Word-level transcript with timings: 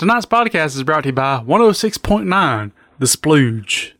Tonight's 0.00 0.24
podcast 0.24 0.76
is 0.76 0.82
brought 0.82 1.02
to 1.02 1.10
you 1.10 1.12
by 1.12 1.44
106.9 1.46 2.72
The 2.98 3.04
Splooge. 3.04 3.92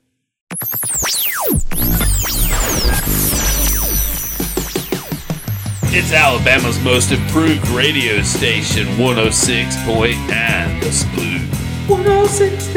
It's 5.93 6.11
Alabama's 6.15 6.83
most 6.83 7.13
improved 7.13 7.69
radio 7.69 8.23
station, 8.23 8.87
106.9 8.97 10.81
The 10.81 10.87
Splooge. 10.87 11.51
106.9 11.87 12.73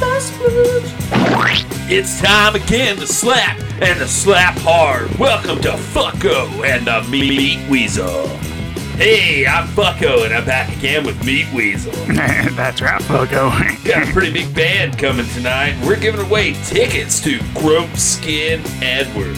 The 0.00 0.20
Splooge. 0.22 1.90
It's 1.90 2.18
time 2.22 2.54
again 2.54 2.96
to 2.96 3.06
slap 3.06 3.58
and 3.82 3.98
to 3.98 4.08
slap 4.08 4.56
hard. 4.60 5.14
Welcome 5.18 5.60
to 5.60 5.72
Fucko 5.72 6.66
and 6.66 6.86
the 6.86 7.06
Meat 7.10 7.68
Weasel. 7.68 8.53
Hey, 8.96 9.44
I'm 9.44 9.74
Bucko, 9.74 10.22
and 10.22 10.32
I'm 10.32 10.44
back 10.44 10.74
again 10.76 11.04
with 11.04 11.22
Meat 11.24 11.52
Weasel. 11.52 11.90
That's 12.54 12.80
right, 12.80 13.02
Fogo. 13.02 13.50
Got 13.84 14.08
a 14.08 14.12
pretty 14.12 14.32
big 14.32 14.54
band 14.54 14.96
coming 14.96 15.26
tonight. 15.26 15.74
We're 15.84 15.98
giving 15.98 16.24
away 16.24 16.52
tickets 16.62 17.20
to 17.24 17.40
Grope 17.54 17.96
Skin 17.96 18.62
Edward. 18.80 19.36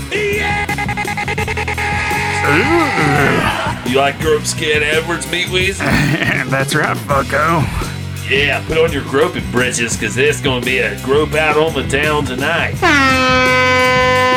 You 3.91 3.97
like 3.97 4.19
Grope 4.21 4.45
Skin 4.45 4.83
Edwards, 4.83 5.31
Meat 5.33 5.49
Weasel? 5.49 5.87
That's 6.51 6.75
right, 6.75 6.97
Bucko. 7.09 7.65
Yeah, 8.29 8.63
put 8.69 8.77
on 8.77 8.93
your 8.93 9.05
groping 9.05 9.51
britches 9.53 9.97
because 9.97 10.15
there's 10.15 10.43
going 10.43 10.61
to 10.61 10.67
be 10.67 10.79
a 10.79 11.03
grope 11.03 11.33
out 11.33 11.57
on 11.57 11.73
the 11.73 11.89
town 11.89 12.27
tonight. 12.27 12.75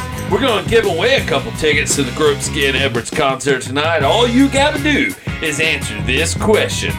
We're 0.32 0.42
going 0.42 0.64
to 0.64 0.70
give 0.70 0.86
away 0.86 1.16
a 1.16 1.26
couple 1.26 1.52
tickets 1.54 1.96
to 1.96 2.04
the 2.04 2.12
Grope 2.12 2.38
Skin 2.38 2.76
Edwards 2.76 3.10
concert 3.10 3.64
tonight. 3.64 4.04
All 4.04 4.28
you 4.28 4.48
got 4.48 4.76
to 4.76 4.84
do 4.84 5.12
is 5.42 5.60
answer 5.60 6.00
this 6.04 6.36
question 6.36 6.92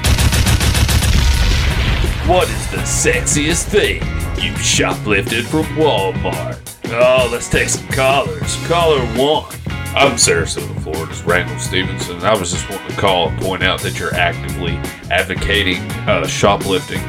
What 2.26 2.48
is 2.48 2.70
the 2.72 2.78
sexiest 2.78 3.68
thing 3.68 4.02
you 4.42 4.52
shoplifted 4.54 5.44
from 5.44 5.62
Walmart? 5.76 6.58
Oh, 6.86 7.28
let's 7.30 7.48
take 7.48 7.68
some 7.68 7.86
callers. 7.88 8.56
Caller 8.66 9.00
one. 9.16 9.54
I'm 9.94 10.16
Sarasota, 10.16 10.80
Florida's 10.82 11.22
Randall 11.22 11.58
Stevenson. 11.60 12.18
I 12.24 12.36
was 12.36 12.50
just 12.50 12.68
wanting 12.68 12.88
to 12.88 13.00
call 13.00 13.28
and 13.28 13.40
point 13.40 13.62
out 13.62 13.80
that 13.82 13.96
you're 14.00 14.14
actively 14.14 14.72
advocating 15.08 15.78
uh, 16.08 16.26
shoplifting. 16.26 17.00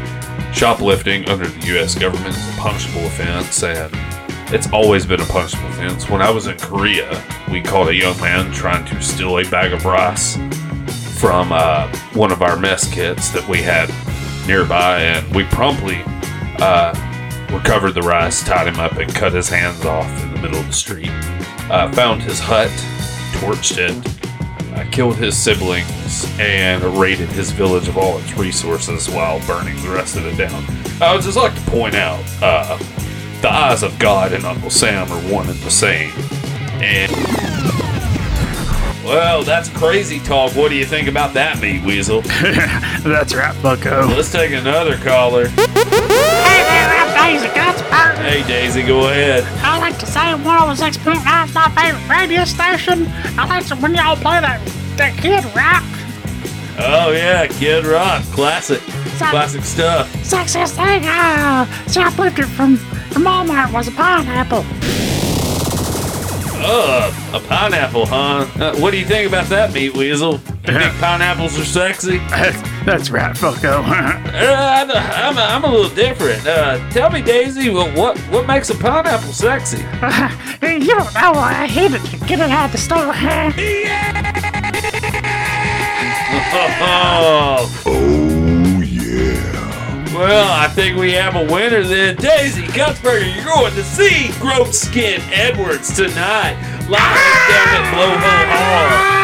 Shoplifting 0.54 1.28
under 1.30 1.48
the 1.48 1.68
U.S. 1.68 1.96
government 1.96 2.36
is 2.36 2.50
a 2.50 2.62
punishable 2.62 3.06
offense, 3.08 3.64
and 3.64 3.92
it's 4.54 4.72
always 4.74 5.06
been 5.06 5.22
a 5.22 5.26
punishable 5.26 5.68
offense. 5.70 6.10
When 6.10 6.22
I 6.22 6.30
was 6.30 6.48
in 6.48 6.58
Korea, 6.58 7.24
we 7.50 7.62
caught 7.62 7.88
a 7.88 7.96
young 7.96 8.20
man 8.20 8.52
trying 8.52 8.86
to 8.86 9.02
steal 9.02 9.38
a 9.38 9.50
bag 9.50 9.72
of 9.72 9.86
rice 9.86 10.36
from 11.20 11.52
uh, 11.54 11.88
one 12.14 12.32
of 12.32 12.42
our 12.42 12.58
mess 12.58 12.92
kits 12.94 13.30
that 13.30 13.48
we 13.48 13.62
had 13.62 13.90
nearby, 14.48 15.00
and 15.02 15.34
we 15.34 15.46
promptly 15.46 16.02
uh, 16.60 16.94
recovered 17.52 17.92
the 17.94 18.02
rice, 18.02 18.44
tied 18.44 18.68
him 18.68 18.80
up, 18.80 18.98
and 18.98 19.14
cut 19.16 19.32
his 19.32 19.48
hands 19.48 19.86
off 19.86 20.24
in 20.24 20.34
the 20.34 20.42
middle 20.42 20.60
of 20.60 20.68
the 20.68 20.74
street. 20.74 21.12
Uh, 21.70 21.90
found 21.94 22.22
his 22.22 22.40
hut, 22.40 22.70
torched 23.40 23.78
it, 23.78 24.78
uh, 24.78 24.90
killed 24.92 25.16
his 25.16 25.38
siblings, 25.38 26.26
and 26.40 26.84
raided 27.00 27.30
his 27.30 27.52
village 27.52 27.88
of 27.88 27.98
all 27.98 28.18
its 28.18 28.36
resources 28.36 29.10
while 29.10 29.40
burning 29.48 29.82
the 29.82 29.90
rest 29.90 30.18
of 30.18 30.26
it 30.26 30.36
down. 30.36 30.66
I 31.02 31.14
would 31.14 31.24
just 31.24 31.38
like 31.38 31.56
to 31.56 31.72
point 31.72 31.96
out 31.96 32.24
uh, 32.42 32.78
the 33.42 33.52
eyes 33.52 33.84
of 33.84 33.98
God 33.98 34.34
and 34.34 34.46
Uncle 34.46 34.70
Sam 34.70 35.12
are 35.12 35.32
one 35.32 35.50
and 35.50 35.60
the 35.60 35.72
same. 35.72 36.12
And 36.82 37.12
well, 39.04 39.44
that's 39.44 39.68
crazy 39.70 40.20
talk. 40.20 40.56
What 40.56 40.70
do 40.70 40.76
you 40.76 40.86
think 40.86 41.08
about 41.08 41.34
that, 41.34 41.60
Meat 41.60 41.84
Weasel? 41.84 42.22
That's 43.02 43.34
right, 43.34 43.60
Bucko. 43.62 44.08
Let's 44.08 44.32
take 44.32 44.52
another 44.52 44.96
caller. 44.98 45.48
Hey 45.48 45.66
there, 45.66 46.88
I'm 46.96 47.34
Daisy 47.34 47.48
Gutsberg. 47.48 48.16
Hey, 48.24 48.48
Daisy, 48.48 48.84
go 48.84 49.10
ahead. 49.10 49.44
I 49.64 49.80
like 49.80 49.98
to 50.00 50.06
say 50.06 50.20
106.9 50.20 51.46
is 51.46 51.54
my 51.54 51.70
favorite 51.70 52.10
radio 52.10 52.46
station. 52.46 53.08
I 53.38 53.48
like 53.48 53.66
to 53.68 53.76
when 53.78 53.96
y'all 53.96 54.16
play 54.16 54.40
that, 54.40 54.62
that 54.98 55.18
Kid 55.18 55.44
Rock. 55.56 55.84
Oh 56.80 57.12
yeah, 57.12 57.48
Kid 57.48 57.86
Rock, 57.86 58.24
classic, 58.26 58.82
classic 59.30 59.64
stuff. 59.64 60.12
Sexiest 60.24 60.76
thing 60.76 61.04
I 61.06 61.62
uh, 61.62 61.66
shoplifted 61.88 62.46
from, 62.46 62.78
from 62.78 63.24
Walmart 63.24 63.72
was 63.74 63.88
a 63.88 63.92
pineapple. 63.92 64.64
Uh, 66.64 67.12
a 67.34 67.40
pineapple, 67.48 68.06
huh? 68.06 68.46
Uh, 68.60 68.76
what 68.78 68.92
do 68.92 69.00
you 69.00 69.06
think 69.06 69.28
about 69.28 69.48
that, 69.48 69.74
Meat 69.74 69.96
Weasel? 69.96 70.34
You 70.34 70.74
think 70.80 70.94
pineapples 71.00 71.58
are 71.60 71.66
sexy? 71.66 72.18
That's 72.86 73.10
right, 73.10 73.36
Fogo. 73.38 73.84
Uh, 74.32 74.86
I- 74.96 75.28
I'm, 75.28 75.38
I'm 75.38 75.64
a 75.64 75.72
little 75.72 75.94
different. 75.96 76.46
Uh, 76.48 76.78
tell 76.92 77.10
me, 77.10 77.22
Daisy, 77.22 77.70
well, 77.70 77.90
what 77.96 78.18
what 78.32 78.48
makes 78.48 78.70
a 78.70 78.76
pineapple 78.76 79.34
sexy? 79.34 79.78
you 80.62 80.86
don't 80.96 81.14
know, 81.14 81.34
I 81.34 81.68
hate 81.68 81.92
it 81.92 82.02
to 82.06 82.18
get 82.26 82.40
it 82.40 82.50
out 82.50 82.66
of 82.68 82.72
the 82.72 82.78
store. 82.78 83.14
Oh, 83.14 83.52
Oh 87.84 87.86
yeah. 87.86 88.11
Well, 90.22 90.52
I 90.52 90.68
think 90.68 90.98
we 91.00 91.14
have 91.14 91.36
a 91.36 91.44
winner 91.52 91.84
then. 91.84 92.16
Daisy 92.16 92.62
Gutsberger, 92.64 93.36
you're 93.36 93.46
going 93.46 93.74
to 93.74 93.84
see 93.84 94.28
Grope 94.40 94.72
Skin 94.72 95.20
Edwards 95.32 95.96
tonight, 95.96 96.56
live 96.88 97.00
down 97.50 97.68
at 97.74 97.94
Blowhole 97.94 98.46
Hall. 98.52 99.22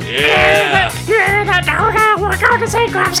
Yeah. 0.00 0.90
Yeah, 1.06 1.44
that 1.44 1.64
dog, 1.66 1.94
we're 2.20 2.40
going 2.40 2.60
to 2.60 2.68
see 2.68 2.86
Edwards. 2.86 3.20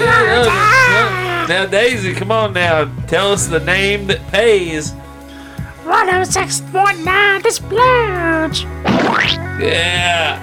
yeah. 0.00 1.46
Now, 1.48 1.66
Daisy, 1.66 2.14
come 2.14 2.30
on 2.30 2.52
now. 2.52 2.84
Tell 3.06 3.32
us 3.32 3.46
the 3.46 3.60
name 3.60 4.06
that 4.06 4.24
pays. 4.30 4.92
106.9 5.90 7.42
The 7.42 7.48
Splooge. 7.48 8.62
Yeah. 9.60 10.38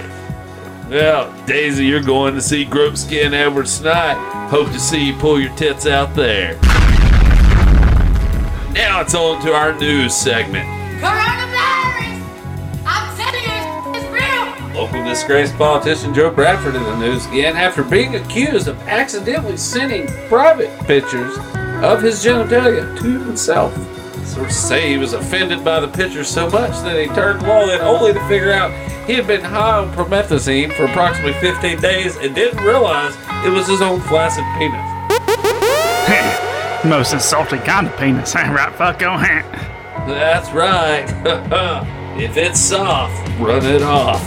Well, 0.89 1.33
Daisy, 1.45 1.85
you're 1.85 2.03
going 2.03 2.33
to 2.35 2.41
see 2.41 2.65
Grope 2.65 2.97
Skin 2.97 3.33
Edwards 3.33 3.77
tonight. 3.77 4.15
Hope 4.49 4.67
to 4.67 4.79
see 4.79 5.05
you 5.07 5.15
pull 5.15 5.39
your 5.39 5.55
tits 5.55 5.87
out 5.87 6.13
there. 6.15 6.55
Now 8.73 8.99
it's 8.99 9.15
on 9.15 9.41
to 9.45 9.53
our 9.53 9.73
news 9.79 10.13
segment. 10.13 10.67
Coronavirus! 10.99 12.21
I'm 12.85 13.17
telling 13.17 13.43
you, 13.43 14.01
it's 14.01 14.73
real! 14.73 14.83
Local 14.83 15.05
disgraced 15.05 15.55
politician 15.57 16.13
Joe 16.13 16.29
Bradford 16.29 16.75
in 16.75 16.83
the 16.83 16.97
news 16.99 17.25
again 17.27 17.55
after 17.55 17.83
being 17.83 18.15
accused 18.17 18.67
of 18.67 18.77
accidentally 18.81 19.55
sending 19.55 20.07
private 20.27 20.77
pictures 20.81 21.37
of 21.81 22.01
his 22.01 22.21
genitalia 22.23 22.99
to 22.99 23.23
himself. 23.23 23.96
Sources 24.27 24.57
say 24.57 24.89
he 24.89 24.97
was 24.97 25.13
offended 25.13 25.63
by 25.63 25.79
the 25.79 25.87
pictures 25.87 26.27
so 26.27 26.49
much 26.49 26.71
that 26.83 26.99
he 26.99 27.07
turned 27.15 27.41
wallet 27.47 27.79
only 27.79 28.11
to 28.13 28.27
figure 28.27 28.51
out 28.51 28.71
he 29.07 29.13
had 29.13 29.25
been 29.25 29.41
high 29.41 29.77
on 29.77 29.89
promethazine 29.93 30.73
for 30.73 30.83
approximately 30.83 31.31
15 31.39 31.79
days 31.79 32.17
and 32.17 32.35
didn't 32.35 32.61
realize 32.63 33.15
it 33.45 33.49
was 33.49 33.67
his 33.67 33.81
own 33.81 34.01
flaccid 34.01 34.43
penis. 34.57 34.83
Most 36.85 37.13
insulting 37.13 37.61
kind 37.61 37.87
of 37.87 37.97
penis, 37.97 38.35
right, 38.35 38.73
Fogo? 38.75 39.17
That's 40.07 40.51
right. 40.51 41.05
if 42.19 42.35
it's 42.35 42.59
soft, 42.59 43.15
run 43.39 43.65
it 43.65 43.81
off. 43.81 44.21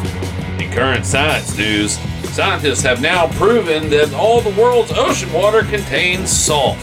In 0.58 0.72
current 0.72 1.04
science 1.04 1.56
news, 1.58 1.98
scientists 2.32 2.82
have 2.82 3.02
now 3.02 3.28
proven 3.32 3.90
that 3.90 4.14
all 4.14 4.40
the 4.40 4.60
world's 4.60 4.92
ocean 4.92 5.30
water 5.30 5.62
contains 5.62 6.30
salt. 6.30 6.78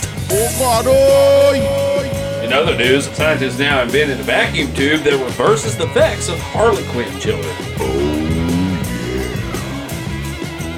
In 2.48 2.54
other 2.54 2.78
news, 2.78 3.10
scientists 3.10 3.60
now 3.60 3.82
invented 3.82 4.22
a 4.22 4.24
vacuum 4.24 4.74
tube 4.74 5.02
that 5.02 5.22
reverses 5.22 5.76
the 5.78 5.84
effects 5.84 6.30
of 6.30 6.40
Harlequin 6.40 7.20
children. 7.20 7.54
Oh, 7.78 7.98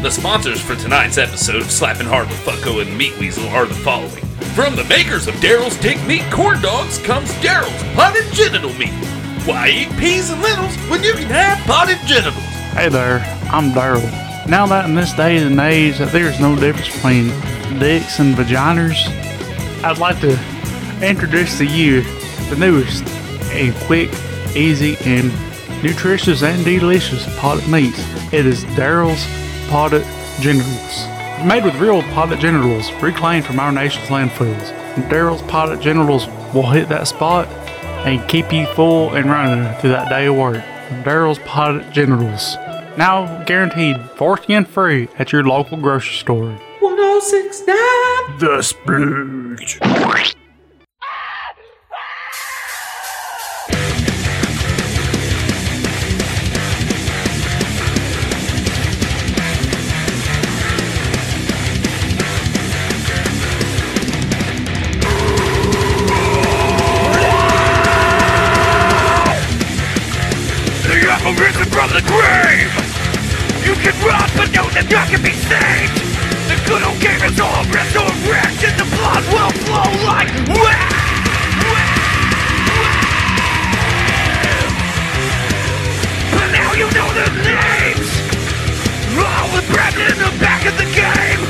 the 0.02 0.10
sponsors 0.10 0.60
for 0.60 0.76
tonight's 0.76 1.20
episode 1.20 1.58
of 1.58 1.70
Slapping 1.70 2.08
Hard 2.08 2.28
with 2.28 2.40
Fucko 2.40 2.82
and 2.82 2.98
Meat 2.98 3.16
Weasel 3.20 3.48
are 3.50 3.68
the 3.68 3.76
following. 3.76 4.26
From 4.56 4.76
the 4.76 4.84
makers 4.86 5.28
of 5.28 5.36
Daryl's 5.36 5.78
Dick 5.78 6.04
Meat 6.08 6.24
Corn 6.32 6.60
Dogs 6.60 6.98
comes 6.98 7.30
Daryl's 7.34 7.84
Potted 7.94 8.26
Genital 8.34 8.74
Meat. 8.74 8.90
Why 9.46 9.70
eat 9.70 9.92
peas 10.00 10.32
and 10.32 10.42
lentils 10.42 10.76
when 10.90 11.04
you 11.04 11.14
can 11.14 11.28
have 11.28 11.60
potted 11.68 12.00
genitals? 12.08 12.44
Hey 12.74 12.90
there, 12.90 13.20
I'm 13.52 13.74
Daryl. 13.74 14.10
Now 14.50 14.66
that 14.66 14.86
in 14.86 14.96
this 14.96 15.14
day 15.14 15.38
and 15.38 15.60
age 15.60 16.00
that 16.00 16.12
there's 16.12 16.40
no 16.40 16.56
difference 16.56 16.92
between 16.96 17.28
dicks 17.78 18.18
and 18.18 18.34
vaginas, 18.34 18.98
I'd 19.84 20.00
like 20.00 20.20
to 20.22 20.36
introduce 21.02 21.58
to 21.58 21.66
you 21.66 22.02
the 22.50 22.56
newest 22.58 23.08
and 23.52 23.74
quick, 23.86 24.12
easy, 24.56 24.98
and 25.06 25.32
nutritious 25.84 26.44
and 26.44 26.64
delicious 26.66 27.26
potted 27.40 27.68
meats. 27.70 28.00
It 28.34 28.46
is 28.46 28.66
Daryl's 28.66 29.26
Potted 29.70 30.06
Generals. 30.42 31.08
Made 31.46 31.64
with 31.64 31.76
real 31.76 32.02
potted 32.14 32.40
generals 32.40 32.92
reclaimed 33.02 33.46
from 33.46 33.60
our 33.60 33.72
nation's 33.72 34.08
landfills. 34.10 34.76
Daryl's 35.10 35.42
Potted 35.44 35.80
Generals 35.82 36.28
will 36.54 36.70
hit 36.70 36.90
that 36.90 37.08
spot 37.08 37.48
and 38.06 38.28
keep 38.30 38.52
you 38.52 38.66
full 38.74 39.14
and 39.16 39.30
running 39.30 39.74
through 39.80 39.92
that 39.92 40.10
day 40.10 40.26
of 40.26 40.36
work. 40.36 40.64
From 40.90 41.04
Daryl's 41.04 41.40
Potted 41.40 41.94
Generals. 41.94 42.56
Now 42.98 43.44
guaranteed 43.44 44.02
14 44.18 44.66
free 44.66 45.08
at 45.18 45.32
your 45.32 45.44
local 45.46 45.78
grocery 45.78 46.16
store. 46.16 46.60
1069 46.82 48.40
The 48.40 48.58
Splooge. 48.62 50.36
Apple 71.30 71.46
risen 71.46 71.66
from 71.70 71.90
the 71.90 72.02
grave! 72.10 72.74
You 73.62 73.74
can 73.86 73.94
run, 74.02 74.30
but 74.34 74.50
know 74.50 74.66
that 74.74 74.90
you 74.90 74.98
can 75.14 75.22
be 75.22 75.34
saved! 75.46 75.94
The 76.50 76.58
good 76.66 76.82
old 76.82 76.98
game 76.98 77.22
is 77.22 77.38
all 77.40 77.62
resurrected, 77.70 78.74
the 78.82 78.88
blood 78.98 79.24
will 79.30 79.54
flow 79.70 79.90
like 80.10 80.30
But 86.34 86.50
now 86.50 86.74
you 86.74 86.90
know 86.98 87.10
their 87.14 87.34
names! 87.46 88.10
All 89.14 89.50
the 89.54 89.62
Brandon 89.70 90.10
in 90.10 90.18
the 90.18 90.34
back 90.42 90.66
of 90.66 90.74
the 90.82 90.90
game! 90.98 91.42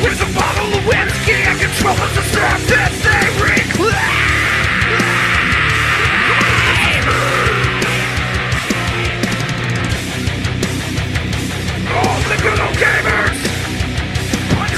With 0.00 0.24
a 0.24 0.30
bottle 0.32 0.72
of 0.72 0.86
whiskey 0.86 1.36
and 1.36 1.60
control 1.60 1.96
the 2.16 2.24
surface 2.32 2.96
they 3.04 3.28
reclaim! 3.44 4.11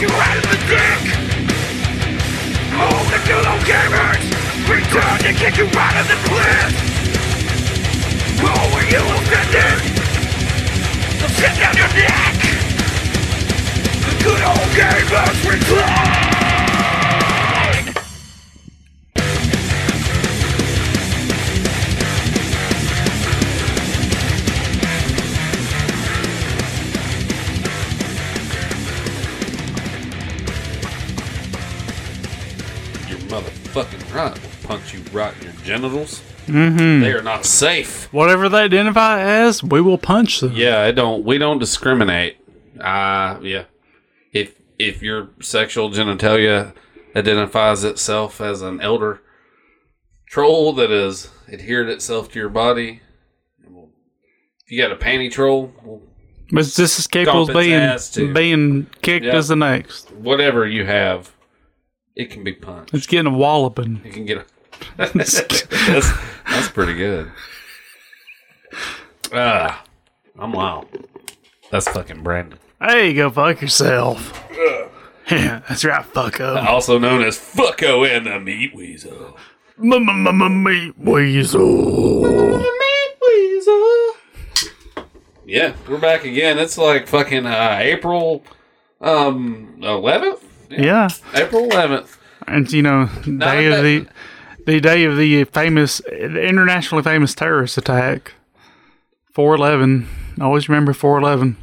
You 0.00 0.08
in 0.37 0.44
the 0.50 0.58
dick! 0.70 1.02
The 3.11 3.19
gamers! 3.69 4.25
Return 4.69 5.19
to 5.20 5.32
kick 5.32 5.58
you 5.58 5.67
right 5.67 5.96
in 6.00 6.06
the 6.08 6.29
cliff 6.29 6.94
you 8.91 8.99
offended? 8.99 9.81
Sit 11.31 11.55
down 11.58 11.76
your 11.76 11.88
neck! 11.94 12.37
The 14.05 14.25
good 14.25 14.43
old 14.43 14.70
gamers 14.76 15.50
return 15.50 16.33
motherfucking 33.75 34.15
right. 34.15 34.32
We'll 34.41 34.69
punch 34.79 34.94
you 34.94 35.00
right 35.12 35.35
in 35.38 35.43
your 35.44 35.53
genitals. 35.65 36.23
Mm-hmm. 36.47 37.00
They 37.00 37.12
are 37.12 37.23
not 37.23 37.44
safe. 37.44 38.12
Whatever 38.12 38.49
they 38.49 38.62
identify 38.62 39.21
as, 39.23 39.62
we 39.62 39.81
will 39.81 39.99
punch 39.99 40.41
them. 40.41 40.53
Yeah, 40.55 40.81
I 40.82 40.93
don't. 40.93 41.25
We 41.25 41.38
don't 41.38 41.59
discriminate. 41.59 42.37
Uh 42.81 43.38
yeah. 43.43 43.65
If 44.32 44.55
if 44.79 45.03
your 45.03 45.31
sexual 45.41 45.91
genitalia 45.91 46.75
identifies 47.17 47.85
itself 47.85 48.41
as 48.41 48.61
an 48.62 48.81
elder 48.81 49.21
troll 50.29 50.73
that 50.75 50.91
has 50.91 51.31
adhered 51.50 51.88
itself 51.88 52.31
to 52.32 52.38
your 52.41 52.49
body, 52.49 53.00
if 53.65 54.73
you 54.73 54.82
got 54.82 54.91
a 54.91 54.97
panty 54.97 55.31
troll, 55.31 55.73
well, 55.85 56.03
But 56.50 56.61
it's 56.67 56.75
just 56.76 56.99
as 56.99 57.06
capable 57.06 57.49
as 57.56 58.11
being, 58.17 58.32
being 58.35 58.87
kicked 59.00 59.25
Yeah. 59.26 59.37
as 59.37 59.49
the 59.49 59.56
next. 59.56 60.11
whatever 60.12 60.67
you 60.67 60.85
have, 60.87 61.32
it 62.16 62.31
can 62.31 62.44
be 62.44 62.52
punched. 62.52 62.94
It's 62.94 63.06
getting 63.06 63.32
a 63.32 63.37
walloping. 63.37 64.00
It 64.05 64.12
can 64.12 64.25
get 64.25 64.38
a. 64.38 64.44
that's, 64.96 65.40
that's 66.46 66.69
pretty 66.69 66.94
good. 66.94 67.31
Ah, 69.32 69.84
I'm 70.38 70.52
wild. 70.52 70.87
That's 71.70 71.88
fucking 71.88 72.22
Brandon. 72.22 72.58
Hey, 72.81 73.14
go 73.14 73.31
fuck 73.31 73.61
yourself. 73.61 74.40
Yeah, 75.31 75.62
that's 75.69 75.84
right, 75.84 76.05
fucko. 76.05 76.64
Also 76.66 76.99
known 76.99 77.22
as 77.22 77.38
Fucko 77.38 78.06
and 78.06 78.26
the 78.26 78.38
Meat 78.38 78.75
Weasel. 78.75 79.38
Meat 79.78 80.94
weasel. 80.99 81.55
Yeah, 85.46 85.75
we're 85.88 85.99
back 85.99 86.25
again. 86.25 86.58
It's 86.58 86.76
like 86.78 87.08
fucking 87.08 87.46
uh, 87.46 87.78
April 87.81 88.44
um 89.00 89.76
11th? 89.81 90.43
Yeah, 90.79 91.09
April 91.35 91.69
11th. 91.69 92.17
and 92.47 92.71
you 92.73 92.82
know, 92.82 93.09
day 93.25 93.67
of 93.67 93.82
the 93.82 94.06
the 94.67 94.81
day 94.81 95.05
of 95.05 95.17
the 95.17 95.44
famous, 95.44 95.99
the 96.09 96.43
internationally 96.43 97.03
famous 97.03 97.35
terrorist 97.35 97.76
attack. 97.79 98.32
Four 99.32 99.55
eleven. 99.56 100.09
Always 100.41 100.69
remember 100.69 100.93
four 100.93 101.19
eleven. 101.19 101.56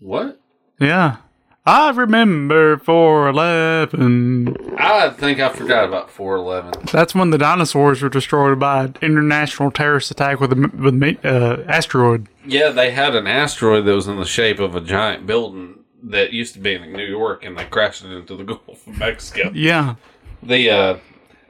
What? 0.00 0.40
Yeah, 0.80 1.16
I 1.64 1.90
remember 1.90 2.78
four 2.78 3.28
eleven. 3.28 4.56
I 4.78 5.10
think 5.10 5.38
I 5.38 5.50
forgot 5.50 5.84
about 5.84 6.10
411. 6.10 6.86
That's 6.92 7.14
when 7.14 7.30
the 7.30 7.38
dinosaurs 7.38 8.02
were 8.02 8.08
destroyed 8.08 8.58
by 8.58 8.84
an 8.84 8.96
international 9.00 9.70
terrorist 9.70 10.10
attack 10.10 10.40
with 10.40 10.52
a 10.52 10.70
with 10.76 11.00
a 11.02 11.18
uh, 11.22 11.64
asteroid. 11.70 12.26
Yeah, 12.44 12.70
they 12.70 12.90
had 12.90 13.14
an 13.14 13.26
asteroid 13.26 13.84
that 13.84 13.94
was 13.94 14.08
in 14.08 14.16
the 14.18 14.24
shape 14.24 14.58
of 14.58 14.74
a 14.74 14.80
giant 14.80 15.26
building 15.26 15.81
that 16.02 16.32
used 16.32 16.54
to 16.54 16.60
be 16.60 16.74
in 16.74 16.92
New 16.92 17.04
York 17.04 17.44
and 17.44 17.56
they 17.56 17.64
crashed 17.64 18.04
it 18.04 18.12
into 18.12 18.36
the 18.36 18.44
Gulf 18.44 18.86
of 18.86 18.98
Mexico. 18.98 19.50
Yeah, 19.54 19.96
the 20.42 20.70
uh 20.70 20.98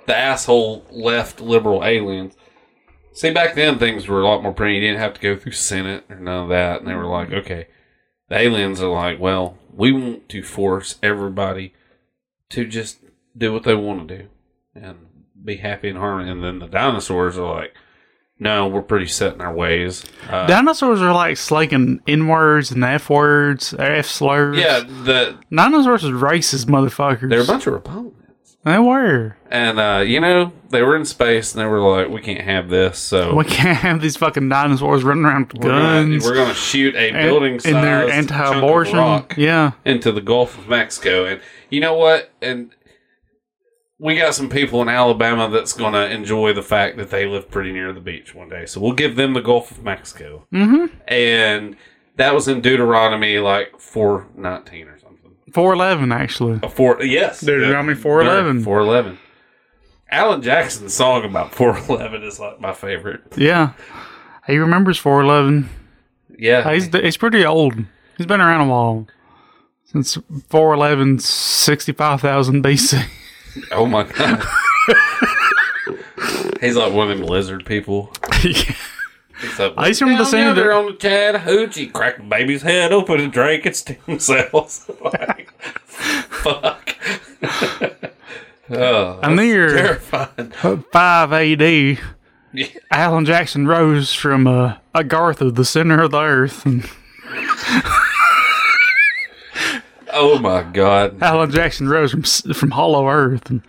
the 0.06 0.16
asshole 0.16 0.86
left 0.90 1.40
liberal 1.40 1.84
aliens. 1.84 2.34
See, 3.12 3.30
back 3.30 3.54
then 3.54 3.78
things 3.78 4.08
were 4.08 4.22
a 4.22 4.26
lot 4.26 4.42
more 4.42 4.52
pretty. 4.52 4.74
You 4.76 4.80
didn't 4.80 5.00
have 5.00 5.14
to 5.14 5.20
go 5.20 5.36
through 5.36 5.52
Senate 5.52 6.04
or 6.08 6.16
none 6.16 6.44
of 6.44 6.48
that. 6.48 6.80
And 6.80 6.88
they 6.88 6.94
were 6.94 7.06
like, 7.06 7.30
okay, 7.30 7.68
the 8.28 8.38
aliens 8.38 8.80
are 8.80 8.90
like, 8.90 9.20
well, 9.20 9.58
we 9.72 9.92
want 9.92 10.28
to 10.30 10.42
force 10.42 10.98
everybody 11.02 11.74
to 12.50 12.64
just 12.64 13.00
do 13.36 13.52
what 13.52 13.64
they 13.64 13.74
want 13.74 14.08
to 14.08 14.18
do 14.18 14.28
and 14.74 14.98
be 15.44 15.56
happy 15.56 15.88
and 15.90 15.98
harmony. 15.98 16.30
And 16.30 16.42
then 16.42 16.58
the 16.58 16.66
dinosaurs 16.66 17.36
are 17.36 17.54
like, 17.54 17.74
no, 18.42 18.66
we're 18.66 18.82
pretty 18.82 19.06
set 19.06 19.34
in 19.34 19.40
our 19.40 19.52
ways. 19.54 20.04
Uh, 20.28 20.46
dinosaurs 20.46 21.00
are 21.00 21.14
like 21.14 21.36
slaking 21.36 22.00
n 22.06 22.26
words 22.28 22.70
and 22.70 22.84
f 22.84 23.08
words, 23.08 23.74
f 23.78 24.06
slurs. 24.06 24.58
yeah, 24.58 24.80
the 24.80 25.38
dinosaurs 25.54 26.04
are 26.04 26.10
racist 26.12 26.66
motherfuckers. 26.66 27.28
they're 27.30 27.42
a 27.42 27.46
bunch 27.46 27.66
of 27.66 27.72
Republicans. 27.74 28.18
They 28.64 28.78
were. 28.78 29.36
And, 29.50 29.80
uh, 29.80 30.04
you 30.06 30.20
know, 30.20 30.52
they 30.70 30.82
were 30.82 30.94
in 30.94 31.04
space 31.04 31.52
and 31.52 31.60
they 31.60 31.66
were 31.66 31.80
like, 31.80 32.08
we 32.10 32.20
can't 32.20 32.42
have 32.42 32.68
this. 32.68 32.96
So 32.96 33.34
We 33.34 33.44
can't 33.44 33.76
have 33.78 34.00
these 34.00 34.16
fucking 34.16 34.48
dinosaurs 34.48 35.02
running 35.02 35.24
around 35.24 35.52
with 35.52 35.64
We're 35.64 35.70
gonna- 35.70 35.82
guns. 36.08 36.24
We're 36.24 36.34
going 36.34 36.48
to 36.48 36.54
shoot 36.54 36.94
a 36.94 37.10
building 37.10 37.54
in 37.64 37.72
they're 37.72 38.08
anti-abortion. 38.08 39.24
Yeah, 39.36 39.72
into 39.84 40.12
the 40.12 40.20
Gulf 40.20 40.56
of 40.58 40.68
Mexico, 40.68 41.24
and 41.24 41.40
you 41.70 41.80
know 41.80 41.94
what? 41.94 42.30
And 42.40 42.70
we 44.02 44.16
got 44.16 44.34
some 44.34 44.48
people 44.48 44.82
in 44.82 44.88
Alabama 44.88 45.48
that's 45.48 45.72
going 45.72 45.92
to 45.92 46.10
enjoy 46.10 46.52
the 46.52 46.62
fact 46.62 46.96
that 46.96 47.10
they 47.10 47.24
live 47.24 47.48
pretty 47.48 47.70
near 47.70 47.92
the 47.92 48.00
beach 48.00 48.34
one 48.34 48.48
day, 48.48 48.66
so 48.66 48.80
we'll 48.80 48.94
give 48.94 49.14
them 49.14 49.32
the 49.32 49.40
Gulf 49.40 49.70
of 49.70 49.84
Mexico. 49.84 50.44
Mm-hmm. 50.52 50.92
And 51.06 51.76
that 52.16 52.34
was 52.34 52.48
in 52.48 52.60
Deuteronomy 52.60 53.38
like 53.38 53.78
four 53.78 54.26
nineteen 54.36 54.88
or 54.88 54.98
something. 54.98 55.30
four 55.52 55.72
eleven 55.72 56.10
actually. 56.10 56.58
A 56.64 56.68
four, 56.68 57.00
yes, 57.00 57.40
Deuteronomy 57.42 57.94
4:11. 57.94 58.64
Four 58.64 58.80
eleven. 58.80 59.18
Alan 60.10 60.42
Jackson's 60.42 60.92
song 60.92 61.24
about 61.24 61.54
four 61.54 61.78
eleven 61.88 62.24
is 62.24 62.40
like 62.40 62.60
my 62.60 62.72
favorite. 62.74 63.22
Yeah, 63.36 63.74
he 64.48 64.58
remembers 64.58 64.98
four 64.98 65.20
eleven. 65.22 65.70
Yeah, 66.36 66.72
He's 66.74 66.88
he's 66.88 67.16
pretty 67.16 67.46
old. 67.46 67.74
He's 68.18 68.26
been 68.26 68.40
around 68.40 68.66
a 68.66 68.70
while 68.70 69.06
since 69.84 70.18
411 70.48 71.20
65,000 71.20 72.64
BC. 72.64 73.08
Oh 73.70 73.86
my 73.86 74.04
god. 74.04 74.42
He's 76.60 76.76
like 76.76 76.92
one 76.92 77.10
of 77.10 77.18
them 77.18 77.26
lizard 77.26 77.64
people. 77.66 78.12
Yeah. 78.44 79.58
Like, 79.58 79.72
I 79.76 79.86
used 79.88 79.98
to 79.98 80.04
remember 80.04 80.22
"Down 80.22 80.30
seeing 80.30 80.44
yonder 80.44 80.64
the- 80.68 80.72
on 80.74 80.86
the 80.86 80.92
Chattahoochee, 80.92 81.88
crack 81.88 82.18
the 82.18 82.22
baby's 82.22 82.62
head 82.62 82.92
open 82.92 83.18
and 83.20 83.32
drank 83.32 83.66
its 83.66 83.80
stem 83.80 84.20
cells. 84.20 84.88
like, 85.02 85.50
fuck. 86.28 86.94
oh, 88.70 89.18
I'm 89.20 89.34
near 89.34 89.68
terrifying. 89.68 90.52
5 90.92 91.32
AD. 91.32 91.98
Yeah. 92.52 92.66
Alan 92.92 93.24
Jackson 93.24 93.66
rose 93.66 94.12
from 94.12 94.46
uh, 94.46 94.76
Agartha, 94.94 95.52
the 95.52 95.64
center 95.64 96.02
of 96.02 96.12
the 96.12 96.20
earth, 96.20 96.64
and 96.64 96.88
Oh 100.12 100.38
my 100.38 100.62
god. 100.62 101.22
Alan 101.22 101.50
Jackson 101.50 101.88
rose 101.88 102.10
from 102.10 102.22
from 102.22 102.70
Hollow 102.72 103.08
Earth 103.08 103.48
and 103.50 103.62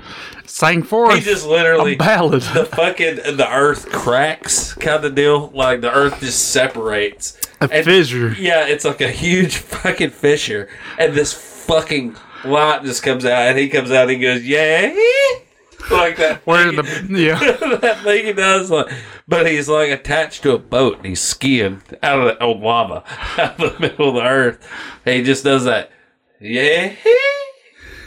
sang 0.46 0.84
forth 0.84 1.16
He 1.16 1.22
just 1.22 1.46
literally 1.48 1.94
a 1.94 1.98
ballad. 1.98 2.42
the 2.42 2.66
fucking 2.66 3.16
the 3.38 3.48
earth 3.50 3.90
cracks 3.92 4.74
kind 4.74 5.04
of 5.06 5.16
deal. 5.16 5.50
Like 5.54 5.82
the 5.82 5.92
earth 5.94 6.20
just 6.20 6.50
separates. 6.50 7.38
A 7.62 7.70
And- 7.72 7.86
fissure. 7.86 8.36
Yeah, 8.38 8.68
it's 8.68 8.84
like 8.86 9.02
a 9.02 9.10
huge 9.12 9.56
fucking 9.58 10.10
fissure, 10.12 10.68
and 11.00 11.14
this 11.14 11.34
fucking 11.34 12.16
light 12.44 12.84
just 12.84 13.04
comes 13.04 13.24
out, 13.26 13.48
and 13.48 13.58
he 13.58 13.70
comes 13.70 13.90
out, 13.90 14.04
and 14.10 14.12
he 14.12 14.18
goes, 14.20 14.44
"Yeah," 14.44 14.94
like 15.90 16.18
that. 16.18 16.42
Where 16.46 16.72
thing- 16.74 16.76
the 17.14 17.20
yeah 17.22 17.40
that 17.80 18.02
thing 18.04 18.26
he 18.26 18.34
does, 18.34 18.70
like, 18.70 18.92
but 19.30 19.48
he's 19.48 19.70
like 19.70 19.92
attached 19.92 20.44
to 20.44 20.52
a 20.52 20.58
boat, 20.60 20.98
and 20.98 21.06
he's 21.06 21.22
skiing 21.22 21.82
out 22.04 22.20
of 22.20 22.26
the 22.26 22.44
old 22.44 22.60
lava, 22.62 23.04
out 23.38 23.60
of 23.64 23.74
the 23.74 23.80
middle 23.80 24.10
of 24.10 24.16
the 24.16 24.24
earth. 24.28 24.68
And 25.06 25.16
he 25.16 25.24
just 25.24 25.44
does 25.46 25.64
that, 25.64 25.90
yeah, 26.44 26.96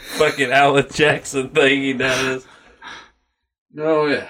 fucking 0.09 0.51
Alan 0.51 0.87
Jackson 0.91 1.49
thing 1.49 1.81
he 1.81 1.93
does. 1.93 2.45
Oh 3.77 4.07
yeah. 4.07 4.29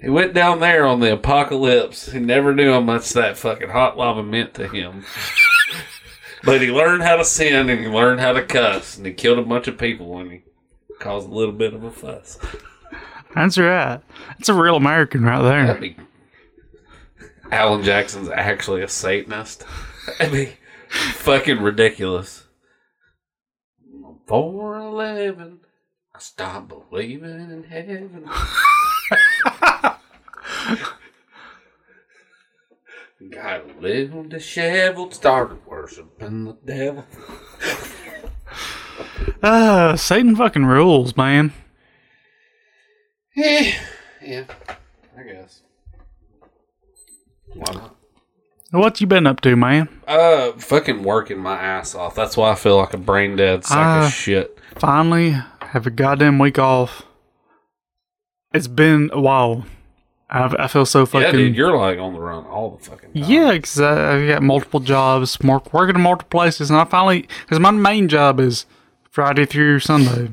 He 0.00 0.10
went 0.10 0.34
down 0.34 0.60
there 0.60 0.84
on 0.86 1.00
the 1.00 1.12
apocalypse. 1.12 2.10
He 2.12 2.18
never 2.18 2.54
knew 2.54 2.72
how 2.72 2.80
much 2.80 3.10
that 3.12 3.36
fucking 3.38 3.70
hot 3.70 3.96
lava 3.96 4.22
meant 4.22 4.54
to 4.54 4.68
him. 4.68 5.04
but 6.42 6.60
he 6.60 6.70
learned 6.70 7.02
how 7.02 7.16
to 7.16 7.24
sin 7.24 7.70
and 7.70 7.80
he 7.80 7.86
learned 7.86 8.20
how 8.20 8.32
to 8.32 8.44
cuss 8.44 8.96
and 8.96 9.06
he 9.06 9.12
killed 9.12 9.38
a 9.38 9.42
bunch 9.42 9.68
of 9.68 9.78
people 9.78 10.18
and 10.18 10.32
he 10.32 10.42
caused 10.98 11.28
a 11.28 11.32
little 11.34 11.54
bit 11.54 11.74
of 11.74 11.84
a 11.84 11.90
fuss. 11.90 12.38
that's 13.34 13.56
right. 13.56 14.00
That's 14.28 14.48
a 14.48 14.54
real 14.54 14.76
American 14.76 15.22
right 15.22 15.42
there. 15.42 15.66
That'd 15.66 15.82
be 15.82 15.96
Alan 17.50 17.82
Jackson's 17.82 18.28
actually 18.28 18.82
a 18.82 18.88
Satanist. 18.88 19.64
That'd 20.18 20.32
be 20.32 20.52
fucking 20.88 21.60
ridiculous. 21.62 22.43
Four 24.26 24.78
eleven. 24.78 25.60
I 26.14 26.18
stopped 26.18 26.68
believing 26.68 27.50
in 27.50 27.64
heaven. 27.64 28.28
Got 33.30 33.70
a 33.70 33.80
little 33.80 34.24
disheveled, 34.24 35.14
started 35.14 35.66
worshiping 35.66 36.44
the 36.44 36.56
devil. 36.64 37.04
Uh, 39.42 39.96
Satan 39.96 40.36
fucking 40.36 40.64
rules, 40.64 41.16
man. 41.16 41.52
Yeah, 43.36 43.72
yeah, 44.22 44.44
I 45.18 45.22
guess. 45.22 45.62
Why 47.52 47.74
not? 47.74 47.93
What 48.74 49.00
you 49.00 49.06
been 49.06 49.26
up 49.26 49.40
to, 49.42 49.54
man? 49.54 49.88
Uh, 50.06 50.50
fucking 50.52 51.04
working 51.04 51.38
my 51.38 51.54
ass 51.56 51.94
off. 51.94 52.14
That's 52.16 52.36
why 52.36 52.50
I 52.50 52.54
feel 52.56 52.76
like 52.76 52.92
a 52.92 52.98
brain 52.98 53.36
dead 53.36 53.64
sack 53.64 53.78
Ah. 53.78 54.06
of 54.06 54.12
shit. 54.12 54.58
Finally, 54.76 55.36
have 55.60 55.86
a 55.86 55.90
goddamn 55.90 56.40
week 56.40 56.58
off. 56.58 57.02
It's 58.52 58.66
been 58.66 59.10
a 59.12 59.20
while. 59.20 59.64
I've, 60.28 60.54
I 60.56 60.66
feel 60.66 60.86
so 60.86 61.06
fucking. 61.06 61.22
Yeah, 61.26 61.30
dude, 61.32 61.56
you're 61.56 61.76
like 61.76 61.98
on 62.00 62.14
the 62.14 62.18
run 62.20 62.44
all 62.46 62.70
the 62.76 62.84
fucking 62.84 63.12
time. 63.12 63.30
Yeah, 63.30 63.52
because 63.52 63.80
I've 63.80 64.26
got 64.26 64.42
multiple 64.42 64.80
jobs, 64.80 65.40
more, 65.42 65.62
working 65.70 65.94
in 65.94 66.00
multiple 66.02 66.36
places, 66.40 66.68
and 66.70 66.78
I 66.80 66.84
finally, 66.84 67.28
because 67.42 67.60
my 67.60 67.70
main 67.70 68.08
job 68.08 68.40
is 68.40 68.66
Friday 69.10 69.44
through 69.46 69.78
Sunday. 69.80 70.32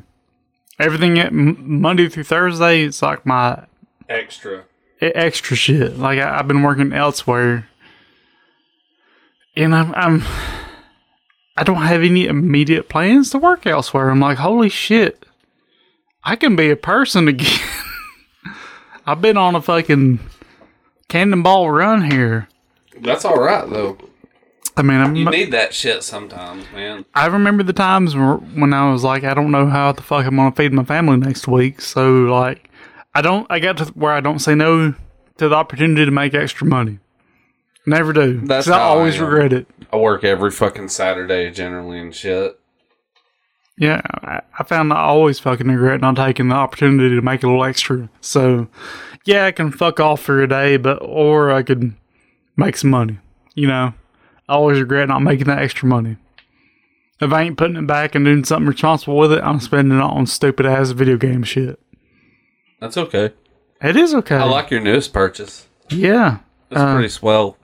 Everything 0.80 1.20
at 1.20 1.28
M- 1.28 1.80
Monday 1.82 2.10
through 2.10 2.24
Thursday, 2.24 2.84
it's 2.86 3.04
like 3.04 3.24
my 3.24 3.66
extra. 4.10 4.64
extra 5.00 5.56
shit. 5.56 6.00
Like 6.00 6.18
I, 6.18 6.40
I've 6.40 6.48
been 6.48 6.64
working 6.64 6.92
elsewhere, 6.94 7.68
and 9.56 9.76
I'm, 9.76 9.94
I'm, 9.96 10.24
I 11.58 11.64
don't 11.64 11.84
have 11.84 12.02
any 12.02 12.26
immediate 12.26 12.90
plans 12.90 13.30
to 13.32 13.38
work 13.38 13.66
elsewhere. 13.66 14.10
I'm 14.10 14.20
like, 14.20 14.38
holy 14.38 14.70
shit, 14.70 15.26
I 16.24 16.36
can 16.36 16.56
be 16.56 16.70
a 16.70 16.76
person 16.76 17.28
again. 17.28 17.60
I've 19.06 19.22
been 19.22 19.38
on 19.38 19.56
a 19.56 19.62
fucking 19.62 20.20
cannonball 21.10 21.72
run 21.72 22.10
here. 22.10 22.48
That's 23.00 23.26
all 23.26 23.40
right 23.40 23.68
though. 23.70 23.98
I 24.78 24.84
mean, 24.84 24.98
I'm, 24.98 25.16
You 25.16 25.30
need 25.30 25.52
that 25.52 25.74
shit 25.74 26.02
sometimes, 26.02 26.66
man. 26.74 27.04
I 27.14 27.26
remember 27.26 27.62
the 27.64 27.74
times 27.74 28.16
when 28.16 28.74
I 28.74 28.92
was 28.92 29.04
like, 29.04 29.24
I 29.24 29.34
don't 29.34 29.52
know 29.52 29.68
how 29.68 29.92
the 29.92 30.02
fuck 30.02 30.26
I'm 30.26 30.38
gonna 30.38 30.54
feed 30.54 30.72
my 30.72 30.86
family 30.86 31.18
next 31.18 31.48
week. 31.48 31.82
So 31.82 32.24
like, 32.24 32.70
I 33.14 33.22
don't. 33.22 33.46
I 33.50 33.60
got 33.60 33.78
to 33.78 33.86
where 33.88 34.14
I 34.14 34.22
don't 34.22 34.40
say 34.40 34.56
no 34.56 34.94
to 35.38 35.50
the 35.50 35.56
opportunity 35.56 36.06
to 36.06 36.12
make 36.12 36.34
extra 36.34 36.66
money. 36.66 37.00
Never 37.86 38.14
do. 38.14 38.42
That's 38.42 38.68
'Cause 38.68 38.74
I 38.74 38.78
how 38.80 38.84
I 38.86 38.88
always 38.98 39.16
am. 39.18 39.26
regret 39.26 39.54
it. 39.54 39.68
I 39.92 39.98
work 39.98 40.24
every 40.24 40.52
fucking 40.52 40.90
Saturday 40.90 41.50
generally 41.52 42.00
and 42.00 42.14
shit. 42.14 42.58
Yeah, 43.78 44.02
I, 44.24 44.42
I 44.60 44.64
found 44.64 44.94
I 44.94 44.98
always 44.98 45.40
fucking 45.40 45.68
regret 45.68 46.02
not 46.02 46.16
taking 46.16 46.50
the 46.50 46.56
opportunity 46.56 47.16
to 47.16 47.22
make 47.22 47.42
a 47.44 47.48
little 47.48 47.64
extra. 47.64 48.10
So, 48.20 48.68
yeah, 49.26 49.46
I 49.46 49.52
can 49.52 49.72
fuck 49.72 50.00
off 50.00 50.22
for 50.22 50.42
a 50.44 50.48
day, 50.48 50.78
but 50.78 51.00
or 51.02 51.52
I 51.52 51.64
could 51.64 51.94
make 52.56 52.78
some 52.78 52.92
money. 52.92 53.18
You 53.56 53.68
know, 53.68 53.94
I 54.48 54.54
always 54.54 54.80
regret 54.80 55.08
not 55.08 55.20
making 55.24 55.46
that 55.48 55.60
extra 55.60 55.88
money. 55.88 56.18
If 57.20 57.32
I 57.34 57.42
ain't 57.44 57.58
putting 57.58 57.76
it 57.78 57.88
back 57.88 58.14
and 58.14 58.26
doing 58.26 58.44
something 58.44 58.68
responsible 58.68 59.18
with 59.18 59.32
it, 59.34 59.44
I'm 59.44 59.60
spending 59.60 59.98
it 59.98 60.02
on 60.02 60.26
stupid 60.28 60.66
ass 60.66 60.92
video 60.92 61.18
game 61.18 61.44
shit. 61.44 61.80
That's 62.80 62.98
okay. 62.98 63.32
It 63.82 63.96
is 63.96 64.14
okay. 64.14 64.36
I 64.36 64.44
like 64.44 64.70
your 64.70 64.80
newest 64.82 65.12
purchase. 65.14 65.68
yeah, 65.90 66.38
That's 66.70 66.82
Uh, 66.84 66.94
pretty 66.94 67.10
swell. 67.10 67.58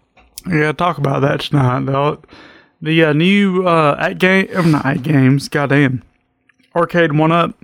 Yeah. 0.49 0.71
Talk 0.71 0.97
about 0.97 1.21
that 1.21 1.41
tonight, 1.41 1.85
though. 1.85 2.21
The 2.81 3.05
uh, 3.05 3.13
new 3.13 3.67
uh, 3.67 3.97
at 3.99 4.19
game, 4.19 4.47
uh, 4.55 4.61
not 4.61 4.85
at 4.85 5.03
games. 5.03 5.49
Goddamn, 5.49 6.03
arcade 6.75 7.13
one 7.13 7.31
up. 7.31 7.55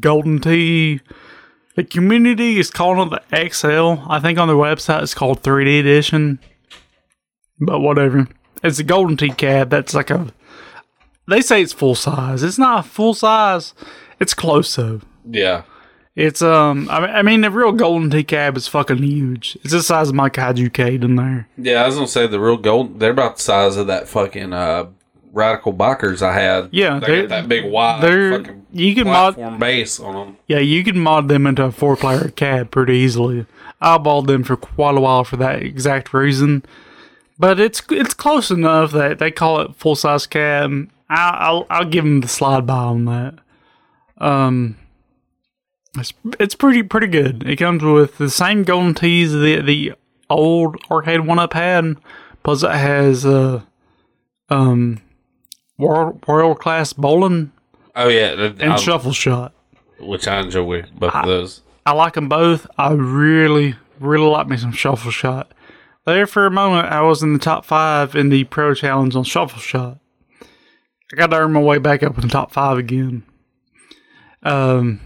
Golden 0.00 0.40
Tee. 0.40 1.00
The 1.76 1.84
community 1.84 2.58
is 2.58 2.70
calling 2.70 3.10
it 3.12 3.22
the 3.30 3.48
XL. 3.48 4.02
I 4.10 4.20
think 4.20 4.38
on 4.38 4.48
their 4.48 4.56
website 4.56 5.02
it's 5.02 5.14
called 5.14 5.42
3D 5.42 5.80
edition. 5.80 6.38
But 7.58 7.80
whatever. 7.80 8.28
It's 8.62 8.78
a 8.78 8.84
Golden 8.84 9.16
Tee 9.16 9.30
cab. 9.30 9.70
That's 9.70 9.94
like 9.94 10.10
a. 10.10 10.32
They 11.28 11.40
say 11.40 11.62
it's 11.62 11.72
full 11.72 11.94
size. 11.94 12.42
It's 12.42 12.58
not 12.58 12.86
full 12.86 13.14
size. 13.14 13.74
It's 14.18 14.34
close 14.34 14.74
though. 14.76 15.00
Yeah. 15.28 15.62
It's 16.20 16.42
um. 16.42 16.88
I 16.90 17.00
mean, 17.00 17.10
I 17.10 17.22
mean, 17.22 17.40
the 17.40 17.50
real 17.50 17.72
Golden 17.72 18.10
Tee 18.10 18.24
cab 18.24 18.56
is 18.56 18.68
fucking 18.68 18.98
huge. 19.02 19.56
It's 19.62 19.72
the 19.72 19.82
size 19.82 20.08
of 20.10 20.14
my 20.14 20.28
Kaiju 20.28 20.72
Cade 20.72 21.02
in 21.04 21.16
there. 21.16 21.48
Yeah, 21.56 21.82
I 21.82 21.86
was 21.86 21.94
gonna 21.94 22.06
say 22.06 22.26
the 22.26 22.40
real 22.40 22.56
gold. 22.56 23.00
They're 23.00 23.10
about 23.12 23.36
the 23.36 23.42
size 23.42 23.76
of 23.76 23.86
that 23.86 24.06
fucking 24.08 24.52
uh, 24.52 24.86
Radikal 25.32 25.76
Bikers 25.76 26.20
I 26.22 26.34
had. 26.34 26.68
Yeah, 26.72 26.98
they 27.00 27.06
they're- 27.06 27.22
got 27.22 27.28
that 27.30 27.48
big 27.48 27.70
wide 27.70 28.02
they're- 28.02 28.38
fucking 28.38 28.66
you 28.72 28.94
can 28.94 29.04
mod- 29.08 29.34
platform 29.34 29.58
base 29.58 29.98
on 29.98 30.14
them. 30.14 30.36
Yeah, 30.46 30.58
you 30.58 30.84
can 30.84 30.98
mod 30.98 31.28
them 31.28 31.46
into 31.46 31.64
a 31.64 31.72
four 31.72 31.96
player 31.96 32.28
cab 32.28 32.70
pretty 32.70 32.94
easily. 32.96 33.46
I 33.80 33.96
balled 33.98 34.26
them 34.26 34.44
for 34.44 34.56
quite 34.56 34.96
a 34.96 35.00
while 35.00 35.24
for 35.24 35.36
that 35.38 35.62
exact 35.62 36.12
reason. 36.12 36.64
But 37.38 37.58
it's 37.58 37.82
it's 37.90 38.12
close 38.12 38.50
enough 38.50 38.92
that 38.92 39.18
they 39.18 39.30
call 39.30 39.60
it 39.60 39.74
full 39.76 39.96
size 39.96 40.26
cab. 40.26 40.90
I, 41.08 41.30
I'll 41.40 41.66
I'll 41.70 41.84
give 41.86 42.04
them 42.04 42.20
the 42.20 42.28
slide 42.28 42.66
by 42.66 42.74
on 42.74 43.06
that. 43.06 43.38
Um, 44.18 44.76
it's 45.96 46.12
it's 46.38 46.54
pretty 46.54 46.82
pretty 46.82 47.06
good. 47.08 47.42
It 47.48 47.56
comes 47.56 47.82
with 47.82 48.18
the 48.18 48.30
same 48.30 48.62
golden 48.64 48.94
tees 48.94 49.32
the 49.32 49.60
the 49.60 49.92
old 50.28 50.76
arcade 50.90 51.20
one 51.26 51.38
up 51.38 51.52
had, 51.52 51.96
plus 52.42 52.62
it 52.62 52.70
has 52.70 53.24
uh 53.26 53.62
um 54.48 55.00
world 55.78 56.24
world 56.26 56.58
class 56.58 56.92
bowling 56.92 57.52
Oh 57.96 58.08
yeah, 58.08 58.32
and 58.60 58.72
I- 58.74 58.76
shuffle 58.76 59.12
shot. 59.12 59.52
which 59.98 60.28
I 60.28 60.40
enjoy 60.40 60.82
both 60.94 61.14
of 61.14 61.26
those. 61.26 61.62
I 61.84 61.92
like 61.92 62.12
them 62.14 62.28
both. 62.28 62.66
I 62.78 62.92
really, 62.92 63.74
really 63.98 64.26
like 64.26 64.46
me 64.46 64.56
some 64.56 64.72
shuffle 64.72 65.10
shot. 65.10 65.52
There 66.06 66.26
for 66.26 66.46
a 66.46 66.50
moment, 66.50 66.88
I 66.92 67.00
was 67.02 67.22
in 67.22 67.32
the 67.32 67.38
top 67.38 67.64
five 67.64 68.14
in 68.14 68.28
the 68.28 68.44
pro 68.44 68.74
challenge 68.74 69.16
on 69.16 69.24
shuffle 69.24 69.60
shot. 69.60 69.98
I 71.12 71.16
got 71.16 71.28
to 71.28 71.38
earn 71.38 71.52
my 71.52 71.60
way 71.60 71.78
back 71.78 72.02
up 72.04 72.14
in 72.16 72.20
the 72.22 72.28
top 72.28 72.52
five 72.52 72.78
again. 72.78 73.24
Um, 74.42 75.00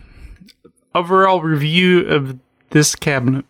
overall 0.95 1.41
review 1.43 2.07
of 2.09 2.39
this 2.71 2.95
cabinet. 2.95 3.45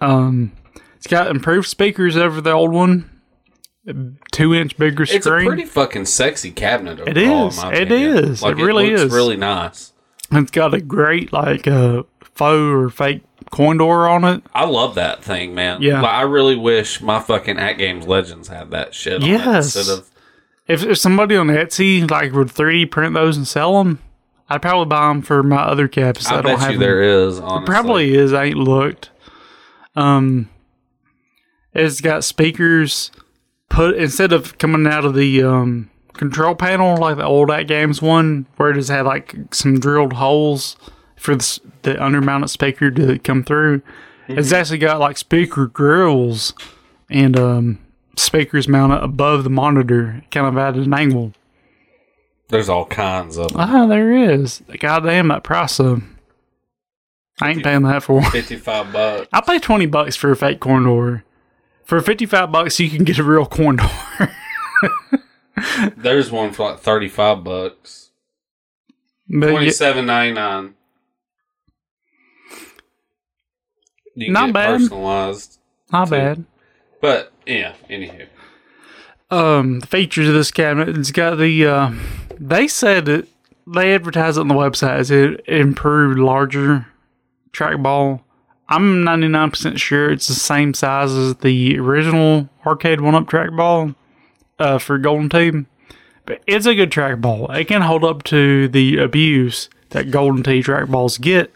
Um, 0.00 0.52
it's 0.96 1.06
got 1.06 1.28
improved 1.28 1.68
speakers 1.68 2.16
over 2.16 2.40
the 2.40 2.52
old 2.52 2.72
one. 2.72 3.10
Two 4.30 4.54
inch 4.54 4.76
bigger 4.76 5.06
screen. 5.06 5.18
It's 5.18 5.26
a 5.26 5.30
pretty 5.46 5.64
fucking 5.64 6.04
sexy 6.06 6.50
cabinet. 6.50 7.00
It 7.00 7.16
overall, 7.16 7.48
is. 7.48 7.58
in 7.58 7.64
my 7.64 7.74
It 7.74 7.92
is. 7.92 8.42
Like, 8.42 8.58
It 8.58 8.62
really 8.62 8.90
looks 8.90 9.02
is. 9.02 9.12
Really 9.12 9.36
nice. 9.36 9.92
it's 10.30 10.50
got 10.50 10.74
a 10.74 10.80
great 10.80 11.32
like 11.32 11.66
uh, 11.66 12.02
faux 12.22 12.60
or 12.60 12.90
fake 12.90 13.22
coin 13.50 13.78
door 13.78 14.06
on 14.06 14.24
it. 14.24 14.42
I 14.54 14.66
love 14.66 14.94
that 14.96 15.24
thing, 15.24 15.54
man. 15.54 15.80
Yeah. 15.82 16.02
Like, 16.02 16.12
I 16.12 16.22
really 16.22 16.56
wish 16.56 17.00
my 17.00 17.18
fucking 17.20 17.56
AtGames 17.56 18.06
Legends 18.06 18.48
had 18.48 18.70
that 18.70 18.94
shit. 18.94 19.22
On 19.22 19.28
it 19.28 19.32
Yes. 19.32 19.74
instead 19.74 19.98
of 19.98 20.10
If, 20.68 20.84
if 20.84 20.98
somebody 20.98 21.34
on 21.36 21.48
Etsy 21.48 22.08
like 22.08 22.32
would 22.32 22.48
3D 22.48 22.90
print 22.90 23.14
those 23.14 23.36
and 23.36 23.48
sell 23.48 23.82
them, 23.82 23.98
I'd 24.50 24.60
probably 24.62 24.86
buy 24.86 25.08
them 25.08 25.22
for 25.22 25.42
my 25.42 25.58
other 25.62 25.86
caps. 25.88 26.26
I, 26.26 26.38
I, 26.38 26.42
don't 26.42 26.52
bet 26.52 26.58
have 26.60 26.72
you 26.72 26.78
them. 26.78 26.86
there 26.88 27.02
is. 27.02 27.38
Honestly, 27.38 27.66
Probably 27.66 28.14
is. 28.14 28.32
I 28.32 28.44
ain't 28.46 28.56
looked. 28.56 29.10
Um, 29.94 30.48
it's 31.72 32.00
got 32.00 32.24
speakers 32.24 33.10
put 33.68 33.94
instead 33.96 34.32
of 34.32 34.58
coming 34.58 34.86
out 34.86 35.04
of 35.04 35.14
the 35.14 35.42
um 35.42 35.90
control 36.14 36.54
panel, 36.54 36.96
like 36.96 37.16
the 37.16 37.24
old 37.24 37.50
at 37.50 37.68
games 37.68 38.02
one, 38.02 38.46
where 38.56 38.70
it 38.70 38.74
just 38.74 38.90
had 38.90 39.06
like 39.06 39.36
some 39.52 39.78
drilled 39.78 40.14
holes 40.14 40.76
for 41.16 41.34
the, 41.36 41.42
s- 41.42 41.60
the 41.82 41.94
undermounted 41.94 42.48
speaker 42.48 42.90
to 42.90 43.18
come 43.20 43.44
through. 43.44 43.82
It's 44.28 44.52
actually 44.52 44.78
got 44.78 45.00
like 45.00 45.16
speaker 45.18 45.66
grills 45.66 46.54
and 47.08 47.38
um, 47.38 47.78
speakers 48.16 48.68
mounted 48.68 49.02
above 49.02 49.42
the 49.44 49.50
monitor, 49.50 50.22
kind 50.30 50.46
of 50.46 50.56
at 50.56 50.74
an 50.76 50.92
angle. 50.94 51.32
There's 52.50 52.68
all 52.68 52.86
kinds 52.86 53.36
of 53.36 53.48
them. 53.48 53.60
Ah, 53.60 53.86
there 53.86 54.12
is. 54.12 54.62
Goddamn 54.78 55.28
that 55.28 55.44
price 55.44 55.78
of 55.78 56.02
I 57.40 57.50
ain't 57.50 57.64
paying 57.64 57.82
that 57.82 58.02
for. 58.02 58.22
55 58.22 58.92
bucks. 58.92 59.28
I 59.32 59.40
pay 59.40 59.58
twenty 59.58 59.86
bucks 59.86 60.16
for 60.16 60.30
a 60.30 60.36
fake 60.36 60.60
corn 60.60 60.84
door. 60.84 61.24
For 61.84 62.00
fifty 62.00 62.26
five 62.26 62.52
bucks, 62.52 62.78
you 62.78 62.90
can 62.90 63.04
get 63.04 63.18
a 63.18 63.24
real 63.24 63.46
corn 63.46 63.76
door. 63.76 63.90
There's 65.96 66.30
one 66.30 66.52
for 66.52 66.70
like 66.70 66.80
35 66.80 67.44
bucks. 67.44 68.10
But 69.28 69.48
yeah, 69.62 69.70
27.99. 69.70 70.72
Not 74.16 74.46
get 74.46 74.54
bad. 74.54 74.78
personalized. 74.78 75.58
not 75.92 76.06
too. 76.06 76.10
bad. 76.10 76.44
But 77.00 77.32
yeah, 77.46 77.74
anywho. 77.88 78.26
Um, 79.30 79.80
the 79.80 79.86
features 79.86 80.28
of 80.28 80.34
this 80.34 80.50
cabinet, 80.50 80.96
it's 80.96 81.12
got 81.12 81.36
the. 81.36 81.66
Uh, 81.66 81.92
they 82.40 82.66
said 82.66 83.04
that 83.04 83.28
they 83.66 83.94
advertise 83.94 84.36
it 84.36 84.40
on 84.40 84.48
the 84.48 84.54
website 84.54 84.96
as 84.96 85.10
it 85.10 85.46
improved 85.46 86.18
larger 86.18 86.86
trackball. 87.52 88.22
I'm 88.68 89.02
99% 89.04 89.78
sure 89.78 90.10
it's 90.10 90.28
the 90.28 90.34
same 90.34 90.74
size 90.74 91.12
as 91.12 91.36
the 91.36 91.78
original 91.78 92.48
arcade 92.64 93.00
one 93.00 93.14
up 93.14 93.26
trackball 93.26 93.94
uh, 94.58 94.78
for 94.78 94.96
Golden 94.96 95.28
Tee. 95.28 95.66
But 96.24 96.42
it's 96.46 96.66
a 96.66 96.74
good 96.74 96.90
trackball. 96.90 97.54
It 97.54 97.66
can 97.66 97.82
hold 97.82 98.04
up 98.04 98.22
to 98.24 98.68
the 98.68 98.98
abuse 98.98 99.68
that 99.90 100.10
Golden 100.10 100.42
Tee 100.42 100.62
trackballs 100.62 101.20
get, 101.20 101.52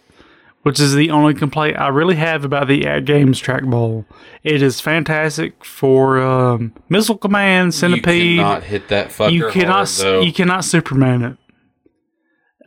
which 0.64 0.80
is 0.80 0.94
the 0.94 1.10
only 1.10 1.34
complaint 1.34 1.78
I 1.78 1.88
really 1.88 2.16
have 2.16 2.44
about 2.44 2.68
the 2.68 2.82
AtGames 2.82 3.42
trackball. 3.42 4.06
It 4.42 4.62
is 4.62 4.80
fantastic 4.80 5.62
for 5.62 6.18
um, 6.20 6.72
missile 6.88 7.18
command, 7.18 7.74
centipede. 7.74 8.22
You 8.22 8.36
cannot 8.36 8.62
hit 8.64 8.88
that 8.88 9.08
fucker 9.08 9.32
You 9.32 9.50
cannot, 9.50 9.90
hard, 9.90 10.24
you 10.24 10.32
cannot 10.32 10.64
Superman 10.64 11.22
it. 11.22 11.36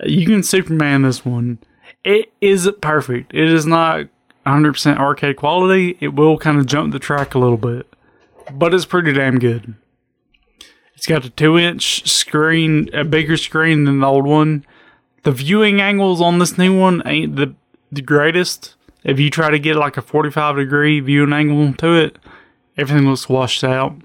You 0.07 0.27
can 0.27 0.43
Superman 0.43 1.01
this 1.01 1.25
one. 1.25 1.57
It 2.03 2.31
isn't 2.39 2.81
perfect. 2.81 3.33
It 3.33 3.51
is 3.51 3.65
not 3.65 4.05
100% 4.45 4.97
arcade 4.97 5.37
quality. 5.37 5.97
It 5.99 6.09
will 6.09 6.37
kind 6.37 6.59
of 6.59 6.67
jump 6.67 6.93
the 6.93 6.99
track 6.99 7.33
a 7.33 7.39
little 7.39 7.57
bit, 7.57 7.91
but 8.53 8.75
it's 8.75 8.85
pretty 8.85 9.11
damn 9.11 9.39
good. 9.39 9.73
It's 10.93 11.07
got 11.07 11.25
a 11.25 11.31
two 11.31 11.57
inch 11.57 12.07
screen, 12.07 12.89
a 12.93 13.03
bigger 13.03 13.37
screen 13.37 13.85
than 13.85 14.01
the 14.01 14.07
old 14.07 14.27
one. 14.27 14.65
The 15.23 15.31
viewing 15.31 15.81
angles 15.81 16.21
on 16.21 16.37
this 16.37 16.59
new 16.59 16.77
one 16.79 17.01
ain't 17.07 17.35
the, 17.35 17.55
the 17.91 18.01
greatest. 18.01 18.75
If 19.03 19.19
you 19.19 19.29
try 19.29 19.49
to 19.49 19.59
get 19.59 19.75
like 19.75 19.97
a 19.97 20.01
45 20.01 20.57
degree 20.57 20.99
viewing 20.99 21.33
angle 21.33 21.73
to 21.73 21.93
it, 21.93 22.17
everything 22.77 23.07
looks 23.07 23.29
washed 23.29 23.63
out 23.63 23.95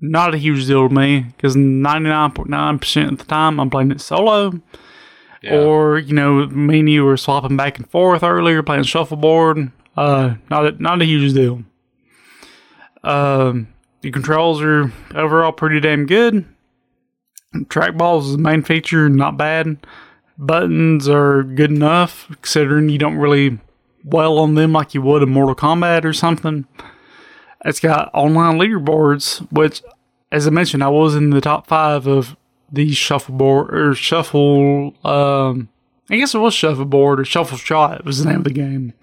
not 0.00 0.34
a 0.34 0.38
huge 0.38 0.66
deal 0.66 0.88
to 0.88 0.94
me 0.94 1.20
because 1.20 1.54
99.9% 1.56 3.12
of 3.12 3.18
the 3.18 3.24
time 3.24 3.60
I'm 3.60 3.70
playing 3.70 3.90
it 3.90 4.00
solo. 4.00 4.60
Yeah. 5.42 5.58
Or, 5.58 5.98
you 5.98 6.14
know, 6.14 6.46
me 6.46 6.80
and 6.80 6.90
you 6.90 7.04
were 7.04 7.16
swapping 7.16 7.56
back 7.56 7.78
and 7.78 7.88
forth 7.90 8.22
earlier 8.22 8.62
playing 8.62 8.84
shuffleboard. 8.84 9.70
Uh, 9.96 10.34
not 10.50 10.66
a, 10.66 10.82
not 10.82 11.02
a 11.02 11.04
huge 11.04 11.34
deal. 11.34 11.62
Um, 13.02 13.68
the 14.02 14.10
controls 14.10 14.60
are 14.62 14.92
overall 15.14 15.52
pretty 15.52 15.80
damn 15.80 16.06
good. 16.06 16.46
Trackballs 17.54 18.26
is 18.26 18.32
the 18.32 18.38
main 18.38 18.62
feature, 18.62 19.08
not 19.08 19.36
bad. 19.36 19.78
Buttons 20.40 21.06
are 21.06 21.42
good 21.42 21.70
enough 21.70 22.26
considering 22.40 22.88
you 22.88 22.96
don't 22.96 23.18
really 23.18 23.58
well 24.02 24.38
on 24.38 24.54
them 24.54 24.72
like 24.72 24.94
you 24.94 25.02
would 25.02 25.22
in 25.22 25.28
Mortal 25.28 25.54
Kombat 25.54 26.04
or 26.04 26.14
something. 26.14 26.66
It's 27.64 27.78
got 27.78 28.10
online 28.14 28.58
leaderboards, 28.58 29.46
which, 29.52 29.82
as 30.32 30.46
I 30.46 30.50
mentioned, 30.50 30.82
I 30.82 30.88
was 30.88 31.14
in 31.14 31.28
the 31.28 31.42
top 31.42 31.66
five 31.66 32.06
of 32.06 32.36
the 32.72 32.92
shuffleboard 32.92 33.74
or 33.74 33.94
shuffle. 33.94 34.94
Um, 35.04 35.68
I 36.08 36.16
guess 36.16 36.34
it 36.34 36.38
was 36.38 36.54
shuffleboard 36.54 37.20
or 37.20 37.24
shuffle 37.26 37.58
shot 37.58 38.04
was 38.06 38.24
the 38.24 38.30
name 38.30 38.38
of 38.38 38.44
the 38.44 38.50
game. 38.50 38.94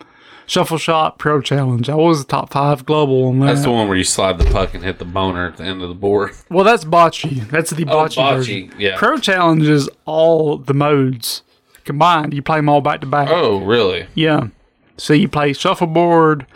Shuffle 0.47 0.77
shot 0.77 1.19
pro 1.19 1.41
challenge. 1.41 1.89
I 1.89 1.95
was 1.95 2.25
the 2.25 2.31
top 2.31 2.51
five 2.51 2.85
global 2.85 3.25
on 3.27 3.39
that. 3.41 3.47
That's 3.47 3.63
the 3.63 3.71
one 3.71 3.87
where 3.89 3.97
you 3.97 4.05
slide 4.05 4.37
the 4.37 4.45
puck 4.49 4.73
and 4.73 4.81
hit 4.83 4.97
the 4.97 5.05
boner 5.05 5.45
at 5.47 5.57
the 5.57 5.65
end 5.65 5.81
of 5.81 5.89
the 5.89 5.95
board. 5.95 6.31
well, 6.49 6.63
that's 6.63 6.85
bocce. 6.85 7.49
That's 7.49 7.71
the 7.71 7.83
Oh, 7.85 7.87
bocce, 8.05 8.15
bocce, 8.15 8.35
version. 8.37 8.73
yeah. 8.79 8.97
Pro 8.97 9.17
challenge 9.17 9.63
is 9.67 9.89
all 10.05 10.57
the 10.57 10.73
modes 10.73 11.43
combined. 11.83 12.33
You 12.33 12.41
play 12.41 12.59
them 12.59 12.69
all 12.69 12.79
back 12.79 13.01
to 13.01 13.07
back. 13.07 13.27
Oh, 13.29 13.57
really? 13.59 14.07
Yeah. 14.15 14.47
So 14.95 15.13
you 15.13 15.27
play 15.27 15.51
shuffleboard, 15.51 16.47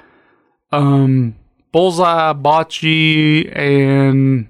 um, 0.71 1.35
bullseye, 1.73 2.31
bocce, 2.33 3.55
and 3.55 4.47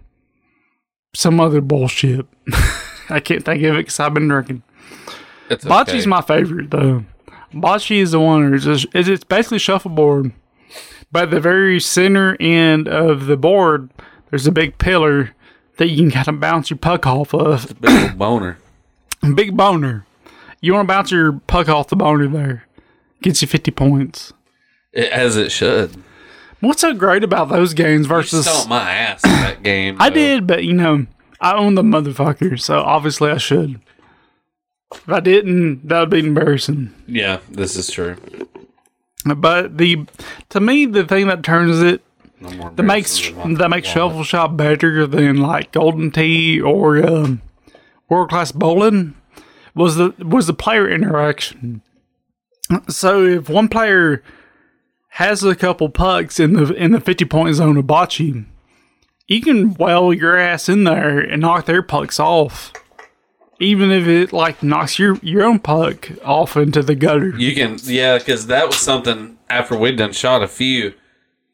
some 1.15 1.39
other 1.39 1.61
bullshit. 1.61 2.27
I 3.09 3.19
can't 3.19 3.43
think 3.43 3.63
of 3.63 3.73
it 3.75 3.79
because 3.79 3.99
I've 3.99 4.13
been 4.13 4.27
drinking. 4.27 4.61
It's 5.49 5.65
Bocce's 5.65 6.01
okay. 6.03 6.05
my 6.05 6.21
favorite 6.21 6.69
though. 6.71 7.03
Bocce 7.53 7.95
is 7.95 8.11
the 8.11 8.19
one 8.19 8.49
who's 8.49 8.65
just, 8.65 8.87
it's 8.93 9.23
basically 9.23 9.59
shuffleboard, 9.59 10.31
but 11.11 11.31
the 11.31 11.39
very 11.39 11.79
center 11.79 12.37
end 12.39 12.87
of 12.87 13.25
the 13.25 13.37
board, 13.37 13.89
there's 14.29 14.47
a 14.47 14.51
big 14.51 14.77
pillar 14.77 15.31
that 15.77 15.89
you 15.89 15.97
can 15.97 16.11
kind 16.11 16.27
of 16.27 16.39
bounce 16.39 16.69
your 16.69 16.77
puck 16.77 17.05
off 17.05 17.33
of. 17.33 17.79
big 17.81 18.17
boner. 18.17 18.57
Big 19.35 19.55
boner. 19.55 20.03
You 20.61 20.73
want 20.73 20.87
to 20.87 20.93
bounce 20.93 21.11
your 21.11 21.33
puck 21.45 21.69
off 21.69 21.89
the 21.89 21.95
boner 21.95 22.27
there. 22.27 22.65
Gets 23.21 23.43
you 23.43 23.47
50 23.47 23.69
points. 23.69 24.33
It, 24.93 25.11
as 25.11 25.37
it 25.37 25.51
should. 25.51 25.91
What's 26.59 26.81
so 26.81 26.93
great 26.93 27.23
about 27.23 27.49
those 27.49 27.73
games 27.75 28.07
versus 28.07 28.45
stomped 28.47 28.69
my 28.69 28.91
ass 28.91 29.21
that 29.21 29.61
game. 29.61 29.97
I 29.99 30.09
though. 30.09 30.15
did, 30.15 30.47
but 30.47 30.63
you 30.63 30.73
know, 30.73 31.05
I 31.39 31.53
own 31.55 31.75
the 31.75 31.83
motherfucker, 31.83 32.59
so 32.59 32.79
obviously 32.79 33.29
I 33.29 33.37
should. 33.37 33.79
If 34.93 35.09
I 35.09 35.19
didn't, 35.19 35.87
that 35.87 35.99
would 36.01 36.09
be 36.09 36.19
embarrassing. 36.19 36.93
Yeah, 37.07 37.39
this 37.49 37.75
is 37.75 37.89
true. 37.89 38.17
But 39.25 39.77
the 39.77 40.05
to 40.49 40.59
me, 40.59 40.85
the 40.85 41.05
thing 41.05 41.27
that 41.27 41.43
turns 41.43 41.81
it 41.81 42.01
No 42.39 42.49
that 42.75 42.83
makes 42.83 43.17
embarrassing 43.17 43.35
than 43.35 43.51
my 43.53 43.57
that 43.59 43.69
makes. 43.69 43.87
Shuffle 43.87 44.23
Shot 44.23 44.57
better 44.57 45.05
than 45.07 45.37
like 45.37 45.71
Golden 45.71 46.11
Tee 46.11 46.59
or 46.59 47.05
um, 47.05 47.41
World 48.09 48.29
Class 48.29 48.51
Bowling 48.51 49.15
was 49.75 49.95
the 49.95 50.13
was 50.19 50.47
the 50.47 50.53
player 50.53 50.89
interaction. 50.89 51.81
So 52.89 53.25
if 53.25 53.49
one 53.49 53.67
player 53.67 54.23
has 55.09 55.43
a 55.43 55.55
couple 55.55 55.89
pucks 55.89 56.39
in 56.39 56.53
the 56.53 56.73
in 56.73 56.91
the 56.91 56.99
fifty 56.99 57.25
point 57.25 57.55
zone 57.55 57.77
of 57.77 57.85
bocce, 57.85 58.45
you 59.27 59.41
can 59.41 59.73
well 59.75 60.11
your 60.11 60.35
ass 60.35 60.67
in 60.67 60.83
there 60.83 61.19
and 61.19 61.41
knock 61.41 61.65
their 61.65 61.83
pucks 61.83 62.19
off. 62.19 62.73
Even 63.61 63.91
if 63.91 64.07
it 64.07 64.33
like 64.33 64.63
knocks 64.63 64.97
your, 64.99 65.17
your 65.21 65.43
own 65.43 65.59
puck 65.59 66.09
off 66.25 66.57
into 66.57 66.81
the 66.81 66.95
gutter. 66.95 67.29
You 67.37 67.53
can, 67.55 67.77
yeah, 67.83 68.17
because 68.17 68.47
that 68.47 68.65
was 68.67 68.77
something 68.77 69.37
after 69.49 69.77
we'd 69.77 69.97
done 69.97 70.13
shot 70.13 70.41
a 70.43 70.47
few. 70.47 70.93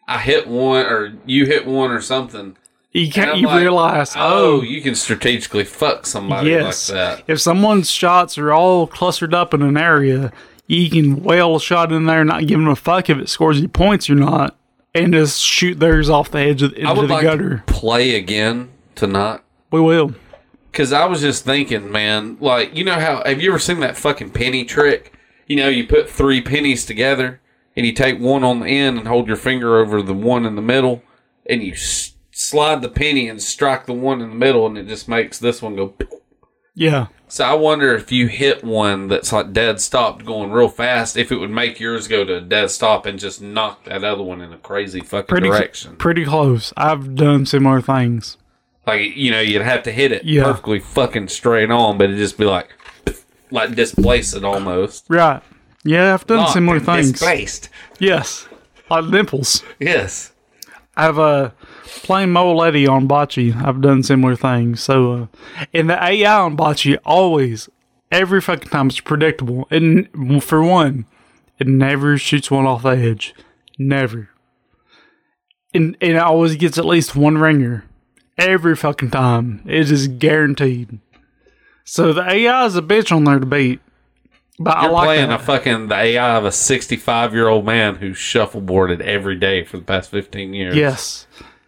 I 0.08 0.20
hit 0.20 0.48
one, 0.48 0.86
or 0.86 1.14
you 1.26 1.46
hit 1.46 1.68
one, 1.68 1.92
or 1.92 2.00
something. 2.00 2.56
You 2.94 3.12
can't 3.12 3.38
you 3.38 3.48
like, 3.48 3.60
realize 3.62 4.14
oh, 4.16 4.60
oh 4.60 4.62
you 4.62 4.82
can 4.82 4.96
strategically 4.96 5.66
fuck 5.66 6.06
somebody 6.08 6.50
Yes. 6.52 6.90
like 6.90 6.96
that. 6.98 7.24
If 7.28 7.42
someone's 7.42 7.92
shots 7.92 8.38
are 8.38 8.54
all 8.54 8.88
clustered 8.88 9.34
up 9.34 9.54
in 9.54 9.62
an 9.62 9.76
area, 9.78 10.32
you 10.66 10.90
can 10.90 11.22
whale 11.24 11.58
a 11.58 11.60
shot 11.60 11.92
in 11.92 12.06
there, 12.06 12.24
not 12.24 12.48
giving 12.48 12.68
a 12.68 12.76
fuck 12.76 13.10
if 13.10 13.18
it 13.18 13.28
scores 13.30 13.60
you 13.60 13.68
points 13.68 14.10
or 14.10 14.16
not, 14.16 14.56
and 14.96 15.14
just 15.14 15.42
shoot 15.42 15.80
theirs 15.80 16.10
off 16.10 16.32
the 16.32 16.40
edge 16.40 16.62
of 16.64 16.74
I 16.74 16.78
into 16.78 16.94
would 17.02 17.10
the 17.10 17.14
like 17.16 17.24
gutter. 17.24 17.64
play 17.68 18.16
again 18.16 18.70
tonight. 18.96 19.42
We 19.72 19.82
will. 19.82 20.16
Cause 20.74 20.94
I 20.94 21.06
was 21.06 21.22
just 21.22 21.44
thinking, 21.44 21.92
man, 21.92 22.38
like 22.40 22.76
you 22.76 22.84
know 22.84 23.00
how 23.00 23.24
have 23.26 23.42
you 23.42 23.50
ever 23.50 23.58
seen 23.60 23.80
that 23.80 23.98
fucking 23.98 24.30
penny 24.32 24.64
trick? 24.64 25.14
You 25.48 25.56
know, 25.56 25.70
you 25.70 25.88
put 25.88 26.10
three 26.10 26.40
pennies 26.42 26.86
together 26.86 27.42
and 27.76 27.86
you 27.86 27.94
take 27.94 28.20
one 28.20 28.44
on 28.44 28.60
the 28.60 28.68
end 28.68 28.98
and 29.00 29.08
hold 29.08 29.28
your 29.28 29.38
finger 29.38 29.78
over 29.78 30.02
the 30.02 30.14
one 30.14 30.46
in 30.46 30.56
the 30.56 30.62
middle, 30.62 31.02
and 31.50 31.64
you 31.64 31.74
s- 31.74 32.14
slide 32.32 32.82
the 32.82 32.90
penny 32.90 33.28
and 33.30 33.42
strike 33.42 33.86
the 33.86 33.94
one 33.94 34.20
in 34.22 34.30
the 34.30 34.36
middle, 34.36 34.66
and 34.68 34.78
it 34.78 34.88
just 34.88 35.08
makes 35.08 35.40
this 35.40 35.62
one 35.62 35.76
go. 35.76 35.94
Yeah. 36.76 37.08
So 37.28 37.44
I 37.46 37.54
wonder 37.56 37.94
if 37.96 38.12
you 38.12 38.28
hit 38.28 38.64
one 38.64 39.08
that's 39.08 39.32
like 39.34 39.52
dead 39.54 39.82
stopped 39.82 40.26
going 40.26 40.52
real 40.52 40.70
fast, 40.70 41.18
if 41.18 41.32
it 41.32 41.38
would 41.38 41.50
make 41.50 41.80
yours 41.80 42.08
go 42.08 42.24
to 42.24 42.38
a 42.38 42.42
dead 42.42 42.70
stop 42.72 43.06
and 43.06 43.18
just 43.20 43.42
knock 43.42 43.84
that 43.86 44.04
other 44.04 44.24
one 44.24 44.42
in 44.42 44.54
a 44.54 44.58
crazy 44.58 45.02
fucking 45.02 45.28
Pretty 45.28 45.48
direction. 45.50 45.96
pretty 45.98 46.24
close. 46.26 46.72
I've 46.78 47.16
done 47.16 47.46
similar 47.46 47.82
things. 47.82 48.38
Like 48.88 49.16
you 49.18 49.32
know, 49.32 49.42
you'd 49.42 49.62
have 49.62 49.84
to 49.84 49.92
hit 49.92 50.12
it 50.12 50.24
Yeah. 50.24 50.44
perfectly 50.44 50.80
fucking 50.80 51.28
straight 51.28 51.70
on, 51.70 51.98
but 51.98 52.06
it'd 52.06 52.18
just 52.18 52.38
be 52.38 52.46
like, 52.46 52.70
like 53.52 53.76
displace 53.76 54.34
it 54.34 54.44
almost. 54.46 55.06
Right. 55.10 55.44
Yeah, 55.84 56.14
I've 56.14 56.26
done 56.26 56.40
Locked 56.40 56.54
similar 56.54 56.80
things. 56.80 57.12
Displaced. 57.12 57.70
Yes. 58.00 58.48
Like 58.90 59.06
nipples. 59.06 59.64
Yes. 59.80 60.32
I've 60.96 61.20
uh 61.20 61.52
playing 61.86 62.32
Mole 62.32 62.58
Lady 62.58 62.88
on 62.88 63.08
Bocce. 63.08 63.56
I've 63.64 63.82
done 63.82 64.02
similar 64.04 64.36
things. 64.36 64.82
So, 64.82 65.12
uh, 65.14 65.26
and 65.74 65.90
the 65.90 66.02
AI 66.04 66.40
on 66.40 66.58
Bocce 66.58 66.98
always, 67.06 67.70
every 68.12 68.42
fucking 68.42 68.70
time, 68.70 68.88
it's 68.88 69.00
predictable. 69.00 69.68
And 69.70 70.08
for 70.44 70.64
one, 70.64 71.06
it 71.60 71.68
never 71.68 72.18
shoots 72.18 72.50
one 72.50 72.66
off 72.66 72.84
the 72.84 72.90
edge. 72.90 73.36
Never. 73.78 74.30
And, 75.74 75.96
and 76.02 76.12
it 76.14 76.18
always 76.18 76.56
gets 76.56 76.78
at 76.78 76.86
least 76.86 77.16
one 77.16 77.38
ringer. 77.38 77.84
Every 78.38 78.76
fucking 78.76 79.12
time. 79.12 79.62
It 79.66 79.90
is 79.92 80.08
guaranteed. 80.08 81.00
So 81.84 82.14
the 82.14 82.30
AI 82.30 82.66
is 82.66 82.76
a 82.76 82.82
bitch 82.82 83.16
on 83.16 83.24
there 83.24 83.40
to 83.40 83.46
beat. 83.46 83.80
But 84.60 84.76
I 84.78 84.84
You're 84.84 84.92
like 84.92 85.06
playing 85.06 85.30
that. 85.30 85.42
a 85.42 85.44
fucking 85.44 85.88
the 85.88 85.96
AI 85.96 86.36
of 86.36 86.46
a 86.46 86.52
65 86.52 87.34
year 87.34 87.48
old 87.48 87.66
man 87.66 87.96
who 87.96 88.12
shuffleboarded 88.12 89.02
every 89.02 89.36
day 89.36 89.64
for 89.64 89.78
the 89.78 89.84
past 89.84 90.10
15 90.10 90.54
years. 90.54 90.76
Yes. 90.76 91.28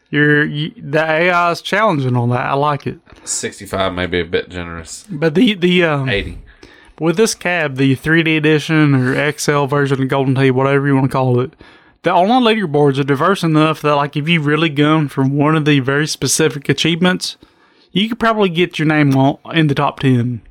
You're 0.10 0.44
you, 0.44 0.72
the 0.76 1.04
AI 1.04 1.52
is 1.52 1.62
challenging 1.62 2.16
on 2.16 2.30
that. 2.30 2.46
I 2.46 2.54
like 2.56 2.88
it. 2.88 3.00
65 3.26 3.94
may 3.94 4.08
be 4.08 4.20
a 4.20 4.26
bit 4.26 4.50
generous. 4.50 5.06
But 5.10 5.36
the 5.36 5.54
the 5.54 5.84
um, 5.84 6.10
80. 6.10 6.40
with 7.00 7.16
this 7.16 7.36
cab, 7.36 7.76
the 7.76 7.96
3D 7.96 8.38
edition 8.38 8.96
or 8.96 9.32
XL 9.34 9.66
version 9.66 10.02
of 10.02 10.08
Golden 10.08 10.34
Tee, 10.34 10.50
whatever 10.50 10.88
you 10.88 10.96
want 10.96 11.12
to 11.12 11.14
call 11.16 11.40
it, 11.42 11.54
the 12.04 12.14
online 12.14 12.44
leaderboards 12.44 13.00
are 13.00 13.04
diverse 13.04 13.44
enough 13.44 13.82
that 13.82 13.96
like 13.96 14.16
if 14.16 14.30
you 14.30 14.42
really 14.42 14.70
gun 14.70 15.08
for 15.10 15.24
one 15.24 15.56
of 15.56 15.66
the 15.66 15.80
very 15.80 16.08
specific 16.08 16.70
achievements, 16.70 17.38
you 17.92 18.08
could 18.08 18.20
probably 18.20 18.50
get 18.50 18.80
your 18.80 18.88
name 18.88 19.14
in 19.54 19.68
the 19.68 19.76
top 19.76 20.00
ten. 20.00 20.42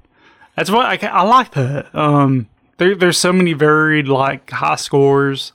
That's 0.56 0.70
what 0.70 0.86
I, 0.86 1.06
I 1.06 1.22
like 1.22 1.52
that. 1.52 1.94
Um, 1.94 2.48
there, 2.78 2.94
there's 2.94 3.18
so 3.18 3.32
many 3.32 3.52
varied 3.52 4.08
like 4.08 4.50
high 4.50 4.76
scores. 4.76 5.52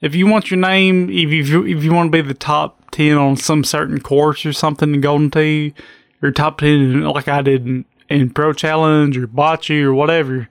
If 0.00 0.14
you 0.14 0.26
want 0.26 0.50
your 0.50 0.58
name, 0.58 1.08
if 1.10 1.30
you 1.30 1.64
if 1.66 1.84
you 1.84 1.92
want 1.92 2.12
to 2.12 2.22
be 2.22 2.26
the 2.26 2.34
top 2.34 2.90
ten 2.90 3.16
on 3.16 3.36
some 3.36 3.64
certain 3.64 4.00
course 4.00 4.44
or 4.44 4.52
something 4.52 4.94
in 4.94 5.00
Golden 5.00 5.30
Tee, 5.30 5.74
or 6.22 6.30
top 6.32 6.58
ten 6.58 7.02
like 7.02 7.28
I 7.28 7.42
did 7.42 7.66
in, 7.66 7.84
in 8.08 8.30
Pro 8.30 8.52
Challenge 8.52 9.16
or 9.16 9.26
Bocce 9.26 9.82
or 9.82 9.94
whatever, 9.94 10.48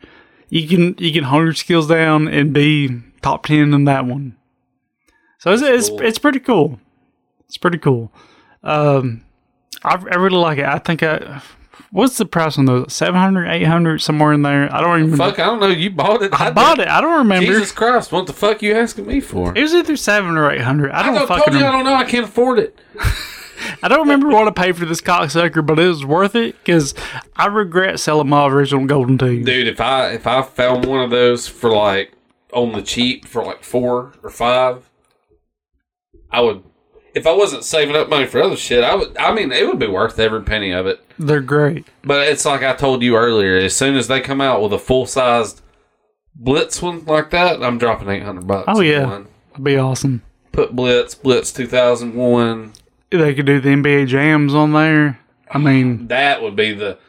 you 0.50 0.68
can 0.68 0.96
you 0.98 1.12
can 1.12 1.26
hone 1.26 1.46
your 1.46 1.54
skills 1.54 1.88
down 1.88 2.28
and 2.28 2.54
be 2.54 3.02
top 3.22 3.46
ten 3.46 3.74
in 3.74 3.84
that 3.86 4.06
one. 4.06 4.36
So 5.40 5.52
it's 5.52 5.62
it's, 5.62 5.90
cool. 5.90 6.02
it's 6.02 6.20
pretty 6.20 6.40
cool. 6.40 6.80
It's 7.48 7.58
pretty 7.58 7.78
cool. 7.80 8.12
Um, 8.62 9.26
I, 9.84 9.94
I 9.94 10.16
really 10.16 10.38
like 10.38 10.60
it. 10.60 10.66
I 10.66 10.78
think 10.78 11.02
I. 11.02 11.42
What's 11.92 12.18
the 12.20 12.26
price 12.26 12.60
on 12.60 12.66
those? 12.66 12.94
700, 12.94 13.48
800, 13.50 14.00
somewhere 14.00 14.34
in 14.34 14.44
there. 14.44 14.72
I 14.72 14.82
don't 14.82 15.00
even. 15.06 15.18
Fuck, 15.18 15.40
I 15.40 15.46
don't 15.46 15.60
know. 15.60 15.68
You 15.68 15.90
bought 15.90 16.22
it. 16.22 16.40
I 16.40 16.52
bought 16.52 16.80
it. 16.80 16.88
I 16.88 17.02
don't 17.02 17.18
remember. 17.20 17.48
Jesus 17.48 17.72
Christ, 17.72 18.12
what 18.12 18.28
the 18.28 18.34
fuck 18.34 18.62
you 18.62 18.76
asking 18.76 19.08
me 19.08 19.20
for? 19.22 19.58
It 19.58 19.62
was 19.62 19.74
either 19.74 19.96
seven 19.96 20.38
or 20.38 20.52
eight 20.52 20.62
hundred. 20.62 20.92
I 20.92 21.00
I 21.00 21.04
don't 21.04 21.16
don't 21.16 21.28
fucking. 21.28 21.54
told 21.54 21.60
you 21.60 21.66
I 21.66 21.72
don't 21.72 21.86
know. 21.86 21.96
I 21.96 22.04
can't 22.04 22.26
afford 22.26 22.60
it. 22.60 22.80
I 23.82 23.88
don't 23.88 24.02
remember 24.02 24.28
what 24.30 24.48
I 24.48 24.52
paid 24.52 24.78
for 24.78 24.86
this 24.86 25.02
cocksucker, 25.02 25.66
but 25.66 25.80
it 25.80 25.88
was 25.88 26.06
worth 26.06 26.36
it 26.36 26.56
because 26.60 26.94
I 27.36 27.48
regret 27.48 28.00
selling 28.00 28.30
my 28.30 28.46
original 28.48 28.86
Golden 28.86 29.18
Tee. 29.18 29.42
Dude, 29.42 29.68
if 29.68 29.80
I 29.82 30.12
if 30.12 30.28
I 30.28 30.42
found 30.42 30.86
one 30.86 31.02
of 31.02 31.10
those 31.10 31.48
for 31.48 31.72
like 31.72 32.14
on 32.54 32.74
the 32.74 32.82
cheap 32.82 33.26
for 33.26 33.44
like 33.44 33.64
four 33.64 34.14
or 34.22 34.30
five, 34.30 34.89
I 36.32 36.42
would. 36.42 36.64
If 37.16 37.26
I 37.26 37.34
wasn't 37.34 37.64
saving 37.64 37.96
up 37.96 38.08
money 38.08 38.28
for 38.28 38.42
other 38.42 38.56
shit, 38.56 38.84
I 38.84 38.96
would. 38.96 39.18
I 39.18 39.34
mean, 39.34 39.52
it 39.52 39.66
would 39.68 39.80
be 39.80 39.88
worth 39.88 40.20
every 40.20 40.44
penny 40.44 40.72
of 40.72 40.86
it. 40.86 41.04
They're 41.18 41.42
great. 41.42 41.88
But 42.04 42.28
it's 42.28 42.46
like 42.46 42.62
I 42.64 42.74
told 42.76 43.02
you 43.02 43.16
earlier. 43.16 43.58
As 43.58 43.76
soon 43.76 43.96
as 43.96 44.08
they 44.08 44.22
come 44.22 44.40
out 44.42 44.62
with 44.62 44.72
a 44.74 44.80
full 44.80 45.06
sized 45.06 45.62
Blitz 46.36 46.82
one 46.82 47.04
like 47.06 47.32
that, 47.32 47.62
I'm 47.64 47.78
dropping 47.78 48.10
eight 48.10 48.24
hundred 48.24 48.48
bucks. 48.48 48.66
Oh 48.68 48.82
yeah, 48.82 49.06
one. 49.06 49.28
it'd 49.54 49.64
be 49.64 49.78
awesome. 49.78 50.22
Put 50.52 50.76
Blitz, 50.76 51.16
Blitz 51.16 51.52
two 51.52 51.68
thousand 51.68 52.16
one. 52.16 52.74
They 53.10 53.34
could 53.34 53.48
do 53.48 53.60
the 53.60 53.70
NBA 53.70 54.08
jams 54.08 54.54
on 54.54 54.72
there. 54.74 55.20
I 55.50 55.58
mean, 55.58 56.08
That 56.08 56.42
would 56.44 56.56
be 56.56 56.74
the. 56.74 57.00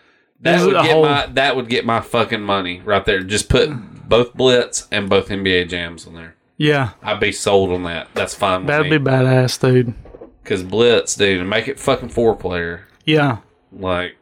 That 0.41 0.65
would 0.65 0.73
get 0.73 0.91
whole- 0.93 1.03
my. 1.05 1.27
That 1.27 1.57
would 1.57 1.69
get 1.69 1.85
my 1.85 2.01
fucking 2.01 2.41
money 2.41 2.81
right 2.81 3.05
there. 3.05 3.23
Just 3.23 3.51
put 3.51 3.69
both 4.09 4.33
Blitz 4.35 4.89
and 4.91 5.11
both 5.11 5.29
NBA 5.29 5.69
jams 5.69 6.07
on 6.07 6.15
there. 6.15 6.37
Yeah, 6.61 6.91
I'd 7.03 7.19
be 7.21 7.33
sold 7.33 7.71
on 7.73 7.85
that. 7.85 8.09
That's 8.15 8.35
fine 8.35 8.67
that'd 8.67 8.91
be 8.91 8.99
badass, 8.99 9.59
dude. 9.61 9.95
Because 10.43 10.63
Blitz, 10.63 11.17
dude, 11.17 11.41
and 11.41 11.49
make 11.49 11.67
it 11.69 11.81
fucking 11.81 12.11
four 12.11 12.37
player. 12.37 12.87
Yeah, 13.07 13.39
Like, 13.73 14.17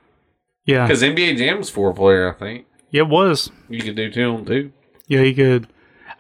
yeah, 0.64 0.86
because 0.86 1.02
NBA 1.02 1.36
Jam's 1.36 1.68
four 1.68 1.92
player, 1.92 2.32
I 2.32 2.38
think. 2.38 2.66
yeah. 2.90 3.02
It 3.02 3.08
was. 3.08 3.50
You 3.68 3.80
could 3.82 3.96
do 3.96 4.10
two 4.10 4.30
on 4.34 4.44
two. 4.44 4.72
Yeah, 5.08 5.20
you 5.22 5.34
could. 5.34 5.66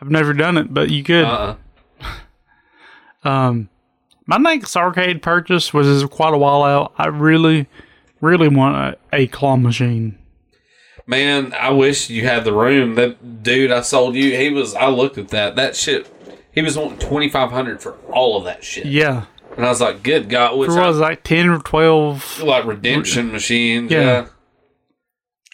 I've 0.02 0.10
never 0.10 0.32
done 0.34 0.56
it, 0.58 0.74
but 0.74 0.90
you 0.90 1.02
could. 1.04 1.24
Uh 1.24 1.56
uh 2.00 2.14
Um, 3.28 3.68
my 4.26 4.36
next 4.38 4.76
arcade 4.76 5.22
purchase 5.22 5.72
was 5.72 6.04
quite 6.06 6.34
a 6.34 6.38
while 6.38 6.62
out. 6.62 6.92
I 6.98 7.06
really, 7.08 7.66
really 8.20 8.48
want 8.48 8.76
a, 8.76 8.98
a 9.16 9.26
claw 9.28 9.56
machine. 9.56 10.18
Man, 11.08 11.54
I 11.54 11.70
wish 11.70 12.10
you 12.10 12.24
had 12.26 12.44
the 12.44 12.52
room. 12.52 12.94
That 12.96 13.42
dude 13.42 13.72
I 13.72 13.80
sold 13.80 14.14
you, 14.14 14.36
he 14.36 14.50
was, 14.50 14.74
I 14.74 14.88
looked 14.88 15.16
at 15.16 15.28
that. 15.28 15.56
That 15.56 15.74
shit, 15.74 16.06
he 16.52 16.60
was 16.60 16.76
wanting 16.76 16.98
2500 16.98 17.80
for 17.82 17.92
all 18.12 18.36
of 18.36 18.44
that 18.44 18.62
shit. 18.62 18.84
Yeah, 18.84 19.24
And 19.56 19.64
I 19.64 19.70
was 19.70 19.80
like, 19.80 20.02
good 20.02 20.28
God, 20.28 20.58
which 20.58 20.68
for 20.70 20.80
I, 20.80 20.86
was 20.86 20.98
like 20.98 21.24
ten 21.24 21.48
or 21.48 21.60
twelve. 21.60 22.40
like 22.42 22.66
redemption 22.66 23.32
machines. 23.32 23.90
Yeah. 23.90 24.00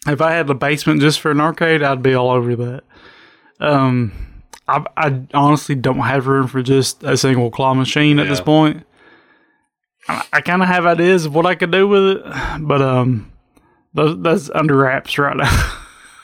Yeah. 0.06 0.12
If 0.12 0.20
I 0.20 0.32
had 0.32 0.48
the 0.48 0.54
basement 0.56 1.00
just 1.00 1.20
for 1.20 1.30
an 1.30 1.40
arcade, 1.40 1.82
I'd 1.82 2.02
be 2.02 2.14
all 2.14 2.30
over 2.30 2.56
that. 2.56 2.82
Um, 3.60 4.42
I, 4.66 4.84
I 4.96 5.20
honestly 5.32 5.76
don't 5.76 6.00
have 6.00 6.26
room 6.26 6.48
for 6.48 6.62
just 6.62 7.02
a 7.04 7.16
single 7.16 7.50
claw 7.52 7.74
machine 7.74 8.18
at 8.18 8.26
this 8.28 8.40
point. 8.40 8.84
I, 10.08 10.24
I 10.32 10.40
kind 10.40 10.62
of 10.62 10.68
have 10.68 10.84
ideas 10.84 11.26
of 11.26 11.34
what 11.34 11.46
I 11.46 11.54
could 11.54 11.70
do 11.70 11.86
with 11.88 12.02
it, 12.16 12.22
but 12.60 12.82
um, 12.82 13.30
that's 13.94 14.50
under 14.50 14.76
wraps 14.76 15.16
right 15.18 15.36
now. 15.36 15.80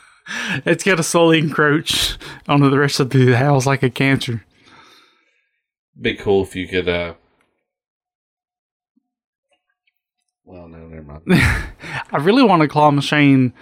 it's 0.66 0.84
got 0.84 0.96
to 0.96 1.02
slowly 1.02 1.38
encroach 1.38 2.16
onto 2.48 2.68
the 2.70 2.78
rest 2.78 3.00
of 3.00 3.10
the 3.10 3.32
house 3.32 3.66
like 3.66 3.82
a 3.82 3.90
cancer. 3.90 4.44
Be 6.00 6.14
cool 6.14 6.42
if 6.44 6.56
you 6.56 6.66
could, 6.66 6.88
uh, 6.88 7.14
well, 10.44 10.66
no, 10.66 10.78
never 10.78 11.02
mind. 11.02 11.22
I 12.12 12.16
really 12.18 12.42
want 12.42 12.62
a 12.62 12.68
claw 12.68 12.90
machine, 12.90 13.52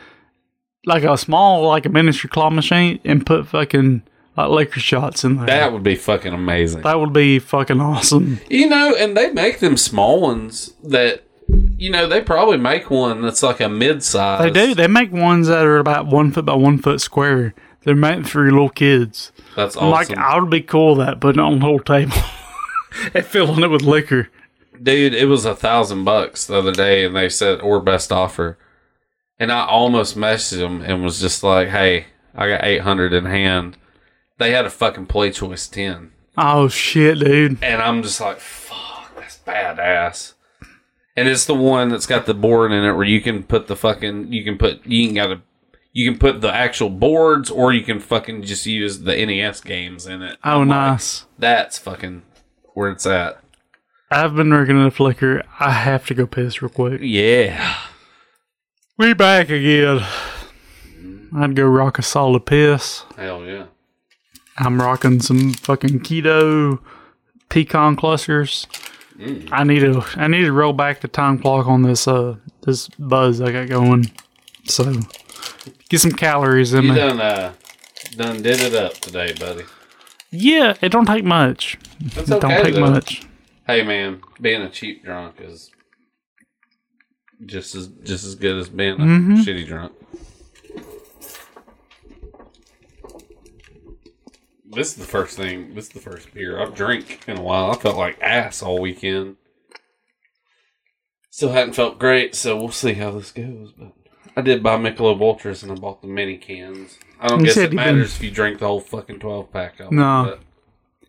like 0.86 1.02
a 1.02 1.18
small, 1.18 1.66
like 1.66 1.84
a 1.84 1.88
miniature 1.90 2.30
claw 2.30 2.50
machine, 2.50 3.00
and 3.04 3.26
put 3.26 3.48
fucking 3.48 4.02
like 4.36 4.48
liquor 4.50 4.80
shots 4.80 5.24
in 5.24 5.36
there. 5.36 5.46
that 5.46 5.72
would 5.72 5.82
be 5.82 5.96
fucking 5.96 6.32
amazing. 6.32 6.82
That 6.82 7.00
would 7.00 7.12
be 7.12 7.40
fucking 7.40 7.80
awesome. 7.80 8.40
You 8.48 8.68
know, 8.68 8.94
and 8.94 9.16
they 9.16 9.30
make 9.32 9.58
them 9.58 9.76
small 9.76 10.20
ones 10.20 10.72
that, 10.84 11.24
you 11.78 11.90
know, 11.90 12.06
they 12.08 12.20
probably 12.20 12.56
make 12.58 12.90
one 12.90 13.22
that's 13.22 13.42
like 13.42 13.60
a 13.60 13.68
mid 13.68 14.02
size. 14.02 14.42
They 14.42 14.50
do. 14.50 14.74
They 14.74 14.86
make 14.88 15.12
ones 15.12 15.46
that 15.48 15.64
are 15.64 15.78
about 15.78 16.06
one 16.06 16.32
foot 16.32 16.44
by 16.44 16.54
one 16.54 16.78
foot 16.78 17.00
square. 17.00 17.54
They're 17.82 17.94
meant 17.96 18.28
for 18.28 18.42
your 18.42 18.52
little 18.52 18.68
kids. 18.68 19.32
That's 19.56 19.76
awesome. 19.76 19.90
Like 19.90 20.10
I 20.16 20.38
would 20.38 20.50
be 20.50 20.60
cool 20.60 20.96
with 20.96 21.06
that 21.06 21.20
putting 21.20 21.40
it 21.40 21.44
on 21.44 21.58
the 21.60 21.64
whole 21.64 21.78
table 21.80 22.16
and 23.14 23.24
filling 23.24 23.62
it 23.62 23.68
with 23.68 23.82
liquor. 23.82 24.28
Dude, 24.82 25.14
it 25.14 25.26
was 25.26 25.44
a 25.44 25.54
thousand 25.56 26.04
bucks 26.04 26.46
the 26.46 26.56
other 26.58 26.72
day, 26.72 27.04
and 27.04 27.16
they 27.16 27.28
said 27.28 27.60
or 27.60 27.80
best 27.80 28.12
offer, 28.12 28.58
and 29.38 29.50
I 29.50 29.66
almost 29.66 30.16
messaged 30.16 30.58
them 30.58 30.82
and 30.82 31.02
was 31.02 31.20
just 31.20 31.42
like, 31.42 31.68
"Hey, 31.68 32.06
I 32.34 32.48
got 32.48 32.64
eight 32.64 32.82
hundred 32.82 33.12
in 33.12 33.24
hand." 33.24 33.76
They 34.38 34.52
had 34.52 34.64
a 34.66 34.70
fucking 34.70 35.06
play 35.06 35.32
choice 35.32 35.66
10. 35.66 36.12
Oh, 36.36 36.68
shit, 36.68 37.18
dude. 37.18 37.58
and 37.60 37.82
I'm 37.82 38.04
just 38.04 38.20
like, 38.20 38.38
"Fuck, 38.38 39.16
that's 39.16 39.38
badass." 39.44 40.34
And 41.18 41.28
it's 41.28 41.46
the 41.46 41.54
one 41.54 41.88
that's 41.88 42.06
got 42.06 42.26
the 42.26 42.34
board 42.34 42.70
in 42.70 42.84
it 42.84 42.92
where 42.92 43.04
you 43.04 43.20
can 43.20 43.42
put 43.42 43.66
the 43.66 43.74
fucking 43.74 44.32
you 44.32 44.44
can 44.44 44.56
put 44.56 44.86
you 44.86 45.04
can 45.04 45.16
got 45.16 45.32
a 45.32 45.42
you 45.92 46.08
can 46.08 46.16
put 46.16 46.40
the 46.42 46.54
actual 46.54 46.90
boards 46.90 47.50
or 47.50 47.72
you 47.72 47.82
can 47.82 47.98
fucking 47.98 48.44
just 48.44 48.64
use 48.66 49.00
the 49.00 49.26
NES 49.26 49.60
games 49.62 50.06
in 50.06 50.22
it. 50.22 50.38
Oh 50.44 50.60
I'm 50.60 50.68
like, 50.68 50.76
nice. 50.76 51.26
that's 51.36 51.76
fucking 51.76 52.22
where 52.74 52.90
it's 52.90 53.04
at. 53.04 53.42
I've 54.12 54.36
been 54.36 54.50
working 54.50 54.80
at 54.80 54.92
flicker. 54.92 55.42
I 55.58 55.72
have 55.72 56.06
to 56.06 56.14
go 56.14 56.24
piss 56.24 56.62
real 56.62 56.68
quick. 56.68 57.00
Yeah. 57.02 57.76
We 58.96 59.12
back 59.12 59.50
again. 59.50 60.06
I'd 61.34 61.56
go 61.56 61.66
rock 61.66 61.98
a 61.98 62.02
solid 62.02 62.46
piss. 62.46 63.02
Hell 63.16 63.44
yeah. 63.44 63.66
I'm 64.56 64.80
rocking 64.80 65.20
some 65.20 65.52
fucking 65.52 66.00
keto 66.00 66.78
pecan 67.48 67.96
clusters. 67.96 68.68
I 69.50 69.64
need 69.64 69.80
to 69.80 70.04
I 70.16 70.28
need 70.28 70.42
to 70.44 70.52
roll 70.52 70.72
back 70.72 71.00
the 71.00 71.08
time 71.08 71.38
clock 71.38 71.66
on 71.66 71.82
this 71.82 72.06
uh 72.06 72.36
this 72.62 72.88
buzz 72.98 73.40
I 73.40 73.50
got 73.52 73.68
going. 73.68 74.10
So 74.64 75.00
get 75.88 76.00
some 76.00 76.12
calories 76.12 76.72
in 76.72 76.84
You 76.84 76.94
there. 76.94 77.08
done 77.08 77.20
uh 77.20 77.52
done 78.16 78.42
did 78.42 78.60
it 78.60 78.74
up 78.74 78.94
today, 78.94 79.32
buddy. 79.38 79.64
Yeah, 80.30 80.74
it 80.82 80.90
don't 80.90 81.06
take 81.06 81.24
much. 81.24 81.78
That's 82.14 82.30
It 82.30 82.40
don't 82.40 82.62
take 82.62 82.74
though. 82.74 82.90
much. 82.90 83.22
Hey 83.66 83.82
man, 83.82 84.20
being 84.40 84.62
a 84.62 84.70
cheap 84.70 85.04
drunk 85.04 85.36
is 85.40 85.70
just 87.46 87.74
as 87.74 87.88
just 88.04 88.24
as 88.24 88.34
good 88.34 88.56
as 88.56 88.68
being 88.68 88.94
a 88.94 88.96
Mm-hmm. 89.04 89.34
shitty 89.36 89.66
drunk. 89.66 89.92
This 94.78 94.88
is 94.90 94.94
the 94.94 95.04
first 95.10 95.36
thing. 95.36 95.74
This 95.74 95.86
is 95.86 95.90
the 95.90 95.98
first 96.00 96.32
beer 96.32 96.60
I've 96.60 96.72
drank 96.74 97.20
in 97.26 97.36
a 97.36 97.42
while. 97.42 97.72
I 97.72 97.76
felt 97.76 97.96
like 97.96 98.16
ass 98.22 98.62
all 98.62 98.80
weekend. 98.80 99.34
Still 101.30 101.50
hadn't 101.50 101.74
felt 101.74 101.98
great, 101.98 102.34
so 102.36 102.56
we'll 102.56 102.70
see 102.70 102.92
how 102.94 103.10
this 103.10 103.32
goes. 103.32 103.72
But 103.76 103.92
I 104.36 104.40
did 104.40 104.62
buy 104.62 104.76
Michelob 104.76 105.20
Ultras 105.20 105.64
and 105.64 105.72
I 105.72 105.74
bought 105.74 106.00
the 106.00 106.06
mini 106.08 106.36
cans. 106.36 106.96
I 107.20 107.26
don't 107.26 107.40
You 107.40 107.46
guess 107.46 107.56
it 107.56 107.60
you've 107.62 107.70
been- 107.70 107.76
matters 107.76 108.14
if 108.16 108.22
you 108.22 108.30
drink 108.30 108.60
the 108.60 108.68
whole 108.68 108.80
fucking 108.80 109.18
twelve 109.18 109.52
pack 109.52 109.80
of 109.80 109.90
No. 109.90 110.24
it. 110.26 110.40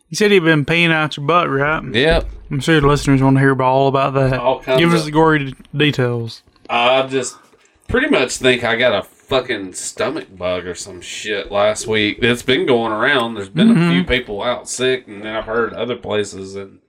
You 0.10 0.16
said 0.16 0.32
you've 0.32 0.44
been 0.44 0.66
peeing 0.66 0.92
out 0.92 1.16
your 1.18 1.28
butt, 1.28 1.48
right? 1.48 1.84
Yep. 1.94 2.28
I'm 2.50 2.60
sure 2.62 2.82
the 2.82 2.88
listeners 2.88 3.22
want 3.22 3.36
to 3.36 3.40
hear 3.40 3.52
about 3.52 3.68
all 3.72 3.88
about 3.88 4.16
that. 4.16 4.34
All 4.40 4.60
kinds 4.64 4.80
Give 4.80 4.92
us 4.92 5.02
of- 5.02 5.06
the 5.06 5.12
gory 5.12 5.46
d- 5.52 5.56
details. 5.78 6.42
I 6.68 7.04
just 7.04 7.38
pretty 7.88 8.10
much 8.10 8.38
think 8.38 8.64
I 8.64 8.76
got 8.76 9.06
a 9.06 9.08
fucking 9.30 9.72
stomach 9.74 10.36
bug 10.36 10.66
or 10.66 10.74
some 10.74 11.00
shit 11.02 11.52
last 11.52 11.86
week. 11.86 12.18
It's 12.22 12.42
been 12.42 12.66
going 12.66 12.92
around. 12.92 13.36
There's 13.36 13.48
been 13.48 13.78
a 13.78 13.92
few 13.92 14.04
people 14.04 14.42
out 14.42 14.68
sick, 14.68 15.08
and 15.08 15.22
then 15.22 15.36
I've 15.36 15.46
heard 15.46 15.72
other 15.74 15.96
places, 15.96 16.56
and 16.56 16.80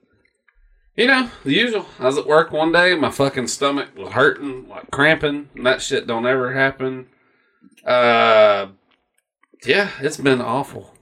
you 0.97 1.05
know 1.05 1.29
the 1.43 1.53
usual. 1.53 1.85
I 1.99 2.05
was 2.05 2.17
at 2.17 2.25
work 2.25 2.51
one 2.51 2.71
day, 2.71 2.95
my 2.95 3.11
fucking 3.11 3.47
stomach 3.47 3.95
was 3.95 4.13
hurting, 4.13 4.67
like 4.67 4.89
cramping, 4.89 5.49
and 5.55 5.65
that 5.67 5.83
shit 5.83 6.07
don't 6.07 6.25
ever 6.25 6.53
happen. 6.53 7.07
Uh, 7.85 8.69
yeah, 9.63 9.91
it's 9.99 10.17
been 10.17 10.41
awful. 10.41 10.95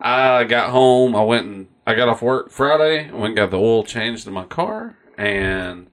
I 0.00 0.44
got 0.44 0.70
home. 0.70 1.14
I 1.14 1.22
went 1.22 1.46
and 1.46 1.68
I 1.86 1.94
got 1.94 2.08
off 2.08 2.22
work 2.22 2.50
Friday. 2.50 3.08
I 3.08 3.12
went 3.12 3.26
and 3.26 3.36
got 3.36 3.50
the 3.52 3.58
oil 3.58 3.84
changed 3.84 4.26
in 4.26 4.32
my 4.32 4.46
car, 4.46 4.98
and 5.16 5.86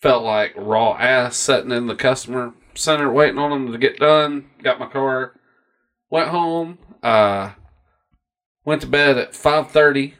felt 0.00 0.24
like 0.24 0.54
raw 0.56 0.96
ass 0.98 1.36
sitting 1.36 1.72
in 1.72 1.88
the 1.88 1.94
customer 1.94 2.54
center 2.78 3.10
waiting 3.12 3.38
on 3.38 3.50
them 3.50 3.72
to 3.72 3.78
get 3.78 3.98
done. 3.98 4.46
Got 4.62 4.78
my 4.80 4.86
car, 4.86 5.34
went 6.10 6.28
home, 6.28 6.78
uh, 7.02 7.52
went 8.64 8.80
to 8.82 8.86
bed 8.86 9.18
at 9.18 9.34
five 9.34 9.70
thirty, 9.70 10.14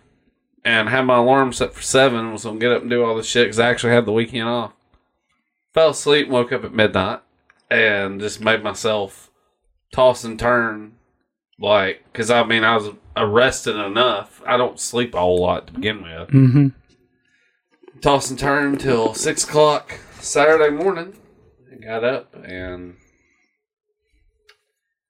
and 0.64 0.88
had 0.88 1.02
my 1.02 1.16
alarm 1.18 1.52
set 1.52 1.72
for 1.74 1.82
seven. 1.82 2.32
Was 2.32 2.44
gonna 2.44 2.58
get 2.58 2.72
up 2.72 2.82
and 2.82 2.90
do 2.90 3.04
all 3.04 3.16
this 3.16 3.26
shit 3.26 3.46
because 3.46 3.58
I 3.58 3.68
actually 3.68 3.92
had 3.92 4.06
the 4.06 4.12
weekend 4.12 4.48
off. 4.48 4.72
Fell 5.74 5.90
asleep, 5.90 6.28
woke 6.28 6.52
up 6.52 6.64
at 6.64 6.74
midnight, 6.74 7.20
and 7.70 8.20
just 8.20 8.40
made 8.40 8.62
myself 8.62 9.30
toss 9.92 10.24
and 10.24 10.38
turn, 10.38 10.92
like 11.58 12.02
because 12.12 12.30
I 12.30 12.42
mean 12.44 12.64
I 12.64 12.76
was 12.76 12.90
arrested 13.16 13.76
enough. 13.76 14.42
I 14.46 14.56
don't 14.56 14.78
sleep 14.80 15.14
a 15.14 15.20
whole 15.20 15.40
lot 15.42 15.66
to 15.68 15.72
begin 15.72 16.02
with 16.02 16.28
Mm-hmm. 16.30 16.68
toss 18.00 18.30
and 18.30 18.38
turn 18.38 18.78
till 18.78 19.14
six 19.14 19.44
o'clock 19.44 19.98
Saturday 20.20 20.70
morning. 20.74 21.14
Got 21.82 22.02
up 22.04 22.34
and 22.44 22.96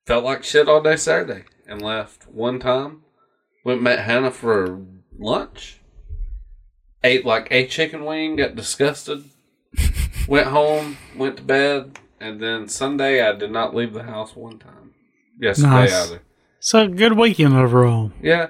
felt 0.07 0.25
like 0.25 0.45
shit 0.45 0.69
all 0.69 0.83
day 0.83 0.97
Saturday 0.97 1.45
and 1.67 1.81
left 1.81 2.29
one 2.29 2.59
time. 2.59 3.03
Went 3.65 3.83
met 3.83 4.01
Hannah 4.01 4.31
for 4.31 4.83
lunch. 5.19 5.81
Ate 7.03 7.25
like 7.25 7.49
a 7.51 7.67
chicken 7.67 8.05
wing, 8.05 8.37
got 8.37 8.55
disgusted. 8.55 9.25
went 10.29 10.49
home, 10.49 10.97
went 11.17 11.39
to 11.39 11.43
bed, 11.43 11.99
and 12.21 12.41
then 12.43 12.69
Sunday 12.69 13.27
I 13.27 13.33
did 13.35 13.51
not 13.51 13.75
leave 13.75 13.95
the 13.95 14.03
house 14.03 14.35
one 14.37 14.59
time. 14.59 14.95
Yesterday 15.41 15.69
Nice. 15.69 15.93
either. 16.07 16.23
So 16.61 16.89
good 16.89 17.17
weekend 17.17 17.55
overall. 17.55 18.13
Yeah, 18.21 18.49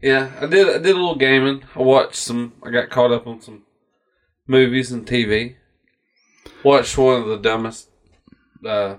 yeah. 0.00 0.30
I 0.40 0.46
did. 0.46 0.68
I 0.68 0.78
did 0.78 0.94
a 0.94 0.98
little 0.98 1.16
gaming. 1.16 1.64
I 1.74 1.80
watched 1.80 2.14
some. 2.14 2.52
I 2.62 2.70
got 2.70 2.88
caught 2.90 3.10
up 3.12 3.26
on 3.26 3.40
some 3.40 3.62
movies 4.46 4.92
and 4.92 5.04
TV. 5.04 5.56
Watched 6.64 6.96
one 6.98 7.20
of 7.22 7.28
the 7.28 7.36
dumbest 7.38 7.88
uh, 8.66 8.96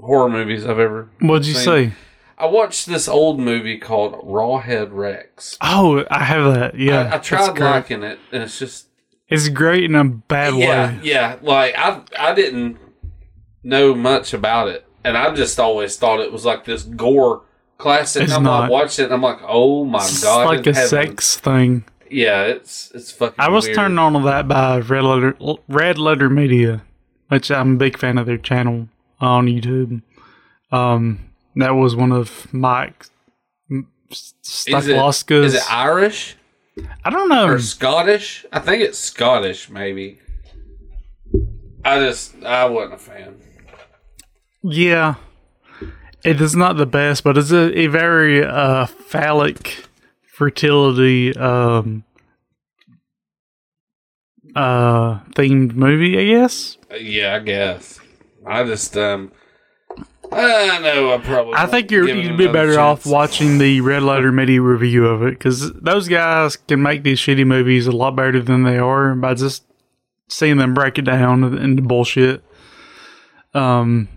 horror 0.00 0.28
movies 0.28 0.64
I've 0.64 0.78
ever. 0.78 1.10
What'd 1.20 1.46
you 1.46 1.54
seen. 1.54 1.90
see? 1.90 1.96
I 2.38 2.46
watched 2.46 2.86
this 2.86 3.06
old 3.06 3.38
movie 3.38 3.76
called 3.76 4.14
Rawhead 4.24 4.88
Rex. 4.92 5.58
Oh, 5.60 6.04
I 6.10 6.24
have 6.24 6.54
that. 6.54 6.78
Yeah, 6.78 7.10
I, 7.12 7.16
I 7.16 7.18
tried 7.18 7.58
liking 7.58 8.02
it, 8.02 8.18
and 8.32 8.42
it's 8.42 8.58
just 8.58 8.86
It's 9.28 9.48
great 9.50 9.84
in 9.84 9.94
a 9.94 10.04
bad 10.04 10.54
yeah, 10.54 10.92
way. 10.94 11.00
yeah. 11.02 11.36
Like 11.42 11.74
I, 11.76 12.02
I 12.18 12.34
didn't 12.34 12.78
know 13.62 13.94
much 13.94 14.32
about 14.32 14.68
it, 14.68 14.86
and 15.04 15.18
I 15.18 15.34
just 15.34 15.60
always 15.60 15.98
thought 15.98 16.20
it 16.20 16.32
was 16.32 16.46
like 16.46 16.64
this 16.64 16.82
gore 16.84 17.42
classic. 17.76 18.22
It's 18.22 18.32
I'm 18.32 18.42
not. 18.42 18.60
like 18.60 18.70
watching 18.70 19.02
it, 19.02 19.06
and 19.06 19.14
I'm 19.14 19.22
like, 19.22 19.40
oh 19.46 19.84
my 19.84 19.98
It's 19.98 20.22
god, 20.22 20.46
like 20.46 20.66
a 20.66 20.72
heaven. 20.72 20.88
sex 20.88 21.36
thing. 21.36 21.84
Yeah, 22.10 22.42
it's 22.44 22.90
it's 22.94 23.10
fucking. 23.12 23.36
I 23.38 23.48
was 23.48 23.64
weird. 23.64 23.76
turned 23.76 24.00
on 24.00 24.14
to 24.14 24.20
that 24.20 24.48
by 24.48 24.78
Red 24.80 25.04
Letter 25.04 25.36
Red 25.68 25.98
Letter 25.98 26.28
Media, 26.28 26.82
which 27.28 27.50
I'm 27.50 27.74
a 27.74 27.76
big 27.76 27.96
fan 27.98 28.18
of 28.18 28.26
their 28.26 28.38
channel 28.38 28.88
on 29.20 29.46
YouTube. 29.46 30.02
Um, 30.72 31.30
that 31.56 31.70
was 31.70 31.94
one 31.96 32.12
of 32.12 32.52
Mike 32.52 33.06
Is 33.70 33.84
it, 34.66 34.74
Stoklasa's. 34.74 35.54
is 35.54 35.60
it 35.62 35.72
Irish 35.72 36.36
I 37.04 37.10
don't 37.10 37.28
know. 37.28 37.46
or 37.48 37.58
Scottish? 37.58 38.46
I 38.52 38.60
think 38.60 38.82
it's 38.82 38.98
Scottish, 38.98 39.68
maybe. 39.68 40.18
I 41.84 41.98
just 42.00 42.42
I 42.44 42.66
wasn't 42.66 42.94
a 42.94 42.98
fan. 42.98 43.36
Yeah, 44.62 45.14
it 46.24 46.40
is 46.40 46.54
not 46.54 46.76
the 46.76 46.86
best, 46.86 47.24
but 47.24 47.38
it's 47.38 47.50
a, 47.50 47.78
a 47.78 47.86
very 47.86 48.44
uh, 48.44 48.86
phallic 48.86 49.84
fertility 50.40 51.36
um, 51.36 52.02
uh, 54.56 55.20
themed 55.34 55.74
movie, 55.74 56.18
I 56.18 56.24
guess. 56.24 56.78
Uh, 56.90 56.94
Yeah, 56.96 57.36
I 57.36 57.40
guess. 57.40 58.00
I 58.46 58.64
just 58.64 58.96
um. 58.96 59.32
I 60.32 60.78
know 60.78 61.12
I 61.12 61.18
probably. 61.18 61.54
I 61.56 61.66
think 61.66 61.90
you're, 61.90 62.08
you'd 62.08 62.38
be 62.38 62.46
better 62.46 62.80
off 62.80 63.04
watching 63.04 63.58
the 63.58 63.82
Red 63.82 64.02
Letter 64.02 64.32
Media 64.32 64.62
review 64.62 65.06
of 65.06 65.22
it 65.22 65.32
because 65.32 65.72
those 65.74 66.08
guys 66.08 66.56
can 66.56 66.80
make 66.80 67.02
these 67.02 67.20
shitty 67.20 67.46
movies 67.46 67.86
a 67.86 67.92
lot 67.92 68.16
better 68.16 68.40
than 68.40 68.62
they 68.62 68.78
are 68.78 69.14
by 69.14 69.34
just 69.34 69.64
seeing 70.30 70.56
them 70.56 70.72
break 70.72 70.96
it 70.98 71.02
down 71.02 71.44
into 71.58 71.82
bullshit. 71.82 72.42
Um, 73.52 74.08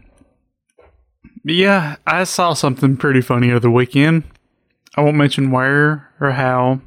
yeah, 1.43 1.97
I 2.07 2.23
saw 2.23 2.53
something 2.53 2.95
pretty 2.95 3.19
funny 3.19 3.49
over 3.49 3.59
the 3.59 3.71
weekend. 3.71 4.23
I 4.95 5.01
won't 5.01 5.17
mention 5.17 5.51
where 5.51 6.09
or 6.19 6.31
how. 6.31 6.81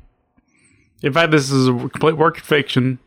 In 1.02 1.12
fact, 1.12 1.32
this 1.32 1.50
is 1.50 1.68
a 1.68 1.72
complete 1.72 2.16
work 2.16 2.38
of 2.38 2.44
fiction. 2.44 2.98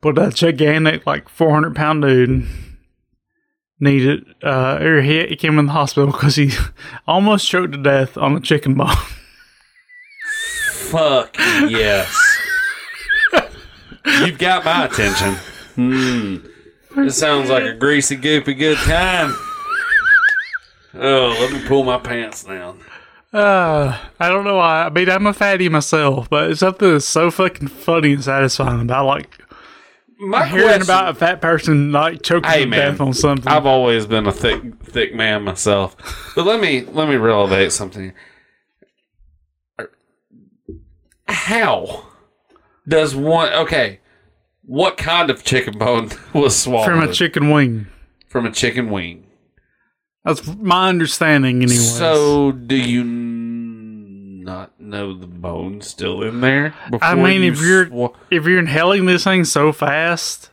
But 0.00 0.18
a 0.18 0.30
gigantic, 0.30 1.06
like 1.06 1.28
400 1.28 1.74
pound 1.74 2.02
dude 2.02 2.46
needed, 3.80 4.24
uh, 4.42 4.78
or 4.80 5.02
he, 5.02 5.26
he 5.26 5.36
came 5.36 5.58
in 5.58 5.66
the 5.66 5.72
hospital 5.72 6.10
because 6.12 6.36
he 6.36 6.52
almost 7.06 7.48
choked 7.48 7.72
to 7.72 7.78
death 7.78 8.16
on 8.16 8.36
a 8.36 8.40
chicken 8.40 8.74
bone. 8.74 8.88
Fuck 10.72 11.36
yes. 11.38 12.14
You've 14.20 14.38
got 14.38 14.64
my 14.64 14.84
attention. 14.84 15.34
Hmm. 15.74 16.36
This 16.94 17.18
sounds 17.18 17.50
like 17.50 17.64
a 17.64 17.74
greasy, 17.74 18.16
goopy 18.16 18.56
good 18.56 18.78
time. 18.78 19.36
Oh, 20.94 21.36
let 21.40 21.52
me 21.52 21.66
pull 21.66 21.84
my 21.84 21.98
pants 21.98 22.44
down. 22.44 22.80
Uh, 23.36 23.98
I 24.18 24.28
don't 24.28 24.44
know 24.44 24.56
why. 24.56 24.84
I 24.84 24.90
mean, 24.90 25.10
I'm 25.10 25.26
a 25.26 25.32
fatty 25.34 25.68
myself, 25.68 26.30
but 26.30 26.50
it's 26.50 26.60
something 26.60 26.90
that's 26.90 27.04
so 27.04 27.30
fucking 27.30 27.68
funny 27.68 28.14
and 28.14 28.24
satisfying 28.24 28.80
about 28.80 29.04
like 29.06 29.38
My 30.18 30.46
hearing 30.46 30.64
question- 30.66 30.82
about 30.84 31.08
a 31.10 31.14
fat 31.14 31.40
person 31.42 31.92
like 31.92 32.22
choking 32.22 32.50
Hey, 32.50 32.64
to 32.64 32.70
man. 32.70 32.92
death 32.92 33.00
on 33.00 33.12
something. 33.12 33.46
I've 33.52 33.66
always 33.66 34.06
been 34.06 34.26
a 34.26 34.32
thick, 34.32 34.62
thick 34.84 35.14
man 35.14 35.42
myself. 35.42 35.96
But 36.34 36.46
let 36.46 36.60
me 36.60 36.86
let 36.86 37.08
me 37.08 37.16
relevate 37.16 37.72
something. 37.72 38.12
How 41.28 42.06
does 42.88 43.14
one? 43.16 43.52
Okay, 43.52 44.00
what 44.62 44.96
kind 44.96 45.28
of 45.28 45.44
chicken 45.44 45.76
bone 45.78 46.10
was 46.32 46.56
swallowed 46.56 46.86
from 46.86 47.02
a 47.02 47.12
chicken 47.12 47.50
wing. 47.50 47.88
from 48.28 48.46
a 48.46 48.52
chicken 48.52 48.90
wing? 48.90 49.25
That's 50.26 50.44
my 50.56 50.88
understanding, 50.88 51.62
anyway. 51.62 51.76
So, 51.76 52.50
do 52.52 52.76
you 52.76 53.04
not 53.04 54.78
know 54.80 55.16
the 55.16 55.26
bone's 55.26 55.86
still 55.86 56.22
in 56.22 56.40
there? 56.40 56.74
I 57.00 57.14
mean, 57.14 57.42
you 57.42 57.52
if 57.52 57.60
you're 57.62 57.86
swa- 57.86 58.14
if 58.30 58.44
you're 58.44 58.58
inhaling 58.58 59.06
this 59.06 59.24
thing 59.24 59.44
so 59.44 59.72
fast, 59.72 60.50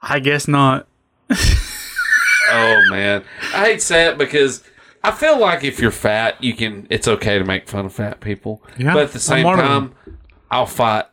I 0.00 0.20
guess 0.20 0.46
not. 0.48 0.86
oh 1.30 2.82
man, 2.90 3.24
I 3.54 3.64
hate 3.66 3.80
to 3.80 3.84
say 3.84 4.06
it 4.08 4.18
because 4.18 4.62
I 5.02 5.10
feel 5.10 5.38
like 5.38 5.64
if 5.64 5.80
you're 5.80 5.90
fat, 5.90 6.42
you 6.42 6.54
can. 6.54 6.86
It's 6.90 7.08
okay 7.08 7.38
to 7.38 7.44
make 7.44 7.68
fun 7.68 7.86
of 7.86 7.92
fat 7.92 8.20
people. 8.20 8.62
Yeah, 8.78 8.94
but 8.94 9.04
at 9.04 9.12
the 9.12 9.20
same 9.20 9.44
time, 9.44 9.94
I'll 10.50 10.66
fight 10.66 11.06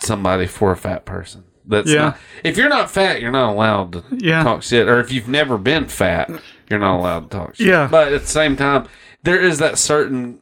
somebody 0.00 0.46
for 0.46 0.72
a 0.72 0.76
fat 0.76 1.04
person. 1.04 1.44
That's 1.64 1.88
Yeah. 1.90 2.00
not. 2.02 2.18
If 2.44 2.56
you're 2.56 2.68
not 2.68 2.90
fat, 2.90 3.20
you're 3.20 3.30
not 3.30 3.52
allowed 3.52 3.92
to 3.92 4.04
Yeah. 4.18 4.42
talk 4.42 4.62
shit. 4.62 4.88
Or 4.88 4.98
if 5.00 5.12
you've 5.12 5.28
never 5.28 5.56
been 5.58 5.86
fat, 5.86 6.28
you're 6.72 6.80
not 6.80 6.98
allowed 6.98 7.30
to 7.30 7.38
talk 7.38 7.54
shit. 7.54 7.68
Yeah. 7.68 7.86
But 7.90 8.12
at 8.12 8.22
the 8.22 8.26
same 8.26 8.56
time, 8.56 8.88
there 9.22 9.40
is 9.40 9.58
that 9.58 9.78
certain 9.78 10.40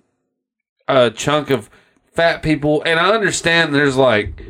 uh, 0.89 1.11
chunk 1.11 1.51
of 1.51 1.69
fat 2.15 2.43
people, 2.43 2.83
and 2.87 2.99
I 2.99 3.11
understand 3.11 3.75
there's 3.75 3.97
like 3.97 4.41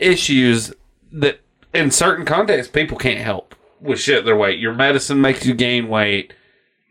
issues 0.00 0.72
that 1.12 1.40
in 1.74 1.90
certain 1.90 2.24
contexts 2.24 2.72
people 2.72 2.98
can't 2.98 3.20
help 3.20 3.54
with 3.80 4.00
shit 4.00 4.24
their 4.24 4.36
weight. 4.36 4.58
Your 4.58 4.74
medicine 4.74 5.20
makes 5.20 5.44
you 5.44 5.54
gain 5.54 5.88
weight. 5.88 6.32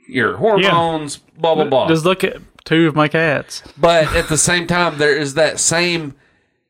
your 0.07 0.37
hormones, 0.37 1.17
blah 1.17 1.55
blah 1.55 1.65
blah. 1.65 1.87
Just 1.87 2.05
look 2.05 2.23
at 2.23 2.37
two 2.65 2.87
of 2.87 2.95
my 2.95 3.07
cats. 3.07 3.63
But 3.77 4.15
at 4.15 4.29
the 4.29 4.37
same 4.37 4.67
time, 4.67 4.97
there 4.97 5.17
is 5.17 5.33
that 5.33 5.59
same. 5.59 6.15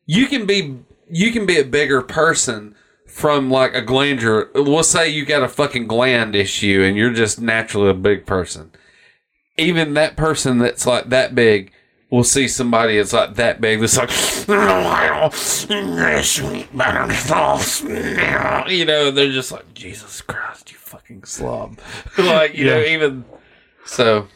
You 0.06 0.26
can 0.26 0.46
be 0.46 0.78
you 1.10 1.32
can 1.32 1.46
be 1.46 1.58
a 1.58 1.64
bigger 1.64 2.02
person 2.02 2.74
from 3.10 3.50
like 3.50 3.74
a 3.74 3.82
glandular. 3.82 4.50
We'll 4.54 4.82
say 4.82 5.08
you 5.08 5.24
got 5.24 5.42
a 5.42 5.48
fucking 5.48 5.86
gland 5.86 6.34
issue 6.34 6.82
and 6.82 6.96
you're 6.96 7.12
just 7.12 7.40
naturally 7.40 7.90
a 7.90 7.94
big 7.94 8.26
person. 8.26 8.72
Even 9.56 9.94
that 9.94 10.16
person 10.16 10.58
that's 10.58 10.86
like 10.86 11.10
that 11.10 11.34
big 11.34 11.72
will 12.10 12.24
see 12.24 12.48
somebody 12.48 12.96
that's 12.96 13.12
like 13.12 13.34
that 13.34 13.60
big 13.60 13.80
that's 13.80 13.96
like 13.96 14.10
you 18.68 18.84
know 18.84 19.10
they're 19.10 19.30
just 19.30 19.52
like 19.52 19.74
Jesus 19.74 20.20
Christ 20.22 20.72
you 20.72 20.78
fucking 20.78 21.24
slob 21.24 21.78
like 22.18 22.54
you 22.56 22.64
know 22.64 22.80
even 22.82 23.24
so 23.84 24.26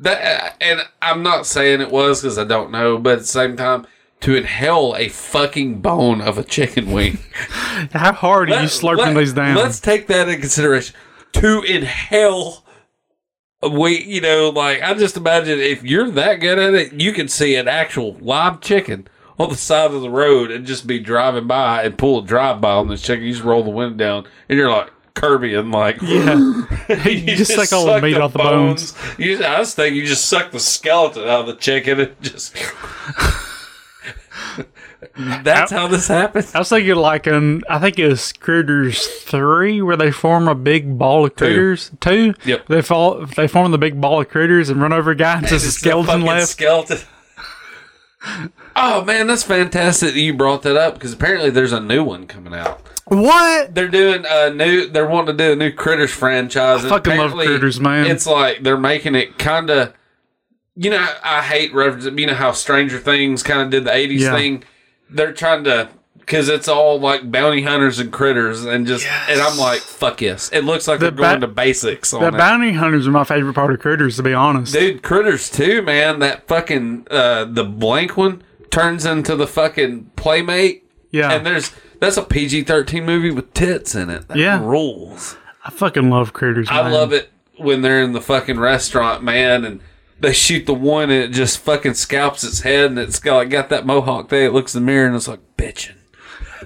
that 0.00 0.56
and 0.60 0.80
I'm 1.00 1.22
not 1.22 1.46
saying 1.46 1.80
it 1.80 1.90
was 1.90 2.22
because 2.22 2.38
I 2.38 2.44
don't 2.44 2.70
know, 2.70 2.98
but 2.98 3.14
at 3.14 3.18
the 3.20 3.24
same 3.26 3.56
time, 3.56 3.86
to 4.20 4.34
inhale 4.34 4.94
a 4.96 5.08
fucking 5.08 5.80
bone 5.80 6.20
of 6.20 6.36
a 6.38 6.44
chicken 6.44 6.92
wing, 6.92 7.18
How 7.92 8.12
hard 8.12 8.50
are 8.50 8.62
you 8.62 8.68
slurping 8.68 8.98
let- 8.98 9.16
these 9.16 9.32
down? 9.32 9.56
Let's 9.56 9.80
take 9.80 10.06
that 10.08 10.28
into 10.28 10.40
consideration. 10.40 10.94
To 11.34 11.62
inhale, 11.62 12.64
a 13.62 13.68
wing, 13.68 14.02
you 14.04 14.20
know, 14.20 14.50
like 14.50 14.82
I 14.82 14.94
just 14.94 15.16
imagine 15.16 15.58
if 15.58 15.82
you're 15.82 16.10
that 16.10 16.36
good 16.36 16.58
at 16.58 16.74
it, 16.74 16.92
you 16.92 17.12
can 17.12 17.28
see 17.28 17.54
an 17.56 17.68
actual 17.68 18.16
live 18.20 18.60
chicken 18.60 19.08
on 19.38 19.48
the 19.48 19.56
side 19.56 19.92
of 19.92 20.02
the 20.02 20.10
road 20.10 20.50
and 20.50 20.66
just 20.66 20.86
be 20.86 20.98
driving 20.98 21.46
by 21.46 21.84
and 21.84 21.96
pull 21.96 22.18
a 22.18 22.26
drive 22.26 22.60
by 22.60 22.72
on 22.72 22.88
this 22.88 23.00
chicken. 23.02 23.24
You 23.24 23.32
just 23.32 23.44
roll 23.44 23.62
the 23.62 23.70
window 23.70 23.96
down, 23.96 24.28
and 24.48 24.58
you're 24.58 24.70
like. 24.70 24.92
Kirby 25.12 25.54
and 25.54 25.72
like 25.72 26.00
yeah. 26.02 26.36
you 27.04 27.36
just 27.36 27.52
suck 27.52 27.72
all 27.72 27.84
the 27.84 28.00
meat 28.00 28.16
off 28.16 28.32
the 28.32 28.38
bones. 28.38 28.96
You, 29.18 29.42
I 29.44 29.58
was 29.58 29.74
thinking 29.74 29.96
you 29.96 30.06
just 30.06 30.26
suck 30.26 30.52
the 30.52 30.60
skeleton 30.60 31.24
out 31.24 31.40
of 31.40 31.46
the 31.48 31.56
chicken 31.56 32.00
and 32.00 32.22
just. 32.22 32.56
That's 35.16 35.72
how 35.72 35.86
this 35.88 36.08
happens. 36.08 36.54
I 36.54 36.58
was 36.58 36.68
thinking 36.68 36.94
like 36.94 37.26
in 37.26 37.62
I 37.68 37.78
think 37.78 37.98
it 37.98 38.08
was 38.08 38.32
Critters 38.32 39.06
three 39.06 39.82
where 39.82 39.96
they 39.96 40.10
form 40.10 40.48
a 40.48 40.54
big 40.54 40.98
ball 40.98 41.26
of 41.26 41.34
critters. 41.36 41.90
Two. 42.00 42.34
Yep. 42.44 42.66
They 42.68 42.82
fall. 42.82 43.26
They 43.26 43.48
form 43.48 43.70
the 43.72 43.78
big 43.78 44.00
ball 44.00 44.20
of 44.20 44.28
critters 44.28 44.68
and 44.68 44.80
run 44.80 44.92
over 44.92 45.10
a 45.12 45.16
guy 45.16 45.38
and 45.38 45.46
just 45.46 45.66
a 45.68 45.70
skeleton 45.70 46.22
left. 46.22 46.48
Skeleton. 46.48 46.98
Oh 48.76 49.02
man, 49.04 49.26
that's 49.26 49.42
fantastic 49.42 50.14
that 50.14 50.20
you 50.20 50.34
brought 50.34 50.62
that 50.62 50.76
up 50.76 50.94
because 50.94 51.12
apparently 51.12 51.50
there's 51.50 51.72
a 51.72 51.80
new 51.80 52.04
one 52.04 52.26
coming 52.26 52.54
out. 52.54 52.80
What? 53.06 53.74
They're 53.74 53.88
doing 53.88 54.24
a 54.28 54.50
new. 54.50 54.86
They're 54.88 55.08
wanting 55.08 55.36
to 55.36 55.44
do 55.44 55.52
a 55.52 55.56
new 55.56 55.72
Critters 55.72 56.12
franchise. 56.12 56.80
and 56.82 56.90
fucking 56.90 57.16
love 57.16 57.32
Critters, 57.32 57.80
man. 57.80 58.06
It's 58.06 58.26
like 58.26 58.62
they're 58.62 58.78
making 58.78 59.14
it 59.16 59.38
kind 59.38 59.70
of. 59.70 59.94
You 60.76 60.90
know, 60.90 61.06
I 61.22 61.42
hate 61.42 61.74
references. 61.74 62.12
You 62.18 62.26
know 62.26 62.34
how 62.34 62.52
Stranger 62.52 62.98
Things 62.98 63.42
kind 63.42 63.60
of 63.60 63.70
did 63.70 63.84
the 63.84 63.90
'80s 63.90 64.20
Yeah. 64.20 64.34
thing. 64.34 64.64
They're 65.10 65.32
trying 65.32 65.64
to 65.64 65.88
because 66.18 66.48
it's 66.48 66.68
all 66.68 67.00
like 67.00 67.30
bounty 67.32 67.62
hunters 67.62 67.98
and 67.98 68.12
critters 68.12 68.64
and 68.64 68.86
just 68.86 69.04
and 69.28 69.40
I'm 69.40 69.58
like 69.58 69.80
fuck 69.80 70.20
yes. 70.20 70.48
It 70.52 70.64
looks 70.64 70.86
like 70.86 71.00
The 71.00 71.06
they're 71.10 71.16
going 71.28 71.40
ba- 71.40 71.46
to 71.46 71.52
basics 71.52 72.12
on 72.14 72.20
The 72.22 72.28
it. 72.28 72.36
bounty 72.38 72.72
hunters 72.72 73.08
are 73.08 73.10
my 73.10 73.24
favorite 73.24 73.54
part 73.54 73.72
of 73.72 73.80
Critters, 73.80 74.16
to 74.16 74.22
be 74.22 74.32
honest. 74.32 74.72
Dude, 74.72 75.02
Critters 75.02 75.50
too, 75.50 75.82
man. 75.82 76.20
That 76.20 76.46
fucking 76.46 77.08
uh 77.10 77.46
the 77.46 77.64
blank 77.64 78.16
one 78.16 78.42
turns 78.70 79.04
into 79.04 79.34
the 79.34 79.48
fucking 79.48 80.12
playmate. 80.14 80.84
yeah, 81.10 81.32
And 81.32 81.44
there's 81.44 81.72
that's 81.98 82.16
a 82.16 82.22
PG 82.22 82.62
thirteen 82.62 83.04
movie 83.04 83.32
with 83.32 83.52
tits 83.52 83.96
in 83.96 84.08
it. 84.08 84.28
That 84.28 84.36
Yeah. 84.36 84.64
rules. 84.64 85.36
I 85.64 85.70
fucking 85.70 86.08
love 86.10 86.32
Critters. 86.32 86.68
I 86.70 86.88
love 86.88 87.12
it 87.12 87.30
when 87.56 87.82
they're 87.82 88.02
in 88.02 88.12
the 88.12 88.20
fucking 88.22 88.58
restaurant, 88.60 89.24
man, 89.24 89.64
and 89.64 89.80
they 90.20 90.32
shoot 90.32 90.66
the 90.66 90.74
one 90.74 91.04
and 91.04 91.24
it 91.24 91.32
just 91.32 91.58
fucking 91.58 91.94
scalps 91.94 92.44
its 92.44 92.60
head 92.60 92.86
and 92.86 92.98
it's 92.98 93.18
got 93.18 93.36
like 93.36 93.50
got 93.50 93.68
that 93.70 93.86
mohawk 93.86 94.28
there. 94.28 94.46
It 94.46 94.52
looks 94.52 94.74
in 94.74 94.82
the 94.82 94.86
mirror 94.86 95.06
and 95.06 95.16
it's 95.16 95.28
like 95.28 95.40
bitching. 95.56 95.96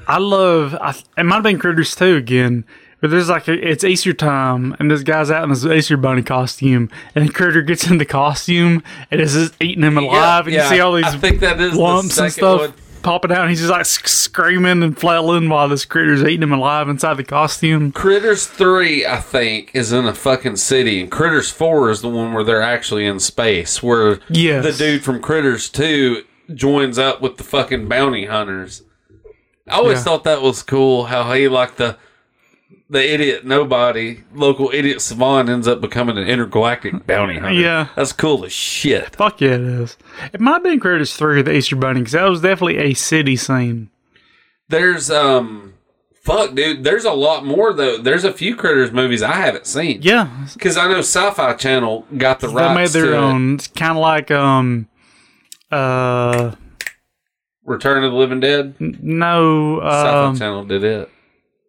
I 0.07 0.19
love. 0.19 0.75
I, 0.75 0.95
it 1.17 1.25
might 1.25 1.37
have 1.37 1.45
been 1.45 1.59
Critters 1.59 1.95
too 1.95 2.17
again. 2.17 2.65
But 3.01 3.11
there's 3.11 3.29
like 3.29 3.49
a, 3.49 3.53
it's 3.53 3.85
Easter 3.85 4.15
time, 4.15 4.75
and 4.79 4.91
this 4.91 5.03
guy's 5.03 5.31
out 5.31 5.45
in 5.45 5.51
his 5.51 5.67
Easter 5.67 5.99
bunny 5.99 6.23
costume, 6.23 6.89
and 7.15 7.35
Critter 7.35 7.61
gets 7.61 7.87
in 7.91 7.99
the 7.99 8.07
costume 8.07 8.83
and 9.11 9.21
is 9.21 9.35
just 9.35 9.63
eating 9.63 9.85
him 9.85 9.99
alive, 9.99 10.47
and 10.47 10.55
you 10.55 10.63
see 10.63 10.81
all 10.81 10.95
these 10.95 11.05
I 11.05 11.19
think 11.19 11.41
that 11.41 11.61
is 11.61 11.75
the 11.75 11.81
lumps 11.81 12.17
and 12.17 12.33
stuff 12.33 12.61
one. 12.61 12.75
Popping 13.05 13.31
out. 13.31 13.43
And 13.43 13.51
he's 13.51 13.61
just 13.61 13.71
like 13.71 13.85
sc- 13.87 14.09
screaming 14.09 14.83
and 14.83 14.99
flailing 14.99 15.49
while 15.49 15.69
this 15.69 15.85
critter's 15.85 16.23
eating 16.25 16.43
him 16.43 16.53
alive 16.53 16.89
inside 16.89 17.15
the 17.19 17.23
costume. 17.25 17.93
Critters 17.93 18.47
3, 18.49 19.07
I 19.07 19.21
think, 19.21 19.71
is 19.75 19.93
in 19.93 20.07
a 20.07 20.15
fucking 20.15 20.57
city, 20.57 21.01
and 21.01 21.11
Critters 21.11 21.51
4 21.53 21.91
is 21.91 22.01
the 22.01 22.09
one 22.09 22.33
where 22.33 22.43
they're 22.43 22.63
actually 22.63 23.07
in 23.07 23.21
space, 23.21 23.83
where 23.83 24.19
Yes. 24.29 24.65
the 24.65 24.73
dude 24.73 25.05
from 25.05 25.21
Critters 25.21 25.69
2 25.69 26.25
joins 26.55 26.99
up 26.99 27.21
with 27.21 27.37
the 27.37 27.45
fucking 27.45 27.87
bounty 27.89 28.27
hunters. 28.27 28.83
I 29.69 29.77
always 29.77 29.99
Yeah. 29.99 30.05
thought 30.05 30.25
that 30.25 30.43
was 30.43 30.63
cool 30.63 31.05
how 31.07 31.33
he, 31.33 31.47
like, 31.49 31.77
the 31.77 31.97
the 32.91 33.13
idiot 33.13 33.45
nobody, 33.45 34.23
local 34.35 34.71
idiot 34.73 35.01
Savant 35.01 35.49
ends 35.49 35.67
up 35.67 35.81
becoming 35.81 36.19
an 36.19 36.29
intergalactic 36.29 37.07
bounty 37.07 37.39
hunter. 37.39 37.59
Yeah. 37.61 37.89
That's 37.97 38.13
cool 38.13 38.45
as 38.45 38.53
shit. 38.53 39.17
Fuck 39.17 39.41
yeah, 39.41 39.55
it 39.55 39.61
is. 39.63 39.97
It 40.33 40.41
might 40.41 40.55
have 40.55 40.63
been 40.63 40.81
Critters 40.81 41.15
three 41.17 41.43
the 41.43 41.53
Easter 41.55 41.77
Bunny 41.77 42.01
because 42.01 42.13
that 42.13 42.29
was 42.29 42.41
definitely 42.41 42.79
a 42.79 42.95
city 42.95 43.37
scene. 43.37 43.91
There's, 44.69 45.11
um, 45.11 45.75
fuck, 46.23 46.55
dude, 46.55 46.85
there's 46.85 47.05
a 47.05 47.13
lot 47.13 47.45
more, 47.45 47.73
though. 47.73 47.99
There's 47.99 48.25
a 48.25 48.33
few 48.33 48.57
Critters 48.57 48.93
movies 48.93 49.23
I 49.23 49.33
haven't 49.33 49.67
seen. 49.67 50.01
Yeah, 50.03 50.29
Because 50.55 50.77
I 50.77 50.89
know 50.89 50.99
Sci 51.01 51.31
Fi 51.33 51.53
Channel 51.55 52.07
got 52.17 52.41
the 52.41 52.49
right. 52.49 52.69
they 52.69 52.75
made 52.75 52.89
their 52.91 53.15
own. 53.15 53.55
It's 53.55 53.67
kind 53.67 53.93
of 53.93 53.99
like 53.99 54.31
um, 54.31 54.89
uh, 55.71 56.55
Return 57.65 58.05
of 58.05 58.13
the 58.13 58.19
Living 58.19 58.41
Dead. 58.41 58.75
no, 58.79 59.81
Sci-Fi 59.81 60.25
um, 60.25 60.39
Channel 60.39 60.65
did 60.65 60.85
it. 60.85 61.11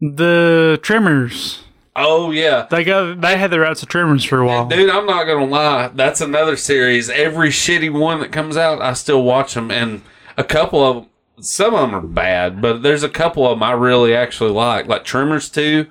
The 0.01 0.79
Tremors. 0.81 1.61
Oh 1.97 2.31
yeah, 2.31 2.67
They 2.69 2.83
got 2.83 3.21
they 3.21 3.37
had 3.37 3.51
the 3.51 3.59
rights 3.61 3.79
to 3.79 3.85
Tremors 3.85 4.25
for 4.25 4.39
a 4.39 4.45
while. 4.45 4.67
dude. 4.67 4.89
I'm 4.89 5.05
not 5.05 5.23
gonna 5.25 5.45
lie. 5.45 5.87
That's 5.87 6.19
another 6.19 6.57
series. 6.57 7.09
Every 7.09 7.49
shitty 7.49 7.89
one 7.91 8.19
that 8.19 8.33
comes 8.33 8.57
out, 8.57 8.81
I 8.81 8.93
still 8.93 9.23
watch 9.23 9.53
them, 9.53 9.71
and 9.71 10.01
a 10.37 10.43
couple 10.43 10.83
of 10.83 11.05
some 11.39 11.73
of 11.73 11.81
them 11.81 11.95
are 11.95 12.01
bad, 12.01 12.61
but 12.61 12.81
there's 12.83 13.03
a 13.03 13.09
couple 13.09 13.45
of 13.45 13.51
them 13.57 13.63
I 13.63 13.71
really 13.71 14.13
actually 14.13 14.51
like. 14.51 14.87
Like 14.87 15.05
Tremors 15.05 15.47
Two 15.49 15.87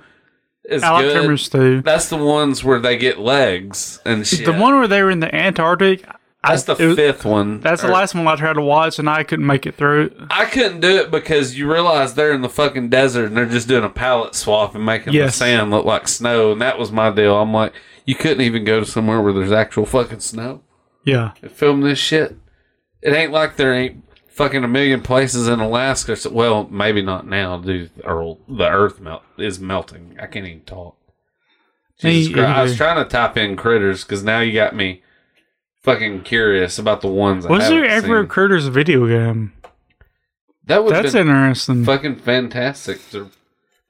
is 0.64 0.82
I 0.82 0.90
like 0.90 1.04
good. 1.06 1.12
Tremors 1.14 1.48
too. 1.48 1.80
That's 1.80 2.08
the 2.10 2.18
ones 2.18 2.62
where 2.62 2.78
they 2.80 2.98
get 2.98 3.18
legs 3.18 4.00
and 4.04 4.26
shit. 4.26 4.44
The 4.44 4.52
one 4.52 4.74
where 4.76 4.88
they 4.88 5.02
were 5.02 5.10
in 5.10 5.20
the 5.20 5.34
Antarctic. 5.34 6.04
That's 6.48 6.62
the 6.64 6.74
was- 6.86 6.96
fifth 6.96 7.24
one. 7.24 7.60
That's 7.60 7.82
the 7.82 7.88
last 7.88 8.14
one 8.14 8.26
I 8.26 8.36
tried 8.36 8.54
to 8.54 8.62
watch, 8.62 8.98
and 8.98 9.08
I 9.08 9.22
couldn't 9.24 9.46
make 9.46 9.66
it 9.66 9.74
through. 9.76 10.10
I 10.30 10.44
couldn't 10.46 10.80
do 10.80 10.96
it 10.96 11.10
because 11.10 11.56
you 11.58 11.70
realize 11.70 12.14
they're 12.14 12.32
in 12.32 12.42
the 12.42 12.48
fucking 12.48 12.88
desert 12.90 13.26
and 13.26 13.36
they're 13.36 13.46
just 13.46 13.68
doing 13.68 13.84
a 13.84 13.88
palette 13.90 14.34
swap 14.34 14.74
and 14.74 14.84
making 14.84 15.12
Yes. 15.12 15.32
the 15.32 15.38
sand 15.44 15.70
look 15.70 15.84
like 15.84 16.08
snow. 16.08 16.52
And 16.52 16.60
that 16.60 16.78
was 16.78 16.90
my 16.92 17.10
deal. 17.10 17.36
I'm 17.36 17.52
like, 17.52 17.72
you 18.04 18.14
couldn't 18.14 18.42
even 18.42 18.64
go 18.64 18.80
to 18.80 18.86
somewhere 18.86 19.20
where 19.20 19.32
there's 19.32 19.52
actual 19.52 19.86
fucking 19.86 20.20
snow 20.20 20.62
Yeah, 21.04 21.32
and 21.42 21.50
film 21.50 21.80
this 21.80 21.98
shit. 21.98 22.36
It 23.02 23.12
ain't 23.12 23.32
like 23.32 23.56
there 23.56 23.72
ain't 23.74 24.02
fucking 24.28 24.64
a 24.64 24.68
million 24.68 25.00
places 25.02 25.46
in 25.48 25.60
Alaska. 25.60 26.16
So, 26.16 26.30
well, 26.30 26.66
maybe 26.70 27.00
not 27.02 27.26
now, 27.26 27.58
dude. 27.58 27.90
Or 28.04 28.38
the 28.48 28.68
earth 28.68 28.98
melt 29.00 29.22
is 29.38 29.60
melting. 29.60 30.16
I 30.20 30.26
can't 30.26 30.46
even 30.46 30.62
talk. 30.62 30.96
Jesus 32.00 32.32
Christ. 32.34 32.48
I 32.48 32.62
was 32.62 32.76
trying 32.76 33.02
to 33.02 33.08
type 33.08 33.36
in 33.36 33.56
critters 33.56 34.02
because 34.04 34.24
now 34.24 34.40
you 34.40 34.52
got 34.52 34.74
me 34.74 35.02
fucking 35.84 36.22
curious 36.22 36.78
about 36.78 37.00
the 37.02 37.08
ones. 37.08 37.46
I 37.46 37.50
was 37.50 37.68
there 37.68 37.84
ever 37.84 38.18
a 38.18 38.22
seen. 38.22 38.28
Critters 38.28 38.66
video 38.66 39.06
game? 39.06 39.52
that 40.66 40.82
would 40.82 40.94
That's 40.94 41.14
interesting. 41.14 41.84
fucking 41.84 42.16
fantastic. 42.16 42.98
to 43.10 43.30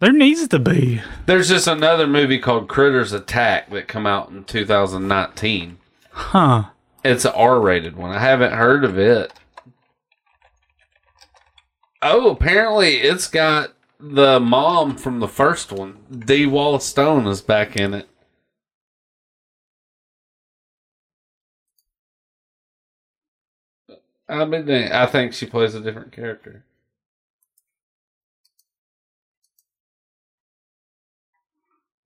There 0.00 0.12
needs 0.12 0.46
to 0.48 0.58
be. 0.58 1.00
There's 1.26 1.48
just 1.48 1.66
another 1.68 2.06
movie 2.06 2.38
called 2.38 2.68
Critters 2.68 3.12
Attack 3.12 3.70
that 3.70 3.88
come 3.88 4.06
out 4.06 4.28
in 4.30 4.44
2019. 4.44 5.78
Huh. 6.10 6.64
It's 7.04 7.24
an 7.24 7.32
R-rated 7.34 7.96
one. 7.96 8.10
I 8.10 8.18
haven't 8.18 8.52
heard 8.52 8.84
of 8.84 8.98
it. 8.98 9.32
Oh, 12.02 12.30
apparently 12.30 12.96
it's 12.96 13.28
got 13.28 13.72
the 14.00 14.38
mom 14.40 14.96
from 14.96 15.20
the 15.20 15.28
first 15.28 15.72
one. 15.72 15.98
Dee 16.10 16.46
Wallace 16.46 16.84
Stone 16.84 17.26
is 17.26 17.40
back 17.40 17.76
in 17.76 17.94
it. 17.94 18.08
I 24.28 24.44
mean, 24.44 24.70
I 24.70 25.06
think 25.06 25.32
she 25.34 25.46
plays 25.46 25.74
a 25.74 25.80
different 25.80 26.12
character. 26.12 26.64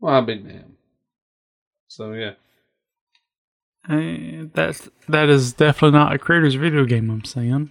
Well, 0.00 0.14
I'll 0.14 0.22
be 0.24 0.36
damned. 0.36 0.76
So 1.88 2.12
yeah. 2.12 2.32
Eh, 3.88 4.44
that's 4.52 4.88
that 5.08 5.28
is 5.28 5.52
definitely 5.52 5.98
not 5.98 6.14
a 6.14 6.18
Critters 6.18 6.54
video 6.54 6.84
game. 6.84 7.10
I'm 7.10 7.24
saying. 7.24 7.70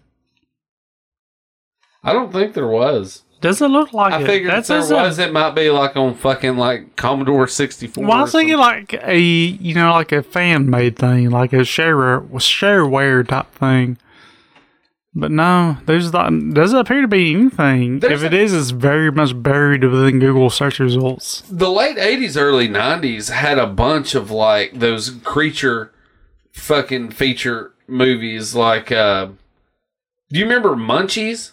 I 2.03 2.13
don't 2.13 2.31
think 2.31 2.53
there 2.53 2.67
was. 2.67 3.23
Does 3.39 3.61
it 3.61 3.67
look 3.67 3.93
like 3.93 4.13
I 4.13 4.21
it? 4.23 4.25
figured 4.25 4.51
That's 4.51 4.69
if 4.69 4.87
there 4.87 4.99
a- 4.99 5.03
was, 5.03 5.19
it 5.19 5.31
might 5.31 5.51
be 5.51 5.69
like 5.69 5.95
on 5.95 6.15
fucking 6.15 6.57
like 6.57 6.95
Commodore 6.95 7.47
64. 7.47 8.03
Well, 8.03 8.17
I 8.17 8.21
was 8.23 8.31
thinking 8.31 8.57
like 8.57 8.93
a 9.03 9.19
you 9.19 9.75
know 9.75 9.91
like 9.91 10.11
a 10.11 10.23
fan 10.23 10.69
made 10.69 10.97
thing, 10.97 11.29
like 11.29 11.53
a 11.53 11.63
share 11.63 11.95
shareware 12.21 13.27
type 13.27 13.51
thing. 13.53 13.97
But 15.19 15.31
no, 15.31 15.77
there's 15.87 16.13
not. 16.13 16.29
Doesn't 16.53 16.77
appear 16.77 17.01
to 17.01 17.07
be 17.07 17.33
anything. 17.33 17.99
There's 18.01 18.21
if 18.21 18.31
it 18.31 18.35
a- 18.35 18.39
is, 18.39 18.53
it's 18.53 18.69
very 18.69 19.11
much 19.11 19.41
buried 19.41 19.83
within 19.83 20.19
Google 20.19 20.51
search 20.51 20.79
results. 20.79 21.41
the 21.49 21.71
late 21.71 21.97
80s, 21.97 22.39
early 22.39 22.67
90s 22.69 23.31
had 23.31 23.57
a 23.57 23.65
bunch 23.65 24.13
of 24.13 24.29
like 24.29 24.73
those 24.79 25.09
creature 25.23 25.91
fucking 26.51 27.11
feature 27.11 27.71
movies. 27.87 28.53
Like, 28.53 28.91
uh, 28.91 29.29
do 30.29 30.37
you 30.39 30.45
remember 30.45 30.75
Munchies? 30.75 31.51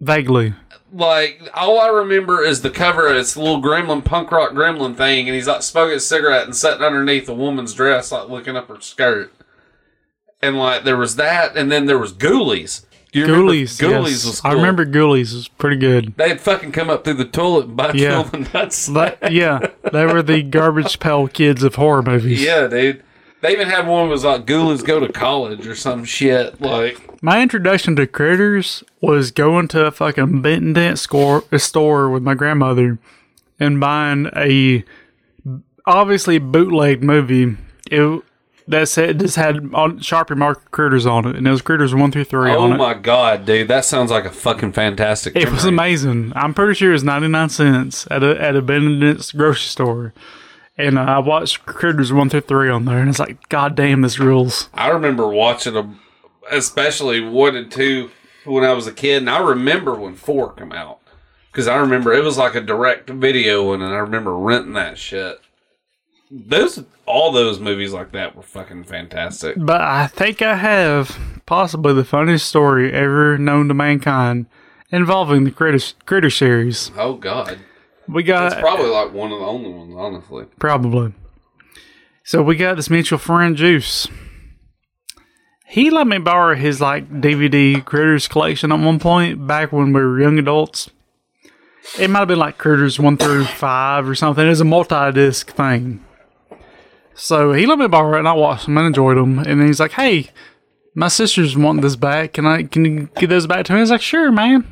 Vaguely, 0.00 0.54
like 0.92 1.42
all 1.54 1.78
I 1.80 1.88
remember 1.88 2.42
is 2.42 2.62
the 2.62 2.70
cover 2.70 3.08
of 3.08 3.14
this 3.14 3.36
little 3.36 3.62
gremlin 3.62 4.04
punk 4.04 4.30
rock 4.32 4.52
gremlin 4.52 4.96
thing, 4.96 5.28
and 5.28 5.34
he's 5.34 5.46
like 5.46 5.62
smoking 5.62 5.96
a 5.96 6.00
cigarette 6.00 6.44
and 6.44 6.56
sitting 6.56 6.82
underneath 6.82 7.28
a 7.28 7.34
woman's 7.34 7.74
dress, 7.74 8.10
like 8.10 8.28
looking 8.30 8.56
up 8.56 8.68
her 8.68 8.80
skirt. 8.80 9.32
And 10.44 10.58
like 10.58 10.84
there 10.84 10.96
was 10.96 11.16
that, 11.16 11.56
and 11.56 11.70
then 11.72 11.86
there 11.86 11.98
was 11.98 12.12
Ghoulies. 12.12 12.84
Do 13.12 13.20
you 13.20 13.26
remember 13.26 13.52
Ghoulies. 13.52 13.80
Ghoulies 13.80 14.10
yes. 14.10 14.24
was 14.26 14.40
cool. 14.40 14.50
I 14.50 14.54
remember 14.54 14.84
Ghoulies 14.84 15.32
was 15.34 15.46
pretty 15.48 15.76
good. 15.76 16.14
they'd 16.16 16.40
fucking 16.40 16.72
come 16.72 16.90
up 16.90 17.04
through 17.04 17.14
the 17.14 17.24
toilet 17.24 17.66
and 17.66 17.76
bite 17.76 17.94
Yeah. 17.94 18.24
you 18.24 18.30
the 18.30 18.38
nuts. 18.52 18.88
But 18.88 19.32
yeah, 19.32 19.60
they 19.92 20.04
were 20.04 20.22
the 20.22 20.42
garbage 20.42 20.98
pail 20.98 21.28
kids 21.28 21.62
of 21.62 21.76
horror 21.76 22.02
movies. 22.02 22.42
yeah, 22.42 22.66
dude. 22.66 23.02
They 23.40 23.52
even 23.52 23.68
had 23.68 23.86
one 23.86 24.06
that 24.06 24.10
was 24.10 24.24
like 24.24 24.46
Ghoulies 24.46 24.84
go 24.84 24.98
to 25.00 25.12
college 25.12 25.66
or 25.66 25.74
some 25.76 26.04
shit. 26.04 26.60
Like 26.60 27.22
My 27.22 27.40
introduction 27.42 27.94
to 27.96 28.06
critters 28.06 28.82
was 29.00 29.30
going 29.30 29.68
to 29.68 29.86
a 29.86 29.90
fucking 29.92 30.42
Benton 30.42 30.72
Dent 30.72 30.98
score, 30.98 31.44
store 31.58 32.10
with 32.10 32.22
my 32.22 32.34
grandmother 32.34 32.98
and 33.60 33.78
buying 33.78 34.28
a 34.34 34.82
obviously 35.86 36.38
bootleg 36.38 37.02
movie. 37.04 37.56
It 37.90 38.22
that 38.68 38.88
said 38.88 39.18
this 39.18 39.36
had 39.36 39.56
on 39.74 39.98
Sharpie 39.98 40.36
marker 40.36 40.62
critters 40.70 41.06
on 41.06 41.26
it, 41.26 41.36
and 41.36 41.46
it 41.46 41.50
was 41.50 41.62
critters 41.62 41.94
one 41.94 42.10
through 42.10 42.24
three 42.24 42.50
oh 42.50 42.68
my 42.68 42.94
god, 42.94 43.44
dude, 43.44 43.68
that 43.68 43.84
sounds 43.84 44.10
like 44.10 44.24
a 44.24 44.30
fucking 44.30 44.72
fantastic. 44.72 45.36
It 45.36 45.50
was 45.50 45.64
amazing. 45.64 46.32
I'm 46.34 46.54
pretty 46.54 46.74
sure 46.74 46.90
it 46.90 46.94
was 46.94 47.04
99 47.04 47.48
cents 47.50 48.06
at 48.10 48.22
a 48.22 48.40
at 48.40 48.56
a 48.56 48.62
Benton 48.62 49.00
Dent's 49.00 49.32
grocery 49.32 49.68
store. 49.68 50.14
And 50.76 50.98
uh, 50.98 51.02
I 51.02 51.18
watched 51.20 51.66
Critters 51.66 52.12
1 52.12 52.30
through 52.30 52.40
3 52.40 52.68
on 52.68 52.84
there, 52.84 52.98
and 52.98 53.08
it's 53.08 53.20
like, 53.20 53.48
God 53.48 53.76
damn, 53.76 54.00
this 54.00 54.18
rules. 54.18 54.70
I 54.74 54.88
remember 54.88 55.28
watching 55.28 55.74
them, 55.74 56.00
especially 56.50 57.20
one 57.20 57.54
and 57.54 57.70
two 57.70 58.10
when 58.44 58.64
I 58.64 58.72
was 58.72 58.88
a 58.88 58.92
kid, 58.92 59.18
and 59.18 59.30
I 59.30 59.38
remember 59.38 59.94
when 59.94 60.16
four 60.16 60.52
come 60.52 60.72
out 60.72 60.98
because 61.52 61.68
I 61.68 61.76
remember 61.76 62.12
it 62.12 62.24
was 62.24 62.38
like 62.38 62.56
a 62.56 62.60
direct 62.60 63.08
video 63.08 63.68
one, 63.68 63.82
and 63.82 63.94
I 63.94 63.98
remember 63.98 64.36
renting 64.36 64.72
that 64.72 64.98
shit. 64.98 65.40
Those 66.30 66.84
all 67.06 67.32
those 67.32 67.60
movies 67.60 67.92
like 67.92 68.12
that 68.12 68.34
were 68.34 68.42
fucking 68.42 68.84
fantastic. 68.84 69.56
But 69.58 69.80
I 69.80 70.06
think 70.06 70.42
I 70.42 70.56
have 70.56 71.18
possibly 71.46 71.92
the 71.92 72.04
funniest 72.04 72.48
story 72.48 72.92
ever 72.92 73.36
known 73.38 73.68
to 73.68 73.74
mankind 73.74 74.46
involving 74.90 75.44
the 75.44 75.50
Critter, 75.50 75.84
Critter 76.06 76.30
series. 76.30 76.90
Oh 76.96 77.14
god, 77.14 77.58
We 78.08 78.22
got 78.22 78.52
it's 78.52 78.60
probably 78.60 78.88
like 78.90 79.12
one 79.12 79.32
of 79.32 79.38
the 79.38 79.44
only 79.44 79.70
ones, 79.70 79.94
honestly. 79.96 80.46
Probably. 80.58 81.12
So 82.24 82.42
we 82.42 82.56
got 82.56 82.76
this 82.76 82.88
mutual 82.88 83.18
friend, 83.18 83.54
Juice. 83.56 84.08
He 85.66 85.90
let 85.90 86.06
me 86.06 86.18
borrow 86.18 86.54
his 86.54 86.80
like 86.80 87.10
DVD 87.10 87.84
Critters 87.84 88.28
collection 88.28 88.72
at 88.72 88.80
one 88.80 88.98
point 88.98 89.46
back 89.46 89.72
when 89.72 89.92
we 89.92 90.00
were 90.00 90.20
young 90.20 90.38
adults. 90.38 90.90
It 91.98 92.08
might 92.08 92.20
have 92.20 92.28
been 92.28 92.38
like 92.38 92.56
Critters 92.56 92.98
one 92.98 93.18
through 93.18 93.44
five 93.44 94.08
or 94.08 94.14
something. 94.14 94.46
It 94.46 94.48
was 94.48 94.60
a 94.60 94.64
multi-disc 94.64 95.50
thing. 95.50 96.02
So 97.14 97.52
he 97.52 97.66
let 97.66 97.78
me 97.78 97.86
borrow 97.88 98.16
it, 98.16 98.20
and 98.20 98.28
I 98.28 98.32
watched 98.32 98.66
them 98.66 98.76
and 98.78 98.86
enjoyed 98.86 99.16
them. 99.16 99.38
And 99.38 99.60
then 99.60 99.66
he's 99.66 99.80
like, 99.80 99.92
"Hey, 99.92 100.30
my 100.94 101.08
sister's 101.08 101.56
wanting 101.56 101.82
this 101.82 101.96
back. 101.96 102.32
Can 102.34 102.46
I? 102.46 102.64
Can 102.64 102.84
you 102.84 103.08
get 103.16 103.28
those 103.30 103.46
back 103.46 103.64
to 103.66 103.72
me?" 103.72 103.78
I 103.78 103.82
was 103.82 103.90
like, 103.90 104.02
"Sure, 104.02 104.30
man. 104.32 104.64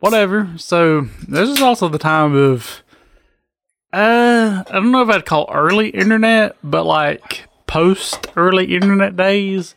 Whatever." 0.00 0.50
So 0.56 1.02
this 1.28 1.48
is 1.48 1.60
also 1.60 1.88
the 1.88 1.98
time 1.98 2.34
of 2.34 2.82
uh, 3.92 4.62
I 4.68 4.72
don't 4.72 4.90
know 4.92 5.02
if 5.02 5.08
I'd 5.08 5.26
call 5.26 5.48
early 5.52 5.90
internet, 5.90 6.56
but 6.62 6.84
like 6.84 7.46
post 7.66 8.26
early 8.36 8.74
internet 8.74 9.16
days 9.16 9.74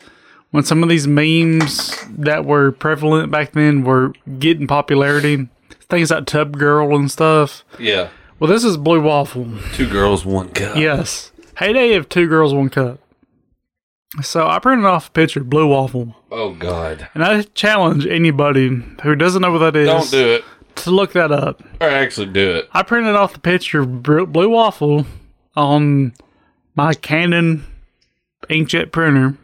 when 0.52 0.64
some 0.64 0.82
of 0.84 0.90
these 0.90 1.08
memes 1.08 1.96
that 2.10 2.44
were 2.46 2.72
prevalent 2.72 3.32
back 3.32 3.52
then 3.54 3.84
were 3.84 4.14
getting 4.40 4.68
popularity. 4.68 5.48
Things 5.90 6.12
like 6.12 6.26
Tub 6.26 6.58
Girl 6.58 6.96
and 6.96 7.10
stuff. 7.12 7.64
Yeah, 7.80 8.10
Well, 8.40 8.50
this 8.50 8.64
is 8.64 8.78
Blue 8.78 9.02
Waffle. 9.02 9.48
two 9.74 9.88
girls, 9.90 10.24
one 10.26 10.50
cup. 10.50 10.76
Yes. 10.78 11.32
Heyday 11.60 11.96
of 11.96 12.08
Two 12.08 12.28
Girls, 12.28 12.54
One 12.54 12.70
Cup. 12.70 13.00
So 14.22 14.48
I 14.48 14.60
printed 14.60 14.86
off 14.86 15.10
a 15.10 15.12
picture 15.12 15.42
of 15.42 15.50
Blue 15.50 15.68
Waffle. 15.68 16.16
Oh 16.32 16.54
god, 16.54 17.10
And 17.14 17.24
I 17.24 17.42
challenge 17.42 18.08
anybody 18.08 18.70
who 19.04 19.16
doesn't 19.16 19.42
know 19.42 19.52
what 19.52 19.60
that 19.60 19.76
is 19.76 19.88
don't 19.88 20.10
do 20.10 20.36
it, 20.36 20.46
to 20.78 20.92
look 20.92 21.12
that 21.14 21.34
up. 21.34 21.62
or 21.82 21.90
actually 21.90 22.28
do 22.28 22.56
it. 22.56 22.70
I 22.72 22.84
printed 22.84 23.16
off 23.16 23.34
the 23.34 23.40
picture 23.40 23.82
of 23.82 24.02
Blue 24.02 24.50
Waffle 24.50 25.06
on 25.56 26.14
my 26.76 26.94
Canon 26.94 27.66
inkjet 28.50 28.92
printer. 28.94 29.38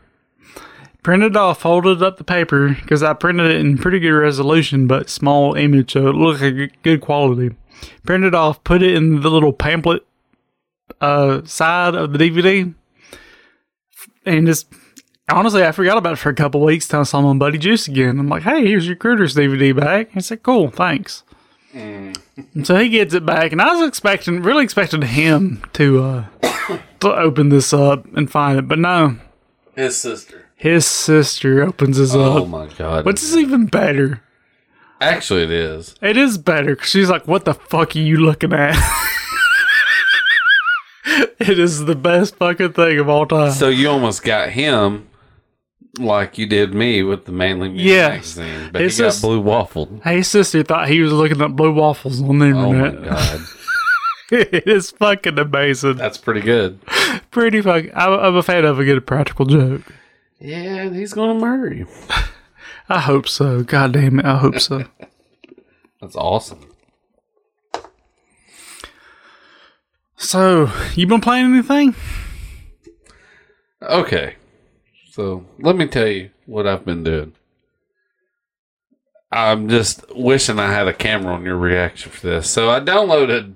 Printed 1.03 1.35
off, 1.35 1.59
folded 1.59 2.01
up 2.01 2.17
the 2.17 2.23
paper 2.23 2.69
because 2.81 3.03
I 3.03 3.13
printed 3.13 3.51
it 3.51 3.59
in 3.59 3.77
pretty 3.77 3.99
good 3.99 4.11
resolution, 4.11 4.87
but 4.87 5.09
small 5.09 5.53
image, 5.53 5.91
so 5.93 6.07
it 6.07 6.15
looked 6.15 6.41
like 6.41 6.81
good 6.81 7.01
quality. 7.01 7.55
Printed 8.05 8.33
off, 8.33 8.63
put 8.63 8.81
it 8.81 8.95
in 8.95 9.21
the 9.21 9.29
little 9.29 9.53
pamphlet 9.53 10.03
uh, 11.01 11.43
side 11.45 11.95
of 11.95 12.11
the 12.13 12.17
DVD, 12.19 12.73
and 14.25 14.47
just 14.47 14.67
honestly, 15.29 15.63
I 15.63 15.71
forgot 15.71 15.97
about 15.97 16.13
it 16.13 16.19
for 16.19 16.29
a 16.29 16.35
couple 16.35 16.61
weeks. 16.61 16.87
Till 16.87 17.01
I 17.01 17.03
saw 17.03 17.21
my 17.21 17.37
buddy 17.37 17.57
Juice 17.57 17.87
again. 17.87 18.19
I'm 18.19 18.29
like, 18.29 18.43
"Hey, 18.43 18.65
here's 18.65 18.87
your 18.87 18.95
Critters 18.95 19.35
DVD 19.35 19.75
back." 19.75 20.11
He 20.11 20.21
said, 20.21 20.43
"Cool, 20.43 20.69
thanks." 20.71 21.23
And 21.73 22.17
so 22.63 22.77
he 22.77 22.87
gets 22.89 23.13
it 23.13 23.25
back, 23.25 23.51
and 23.51 23.61
I 23.61 23.73
was 23.75 23.87
expecting, 23.87 24.41
really 24.41 24.63
expecting 24.63 25.01
him 25.01 25.61
to 25.73 26.03
uh, 26.03 26.25
to 27.01 27.13
open 27.13 27.49
this 27.49 27.73
up 27.73 28.05
and 28.15 28.31
find 28.31 28.57
it, 28.59 28.67
but 28.67 28.79
no, 28.79 29.17
His 29.75 29.97
sister. 29.97 30.45
his 30.55 30.85
sister 30.85 31.61
opens 31.63 31.97
this 31.97 32.13
Oh 32.15 32.37
up, 32.37 32.43
Oh 32.43 32.45
my 32.45 32.67
god, 32.77 33.05
which 33.05 33.21
is 33.21 33.35
even 33.35 33.65
better. 33.65 34.21
actually 35.01 35.43
it 35.43 35.51
is. 35.51 35.95
It 36.01 36.15
is 36.15 36.37
better 36.37 36.75
because 36.75 36.89
she's 36.89 37.09
like, 37.09 37.27
"What 37.27 37.43
the 37.43 37.53
fuck 37.53 37.93
are 37.95 37.99
you 37.99 38.17
looking 38.17 38.53
at?" 38.53 38.75
it 41.39 41.59
is 41.59 41.85
the 41.85 41.95
best 41.95 42.35
fucking 42.37 42.73
thing 42.73 42.99
of 42.99 43.09
all 43.09 43.25
time. 43.25 43.51
So 43.51 43.69
you 43.69 43.89
almost 43.89 44.23
got 44.23 44.49
him 44.49 45.07
like 45.97 46.37
you 46.37 46.45
did 46.45 46.73
me 46.73 47.03
with 47.03 47.25
the 47.25 47.31
Manly 47.31 47.69
Man 47.69 47.77
Yes. 47.77 48.35
magazine, 48.37 48.69
but 48.73 48.81
It's 48.81 48.97
he 48.97 49.03
got 49.03 49.21
blue 49.21 49.41
waffled. 49.41 50.03
His 50.03 50.27
sister 50.27 50.63
thought 50.63 50.89
he 50.89 50.99
was 51.01 51.11
looking 51.13 51.41
at 51.41 51.55
blue 51.55 51.73
waffles 51.73 52.21
on 52.21 52.39
the 52.39 52.47
internet. 52.47 52.95
Oh 52.95 52.99
my 53.01 53.07
god, 53.07 53.39
it 54.53 54.67
is 54.67 54.91
fucking 54.91 55.37
amazing. 55.39 55.95
that's 55.95 56.17
pretty 56.17 56.41
good. 56.41 56.79
Pretty 57.31 57.61
fucking. 57.61 57.91
I'm, 57.93 58.11
I'm 58.13 58.35
a 58.37 58.43
fan 58.43 58.63
of 58.63 58.79
a 58.79 58.85
good 58.85 59.05
practical 59.05 59.45
joke. 59.45 59.81
Yeah, 60.39 60.89
he's 60.89 61.13
gonna 61.13 61.33
murder 61.37 61.73
you. 61.73 61.87
I 62.87 62.99
hope 63.01 63.27
so. 63.27 63.61
God 63.63 63.91
damn 63.93 64.19
it, 64.19 64.25
I 64.25 64.37
hope 64.37 64.59
so. 64.59 64.85
That's 66.01 66.15
awesome. 66.15 66.65
So, 70.25 70.71
you 70.95 71.07
been 71.07 71.21
playing 71.21 71.45
anything? 71.53 71.95
Okay, 73.81 74.35
so 75.11 75.45
let 75.59 75.75
me 75.75 75.85
tell 75.87 76.07
you 76.07 76.31
what 76.45 76.65
I've 76.67 76.85
been 76.85 77.03
doing. 77.03 77.33
I'm 79.31 79.69
just 79.69 80.03
wishing 80.15 80.59
I 80.59 80.71
had 80.71 80.87
a 80.87 80.93
camera 80.93 81.33
on 81.33 81.43
your 81.45 81.57
reaction 81.57 82.11
for 82.11 82.25
this. 82.27 82.49
So 82.49 82.69
I 82.69 82.79
downloaded 82.79 83.55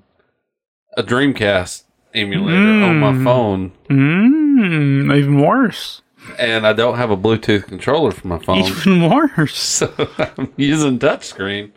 a 0.96 1.02
Dreamcast 1.02 1.84
emulator 2.14 2.84
on 2.84 2.98
my 3.00 3.12
Mm. 3.12 3.24
phone, 3.24 3.72
Mmm, 3.88 5.16
even 5.16 5.40
worse. 5.40 6.02
and 6.38 6.66
I 6.66 6.72
don't 6.72 6.96
have 6.96 7.10
a 7.10 7.16
Bluetooth 7.16 7.66
controller 7.66 8.10
for 8.10 8.26
my 8.28 8.38
phone. 8.38 8.58
Even 8.58 9.10
worse. 9.10 9.54
So 9.80 10.08
I'm 10.18 10.52
using 10.56 10.98
touchscreen. 10.98 11.70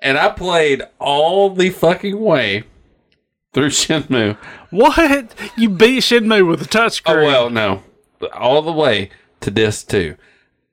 And 0.00 0.16
I 0.18 0.28
played 0.30 0.82
all 0.98 1.50
the 1.50 1.70
fucking 1.70 2.18
way 2.20 2.64
through 3.52 3.68
Shenmue. 3.70 4.36
What? 4.70 5.34
You 5.56 5.70
beat 5.70 6.02
Shenmue 6.02 6.46
with 6.46 6.62
a 6.62 6.66
touchscreen? 6.66 7.24
Oh, 7.24 7.26
well, 7.26 7.50
no. 7.50 7.82
All 8.32 8.62
the 8.62 8.72
way 8.72 9.10
to 9.40 9.50
disc 9.50 9.88
2. 9.88 10.16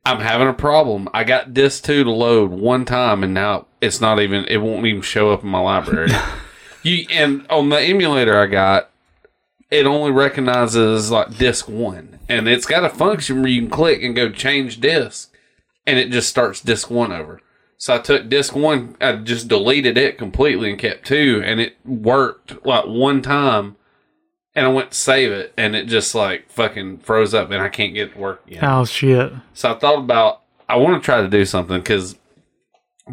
I'm 0.05 0.19
having 0.19 0.47
a 0.47 0.53
problem. 0.53 1.09
I 1.13 1.23
got 1.23 1.53
disc 1.53 1.83
2 1.85 2.03
to 2.03 2.11
load 2.11 2.51
one 2.51 2.85
time, 2.85 3.23
and 3.23 3.33
now 3.33 3.65
it's 3.81 3.99
not 3.99 4.19
even, 4.19 4.45
it 4.45 4.57
won't 4.57 4.85
even 4.85 5.01
show 5.01 5.31
up 5.31 5.43
in 5.43 5.49
my 5.49 5.59
library. 5.59 6.11
you 6.83 7.07
And 7.11 7.45
on 7.49 7.69
the 7.69 7.79
emulator 7.79 8.39
I 8.39 8.45
got, 8.45 8.91
it 9.71 9.87
only 9.87 10.11
recognizes 10.11 11.09
like 11.09 11.37
disc 11.37 11.67
1. 11.67 12.19
And 12.29 12.47
it's 12.47 12.67
got 12.67 12.85
a 12.85 12.89
function 12.89 13.41
where 13.41 13.49
you 13.49 13.61
can 13.61 13.69
click 13.69 14.03
and 14.03 14.15
go 14.15 14.29
change 14.29 14.79
disc, 14.79 15.33
and 15.87 15.97
it 15.97 16.11
just 16.11 16.29
starts 16.29 16.61
disc 16.61 16.91
1 16.91 17.11
over. 17.11 17.41
So 17.77 17.95
I 17.95 17.99
took 17.99 18.29
disc 18.29 18.55
one, 18.55 18.95
I 19.01 19.17
just 19.17 19.47
deleted 19.47 19.97
it 19.97 20.17
completely 20.17 20.69
and 20.69 20.79
kept 20.79 21.05
two, 21.05 21.41
and 21.43 21.59
it 21.59 21.75
worked 21.85 22.65
like 22.65 22.85
one 22.85 23.21
time. 23.21 23.75
And 24.57 24.65
I 24.65 24.69
went 24.69 24.91
to 24.91 24.97
save 24.97 25.31
it, 25.33 25.53
and 25.57 25.75
it 25.75 25.87
just 25.87 26.15
like 26.15 26.49
fucking 26.49 26.99
froze 26.99 27.33
up, 27.33 27.51
and 27.51 27.61
I 27.61 27.67
can't 27.67 27.93
get 27.93 28.09
it 28.09 28.13
to 28.13 28.19
work 28.19 28.47
again. 28.47 28.63
Oh 28.63 28.85
shit. 28.85 29.33
So 29.53 29.73
I 29.73 29.77
thought 29.77 29.99
about 29.99 30.43
I 30.69 30.77
want 30.77 31.01
to 31.01 31.05
try 31.05 31.21
to 31.21 31.27
do 31.27 31.43
something 31.43 31.77
because 31.79 32.15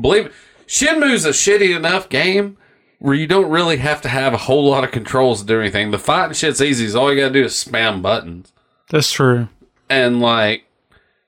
believe 0.00 0.26
it, 0.26 0.32
Shenmue's 0.66 1.24
a 1.24 1.30
shitty 1.30 1.76
enough 1.76 2.08
game 2.08 2.56
where 2.98 3.14
you 3.14 3.26
don't 3.26 3.50
really 3.50 3.78
have 3.78 4.00
to 4.02 4.08
have 4.08 4.32
a 4.32 4.38
whole 4.38 4.70
lot 4.70 4.84
of 4.84 4.92
controls 4.92 5.40
to 5.40 5.46
do 5.46 5.60
anything. 5.60 5.90
The 5.90 5.98
fighting 5.98 6.34
shit's 6.34 6.62
easy. 6.62 6.88
So 6.88 7.02
all 7.02 7.12
you 7.12 7.20
gotta 7.20 7.32
do 7.32 7.44
is 7.44 7.52
spam 7.52 8.00
buttons. 8.00 8.52
That's 8.90 9.12
true. 9.12 9.48
And 9.90 10.20
like 10.20 10.64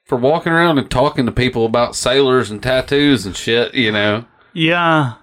for 0.05 0.17
walking 0.17 0.53
around 0.53 0.79
and 0.79 0.91
talking 0.91 1.27
to 1.27 1.33
people 1.33 1.65
about 1.67 1.97
sailors 1.97 2.51
and 2.51 2.63
tattoos 2.63 3.25
and 3.27 3.37
shit, 3.37 3.75
you 3.75 3.91
know. 3.93 4.25
Yeah, 4.53 5.15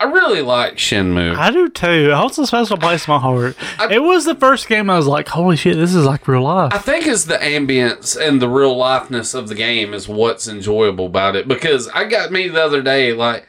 I 0.00 0.04
really 0.04 0.42
like 0.42 0.76
Shenmue. 0.76 1.34
I 1.36 1.50
do 1.50 1.68
too. 1.68 2.10
It 2.10 2.12
holds 2.14 2.38
a 2.38 2.46
special 2.46 2.76
place 2.76 3.06
in 3.08 3.12
my 3.14 3.18
heart. 3.18 3.56
I- 3.80 3.92
it 3.94 4.02
was 4.02 4.24
the 4.24 4.34
first 4.36 4.68
game 4.68 4.88
I 4.88 4.96
was 4.96 5.06
like, 5.08 5.28
holy 5.28 5.56
shit, 5.56 5.76
this 5.76 5.92
is 5.94 6.04
like 6.06 6.28
real 6.28 6.42
life. 6.42 6.72
I 6.72 6.78
think 6.78 7.06
it's 7.06 7.24
the 7.24 7.34
ambience 7.38 8.16
and 8.16 8.40
the 8.40 8.48
real 8.48 8.76
lifeness 8.76 9.34
of 9.34 9.48
the 9.48 9.56
game 9.56 9.92
is 9.94 10.08
what's 10.08 10.46
enjoyable 10.46 11.06
about 11.06 11.34
it. 11.34 11.48
Because 11.48 11.88
I 11.88 12.04
got 12.04 12.30
me 12.30 12.46
the 12.48 12.62
other 12.62 12.80
day, 12.80 13.12
like, 13.12 13.46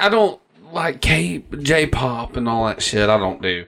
I 0.00 0.08
don't 0.08 0.40
like 0.72 1.00
K 1.02 1.44
J 1.60 1.86
pop 1.86 2.36
and 2.36 2.48
all 2.48 2.66
that 2.66 2.82
shit. 2.82 3.08
I 3.10 3.18
don't 3.18 3.40
do, 3.42 3.66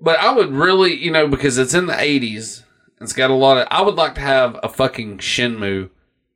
but 0.00 0.18
I 0.18 0.32
would 0.32 0.50
really, 0.52 0.94
you 0.94 1.10
know, 1.12 1.26
because 1.28 1.56
it's 1.56 1.72
in 1.74 1.86
the 1.86 1.98
eighties. 2.00 2.63
It's 3.00 3.12
got 3.12 3.30
a 3.30 3.34
lot 3.34 3.58
of. 3.58 3.68
I 3.70 3.82
would 3.82 3.96
like 3.96 4.14
to 4.16 4.20
have 4.20 4.58
a 4.62 4.68
fucking 4.68 5.18
Shenmue, 5.18 5.90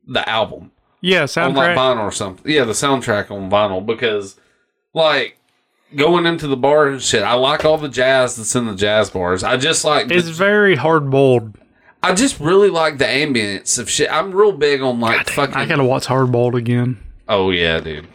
the 0.07 0.27
album 0.27 0.71
yeah, 1.01 1.23
soundtrack 1.23 1.45
on 1.45 1.55
like 1.55 1.77
vinyl 1.77 2.03
or 2.03 2.11
something. 2.11 2.51
Yeah, 2.51 2.65
the 2.65 2.73
soundtrack 2.73 3.31
on 3.31 3.49
vinyl 3.49 3.85
because, 3.85 4.39
like. 4.93 5.35
Going 5.95 6.27
into 6.27 6.45
the 6.45 6.55
bar 6.55 6.87
and 6.87 7.01
shit, 7.01 7.23
I 7.23 7.33
like 7.33 7.65
all 7.65 7.79
the 7.79 7.89
jazz 7.89 8.35
that's 8.35 8.55
in 8.55 8.67
the 8.67 8.75
jazz 8.75 9.09
bars. 9.09 9.43
I 9.43 9.57
just 9.57 9.83
like 9.83 10.07
the 10.07 10.17
It's 10.17 10.27
very 10.27 10.75
hard 10.75 11.09
boiled. 11.09 11.55
I 12.03 12.13
just 12.13 12.39
really 12.39 12.69
like 12.69 12.99
the 12.99 13.05
ambience 13.05 13.79
of 13.79 13.89
shit. 13.89 14.11
I'm 14.11 14.31
real 14.31 14.51
big 14.51 14.81
on 14.81 14.99
like 14.99 15.27
fucking. 15.31 15.55
I 15.55 15.65
gotta 15.65 15.83
watch 15.83 16.05
hard 16.05 16.31
boiled 16.31 16.53
again. 16.53 16.99
oh 17.27 17.49
yeah, 17.49 17.79
dude. 17.79 18.07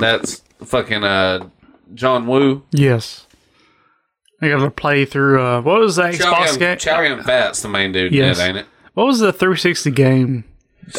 That's 0.00 0.42
fucking 0.64 1.04
uh 1.04 1.48
John 1.94 2.26
Woo. 2.26 2.64
Yes. 2.72 3.25
I 4.40 4.48
gotta 4.48 4.70
play 4.70 5.04
through 5.04 5.40
uh 5.42 5.60
what 5.62 5.80
was 5.80 5.96
that 5.96 6.14
Xbox 6.14 6.58
game? 6.58 6.78
Chow 6.78 7.22
Fat's 7.22 7.62
the 7.62 7.68
main 7.68 7.92
dude, 7.92 8.12
Yes. 8.12 8.38
ain't 8.38 8.56
it? 8.58 8.66
What 8.94 9.06
was 9.06 9.18
the 9.20 9.32
360 9.32 9.90
game? 9.90 10.44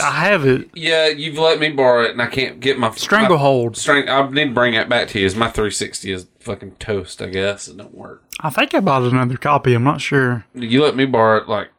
I 0.04 0.12
have 0.26 0.46
it. 0.46 0.70
Yeah, 0.76 1.08
you've 1.08 1.38
let 1.38 1.60
me 1.60 1.70
borrow 1.70 2.04
it, 2.04 2.12
and 2.12 2.22
I 2.22 2.28
can't 2.28 2.60
get 2.60 2.78
my 2.78 2.92
Stranglehold. 2.92 3.72
My, 3.72 3.74
strang- 3.80 4.10
I 4.10 4.28
need 4.30 4.50
to 4.50 4.54
bring 4.54 4.74
that 4.74 4.90
back 4.90 5.08
to 5.10 5.20
you. 5.20 5.26
Is 5.26 5.34
my 5.36 5.48
360 5.50 6.12
is 6.12 6.28
fucking 6.40 6.72
toast? 6.78 7.22
I 7.22 7.28
guess 7.28 7.70
it 7.70 7.78
don't 7.78 7.96
work. 7.96 8.22
I 8.42 8.50
think 8.50 8.74
I 8.76 8.82
bought 8.82 9.04
another 9.04 9.38
copy. 9.38 9.74
I'm 9.74 9.86
not 9.86 10.02
sure. 10.02 10.46
You 10.54 10.84
let 10.84 10.96
me 10.98 11.06
borrow 11.06 11.38
it, 11.42 11.48
like 11.48 11.70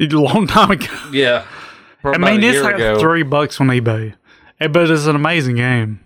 A 0.00 0.04
long 0.06 0.46
time 0.48 0.72
ago. 0.72 0.86
yeah. 1.12 1.46
I 2.04 2.18
mean, 2.18 2.42
it's 2.42 2.62
like 2.62 2.74
ago. 2.74 2.98
three 2.98 3.22
bucks 3.22 3.60
on 3.60 3.68
eBay, 3.68 4.14
Eh, 4.60 4.66
but 4.66 4.90
it's 4.90 5.06
an 5.06 5.14
amazing 5.14 5.54
game. 5.56 6.00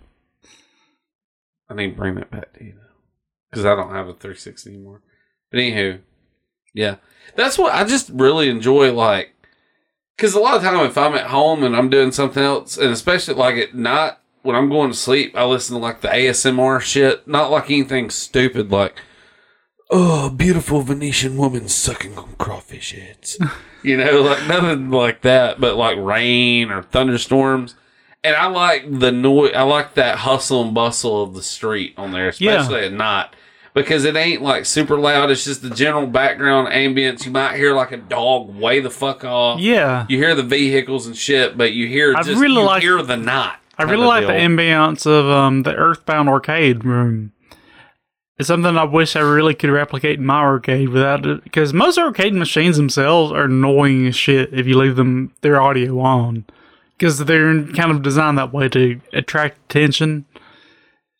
I 1.70 1.74
need 1.74 1.92
to 1.92 1.96
bring 1.96 2.16
that 2.16 2.30
back 2.30 2.52
to 2.58 2.64
you 2.64 2.74
because 3.56 3.64
I 3.66 3.74
don't 3.74 3.94
have 3.94 4.08
a 4.08 4.12
360 4.12 4.70
anymore. 4.70 5.00
But 5.50 5.58
anywho, 5.60 6.00
yeah, 6.74 6.96
that's 7.34 7.56
what 7.58 7.74
I 7.74 7.84
just 7.84 8.10
really 8.10 8.48
enjoy. 8.50 8.92
Like, 8.92 9.32
because 10.16 10.34
a 10.34 10.40
lot 10.40 10.56
of 10.56 10.62
time 10.62 10.78
if 10.86 10.98
I'm 10.98 11.14
at 11.14 11.28
home 11.28 11.62
and 11.62 11.74
I'm 11.76 11.88
doing 11.90 12.12
something 12.12 12.42
else, 12.42 12.76
and 12.76 12.90
especially 12.90 13.34
like 13.34 13.56
at 13.56 13.74
night 13.74 14.14
when 14.42 14.54
I'm 14.56 14.68
going 14.68 14.90
to 14.90 14.96
sleep, 14.96 15.32
I 15.34 15.44
listen 15.44 15.74
to 15.76 15.80
like 15.82 16.02
the 16.02 16.08
ASMR 16.08 16.80
shit, 16.80 17.26
not 17.26 17.50
like 17.50 17.70
anything 17.70 18.10
stupid 18.10 18.70
like. 18.70 18.94
Oh, 19.88 20.30
beautiful 20.30 20.82
Venetian 20.82 21.36
woman 21.36 21.68
sucking 21.68 22.18
on 22.18 22.34
crawfish 22.38 22.92
heads. 22.92 23.38
you 23.84 23.96
know, 23.96 24.20
like 24.20 24.44
nothing 24.48 24.90
like 24.90 25.22
that, 25.22 25.60
but 25.60 25.76
like 25.76 25.96
rain 25.96 26.72
or 26.72 26.82
thunderstorms. 26.82 27.76
And 28.24 28.34
I 28.34 28.48
like 28.48 28.98
the 28.98 29.12
noise. 29.12 29.52
I 29.54 29.62
like 29.62 29.94
that 29.94 30.18
hustle 30.18 30.62
and 30.64 30.74
bustle 30.74 31.22
of 31.22 31.34
the 31.34 31.42
street 31.42 31.94
on 31.96 32.10
there, 32.10 32.32
Yeah. 32.38 32.60
especially 32.62 32.84
at 32.86 32.92
night, 32.92 33.28
because 33.76 34.04
it 34.04 34.16
ain't 34.16 34.42
like 34.42 34.66
super 34.66 34.98
loud. 34.98 35.30
It's 35.30 35.44
just 35.44 35.62
the 35.62 35.70
general 35.70 36.08
background 36.08 36.68
ambience. 36.68 37.24
You 37.24 37.30
might 37.30 37.54
hear 37.56 37.72
like 37.74 37.92
a 37.92 37.96
dog 37.98 38.56
way 38.56 38.80
the 38.80 38.90
fuck 38.90 39.22
off. 39.22 39.60
Yeah. 39.60 40.06
You 40.08 40.16
hear 40.18 40.34
the 40.34 40.42
vehicles 40.42 41.06
and 41.06 41.16
shit, 41.16 41.56
but 41.56 41.72
you 41.72 41.86
hear 41.86 42.16
I 42.16 42.22
just 42.24 42.40
really 42.40 42.54
you 42.54 42.62
like- 42.66 42.82
hear 42.82 43.00
the 43.02 43.16
night. 43.16 43.56
I 43.78 43.82
really 43.82 44.06
like 44.06 44.26
the 44.26 44.32
deal. 44.32 44.40
ambiance 44.40 45.04
of 45.06 45.26
um, 45.28 45.62
the 45.62 45.74
Earthbound 45.74 46.30
arcade 46.30 46.82
room. 46.84 47.32
It's 48.38 48.48
something 48.48 48.76
I 48.76 48.84
wish 48.84 49.16
I 49.16 49.20
really 49.20 49.54
could 49.54 49.68
replicate 49.70 50.18
in 50.18 50.24
my 50.26 50.40
arcade 50.40 50.88
without 50.88 51.26
it, 51.26 51.44
because 51.44 51.72
most 51.74 51.98
arcade 51.98 52.32
machines 52.34 52.78
themselves 52.78 53.32
are 53.32 53.44
annoying 53.44 54.06
as 54.06 54.16
shit 54.16 54.52
if 54.52 54.66
you 54.66 54.78
leave 54.78 54.96
them 54.96 55.32
their 55.42 55.60
audio 55.60 56.00
on, 56.00 56.46
because 56.96 57.18
they're 57.18 57.64
kind 57.68 57.90
of 57.90 58.02
designed 58.02 58.38
that 58.38 58.52
way 58.52 58.68
to 58.70 58.98
attract 59.12 59.58
attention. 59.66 60.24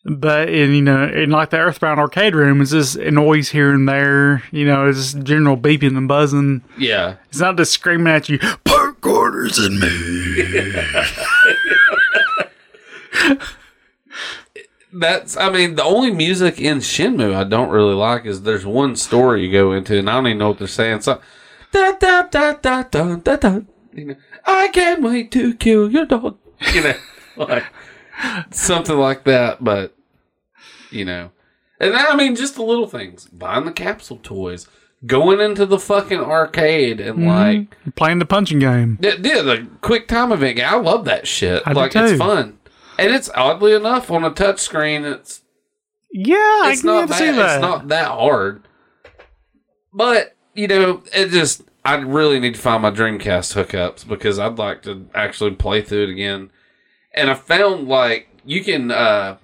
But 0.05 0.47
in 0.49 0.73
you 0.73 0.81
know, 0.81 1.03
in 1.07 1.31
like 1.31 1.49
the 1.49 1.57
Earthbound 1.57 1.99
arcade 1.99 2.33
room, 2.35 2.61
it's 2.61 2.71
just 2.71 2.95
a 2.95 3.11
noise 3.11 3.49
here 3.49 3.73
and 3.73 3.89
there. 3.89 4.41
You 4.51 4.65
know, 4.65 4.87
it's 4.87 5.11
just 5.13 5.23
general 5.25 5.57
beeping 5.57 5.97
and 5.97 6.07
buzzing. 6.07 6.63
Yeah, 6.77 7.15
It's 7.29 7.39
not 7.39 7.57
just 7.57 7.73
screaming 7.73 8.07
at 8.13 8.29
you. 8.29 8.39
Park 8.63 9.05
orders 9.05 9.59
in 9.59 9.79
me. 9.79 10.73
that's. 14.93 15.35
I 15.37 15.49
mean, 15.49 15.75
the 15.75 15.83
only 15.83 16.11
music 16.11 16.59
in 16.59 16.77
Shenmue 16.79 17.35
I 17.35 17.43
don't 17.43 17.69
really 17.69 17.93
like 17.95 18.25
is 18.25 18.43
there's 18.43 18.65
one 18.65 18.95
story 18.95 19.45
you 19.45 19.51
go 19.51 19.71
into, 19.73 19.97
and 19.97 20.09
I 20.09 20.13
don't 20.13 20.27
even 20.27 20.37
know 20.37 20.49
what 20.49 20.59
they're 20.59 20.67
saying. 20.67 21.01
So, 21.01 21.21
da 21.71 21.93
da 21.93 22.23
da 22.23 22.53
da 22.53 22.83
da 22.83 23.15
da 23.15 23.35
da. 23.35 23.59
You 23.93 24.05
know, 24.05 24.15
I 24.45 24.69
can't 24.69 25.01
wait 25.01 25.31
to 25.31 25.53
kill 25.55 25.91
your 25.91 26.05
dog. 26.05 26.37
You 26.73 26.83
know, 26.83 26.93
like 27.37 27.65
something 28.51 28.97
like 28.97 29.23
that. 29.25 29.63
But 29.63 29.95
you 30.91 31.05
know, 31.05 31.31
and 31.79 31.93
I 31.93 32.15
mean, 32.15 32.35
just 32.35 32.55
the 32.55 32.63
little 32.63 32.87
things, 32.87 33.25
buying 33.25 33.65
the 33.65 33.71
capsule 33.71 34.19
toys, 34.21 34.67
going 35.05 35.39
into 35.39 35.65
the 35.65 35.79
fucking 35.79 36.19
arcade, 36.19 36.99
and 36.99 37.19
mm-hmm. 37.19 37.27
like. 37.27 37.95
Playing 37.95 38.19
the 38.19 38.25
punching 38.25 38.59
game. 38.59 38.97
Yeah, 39.01 39.15
yeah, 39.21 39.41
the 39.41 39.67
quick 39.81 40.07
time 40.07 40.31
event. 40.31 40.59
I 40.59 40.75
love 40.75 41.05
that 41.05 41.27
shit. 41.27 41.63
I 41.65 41.73
like 41.73 41.95
it's 41.95 42.17
fun, 42.17 42.59
and 42.97 43.13
it's 43.13 43.29
oddly 43.35 43.73
enough 43.73 44.09
on 44.11 44.23
a 44.23 44.31
touch 44.31 44.59
screen. 44.59 45.05
It's 45.05 45.41
Yeah, 46.11 46.35
I 46.35 46.71
it's 46.73 46.81
can 46.81 46.87
not 46.87 47.09
that. 47.09 47.21
it's 47.21 47.61
not 47.61 47.87
that 47.89 48.07
hard. 48.07 48.63
But 49.93 50.35
you 50.53 50.67
know, 50.67 51.03
it 51.13 51.29
just 51.29 51.63
I 51.85 51.95
really 51.95 52.39
need 52.39 52.55
to 52.55 52.61
find 52.61 52.81
my 52.81 52.91
Dreamcast 52.91 53.55
hookups 53.55 54.07
because 54.07 54.39
I'd 54.39 54.57
like 54.57 54.81
to 54.83 55.07
actually 55.15 55.51
play 55.51 55.81
through 55.81 56.03
it 56.03 56.09
again. 56.09 56.51
And 57.17 57.29
I 57.29 57.33
found 57.33 57.87
like 57.87 58.27
you 58.45 58.63
can. 58.63 58.91
uh 58.91 59.37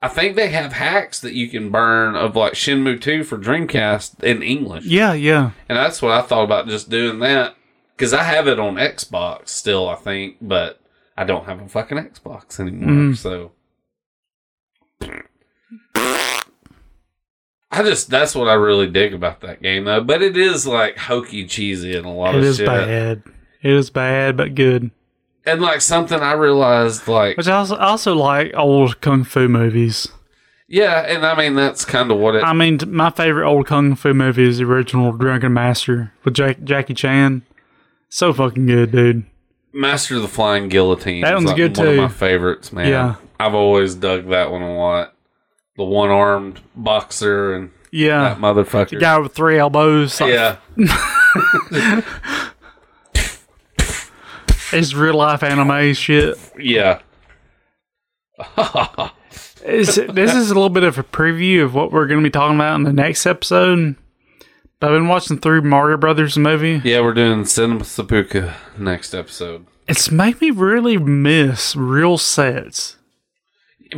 I 0.00 0.06
think 0.06 0.36
they 0.36 0.50
have 0.50 0.74
hacks 0.74 1.18
that 1.22 1.34
you 1.34 1.48
can 1.48 1.70
burn 1.70 2.14
of 2.14 2.36
like 2.36 2.52
Shenmue 2.52 3.00
2 3.00 3.24
for 3.24 3.36
Dreamcast 3.36 4.22
in 4.22 4.44
English. 4.44 4.84
Yeah, 4.84 5.12
yeah. 5.12 5.50
And 5.68 5.76
that's 5.76 6.00
what 6.00 6.12
I 6.12 6.22
thought 6.22 6.44
about 6.44 6.68
just 6.68 6.88
doing 6.88 7.18
that. 7.18 7.56
Because 7.96 8.14
I 8.14 8.22
have 8.22 8.46
it 8.46 8.60
on 8.60 8.76
Xbox 8.76 9.48
still, 9.48 9.88
I 9.88 9.96
think, 9.96 10.36
but 10.40 10.80
I 11.16 11.24
don't 11.24 11.46
have 11.46 11.60
a 11.60 11.66
fucking 11.68 11.98
Xbox 11.98 12.60
anymore. 12.60 12.90
Mm. 13.12 13.16
So. 13.16 13.50
I 17.70 17.82
just, 17.82 18.08
that's 18.08 18.34
what 18.34 18.48
I 18.48 18.54
really 18.54 18.86
dig 18.88 19.12
about 19.12 19.40
that 19.40 19.60
game, 19.62 19.84
though. 19.84 20.02
But 20.02 20.22
it 20.22 20.36
is 20.36 20.66
like 20.66 20.96
hokey 20.96 21.44
cheesy 21.44 21.96
and 21.96 22.06
a 22.06 22.10
lot 22.10 22.34
It 22.34 22.38
of 22.38 22.44
is 22.44 22.56
shit. 22.58 22.66
bad. 22.66 23.22
It 23.62 23.72
is 23.72 23.90
bad, 23.90 24.36
but 24.36 24.54
good. 24.54 24.90
And 25.50 25.60
like 25.62 25.80
something 25.80 26.20
I 26.20 26.32
realized, 26.32 27.08
like, 27.08 27.36
Which 27.36 27.48
I 27.48 27.56
also, 27.56 27.76
I 27.76 27.86
also 27.88 28.14
like 28.14 28.52
old 28.54 29.00
kung 29.00 29.24
fu 29.24 29.48
movies. 29.48 30.08
yeah, 30.68 31.00
and 31.06 31.24
I 31.24 31.34
mean, 31.36 31.54
that's 31.54 31.84
kind 31.84 32.10
of 32.10 32.18
what 32.18 32.34
it, 32.34 32.42
I 32.44 32.52
mean, 32.52 32.78
my 32.86 33.10
favorite 33.10 33.48
old 33.48 33.66
kung 33.66 33.94
fu 33.94 34.12
movie 34.14 34.46
is 34.48 34.58
the 34.58 34.64
original 34.64 35.12
Drunken 35.12 35.52
Master 35.54 36.12
with 36.24 36.34
Jack, 36.34 36.62
Jackie 36.64 36.94
Chan. 36.94 37.42
So 38.10 38.32
fucking 38.32 38.66
good, 38.66 38.90
dude. 38.92 39.24
Master 39.72 40.16
of 40.16 40.22
the 40.22 40.28
Flying 40.28 40.68
Guillotine. 40.68 41.22
That 41.22 41.34
one's 41.34 41.46
like, 41.48 41.56
good, 41.56 41.76
one 41.76 41.86
too. 41.86 41.92
of 41.92 41.96
my 41.98 42.08
favorites, 42.08 42.72
man. 42.72 42.88
Yeah. 42.88 43.14
I've 43.38 43.54
always 43.54 43.94
dug 43.94 44.28
that 44.30 44.50
one 44.50 44.62
a 44.62 44.76
lot. 44.76 45.14
The 45.76 45.84
one 45.84 46.10
armed 46.10 46.60
boxer 46.74 47.54
and 47.54 47.70
Yeah, 47.92 48.30
that 48.30 48.38
motherfucker. 48.38 48.90
the 48.90 48.96
guy 48.96 49.18
with 49.18 49.32
three 49.34 49.58
elbows. 49.58 50.20
like, 50.20 50.32
yeah. 50.32 50.56
it's 54.72 54.94
real 54.94 55.14
life 55.14 55.42
anime 55.42 55.94
shit. 55.94 56.36
Yeah. 56.58 57.00
This 59.60 59.98
is 59.98 60.50
a 60.50 60.54
little 60.54 60.70
bit 60.70 60.84
of 60.84 60.98
a 60.98 61.02
preview 61.02 61.64
of 61.64 61.74
what 61.74 61.92
we're 61.92 62.06
going 62.06 62.20
to 62.20 62.26
be 62.26 62.30
talking 62.30 62.54
about 62.54 62.76
in 62.76 62.84
the 62.84 62.92
next 62.92 63.26
episode. 63.26 63.96
I've 64.80 64.90
been 64.90 65.08
watching 65.08 65.38
through 65.38 65.62
Mario 65.62 65.96
Brothers 65.96 66.38
movie. 66.38 66.80
Yeah, 66.84 67.00
we're 67.00 67.12
doing 67.12 67.44
Cinema 67.44 67.80
Sepulka 67.84 68.54
next 68.78 69.12
episode. 69.14 69.66
It's 69.88 70.10
made 70.10 70.40
me 70.40 70.52
really 70.52 70.96
miss 70.96 71.74
real 71.74 72.16
sets. 72.16 72.97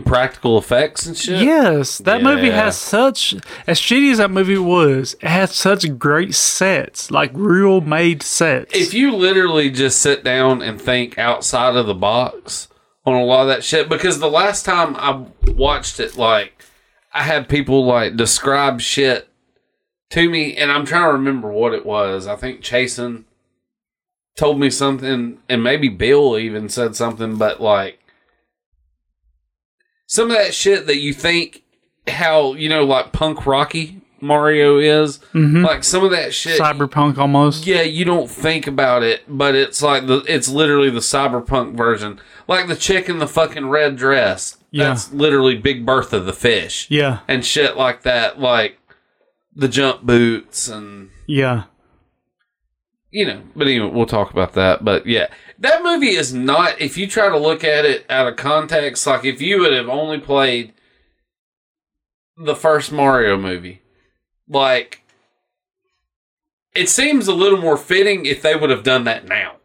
Practical 0.04 0.56
effects 0.56 1.06
and 1.06 1.16
shit. 1.16 1.42
Yes, 1.42 1.98
that 1.98 2.22
movie 2.22 2.50
has 2.50 2.78
such 2.78 3.34
as 3.66 3.80
shitty 3.80 4.12
as 4.12 4.18
that 4.18 4.30
movie 4.30 4.56
was. 4.56 5.14
It 5.14 5.28
has 5.28 5.52
such 5.52 5.98
great 5.98 6.34
sets, 6.34 7.10
like 7.10 7.32
real 7.34 7.80
made 7.80 8.22
sets. 8.22 8.72
If 8.76 8.94
you 8.94 9.16
literally 9.16 9.68
just 9.68 10.00
sit 10.00 10.22
down 10.22 10.62
and 10.62 10.80
think 10.80 11.18
outside 11.18 11.74
of 11.74 11.86
the 11.86 11.94
box 11.94 12.68
on 13.04 13.14
a 13.14 13.24
lot 13.24 13.42
of 13.42 13.48
that 13.48 13.64
shit, 13.64 13.88
because 13.88 14.20
the 14.20 14.30
last 14.30 14.64
time 14.64 14.94
I 14.96 15.26
watched 15.50 15.98
it, 15.98 16.16
like 16.16 16.64
I 17.12 17.24
had 17.24 17.48
people 17.48 17.84
like 17.84 18.14
describe 18.16 18.80
shit 18.80 19.28
to 20.10 20.30
me, 20.30 20.56
and 20.56 20.70
I'm 20.70 20.84
trying 20.84 21.08
to 21.08 21.12
remember 21.12 21.50
what 21.50 21.74
it 21.74 21.84
was. 21.84 22.26
I 22.26 22.36
think 22.36 22.60
Chasen 22.60 23.24
told 24.36 24.60
me 24.60 24.70
something, 24.70 25.38
and 25.48 25.62
maybe 25.64 25.88
Bill 25.88 26.38
even 26.38 26.68
said 26.68 26.94
something, 26.94 27.36
but 27.36 27.60
like 27.60 27.99
some 30.10 30.28
of 30.28 30.36
that 30.36 30.52
shit 30.52 30.88
that 30.88 30.98
you 30.98 31.14
think 31.14 31.62
how 32.08 32.54
you 32.54 32.68
know 32.68 32.84
like 32.84 33.12
punk 33.12 33.46
rocky 33.46 34.02
Mario 34.20 34.78
is, 34.78 35.18
mm-hmm. 35.32 35.64
like 35.64 35.84
some 35.84 36.04
of 36.04 36.10
that 36.10 36.34
shit. 36.34 36.60
Cyberpunk 36.60 37.16
almost. 37.16 37.66
Yeah, 37.66 37.82
you 37.82 38.04
don't 38.04 38.28
think 38.28 38.66
about 38.66 39.02
it, 39.02 39.22
but 39.28 39.54
it's 39.54 39.80
like 39.80 40.08
the 40.08 40.18
it's 40.28 40.48
literally 40.48 40.90
the 40.90 40.98
cyberpunk 40.98 41.76
version. 41.76 42.20
Like 42.48 42.66
the 42.66 42.76
chick 42.76 43.08
in 43.08 43.18
the 43.18 43.28
fucking 43.28 43.68
red 43.68 43.96
dress. 43.96 44.58
Yeah. 44.72 44.88
That's 44.88 45.12
literally 45.12 45.56
Big 45.56 45.86
Bertha 45.86 46.18
the 46.20 46.32
fish. 46.32 46.86
Yeah, 46.90 47.20
And 47.28 47.44
shit 47.44 47.76
like 47.76 48.02
that, 48.02 48.40
like 48.40 48.78
the 49.54 49.68
jump 49.68 50.02
boots 50.02 50.68
and 50.68 51.10
yeah. 51.26 51.64
you 53.10 53.26
know, 53.26 53.42
but 53.54 53.68
anyway, 53.68 53.90
we'll 53.90 54.06
talk 54.06 54.32
about 54.32 54.52
that. 54.54 54.84
But 54.84 55.06
yeah, 55.06 55.28
that 55.60 55.82
movie 55.82 56.10
is 56.10 56.32
not, 56.34 56.80
if 56.80 56.96
you 56.96 57.06
try 57.06 57.28
to 57.28 57.38
look 57.38 57.62
at 57.64 57.84
it 57.84 58.04
out 58.10 58.26
of 58.26 58.36
context, 58.36 59.06
like 59.06 59.24
if 59.24 59.40
you 59.40 59.60
would 59.60 59.72
have 59.72 59.88
only 59.88 60.18
played 60.18 60.72
the 62.36 62.56
first 62.56 62.90
Mario 62.92 63.36
movie, 63.36 63.82
like 64.48 65.02
it 66.74 66.88
seems 66.88 67.28
a 67.28 67.34
little 67.34 67.58
more 67.60 67.76
fitting 67.76 68.26
if 68.26 68.42
they 68.42 68.54
would 68.56 68.70
have 68.70 68.82
done 68.82 69.04
that 69.04 69.26
now. 69.28 69.56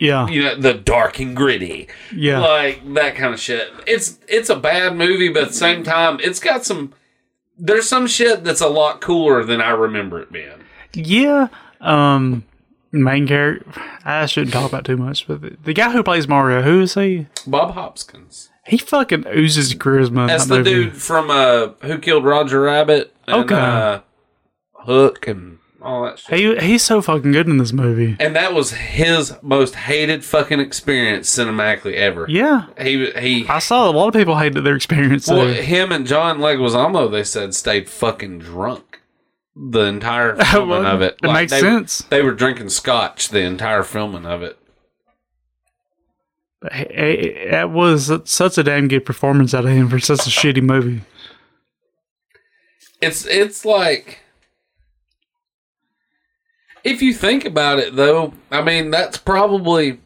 Yeah, 0.00 0.28
You 0.28 0.42
know, 0.44 0.54
the 0.54 0.74
dark 0.74 1.18
and 1.18 1.34
gritty, 1.36 1.88
yeah. 2.14 2.38
like 2.38 2.94
that 2.94 3.16
kind 3.16 3.34
of 3.34 3.40
shit. 3.40 3.68
It's 3.84 4.20
it's 4.28 4.48
a 4.48 4.54
bad 4.54 4.94
movie, 4.94 5.28
but 5.28 5.42
at 5.42 5.48
the 5.48 5.54
same 5.54 5.82
time, 5.82 6.20
it's 6.22 6.38
got 6.38 6.64
some. 6.64 6.94
There's 7.58 7.88
some 7.88 8.06
shit 8.06 8.44
that's 8.44 8.60
a 8.60 8.68
lot 8.68 9.00
cooler 9.00 9.42
than 9.42 9.60
I 9.60 9.70
remember 9.70 10.20
it 10.20 10.30
being. 10.30 10.60
Yeah. 10.94 11.48
Um 11.80 12.44
main 12.92 13.26
character 13.26 13.64
I 14.04 14.26
shouldn't 14.26 14.52
talk 14.52 14.68
about 14.68 14.84
too 14.84 14.96
much, 14.96 15.26
but 15.26 15.40
the, 15.42 15.56
the 15.62 15.72
guy 15.74 15.90
who 15.92 16.02
plays 16.02 16.26
Mario, 16.28 16.62
who 16.62 16.80
is 16.82 16.94
he? 16.94 17.26
Bob 17.46 17.72
Hoskins. 17.74 18.50
He 18.66 18.76
fucking 18.78 19.26
oozes 19.28 19.74
charisma. 19.74 20.26
That's 20.26 20.46
the 20.46 20.58
movie. 20.58 20.70
dude 20.70 20.96
from 20.96 21.30
uh 21.30 21.68
Who 21.82 21.98
Killed 21.98 22.24
Roger 22.24 22.60
Rabbit 22.62 23.14
and 23.26 23.44
Okay. 23.44 23.54
uh, 23.54 24.00
Hook 24.84 25.26
and 25.26 25.58
all 25.82 26.04
that 26.04 26.18
shit. 26.18 26.38
He 26.38 26.66
he's 26.66 26.82
so 26.82 27.00
fucking 27.00 27.32
good 27.32 27.46
in 27.46 27.58
this 27.58 27.72
movie. 27.72 28.16
And 28.18 28.34
that 28.36 28.52
was 28.54 28.72
his 28.72 29.34
most 29.42 29.74
hated 29.74 30.24
fucking 30.24 30.60
experience 30.60 31.30
cinematically 31.34 31.94
ever. 31.94 32.26
Yeah. 32.28 32.66
He 32.80 33.10
he 33.12 33.46
I 33.48 33.58
saw 33.58 33.88
a 33.88 33.92
lot 33.92 34.08
of 34.08 34.14
people 34.14 34.36
hated 34.38 34.62
their 34.64 34.76
experience 34.76 35.28
well, 35.28 35.46
there. 35.46 35.62
him 35.62 35.92
and 35.92 36.06
John 36.06 36.38
Leguizamo 36.38 37.10
they 37.10 37.24
said 37.24 37.54
stayed 37.54 37.88
fucking 37.88 38.40
drunk 38.40 38.87
the 39.58 39.80
entire 39.80 40.36
filming 40.44 40.84
of 40.84 41.02
it. 41.02 41.18
it 41.22 41.32
makes 41.32 41.52
they, 41.52 41.60
sense. 41.60 42.02
They 42.02 42.22
were 42.22 42.34
drinking 42.34 42.68
scotch 42.68 43.28
the 43.28 43.40
entire 43.40 43.82
filming 43.82 44.24
of 44.24 44.42
it. 44.42 44.58
He- 46.72 47.64
was 47.64 48.10
such 48.24 48.58
a 48.58 48.62
damn 48.62 48.88
good 48.88 49.04
performance 49.04 49.54
out 49.54 49.64
of 49.64 49.70
him 49.70 49.88
for 49.88 49.98
such 49.98 50.26
a 50.26 50.30
shitty 50.30 50.62
movie. 50.62 51.02
It's 53.00 53.24
it's 53.26 53.64
like 53.64 54.20
if 56.82 57.00
you 57.00 57.14
think 57.14 57.44
about 57.44 57.78
it 57.78 57.94
though, 57.94 58.34
I 58.50 58.62
mean 58.62 58.90
that's 58.90 59.18
probably 59.18 60.00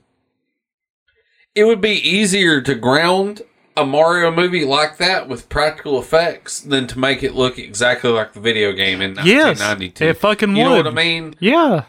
it 1.55 1.65
would 1.65 1.81
be 1.81 1.93
easier 1.93 2.61
to 2.61 2.75
ground 2.75 3.43
a 3.77 3.85
Mario 3.87 4.31
movie 4.31 4.65
like 4.65 4.99
that 4.99 5.29
with 5.29 5.49
practical 5.49 5.99
effects 5.99 6.61
than 6.61 6.87
to 6.89 6.99
make 6.99 7.23
it 7.23 7.35
look 7.35 7.59
exactly 7.59 8.11
like 8.11 8.33
the 8.35 8.41
video 8.41 8.73
game 8.73 9.01
in 9.01 9.15
Yes, 9.25 9.61
1992. 9.61 10.05
it 10.05 10.17
fucking 10.19 10.57
You 10.57 10.65
know 10.65 10.77
what 10.77 10.87
I 10.87 10.91
mean? 10.91 11.35
Yeah. 11.41 11.85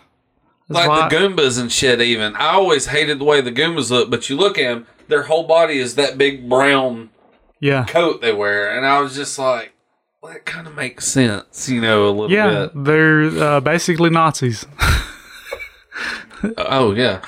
That's 0.69 0.87
like 0.87 1.09
the 1.09 1.15
Goombas 1.15 1.59
and 1.59 1.71
shit. 1.71 1.99
Even 2.01 2.35
I 2.35 2.51
always 2.53 2.85
hated 2.87 3.19
the 3.19 3.25
way 3.25 3.41
the 3.41 3.51
Goombas 3.51 3.91
look, 3.91 4.09
but 4.09 4.29
you 4.29 4.37
look 4.37 4.57
at 4.57 4.63
them, 4.73 4.87
their 5.09 5.23
whole 5.23 5.43
body 5.45 5.77
is 5.77 5.95
that 5.95 6.17
big 6.17 6.47
brown 6.49 7.09
yeah. 7.59 7.83
coat 7.85 8.21
they 8.21 8.31
wear, 8.33 8.75
and 8.75 8.85
I 8.85 8.99
was 9.01 9.13
just 9.15 9.37
like, 9.37 9.73
well, 10.21 10.31
that 10.31 10.45
kind 10.45 10.65
of 10.65 10.73
makes 10.75 11.05
sense, 11.05 11.67
you 11.67 11.81
know, 11.81 12.07
a 12.07 12.11
little 12.11 12.31
Yeah, 12.31 12.67
bit. 12.73 12.83
they're 12.85 13.23
uh, 13.43 13.59
basically 13.59 14.09
Nazis. 14.09 14.65
Oh 16.57 16.91
yeah. 16.93 17.21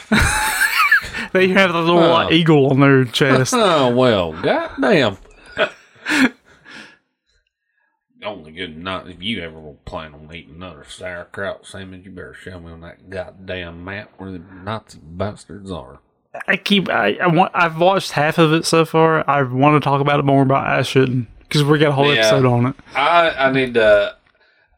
They 1.35 1.49
have 1.49 1.73
the 1.73 1.81
little 1.81 1.99
Oh. 1.99 2.31
eagle 2.31 2.69
on 2.71 2.79
their 2.79 3.03
chest. 3.05 3.53
Oh 3.57 3.93
well, 3.95 4.31
goddamn. 4.41 5.17
Only 8.23 8.53
good 8.53 8.75
not 8.77 9.07
if 9.09 9.21
you 9.21 9.41
ever 9.43 9.59
plan 9.85 10.13
on 10.15 10.33
eating 10.33 10.55
another 10.55 10.83
sauerkraut 10.87 11.67
sandwich, 11.67 12.05
you 12.05 12.11
better 12.11 12.33
show 12.33 12.59
me 12.59 12.71
on 12.71 12.81
that 12.81 13.09
goddamn 13.09 13.83
map 13.83 14.09
where 14.17 14.31
the 14.31 14.39
Nazi 14.39 14.97
bastards 15.03 15.69
are. 15.69 15.99
I 16.47 16.57
keep. 16.57 16.89
I, 16.89 17.17
I 17.21 17.27
want. 17.27 17.51
I've 17.53 17.77
watched 17.79 18.11
half 18.11 18.37
of 18.39 18.51
it 18.53 18.65
so 18.65 18.83
far. 18.83 19.29
I 19.29 19.43
want 19.43 19.81
to 19.81 19.85
talk 19.87 20.01
about 20.01 20.19
it 20.19 20.23
more, 20.25 20.43
but 20.43 20.65
I 20.65 20.81
shouldn't 20.81 21.27
because 21.41 21.63
we 21.63 21.77
got 21.77 21.89
a 21.89 21.91
whole 21.91 22.11
Yeah. 22.13 22.21
episode 22.21 22.45
on 22.45 22.65
it. 22.67 22.75
I 22.95 23.29
I 23.29 23.51
need 23.51 23.75
to. 23.75 24.15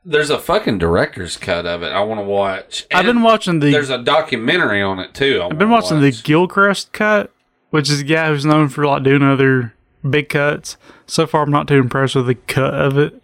There's 0.09 0.29
a 0.29 0.39
fucking 0.39 0.77
director's 0.77 1.35
cut 1.35 1.65
of 1.65 1.83
it. 1.83 1.91
I 1.91 1.99
want 1.99 2.19
to 2.19 2.23
watch. 2.23 2.87
I've 2.93 3.05
been 3.05 3.23
watching 3.23 3.59
the. 3.59 3.71
There's 3.71 3.89
a 3.89 3.97
documentary 3.97 4.81
on 4.81 4.99
it 4.99 5.13
too. 5.13 5.41
I've 5.43 5.57
been 5.57 5.69
watching 5.69 5.99
the 5.99 6.11
Gilchrist 6.11 6.93
cut, 6.93 7.29
which 7.71 7.89
is 7.89 7.99
a 7.99 8.03
guy 8.05 8.29
who's 8.29 8.45
known 8.45 8.69
for 8.69 8.85
like 8.85 9.03
doing 9.03 9.21
other 9.21 9.73
big 10.09 10.29
cuts. 10.29 10.77
So 11.07 11.27
far, 11.27 11.43
I'm 11.43 11.51
not 11.51 11.67
too 11.67 11.75
impressed 11.75 12.15
with 12.15 12.27
the 12.27 12.35
cut 12.35 12.73
of 12.73 12.97
it, 12.97 13.21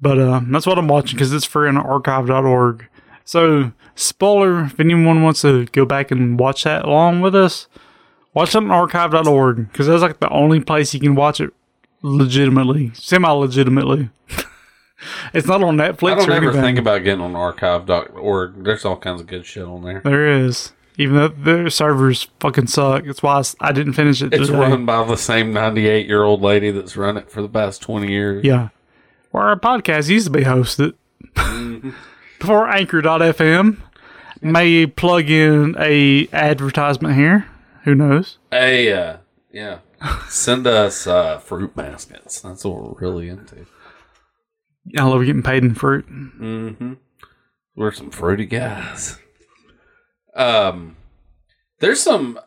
but 0.00 0.20
uh, 0.20 0.40
that's 0.44 0.66
what 0.66 0.78
I'm 0.78 0.86
watching 0.86 1.16
because 1.16 1.32
it's 1.32 1.44
free 1.44 1.68
on 1.68 1.76
archive.org. 1.76 2.86
So, 3.24 3.72
spoiler: 3.96 4.66
if 4.66 4.78
anyone 4.78 5.24
wants 5.24 5.42
to 5.42 5.66
go 5.66 5.84
back 5.84 6.12
and 6.12 6.38
watch 6.38 6.62
that 6.62 6.84
along 6.84 7.22
with 7.22 7.34
us, 7.34 7.66
watch 8.34 8.50
it 8.50 8.58
on 8.58 8.70
archive.org 8.70 9.72
because 9.72 9.88
that's 9.88 10.02
like 10.02 10.20
the 10.20 10.30
only 10.30 10.60
place 10.60 10.94
you 10.94 11.00
can 11.00 11.16
watch 11.16 11.40
it 11.40 11.52
legitimately, 12.02 12.92
semi-legitimately. 12.94 14.10
it's 15.34 15.46
not 15.46 15.62
on 15.62 15.76
Netflix 15.76 16.12
I 16.12 16.14
don't 16.16 16.30
ever 16.30 16.44
anything. 16.46 16.62
think 16.62 16.78
about 16.78 17.04
getting 17.04 17.20
on 17.22 17.34
archive.org. 17.36 18.64
There's 18.64 18.84
all 18.84 18.96
kinds 18.96 19.20
of 19.20 19.26
good 19.26 19.46
shit 19.46 19.64
on 19.64 19.82
there. 19.82 20.00
there 20.04 20.28
is. 20.28 20.72
Even 20.98 21.16
though 21.16 21.28
their 21.28 21.70
servers 21.70 22.28
fucking 22.40 22.66
suck. 22.66 23.04
That's 23.04 23.22
why 23.22 23.42
I 23.60 23.72
didn't 23.72 23.94
finish 23.94 24.20
it 24.20 24.34
It's 24.34 24.48
today. 24.48 24.58
run 24.58 24.84
by 24.84 25.02
the 25.04 25.16
same 25.16 25.52
98 25.52 26.06
year 26.06 26.22
old 26.24 26.42
lady 26.42 26.70
that's 26.70 26.96
run 26.96 27.16
it 27.16 27.30
for 27.30 27.40
the 27.40 27.48
past 27.48 27.80
20 27.80 28.08
years. 28.10 28.44
Yeah. 28.44 28.68
Where 29.30 29.44
our 29.44 29.58
podcast 29.58 30.10
used 30.10 30.26
to 30.26 30.30
be 30.32 30.42
hosted. 30.44 30.94
Before 32.38 32.68
Anchor.fm. 32.68 33.78
May 34.42 34.86
plug 34.86 35.28
in 35.30 35.76
a 35.78 36.26
advertisement 36.32 37.14
here. 37.14 37.46
Who 37.84 37.94
knows? 37.94 38.38
Hey, 38.50 38.92
uh, 38.92 39.18
yeah. 39.52 39.78
Send 40.28 40.66
us 40.66 41.06
uh, 41.06 41.38
fruit 41.38 41.76
baskets. 41.76 42.40
That's 42.40 42.64
what 42.64 42.82
we're 43.00 43.06
really 43.08 43.28
into. 43.28 43.66
I 44.96 45.04
love 45.04 45.24
getting 45.24 45.42
paid 45.42 45.62
in 45.62 45.74
fruit. 45.74 46.06
Mm-hmm. 46.08 46.94
We're 47.76 47.92
some 47.92 48.10
fruity 48.10 48.46
guys. 48.46 49.18
Um, 50.34 50.96
there's 51.80 52.00
some. 52.00 52.38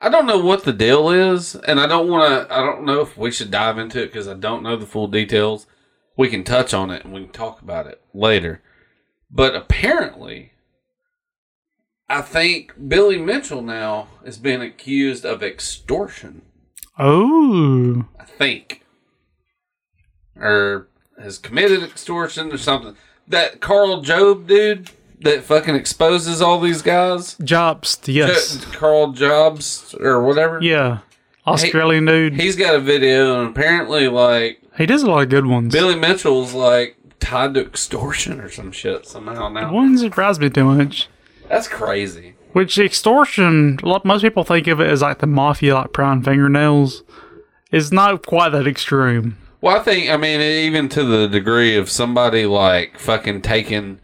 I 0.00 0.08
don't 0.08 0.26
know 0.26 0.38
what 0.38 0.64
the 0.64 0.72
deal 0.72 1.10
is, 1.10 1.54
and 1.54 1.80
I 1.80 1.86
don't 1.86 2.08
want 2.08 2.48
to. 2.48 2.54
I 2.54 2.60
don't 2.60 2.84
know 2.84 3.00
if 3.00 3.16
we 3.16 3.30
should 3.30 3.50
dive 3.50 3.78
into 3.78 4.02
it 4.02 4.06
because 4.06 4.28
I 4.28 4.34
don't 4.34 4.62
know 4.62 4.76
the 4.76 4.86
full 4.86 5.08
details. 5.08 5.66
We 6.16 6.28
can 6.28 6.44
touch 6.44 6.72
on 6.72 6.90
it 6.90 7.04
and 7.04 7.12
we 7.12 7.22
can 7.24 7.32
talk 7.32 7.60
about 7.60 7.86
it 7.86 8.00
later. 8.14 8.62
But 9.30 9.54
apparently, 9.54 10.52
I 12.08 12.22
think 12.22 12.88
Billy 12.88 13.18
Mitchell 13.18 13.62
now 13.62 14.08
is 14.24 14.38
being 14.38 14.62
accused 14.62 15.26
of 15.26 15.42
extortion. 15.42 16.42
Oh. 16.98 18.06
I 18.18 18.24
think. 18.24 18.85
Or 20.40 20.88
has 21.20 21.38
committed 21.38 21.82
extortion 21.82 22.52
or 22.52 22.58
something. 22.58 22.96
That 23.28 23.60
Carl 23.60 24.02
Job 24.02 24.46
dude 24.46 24.90
that 25.20 25.42
fucking 25.42 25.74
exposes 25.74 26.42
all 26.42 26.60
these 26.60 26.82
guys. 26.82 27.36
Jobs. 27.42 27.98
Yes. 28.06 28.56
Jo- 28.56 28.70
Karl 28.78 29.12
Jobst 29.12 29.98
or 30.00 30.22
whatever. 30.22 30.60
Yeah. 30.62 30.98
Australian 31.46 32.04
dude. 32.06 32.34
He's 32.34 32.56
got 32.56 32.74
a 32.74 32.80
video 32.80 33.40
and 33.40 33.50
apparently 33.50 34.08
like 34.08 34.60
He 34.76 34.84
does 34.86 35.02
a 35.02 35.06
lot 35.10 35.22
of 35.22 35.28
good 35.30 35.46
ones. 35.46 35.72
Billy 35.72 35.94
Mitchell's 35.96 36.52
like 36.52 36.96
tied 37.20 37.54
to 37.54 37.60
extortion 37.62 38.40
or 38.40 38.50
some 38.50 38.72
shit 38.72 39.06
somehow 39.06 39.48
now. 39.48 39.72
Wouldn't 39.72 40.00
surprise 40.00 40.38
me 40.38 40.50
too 40.50 40.64
much. 40.64 41.08
That's 41.48 41.68
crazy. 41.68 42.34
Which 42.52 42.78
extortion, 42.78 43.78
a 43.82 43.86
lot- 43.88 44.04
most 44.04 44.22
people 44.22 44.44
think 44.44 44.66
of 44.66 44.80
it 44.80 44.88
as 44.88 45.02
like 45.02 45.18
the 45.18 45.26
mafia, 45.26 45.74
like 45.76 45.92
prying 45.92 46.22
fingernails. 46.22 47.02
It's 47.72 47.90
not 47.92 48.24
quite 48.26 48.50
that 48.50 48.66
extreme. 48.66 49.36
Well, 49.66 49.76
I 49.76 49.82
think 49.82 50.08
I 50.08 50.16
mean 50.16 50.40
even 50.40 50.88
to 50.90 51.02
the 51.02 51.26
degree 51.26 51.74
of 51.74 51.90
somebody 51.90 52.46
like 52.46 53.00
fucking 53.00 53.42
taking. 53.42 53.98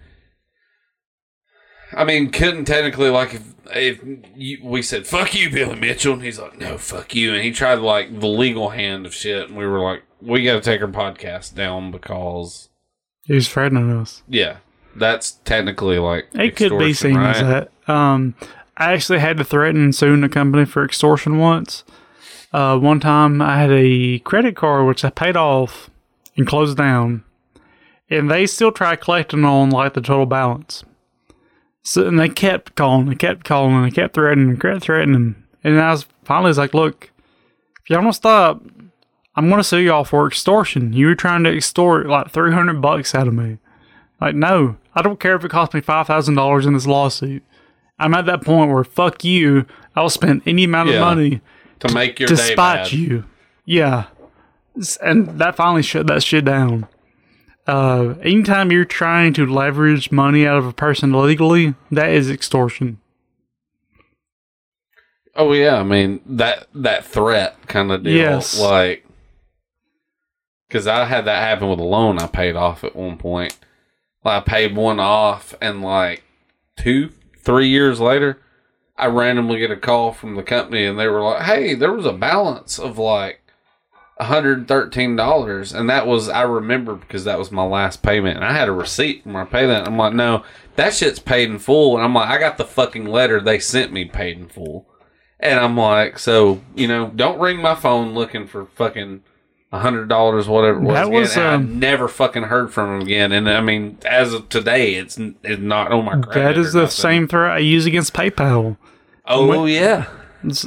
I 1.92 2.02
mean, 2.02 2.32
couldn't 2.32 2.64
technically 2.64 3.10
like 3.10 3.34
if 3.34 3.54
if 3.70 4.04
you, 4.34 4.58
we 4.64 4.82
said 4.82 5.06
fuck 5.06 5.36
you, 5.36 5.50
Billy 5.50 5.78
Mitchell, 5.78 6.14
and 6.14 6.22
he's 6.24 6.40
like 6.40 6.58
no, 6.58 6.78
fuck 6.78 7.14
you, 7.14 7.32
and 7.32 7.44
he 7.44 7.52
tried 7.52 7.78
like 7.78 8.18
the 8.18 8.26
legal 8.26 8.70
hand 8.70 9.06
of 9.06 9.14
shit, 9.14 9.50
and 9.50 9.56
we 9.56 9.64
were 9.64 9.78
like, 9.78 10.02
we 10.20 10.42
got 10.42 10.54
to 10.54 10.60
take 10.62 10.82
our 10.82 10.88
podcast 10.88 11.54
down 11.54 11.92
because 11.92 12.68
He's 13.24 13.48
threatening 13.48 13.92
us. 13.92 14.24
yeah, 14.26 14.56
that's 14.96 15.30
technically 15.44 16.00
like 16.00 16.26
It 16.34 16.56
could 16.56 16.76
be 16.76 16.92
seen 16.92 17.14
right? 17.18 17.36
as 17.36 17.40
that. 17.40 17.70
Um, 17.88 18.34
I 18.76 18.94
actually 18.94 19.20
had 19.20 19.36
to 19.36 19.44
threaten 19.44 19.92
suing 19.92 20.24
a 20.24 20.28
company 20.28 20.64
for 20.64 20.84
extortion 20.84 21.38
once. 21.38 21.84
Uh, 22.52 22.78
one 22.78 23.00
time 23.00 23.40
I 23.40 23.58
had 23.58 23.70
a 23.72 24.18
credit 24.20 24.56
card 24.56 24.86
which 24.86 25.04
I 25.04 25.10
paid 25.10 25.36
off 25.36 25.88
and 26.36 26.46
closed 26.46 26.76
down, 26.76 27.24
and 28.10 28.30
they 28.30 28.46
still 28.46 28.72
tried 28.72 29.00
collecting 29.00 29.44
on 29.44 29.70
like 29.70 29.94
the 29.94 30.00
total 30.00 30.26
balance. 30.26 30.84
So 31.82 32.06
and 32.06 32.18
they 32.20 32.28
kept 32.28 32.74
calling, 32.74 33.06
they 33.06 33.14
kept 33.14 33.44
calling, 33.44 33.74
and 33.74 33.84
they 33.86 33.90
kept 33.90 34.14
threatening, 34.14 34.50
and 34.50 34.60
kept 34.60 34.82
threatening, 34.82 35.36
and 35.64 35.80
I 35.80 35.90
was 35.92 36.06
finally 36.24 36.48
was 36.50 36.58
like, 36.58 36.74
look, 36.74 37.10
if 37.82 37.90
y'all 37.90 38.02
don't 38.02 38.12
stop, 38.12 38.62
I'm 39.34 39.48
gonna 39.48 39.64
sue 39.64 39.78
y'all 39.78 40.04
for 40.04 40.26
extortion. 40.28 40.92
You 40.92 41.06
were 41.06 41.14
trying 41.14 41.42
to 41.44 41.56
extort 41.56 42.06
like 42.06 42.30
300 42.30 42.80
bucks 42.82 43.14
out 43.14 43.28
of 43.28 43.34
me. 43.34 43.58
Like, 44.20 44.34
no, 44.36 44.76
I 44.94 45.02
don't 45.02 45.18
care 45.18 45.34
if 45.34 45.44
it 45.44 45.50
costs 45.50 45.74
me 45.74 45.80
five 45.80 46.06
thousand 46.06 46.34
dollars 46.34 46.66
in 46.66 46.74
this 46.74 46.86
lawsuit. 46.86 47.42
I'm 47.98 48.14
at 48.14 48.26
that 48.26 48.44
point 48.44 48.70
where 48.70 48.84
fuck 48.84 49.24
you. 49.24 49.64
I'll 49.96 50.10
spend 50.10 50.42
any 50.46 50.64
amount 50.64 50.90
of 50.90 50.94
Yeah. 50.96 51.00
money 51.00 51.40
to 51.88 51.94
make 51.94 52.18
your 52.20 52.28
bad. 52.56 52.92
you. 52.92 53.24
Yeah, 53.64 54.06
and 55.00 55.38
that 55.38 55.54
finally 55.56 55.82
shut 55.82 56.06
that 56.08 56.22
shit 56.22 56.44
down. 56.44 56.88
Uh, 57.66 58.14
anytime 58.22 58.72
you're 58.72 58.84
trying 58.84 59.32
to 59.34 59.46
leverage 59.46 60.10
money 60.10 60.46
out 60.46 60.58
of 60.58 60.66
a 60.66 60.72
person 60.72 61.12
legally, 61.12 61.74
that 61.92 62.10
is 62.10 62.28
extortion. 62.30 62.98
Oh 65.34 65.52
yeah, 65.52 65.76
I 65.76 65.82
mean 65.82 66.20
that 66.26 66.66
that 66.74 67.04
threat 67.04 67.56
kind 67.66 67.90
of 67.90 68.02
deal, 68.02 68.14
Yes. 68.16 68.58
like 68.60 69.06
because 70.68 70.86
I 70.86 71.04
had 71.06 71.24
that 71.26 71.42
happen 71.42 71.68
with 71.68 71.78
a 71.78 71.84
loan 71.84 72.18
I 72.18 72.26
paid 72.26 72.56
off 72.56 72.84
at 72.84 72.94
one 72.96 73.16
point. 73.16 73.56
Like 74.24 74.42
I 74.42 74.44
paid 74.44 74.76
one 74.76 75.00
off, 75.00 75.54
and 75.60 75.82
like 75.82 76.22
two, 76.76 77.10
three 77.38 77.68
years 77.68 77.98
later, 78.00 78.40
I 79.02 79.06
randomly 79.06 79.58
get 79.58 79.70
a 79.70 79.76
call 79.76 80.12
from 80.12 80.36
the 80.36 80.42
company, 80.42 80.84
and 80.84 80.98
they 80.98 81.08
were 81.08 81.22
like, 81.22 81.42
"Hey, 81.42 81.74
there 81.74 81.92
was 81.92 82.06
a 82.06 82.12
balance 82.12 82.78
of 82.78 82.98
like." 82.98 83.38
$113 84.20 85.74
and 85.74 85.90
that 85.90 86.06
was 86.06 86.28
I 86.28 86.42
remember 86.42 86.94
because 86.94 87.24
that 87.24 87.38
was 87.38 87.50
my 87.50 87.64
last 87.64 88.02
payment 88.02 88.36
and 88.36 88.44
I 88.44 88.52
had 88.52 88.68
a 88.68 88.72
receipt 88.72 89.22
from 89.22 89.32
my 89.32 89.44
payment. 89.44 89.86
I'm 89.86 89.96
like, 89.96 90.12
no, 90.12 90.44
that 90.76 90.94
shit's 90.94 91.18
paid 91.18 91.50
in 91.50 91.58
full. 91.58 91.96
And 91.96 92.04
I'm 92.04 92.14
like, 92.14 92.28
I 92.28 92.38
got 92.38 92.56
the 92.56 92.64
fucking 92.64 93.06
letter 93.06 93.40
they 93.40 93.58
sent 93.58 93.92
me 93.92 94.04
paid 94.04 94.38
in 94.38 94.48
full. 94.48 94.86
And 95.40 95.58
I'm 95.58 95.76
like, 95.76 96.18
so 96.18 96.60
you 96.76 96.86
know, 96.86 97.10
don't 97.14 97.40
ring 97.40 97.60
my 97.60 97.74
phone 97.74 98.14
looking 98.14 98.46
for 98.46 98.66
fucking 98.66 99.22
a 99.72 99.78
hundred 99.80 100.08
dollars, 100.08 100.46
whatever 100.46 100.78
it 100.78 100.82
was. 100.82 100.94
That 100.94 101.06
again. 101.08 101.20
was, 101.20 101.36
And 101.36 101.46
I 101.46 101.54
um, 101.54 101.78
never 101.80 102.06
fucking 102.06 102.44
heard 102.44 102.72
from 102.72 102.96
him 102.96 103.02
again. 103.02 103.32
And 103.32 103.48
I 103.48 103.60
mean, 103.60 103.98
as 104.04 104.34
of 104.34 104.48
today, 104.48 104.94
it's 104.94 105.18
it's 105.18 105.60
not 105.60 105.90
on 105.90 106.04
my 106.04 106.20
credit. 106.20 106.34
That 106.34 106.58
is 106.58 106.74
the 106.74 106.82
nothing. 106.82 106.92
same 106.92 107.28
threat 107.28 107.52
I 107.52 107.58
use 107.58 107.86
against 107.86 108.12
PayPal. 108.12 108.76
Oh 109.32 109.64
yeah, 109.66 110.06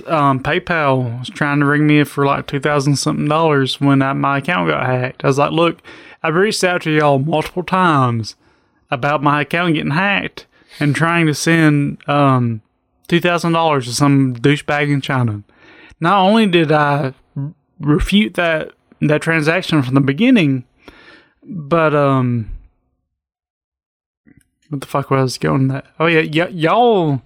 um, 0.08 0.40
PayPal 0.42 1.20
was 1.20 1.30
trying 1.30 1.60
to 1.60 1.66
ring 1.66 1.86
me 1.88 2.04
for 2.04 2.26
like 2.26 2.48
two 2.48 2.60
thousand 2.60 2.96
something 2.98 3.28
dollars 3.28 3.80
when 3.82 4.02
I, 4.02 4.14
my 4.14 4.38
account 4.40 4.70
got 4.70 4.86
hacked. 4.86 5.24
I 5.24 5.28
was 5.28 5.38
like, 5.38 5.52
"Look, 5.52 5.80
I've 6.24 6.36
reached 6.36 6.64
out 6.64 6.82
to 6.84 6.92
y'all 6.92 7.20
multiple 7.20 7.64
times 7.64 8.36
about 8.92 9.22
my 9.24 9.42
account 9.42 9.76
getting 9.76 9.92
hacked 9.92 10.46
and 10.80 10.96
trying 10.96 11.26
to 11.28 11.34
send 11.34 11.98
um 12.10 12.62
two 13.08 13.20
thousand 13.20 13.54
dollars 13.54 13.86
to 13.86 13.94
some 13.94 14.36
douchebag 14.36 14.90
in 14.92 15.02
China." 15.02 15.44
Not 16.00 16.20
only 16.20 16.48
did 16.48 16.72
I 16.72 17.14
refute 17.80 18.34
that 18.36 18.72
that 19.02 19.22
transaction 19.22 19.82
from 19.84 19.94
the 19.96 20.02
beginning, 20.02 20.66
but 21.44 21.94
um, 21.94 22.50
what 24.70 24.82
the 24.82 24.88
fuck 24.88 25.10
was 25.10 25.38
going 25.38 25.68
that? 25.70 25.86
Oh 26.00 26.08
yeah, 26.08 26.22
y- 26.46 26.50
y'all 26.52 27.22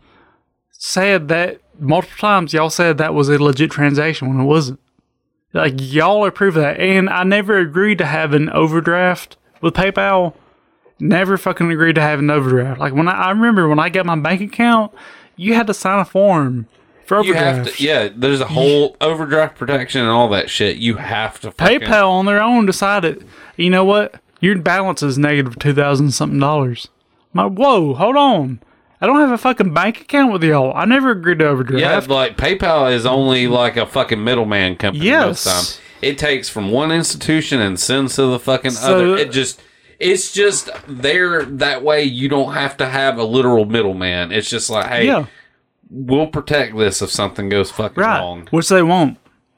said 0.80 1.28
that 1.28 1.60
multiple 1.78 2.18
times. 2.18 2.54
Y'all 2.54 2.72
said 2.72 2.98
that 2.98 3.14
was 3.14 3.30
a 3.30 3.38
legit 3.38 3.70
transaction 3.70 4.28
when 4.28 4.40
it 4.40 4.46
wasn't. 4.46 4.80
Like 5.54 5.76
y'all 5.78 6.26
approved 6.26 6.58
that, 6.58 6.80
and 6.80 7.10
I 7.10 7.24
never 7.24 7.58
agreed 7.58 7.98
to 8.00 8.06
have 8.06 8.34
an 8.34 8.50
overdraft 8.50 9.38
with 9.62 9.76
PayPal. 9.76 10.34
Never 11.00 11.38
fucking 11.38 11.72
agreed 11.72 11.96
to 11.96 12.02
have 12.02 12.20
an 12.20 12.30
overdraft. 12.30 12.80
Like 12.80 12.94
when 12.94 13.08
I, 13.08 13.14
I 13.14 13.30
remember 13.32 13.68
when 13.68 13.80
I 13.80 13.90
got 13.90 14.06
my 14.06 14.16
bank 14.16 14.42
account, 14.42 14.94
you 15.36 15.54
had 15.54 15.68
to 15.68 15.74
sign 15.74 16.00
a 16.00 16.06
form 16.06 16.68
for 17.06 17.24
you 17.24 17.32
overdraft. 17.34 17.58
have 17.58 17.76
to. 17.78 17.84
Yeah, 17.84 18.10
there's 18.16 18.42
a 18.42 18.46
whole 18.46 18.96
overdraft 19.02 19.58
protection 19.58 20.02
and 20.02 20.10
all 20.10 20.30
that 20.30 20.50
shit. 20.50 20.78
You 20.78 20.96
have 20.96 21.40
to. 21.42 21.52
Fucking, 21.52 21.80
PayPal 21.80 22.10
on 22.10 22.26
their 22.26 22.42
own 22.42 22.66
decided, 22.66 23.26
you 23.58 23.70
know 23.70 23.86
what? 23.86 24.22
Your 24.40 24.58
balance 24.60 25.02
is 25.02 25.18
negative 25.18 25.58
two 25.58 25.74
thousand 25.74 26.12
something 26.12 26.40
dollars. 26.40 26.90
My 27.34 27.46
whoa, 27.46 27.96
hold 27.96 28.16
on. 28.16 28.62
I 29.02 29.06
don't 29.08 29.20
have 29.20 29.32
a 29.32 29.38
fucking 29.38 29.74
bank 29.74 30.02
account 30.02 30.34
with 30.34 30.44
y'all. 30.44 30.74
I 30.76 30.86
never 30.86 31.12
agreed 31.12 31.40
to 31.40 31.48
overdraft. 31.48 32.10
Yeah, 32.10 32.14
like 32.14 32.36
PayPal 32.38 32.92
is 32.94 33.06
only 33.06 33.48
like 33.48 33.78
a 33.78 33.86
fucking 33.86 34.22
middleman 34.24 34.76
company 34.76 35.06
Yes. 35.06 35.46
most 35.46 35.46
time. 35.78 35.84
It 36.02 36.18
takes 36.18 36.50
from 36.50 36.72
one 36.72 36.92
institution 36.92 37.62
and 37.62 37.80
sends 37.80 38.16
to 38.16 38.24
the 38.28 38.40
fucking 38.40 38.72
So- 38.72 38.96
other. 38.96 39.18
It 39.18 39.32
just 39.32 39.62
it's 40.00 40.32
just 40.32 40.70
there 40.88 41.44
that 41.44 41.84
way 41.84 42.04
you 42.04 42.30
don't 42.30 42.54
have 42.54 42.78
to 42.78 42.86
have 42.88 43.18
a 43.18 43.24
literal 43.24 43.66
middleman. 43.66 44.32
It's 44.32 44.50
just 44.50 44.70
like, 44.70 44.86
hey, 44.88 45.06
yeah, 45.08 45.26
we'll 45.90 46.28
protect 46.28 46.78
this 46.78 47.02
if 47.02 47.10
something 47.10 47.50
goes 47.50 47.70
fucking 47.72 48.02
right. 48.02 48.20
wrong. 48.20 48.48
Which 48.52 48.70
they 48.70 48.82
won't. 48.82 49.18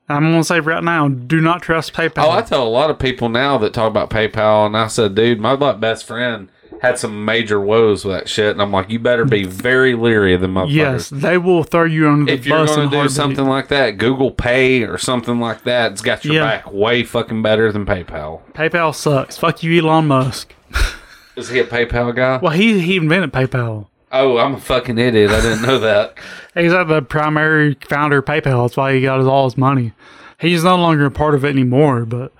I'm 0.10 0.24
gonna 0.32 0.44
say 0.44 0.60
right 0.60 0.84
now, 0.84 1.08
do 1.08 1.40
not 1.42 1.62
trust 1.62 1.94
PayPal. 1.94 2.24
Oh, 2.26 2.32
I 2.32 2.42
tell 2.42 2.68
a 2.68 2.70
lot 2.70 2.90
of 2.90 3.00
people 3.00 3.30
now 3.30 3.58
that 3.60 3.74
talk 3.74 3.88
about 3.90 4.10
PayPal, 4.10 4.66
and 4.66 4.76
I 4.76 4.88
said, 4.88 5.16
dude, 5.16 5.40
my 5.40 5.52
like, 5.54 5.80
best 5.80 6.06
friend 6.06 6.50
had 6.82 6.98
some 6.98 7.24
major 7.26 7.62
woes 7.62 8.04
with 8.04 8.16
that 8.16 8.28
shit, 8.28 8.52
and 8.52 8.62
I'm 8.62 8.72
like, 8.72 8.90
you 8.90 8.98
better 9.00 9.24
be 9.24 9.44
very 9.44 9.94
leery 9.94 10.34
of 10.34 10.42
them 10.42 10.56
motherfuckers. 10.56 10.72
yes, 10.74 11.10
they 11.10 11.38
will 11.38 11.64
throw 11.64 11.84
you 11.84 12.10
under 12.10 12.26
the 12.26 12.32
if 12.34 12.46
you're 12.46 12.58
bus. 12.58 12.76
going 12.76 12.88
in 12.88 12.94
a 12.94 12.98
to 12.98 13.04
do 13.04 13.10
something 13.10 13.46
like 13.46 13.68
that, 13.68 14.00
Google 14.00 14.32
Pay 14.32 14.84
or 14.84 14.98
something 14.98 15.40
like 15.40 15.64
that, 15.66 15.92
it's 15.92 16.02
got 16.02 16.26
your 16.26 16.34
Yeah. 16.36 16.42
back 16.44 16.74
way 16.74 17.04
fucking 17.04 17.42
better 17.44 17.72
than 17.72 17.86
PayPal. 17.86 18.42
PayPal 18.54 18.96
sucks. 18.96 19.38
Fuck 19.38 19.62
you, 19.64 19.80
Elon 19.86 20.08
Musk. 20.08 20.56
Is 21.36 21.50
he 21.50 21.60
a 21.60 21.64
PayPal 21.66 22.16
guy? 22.16 22.38
Well, 22.38 22.52
he 22.52 22.82
he 22.82 22.98
invented 22.98 23.32
PayPal. 23.32 23.88
Oh, 24.12 24.38
I'm 24.40 24.56
a 24.56 24.60
fucking 24.60 24.98
idiot. 24.98 25.32
I 25.32 25.40
didn't 25.40 25.62
know 25.62 25.80
that. 25.80 26.16
He's 26.56 26.74
like 26.74 26.88
the 26.90 27.02
primary 27.02 27.78
founder 27.88 28.18
of 28.18 28.26
PayPal. 28.26 28.66
That's 28.66 28.76
why 28.76 28.94
he 28.96 29.02
got 29.04 29.22
all 29.22 29.46
his 29.46 29.58
money. 29.58 29.94
He's 30.40 30.64
no 30.66 30.76
longer 30.76 31.06
a 31.06 31.12
part 31.12 31.34
of 31.36 31.46
it 31.46 31.50
anymore. 31.50 32.04
But, 32.06 32.34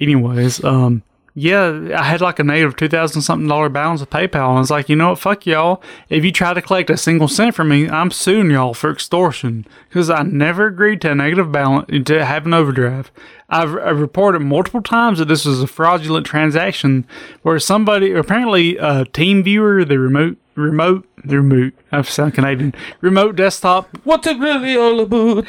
anyways, 0.00 0.64
um, 0.64 1.02
yeah, 1.36 1.96
I 1.98 2.04
had 2.04 2.20
like 2.20 2.38
a 2.38 2.44
negative 2.44 2.76
two 2.76 2.88
thousand 2.88 3.22
something 3.22 3.48
dollar 3.48 3.68
balance 3.68 4.00
with 4.00 4.10
PayPal, 4.10 4.50
and 4.50 4.56
I 4.56 4.60
was 4.60 4.70
like, 4.70 4.88
you 4.88 4.94
know 4.94 5.10
what, 5.10 5.18
fuck 5.18 5.46
y'all. 5.46 5.82
If 6.08 6.24
you 6.24 6.30
try 6.30 6.54
to 6.54 6.62
collect 6.62 6.90
a 6.90 6.96
single 6.96 7.26
cent 7.26 7.56
from 7.56 7.70
me, 7.70 7.88
I'm 7.88 8.12
suing 8.12 8.52
y'all 8.52 8.72
for 8.72 8.92
extortion 8.92 9.66
because 9.88 10.10
I 10.10 10.22
never 10.22 10.68
agreed 10.68 11.00
to 11.00 11.10
a 11.10 11.14
negative 11.16 11.50
balance 11.50 12.06
to 12.06 12.24
have 12.24 12.46
an 12.46 12.54
overdraft. 12.54 13.10
I've, 13.48 13.76
I've 13.76 14.00
reported 14.00 14.40
multiple 14.40 14.80
times 14.80 15.18
that 15.18 15.26
this 15.26 15.44
was 15.44 15.60
a 15.60 15.66
fraudulent 15.66 16.24
transaction 16.24 17.04
where 17.42 17.58
somebody 17.58 18.12
apparently 18.12 18.76
a 18.76 19.04
TeamViewer, 19.04 19.88
the 19.88 19.98
remote 19.98 20.36
remote 20.54 21.04
the 21.24 21.40
remote 21.40 21.72
I 21.90 22.02
sound 22.02 22.34
Canadian 22.34 22.74
remote 23.00 23.34
desktop 23.34 23.88
What's 24.04 24.28
it 24.28 24.38
really 24.38 24.76
all 24.76 25.00
about? 25.00 25.46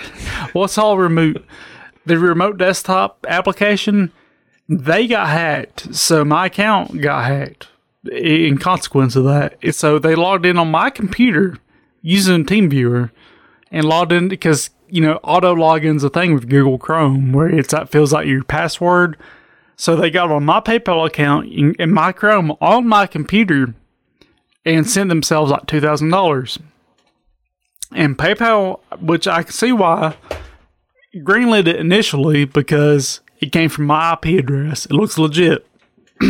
what's 0.53 0.79
all 0.79 0.97
remote 0.97 1.45
the 2.07 2.17
remote 2.17 2.57
desktop 2.57 3.23
application 3.29 4.11
they 4.67 5.07
got 5.07 5.27
hacked. 5.27 5.95
So 5.95 6.25
my 6.25 6.47
account 6.47 7.01
got 7.01 7.25
hacked 7.25 7.67
in 8.11 8.57
consequence 8.57 9.15
of 9.15 9.23
that. 9.25 9.57
So 9.73 9.99
they 9.99 10.15
logged 10.15 10.45
in 10.45 10.57
on 10.57 10.71
my 10.71 10.89
computer 10.89 11.57
using 12.01 12.45
TeamViewer 12.45 13.11
and 13.71 13.85
logged 13.85 14.11
in 14.11 14.27
because 14.27 14.69
you 14.87 15.01
know 15.01 15.19
auto 15.23 15.55
login's 15.55 16.03
a 16.03 16.09
thing 16.09 16.33
with 16.33 16.49
Google 16.49 16.77
Chrome 16.77 17.31
where 17.33 17.49
it's 17.49 17.71
that 17.71 17.89
feels 17.89 18.13
like 18.13 18.27
your 18.27 18.43
password. 18.43 19.17
So 19.75 19.95
they 19.95 20.09
got 20.09 20.31
on 20.31 20.45
my 20.45 20.61
PayPal 20.61 21.05
account 21.05 21.47
in, 21.51 21.91
my 21.91 22.11
Chrome 22.11 22.51
on 22.61 22.87
my 22.87 23.07
computer 23.07 23.73
and 24.63 24.89
sent 24.89 25.09
themselves 25.09 25.51
like 25.51 25.65
two 25.65 25.81
thousand 25.81 26.09
dollars. 26.09 26.59
And 27.91 28.17
PayPal 28.17 28.79
which 28.99 29.27
I 29.27 29.43
can 29.43 29.51
see 29.51 29.71
why 29.71 30.15
greenlit 31.15 31.67
it 31.67 31.77
initially 31.77 32.45
because 32.45 33.21
it 33.39 33.51
came 33.51 33.69
from 33.69 33.85
my 33.85 34.13
IP 34.13 34.39
address. 34.39 34.85
It 34.85 34.93
looks 34.93 35.17
legit. 35.17 35.67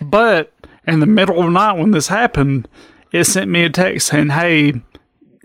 But 0.00 0.52
in 0.86 1.00
the 1.00 1.06
middle 1.06 1.38
of 1.38 1.44
the 1.46 1.50
night 1.50 1.78
when 1.78 1.90
this 1.90 2.08
happened, 2.08 2.68
it 3.12 3.24
sent 3.24 3.50
me 3.50 3.64
a 3.64 3.70
text 3.70 4.08
saying, 4.08 4.30
"Hey, 4.30 4.82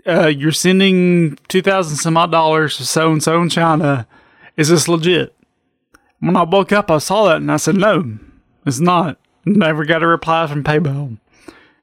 uh, 0.06 0.26
you're 0.26 0.52
sending 0.52 1.38
two 1.48 1.62
thousand 1.62 1.96
some 1.96 2.16
odd 2.16 2.30
dollars 2.30 2.76
to 2.76 2.84
so 2.86 3.12
and 3.12 3.22
so 3.22 3.40
in 3.40 3.48
China. 3.48 4.06
Is 4.56 4.68
this 4.68 4.88
legit?" 4.88 5.34
When 6.20 6.36
I 6.36 6.42
woke 6.42 6.72
up, 6.72 6.90
I 6.90 6.98
saw 6.98 7.24
that 7.28 7.36
and 7.36 7.50
I 7.50 7.56
said, 7.56 7.76
"No, 7.76 8.18
it's 8.66 8.80
not." 8.80 9.18
Never 9.44 9.84
got 9.84 10.04
a 10.04 10.06
reply 10.06 10.46
from 10.46 10.62
PayPal. 10.62 11.18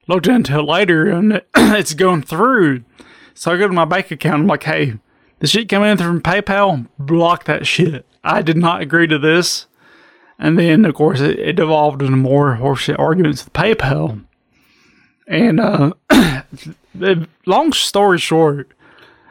Looked 0.06 0.26
into 0.26 0.58
it 0.58 0.62
later 0.62 1.10
and 1.10 1.42
it's 1.56 1.92
going 1.92 2.22
through. 2.22 2.84
So 3.34 3.52
I 3.52 3.58
go 3.58 3.66
to 3.66 3.72
my 3.72 3.84
bank 3.84 4.10
account. 4.10 4.42
I'm 4.42 4.46
like, 4.46 4.62
"Hey, 4.62 4.94
the 5.40 5.46
shit 5.46 5.68
coming 5.68 5.90
in 5.90 5.98
from 5.98 6.20
PayPal, 6.22 6.86
block 6.98 7.44
that 7.44 7.66
shit. 7.66 8.06
I 8.22 8.40
did 8.42 8.56
not 8.56 8.80
agree 8.80 9.06
to 9.08 9.18
this." 9.18 9.66
And 10.38 10.58
then, 10.58 10.86
of 10.86 10.94
course, 10.94 11.20
it, 11.20 11.38
it 11.38 11.56
devolved 11.56 12.00
into 12.00 12.16
more 12.16 12.56
horseshit 12.56 12.98
arguments 12.98 13.44
with 13.44 13.52
PayPal. 13.52 14.24
And 15.26 15.60
uh, 15.60 15.92
long 17.46 17.72
story 17.72 18.18
short, 18.18 18.70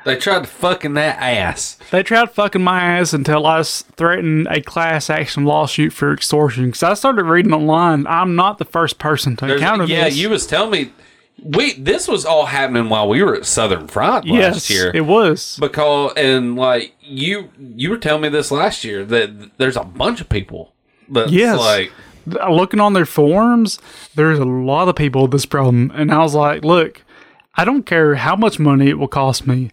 They 0.06 0.16
tried 0.18 0.42
to 0.44 0.48
fucking 0.50 0.94
that 0.94 1.18
ass. 1.20 1.78
they 1.92 2.04
tried 2.04 2.32
fucking 2.32 2.64
my 2.64 2.80
ass 3.00 3.12
until 3.14 3.46
I 3.46 3.64
threatened 3.64 4.48
a 4.52 4.62
class 4.62 5.10
action 5.10 5.46
lawsuit 5.46 5.92
for 5.94 6.14
extortion. 6.14 6.68
Because 6.68 6.84
I 6.84 6.94
started 6.94 7.24
reading 7.24 7.54
online. 7.54 8.06
I'm 8.08 8.36
not 8.36 8.58
the 8.60 8.66
first 8.66 9.00
person 9.00 9.36
to 9.38 9.46
There's- 9.48 9.60
encounter 9.62 9.86
yeah, 9.86 10.06
this. 10.06 10.16
Yeah, 10.16 10.22
you 10.24 10.30
was 10.30 10.46
telling 10.48 10.72
me 10.72 10.92
we 11.44 11.74
this 11.74 12.08
was 12.08 12.26
all 12.26 12.46
happening 12.46 12.90
while 12.90 13.08
we 13.08 13.22
were 13.24 13.36
at 13.36 13.46
Southern 13.46 13.88
Fried 13.88 14.26
last 14.26 14.70
yes, 14.70 14.70
year. 14.70 14.92
it 14.94 15.06
was. 15.06 15.58
because 15.60 16.14
and 16.18 16.56
like 16.56 16.96
you 17.02 17.50
you 17.60 17.90
were 17.90 17.98
telling 17.98 18.22
me 18.24 18.30
this 18.30 18.52
last 18.52 18.84
year 18.84 19.06
that 19.06 19.58
there's 19.58 19.78
a 19.78 19.84
bunch 19.84 20.22
of 20.22 20.30
people 20.30 20.74
that's 21.10 21.32
Yes. 21.32 21.58
like 21.58 21.92
uh, 22.40 22.52
looking 22.52 22.80
on 22.80 22.94
their 22.94 23.06
forums, 23.06 23.80
there's 24.16 24.40
a 24.40 24.46
lot 24.46 24.88
of 24.88 24.96
people 24.96 25.24
with 25.24 25.32
this 25.32 25.46
problem. 25.48 25.92
And 25.96 26.12
I 26.12 26.20
was 26.20 26.36
like, 26.36 26.64
look, 26.64 27.04
I 27.56 27.66
don't 27.66 27.86
care 27.86 28.16
how 28.16 28.36
much 28.36 28.60
money 28.60 28.90
it 28.90 29.00
will 29.00 29.08
cost 29.08 29.48
me. 29.48 29.72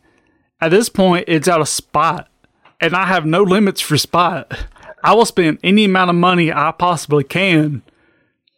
At 0.61 0.71
this 0.71 0.89
point, 0.89 1.25
it's 1.29 1.49
out 1.49 1.61
of 1.61 1.69
spot. 1.69 2.29
And 2.81 2.95
I 2.95 3.07
have 3.07 3.27
no 3.27 3.43
limits 3.43 3.81
for 3.83 3.99
spot. 3.99 4.65
I 5.05 5.13
will 5.15 5.27
spend 5.27 5.59
any 5.63 5.85
amount 5.85 6.09
of 6.11 6.17
money 6.17 6.51
I 6.53 6.73
possibly 6.73 7.25
can 7.25 7.83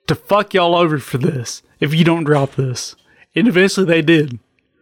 to 0.06 0.14
fuck 0.14 0.54
y'all 0.54 0.76
over 0.76 0.98
for 0.98 1.18
this 1.18 1.62
if 1.81 1.95
you 1.95 2.05
don't 2.05 2.24
drop 2.24 2.55
this. 2.55 2.97
And 3.35 3.47
eventually 3.49 3.87
they 3.87 4.03
did. 4.03 4.39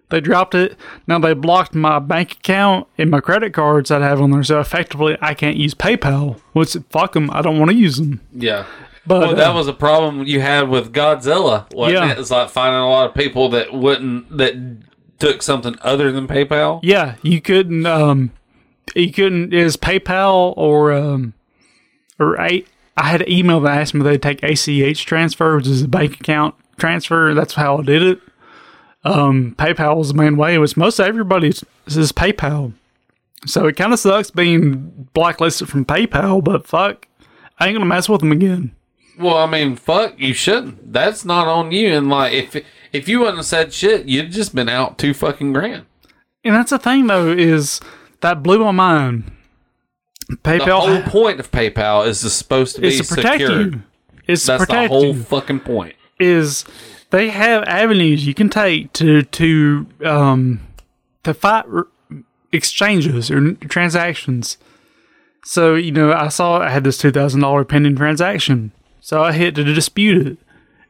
They 0.08 0.20
dropped 0.20 0.54
it. 0.54 0.76
Now 1.06 1.18
they 1.18 1.34
blocked 1.34 1.74
my 1.74 1.98
bank 1.98 2.32
account 2.32 2.86
and 2.96 3.10
my 3.10 3.20
credit 3.20 3.52
cards 3.52 3.88
that 3.88 4.02
I 4.02 4.08
have 4.08 4.20
on 4.20 4.30
there. 4.30 4.44
So 4.44 4.60
effectively, 4.60 5.16
I 5.20 5.34
can't 5.34 5.56
use 5.56 5.74
PayPal. 5.74 6.40
Which, 6.52 6.76
fuck 6.90 7.12
them. 7.12 7.28
I 7.30 7.42
don't 7.42 7.58
want 7.58 7.70
to 7.70 7.76
use 7.76 7.96
them. 7.96 8.20
yeah. 8.32 8.66
But 9.08 9.20
Well, 9.20 9.36
that 9.36 9.50
uh, 9.50 9.54
was 9.54 9.68
a 9.68 9.72
problem 9.72 10.24
you 10.26 10.40
had 10.40 10.68
with 10.68 10.92
Godzilla. 10.92 11.66
Yeah. 11.72 12.10
it? 12.10 12.18
It's 12.18 12.30
like 12.30 12.50
finding 12.50 12.80
a 12.80 12.88
lot 12.88 13.08
of 13.08 13.14
people 13.14 13.48
that 13.50 13.72
wouldn't 13.72 14.36
that 14.36 14.54
took 15.20 15.42
something 15.42 15.76
other 15.80 16.10
than 16.10 16.26
PayPal. 16.26 16.80
Yeah, 16.82 17.14
you 17.22 17.40
couldn't. 17.40 17.86
Um, 17.86 18.32
you 18.96 19.12
couldn't. 19.12 19.54
Is 19.54 19.76
PayPal 19.76 20.54
or 20.56 20.92
um, 20.92 21.34
or 22.18 22.40
I? 22.40 22.64
I 22.96 23.04
had 23.04 23.22
an 23.22 23.30
email 23.30 23.60
that 23.60 23.78
asked 23.78 23.94
me 23.94 24.00
if 24.00 24.06
they'd 24.06 24.22
take 24.22 24.42
ACH 24.42 25.04
transfer, 25.04 25.56
which 25.56 25.68
is 25.68 25.82
a 25.82 25.88
bank 25.88 26.18
account 26.18 26.56
transfer. 26.76 27.34
That's 27.34 27.54
how 27.54 27.78
I 27.78 27.82
did 27.82 28.02
it. 28.02 28.20
Um, 29.04 29.54
PayPal 29.58 29.96
was 29.96 30.08
the 30.08 30.14
main 30.14 30.36
way. 30.36 30.54
It 30.54 30.58
was 30.58 30.76
most 30.76 30.98
everybody's 30.98 31.64
is 31.86 32.12
PayPal, 32.12 32.72
so 33.46 33.66
it 33.66 33.76
kind 33.76 33.92
of 33.92 33.98
sucks 33.98 34.30
being 34.30 35.08
blacklisted 35.14 35.68
from 35.68 35.84
PayPal. 35.84 36.42
But 36.42 36.66
fuck, 36.66 37.06
I 37.58 37.68
ain't 37.68 37.76
gonna 37.76 37.86
mess 37.86 38.08
with 38.08 38.20
them 38.20 38.32
again. 38.32 38.72
Well, 39.18 39.36
I 39.38 39.46
mean, 39.46 39.76
fuck, 39.76 40.18
you 40.18 40.34
shouldn't. 40.34 40.92
That's 40.92 41.24
not 41.24 41.46
on 41.46 41.70
you. 41.72 41.92
And 41.94 42.08
like, 42.10 42.32
if 42.32 42.56
if 42.92 43.08
you 43.08 43.20
wouldn't 43.20 43.36
have 43.38 43.46
said 43.46 43.72
shit, 43.72 44.06
you'd 44.06 44.32
just 44.32 44.54
been 44.54 44.68
out 44.68 44.98
two 44.98 45.14
fucking 45.14 45.52
grand. 45.52 45.86
And 46.44 46.54
that's 46.54 46.70
the 46.70 46.78
thing 46.78 47.06
though 47.06 47.28
is 47.30 47.80
that 48.22 48.42
blew 48.42 48.58
my 48.58 48.72
mind. 48.72 49.30
PayPal. 50.30 50.66
The 50.66 50.74
whole 50.74 51.02
point 51.02 51.38
of 51.38 51.50
PayPal 51.52 52.06
is 52.06 52.24
it's 52.24 52.34
supposed 52.34 52.74
to 52.76 52.80
be 52.82 52.90
secure. 52.90 53.00
is 53.02 53.08
to 53.08 53.14
protect 53.14 53.40
secured. 53.40 53.74
you. 53.74 53.82
It's 54.26 54.44
to 54.46 54.52
That's 54.58 54.66
the 54.66 54.88
whole 54.88 55.14
you. 55.14 55.22
fucking 55.22 55.60
point. 55.60 55.94
Is 56.18 56.64
they 57.10 57.30
have 57.30 57.62
avenues 57.64 58.26
you 58.26 58.34
can 58.34 58.48
take 58.48 58.92
to 58.94 59.22
to 59.22 59.86
um 60.04 60.60
to 61.22 61.34
fight 61.34 61.64
exchanges 62.52 63.30
or 63.30 63.54
transactions. 63.54 64.58
So 65.44 65.74
you 65.74 65.92
know, 65.92 66.12
I 66.12 66.28
saw 66.28 66.58
I 66.58 66.70
had 66.70 66.84
this 66.84 66.98
two 66.98 67.12
thousand 67.12 67.40
dollar 67.40 67.64
pending 67.64 67.96
transaction, 67.96 68.72
so 69.00 69.22
I 69.22 69.32
hit 69.32 69.54
to 69.54 69.64
dispute 69.64 70.26
it, 70.26 70.38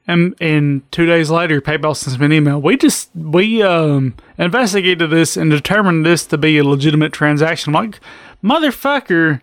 and 0.06 0.34
and 0.40 0.90
two 0.90 1.04
days 1.06 1.30
later, 1.30 1.60
PayPal 1.60 1.94
sends 1.94 2.18
me 2.18 2.26
an 2.26 2.32
email. 2.32 2.60
We 2.60 2.76
just 2.76 3.10
we 3.14 3.62
um 3.62 4.14
investigated 4.38 5.10
this 5.10 5.36
and 5.36 5.50
determined 5.50 6.06
this 6.06 6.24
to 6.26 6.38
be 6.38 6.56
a 6.58 6.64
legitimate 6.64 7.12
transaction. 7.12 7.74
I'm 7.76 7.90
like, 7.90 8.00
motherfucker, 8.42 9.42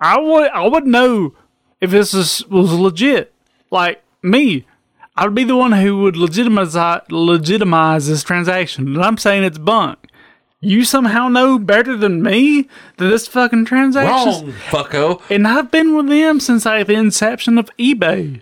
I 0.00 0.18
would 0.18 0.50
I 0.50 0.66
would 0.66 0.86
know 0.86 1.34
if 1.80 1.90
this 1.90 2.12
is, 2.12 2.44
was 2.48 2.72
legit. 2.72 3.32
Like 3.70 4.02
me, 4.22 4.66
I 5.20 5.24
would 5.24 5.34
be 5.34 5.44
the 5.44 5.54
one 5.54 5.72
who 5.72 6.00
would 6.00 6.16
legitimize 6.16 6.74
legitimize 7.10 8.08
this 8.08 8.22
transaction. 8.22 8.86
And 8.94 9.04
I'm 9.04 9.18
saying 9.18 9.44
it's 9.44 9.58
bunk. 9.58 9.98
You 10.62 10.82
somehow 10.82 11.28
know 11.28 11.58
better 11.58 11.94
than 11.94 12.22
me 12.22 12.68
that 12.96 13.04
this 13.08 13.28
fucking 13.28 13.66
transaction. 13.66 14.46
Wrong, 14.46 14.54
fucko. 14.70 15.20
And 15.30 15.46
I've 15.46 15.70
been 15.70 15.94
with 15.94 16.08
them 16.08 16.40
since 16.40 16.64
like 16.64 16.86
the 16.86 16.94
inception 16.94 17.58
of 17.58 17.68
eBay. 17.78 18.40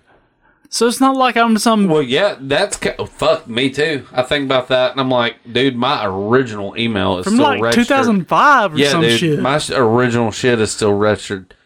So 0.68 0.86
it's 0.86 1.00
not 1.00 1.16
like 1.16 1.36
I'm 1.36 1.58
some. 1.58 1.88
Well, 1.88 2.00
yeah, 2.02 2.36
that's 2.40 2.76
ca- 2.76 2.94
oh, 3.00 3.06
fuck 3.06 3.48
me 3.48 3.70
too. 3.70 4.06
I 4.12 4.22
think 4.22 4.44
about 4.44 4.68
that, 4.68 4.92
and 4.92 5.00
I'm 5.00 5.10
like, 5.10 5.36
dude, 5.50 5.74
my 5.74 6.04
original 6.06 6.78
email 6.78 7.18
is 7.18 7.24
from 7.24 7.34
still 7.34 7.44
like 7.44 7.60
registered. 7.60 7.88
2005 7.88 8.74
or 8.74 8.78
yeah, 8.78 8.90
some 8.90 9.00
dude, 9.00 9.18
shit. 9.18 9.40
my 9.40 9.58
sh- 9.58 9.70
original 9.70 10.30
shit 10.30 10.60
is 10.60 10.70
still 10.70 10.92
registered. 10.92 11.56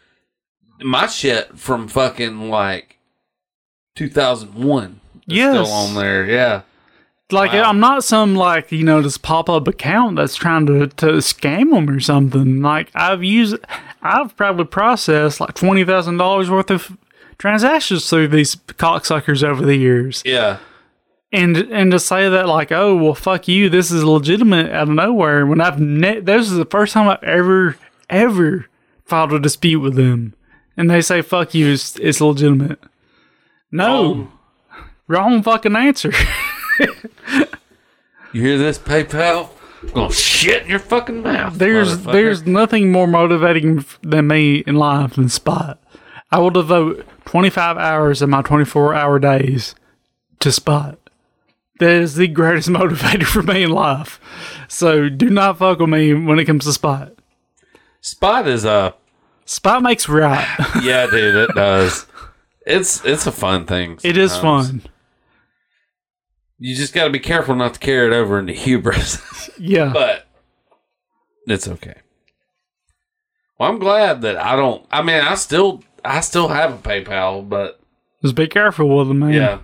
My 0.80 1.06
shit 1.06 1.58
from 1.58 1.86
fucking 1.86 2.48
like 2.48 2.98
2001 3.96 4.84
is 4.94 5.01
Yes. 5.26 5.66
still 5.66 5.72
on 5.74 5.94
there. 5.94 6.24
Yeah, 6.26 6.62
like 7.30 7.52
wow. 7.52 7.62
I'm 7.64 7.80
not 7.80 8.04
some 8.04 8.34
like 8.34 8.72
you 8.72 8.84
know 8.84 9.00
this 9.02 9.18
pop 9.18 9.48
up 9.48 9.68
account 9.68 10.16
that's 10.16 10.36
trying 10.36 10.66
to 10.66 10.88
to 10.88 11.06
scam 11.18 11.70
them 11.70 11.88
or 11.88 12.00
something. 12.00 12.60
Like 12.62 12.90
I've 12.94 13.22
used, 13.24 13.56
I've 14.02 14.36
probably 14.36 14.64
processed 14.64 15.40
like 15.40 15.54
twenty 15.54 15.84
thousand 15.84 16.16
dollars 16.18 16.50
worth 16.50 16.70
of 16.70 16.96
transactions 17.38 18.08
through 18.08 18.28
these 18.28 18.54
cocksuckers 18.56 19.42
over 19.42 19.64
the 19.64 19.76
years. 19.76 20.22
yeah. 20.24 20.58
and 21.32 21.56
and 21.56 21.90
to 21.90 21.98
say 21.98 22.28
that 22.28 22.46
like 22.46 22.70
oh 22.70 22.94
well 22.94 23.14
fuck 23.14 23.48
you 23.48 23.68
this 23.70 23.90
is 23.90 24.04
legitimate 24.04 24.70
out 24.70 24.82
of 24.88 24.94
nowhere 24.94 25.44
when 25.46 25.60
I've 25.60 25.80
ne- 25.80 26.20
this 26.20 26.50
is 26.50 26.56
the 26.56 26.66
first 26.66 26.92
time 26.92 27.08
I've 27.08 27.22
ever 27.24 27.76
ever 28.10 28.66
filed 29.06 29.32
a 29.32 29.40
dispute 29.40 29.80
with 29.80 29.94
them 29.96 30.34
and 30.76 30.90
they 30.90 31.00
say 31.00 31.22
fuck 31.22 31.54
you 31.54 31.72
it's, 31.72 31.96
it's 31.98 32.20
legitimate 32.20 32.78
no 33.72 34.12
um, 34.12 34.32
wrong 35.09 35.42
fucking 35.42 35.76
answer 35.76 36.12
You 38.32 38.40
hear 38.40 38.57
this, 38.59 38.78
PayPal? 38.78 39.50
I'm 39.82 39.88
gonna 39.90 40.12
shit 40.12 40.62
in 40.62 40.68
your 40.70 40.78
fucking 40.78 41.22
mouth. 41.22 41.55
there's 41.59 42.03
there's 42.05 42.46
nothing 42.46 42.90
more 42.92 43.07
motivating 43.07 43.84
than 44.03 44.28
me 44.28 44.59
in 44.66 44.76
life 44.76 45.14
than 45.14 45.28
spot 45.28 45.82
I 46.30 46.38
will 46.38 46.50
devote 46.50 47.05
25 47.26 47.76
hours 47.76 48.22
of 48.22 48.28
my 48.30 48.42
24 48.42 48.94
hour 48.94 49.18
days 49.18 49.74
to 50.40 50.50
spot 50.53 50.98
that 51.78 51.90
is 51.90 52.14
the 52.14 52.28
greatest 52.28 52.68
motivator 52.70 53.24
for 53.24 53.42
me 53.42 53.64
in 53.64 53.70
life. 53.70 54.20
So 54.68 55.09
do 55.09 55.28
not 55.28 55.59
fuck 55.59 55.80
with 55.80 55.88
me 55.88 56.14
when 56.14 56.38
it 56.38 56.44
comes 56.44 56.64
to 56.64 56.72
spot. 56.72 57.14
Spot 58.00 58.46
is 58.46 58.64
a 58.64 58.94
Spot 59.44 59.82
makes 59.82 60.09
right. 60.09 60.46
yeah, 60.82 61.07
dude. 61.11 61.34
It 61.34 61.55
does. 61.55 62.07
It's 62.66 63.04
it's 63.04 63.26
a 63.26 63.32
fun 63.32 63.66
thing. 63.66 63.98
it 64.02 64.16
is 64.16 64.36
fun. 64.36 64.82
You 66.58 66.76
just 66.76 66.94
got 66.94 67.04
to 67.04 67.10
be 67.10 67.18
careful 67.18 67.56
not 67.56 67.74
to 67.74 67.80
carry 67.80 68.06
it 68.06 68.12
over 68.12 68.38
into 68.38 68.52
hubris. 68.52 69.18
Yeah. 69.58 69.92
but 69.92 70.26
it's 71.46 71.68
okay. 71.68 71.94
Well, 73.58 73.68
I'm 73.70 73.78
glad 73.78 74.22
that 74.22 74.36
I 74.36 74.56
don't. 74.56 74.84
I 74.90 75.02
mean, 75.02 75.20
I 75.22 75.34
still, 75.36 75.84
I 76.04 76.20
still 76.20 76.48
have 76.48 76.72
a 76.72 76.78
PayPal, 76.78 77.48
but 77.48 77.78
Just 78.22 78.34
be 78.34 78.48
careful 78.48 78.88
with 78.96 79.08
them, 79.08 79.20
man. 79.20 79.32
yeah, 79.34 79.58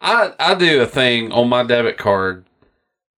I 0.00 0.32
I 0.38 0.54
do 0.54 0.82
a 0.82 0.86
thing 0.86 1.32
on 1.32 1.48
my 1.48 1.62
debit 1.64 1.98
card. 1.98 2.44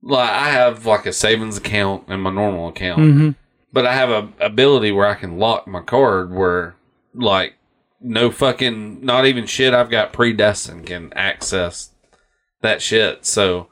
Like 0.03 0.31
I 0.31 0.51
have 0.51 0.87
like 0.87 1.05
a 1.07 1.13
savings 1.13 1.59
account 1.59 2.05
and 2.09 2.23
my 2.23 2.31
normal 2.31 2.69
account, 2.69 2.99
hmm 3.01 3.31
but 3.73 3.85
I 3.85 3.93
have 3.95 4.09
a 4.11 4.29
ability 4.41 4.93
where 4.93 5.07
I 5.07 5.15
can 5.15 5.39
lock 5.39 5.67
my 5.67 5.83
card 5.83 6.33
where 6.33 6.77
like 7.15 7.55
no 8.07 8.31
fucking 8.31 9.05
not 9.05 9.27
even 9.27 9.47
shit 9.47 9.75
I've 9.75 9.91
got 9.91 10.13
predestined 10.13 10.87
can 10.87 11.13
access 11.15 11.91
that 12.63 12.81
shit. 12.81 13.27
So 13.27 13.69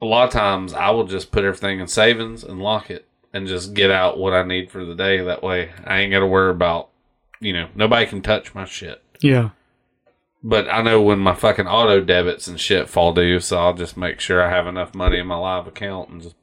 a 0.00 0.06
lot 0.06 0.28
of 0.28 0.32
times 0.32 0.72
I 0.72 0.90
will 0.90 1.06
just 1.06 1.32
put 1.32 1.44
everything 1.44 1.80
in 1.80 1.88
savings 1.88 2.44
and 2.44 2.60
lock 2.62 2.90
it 2.90 3.06
and 3.32 3.48
just 3.48 3.74
get 3.74 3.90
out 3.90 4.18
what 4.18 4.32
I 4.32 4.44
need 4.44 4.70
for 4.70 4.84
the 4.84 4.94
day. 4.94 5.20
That 5.22 5.42
way 5.42 5.70
I 5.84 5.98
ain't 5.98 6.12
got 6.12 6.20
to 6.20 6.26
worry 6.26 6.50
about, 6.52 6.90
you 7.40 7.52
know, 7.52 7.68
nobody 7.74 8.06
can 8.06 8.22
touch 8.22 8.54
my 8.54 8.64
shit. 8.64 9.02
Yeah. 9.20 9.50
But 10.42 10.72
I 10.72 10.82
know 10.82 11.02
when 11.02 11.18
my 11.18 11.34
fucking 11.34 11.66
auto 11.66 12.00
debits 12.00 12.46
and 12.46 12.60
shit 12.60 12.88
fall 12.88 13.12
due, 13.12 13.40
so 13.40 13.58
I'll 13.58 13.74
just 13.74 13.96
make 13.96 14.20
sure 14.20 14.40
I 14.40 14.50
have 14.50 14.68
enough 14.68 14.94
money 14.94 15.18
in 15.18 15.26
my 15.26 15.36
live 15.36 15.66
account 15.66 16.10
and 16.10 16.22
just 16.22 16.36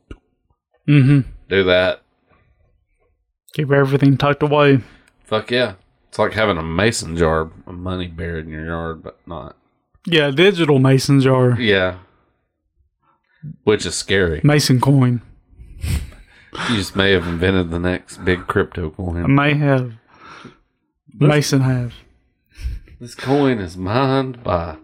Mm-hmm. 0.88 1.28
do 1.50 1.64
that. 1.64 2.02
Keep 3.54 3.72
everything 3.72 4.18
tucked 4.18 4.44
away. 4.44 4.82
Fuck 5.24 5.50
yeah. 5.50 5.76
It's 6.16 6.20
like 6.20 6.32
having 6.32 6.58
a 6.58 6.64
mason 6.64 7.18
jar 7.18 7.52
of 7.68 7.76
money 7.76 8.08
buried 8.08 8.46
in 8.46 8.52
your 8.54 8.68
yard, 8.68 9.04
but 9.04 9.20
not. 9.28 9.58
Yeah, 10.06 10.32
digital 10.32 10.80
mason 10.80 11.20
jar. 11.20 11.60
Yeah. 11.60 11.98
Which 13.66 13.86
is 13.86 13.96
scary. 13.96 14.40
Mason 14.42 14.80
coin. 14.80 15.22
You 15.82 16.78
just 16.78 16.96
may 16.96 17.12
have 17.12 17.28
invented 17.28 17.70
the 17.70 17.80
next 17.80 18.24
big 18.24 18.48
crypto 18.48 18.92
coin. 18.92 19.26
I 19.26 19.28
may 19.28 19.56
have. 19.56 19.96
Mason 21.14 21.60
have. 21.60 21.96
This 22.98 23.14
coin 23.14 23.60
is 23.60 23.76
mined 23.76 24.42
by 24.42 24.78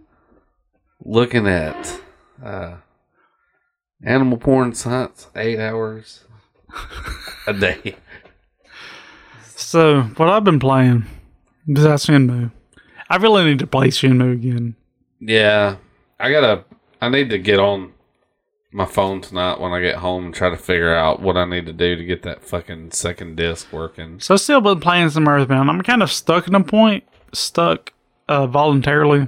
looking 0.99 1.47
at 1.47 2.01
uh, 2.43 2.75
animal 4.03 4.37
porn 4.37 4.73
sites 4.73 5.27
eight 5.37 5.59
hours 5.61 6.25
a 7.47 7.53
day. 7.53 7.95
So, 9.55 10.01
what 10.17 10.27
I've 10.27 10.43
been 10.43 10.59
playing, 10.59 11.05
besides 11.71 12.05
Shenmue, 12.05 12.51
I 13.09 13.15
really 13.17 13.43
need 13.45 13.59
to 13.59 13.67
play 13.67 13.87
Shenmue 13.87 14.33
again. 14.33 14.75
Yeah, 15.19 15.77
I 16.19 16.31
gotta. 16.31 16.65
I 17.01 17.09
need 17.09 17.29
to 17.31 17.39
get 17.39 17.59
on 17.59 17.93
my 18.71 18.85
phone 18.85 19.21
tonight 19.21 19.59
when 19.59 19.71
I 19.73 19.81
get 19.81 19.97
home 19.97 20.25
and 20.25 20.33
try 20.33 20.49
to 20.49 20.57
figure 20.57 20.95
out 20.95 21.21
what 21.21 21.35
I 21.35 21.45
need 21.45 21.65
to 21.65 21.73
do 21.73 21.95
to 21.95 22.05
get 22.05 22.23
that 22.23 22.43
fucking 22.43 22.91
second 22.91 23.35
disc 23.35 23.71
working. 23.73 24.19
So, 24.19 24.35
I've 24.35 24.41
still 24.41 24.61
been 24.61 24.79
playing 24.79 25.09
some 25.09 25.27
Earthbound. 25.27 25.69
I'm 25.69 25.81
kind 25.81 26.01
of 26.03 26.11
stuck 26.11 26.47
in 26.47 26.55
a 26.55 26.63
point, 26.63 27.03
stuck 27.33 27.93
uh, 28.27 28.47
voluntarily. 28.47 29.27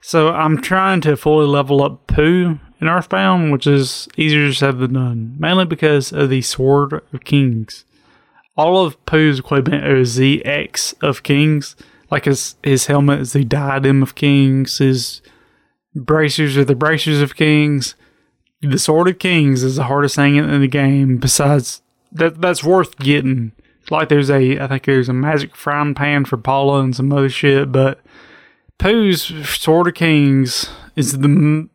So, 0.00 0.32
I'm 0.32 0.60
trying 0.62 1.02
to 1.02 1.16
fully 1.16 1.46
level 1.46 1.82
up 1.82 2.06
Poo 2.06 2.58
in 2.80 2.88
Earthbound, 2.88 3.52
which 3.52 3.66
is 3.66 4.08
easier 4.16 4.52
said 4.52 4.78
than 4.78 4.94
done, 4.94 5.36
mainly 5.38 5.66
because 5.66 6.12
of 6.12 6.30
the 6.30 6.40
Sword 6.40 6.94
of 7.12 7.24
Kings. 7.24 7.84
All 8.60 8.84
of 8.84 9.02
Poo's 9.06 9.38
equipment 9.38 9.86
is 9.86 10.16
the 10.16 10.44
X 10.44 10.92
of 11.00 11.22
Kings. 11.22 11.76
Like 12.10 12.26
his, 12.26 12.56
his 12.62 12.88
helmet 12.88 13.20
is 13.20 13.32
the 13.32 13.42
Diadem 13.42 14.02
of 14.02 14.14
Kings, 14.14 14.76
his 14.76 15.22
bracers 15.94 16.58
are 16.58 16.64
the 16.66 16.74
bracers 16.74 17.22
of 17.22 17.36
Kings. 17.36 17.94
The 18.60 18.78
Sword 18.78 19.08
of 19.08 19.18
Kings 19.18 19.62
is 19.62 19.76
the 19.76 19.84
hardest 19.84 20.16
thing 20.16 20.36
in, 20.36 20.60
the 20.60 20.68
game. 20.68 21.16
Besides 21.16 21.80
that, 22.12 22.42
that's 22.42 22.62
worth 22.62 22.98
getting. 22.98 23.52
Like 23.90 24.10
there's 24.10 24.28
a, 24.28 24.58
I 24.58 24.66
think 24.66 24.84
there's 24.84 25.08
a 25.08 25.14
magic 25.14 25.56
frying 25.56 25.94
pan 25.94 26.26
for 26.26 26.36
Paula 26.36 26.80
and 26.82 26.94
some 26.94 27.10
other 27.14 27.30
shit. 27.30 27.72
But 27.72 27.98
Poo's 28.76 29.22
Sword 29.58 29.88
of 29.88 29.94
Kings 29.94 30.68
is 30.96 31.12
the 31.20 31.66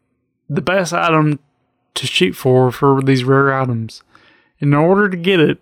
the 0.48 0.62
best 0.62 0.94
item 0.94 1.40
to 1.96 2.06
shoot 2.06 2.34
for 2.34 2.72
for 2.72 3.02
these 3.02 3.24
rare 3.24 3.60
items. 3.60 4.04
In 4.60 4.76
order 4.76 5.10
to 5.10 5.18
get 5.18 5.40
it, 5.40 5.60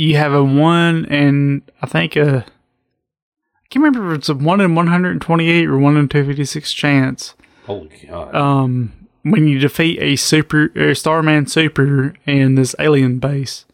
you 0.00 0.16
have 0.16 0.32
a 0.32 0.42
one 0.42 1.04
and 1.06 1.60
I 1.82 1.86
think 1.86 2.16
a 2.16 2.38
I 2.38 3.68
can't 3.68 3.84
remember 3.84 4.12
if 4.12 4.18
it's 4.18 4.28
a 4.30 4.34
one 4.34 4.60
in 4.60 4.74
one 4.74 4.86
hundred 4.86 5.10
and 5.10 5.20
twenty 5.20 5.50
eight 5.50 5.66
or 5.66 5.78
one 5.78 5.96
in 5.98 6.08
two 6.08 6.24
fifty 6.24 6.46
six 6.46 6.72
chance 6.72 7.34
Holy 7.66 7.90
god! 8.08 8.34
um, 8.34 8.92
when 9.22 9.46
you 9.46 9.58
defeat 9.58 10.00
a 10.00 10.16
super 10.16 10.66
a 10.74 10.94
Starman 10.94 11.46
super 11.46 12.14
in 12.26 12.54
this 12.54 12.74
alien 12.78 13.18
base. 13.18 13.66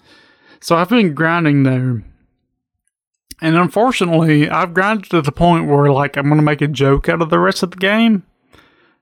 So 0.60 0.74
I've 0.74 0.88
been 0.88 1.14
grinding 1.14 1.62
there. 1.62 2.02
And 3.40 3.54
unfortunately, 3.54 4.48
I've 4.48 4.74
grinded 4.74 5.10
to 5.10 5.22
the 5.22 5.30
point 5.30 5.68
where 5.68 5.92
like 5.92 6.16
I'm 6.16 6.28
gonna 6.28 6.42
make 6.42 6.60
a 6.60 6.66
joke 6.66 7.08
out 7.08 7.22
of 7.22 7.30
the 7.30 7.38
rest 7.38 7.62
of 7.62 7.70
the 7.70 7.76
game. 7.76 8.24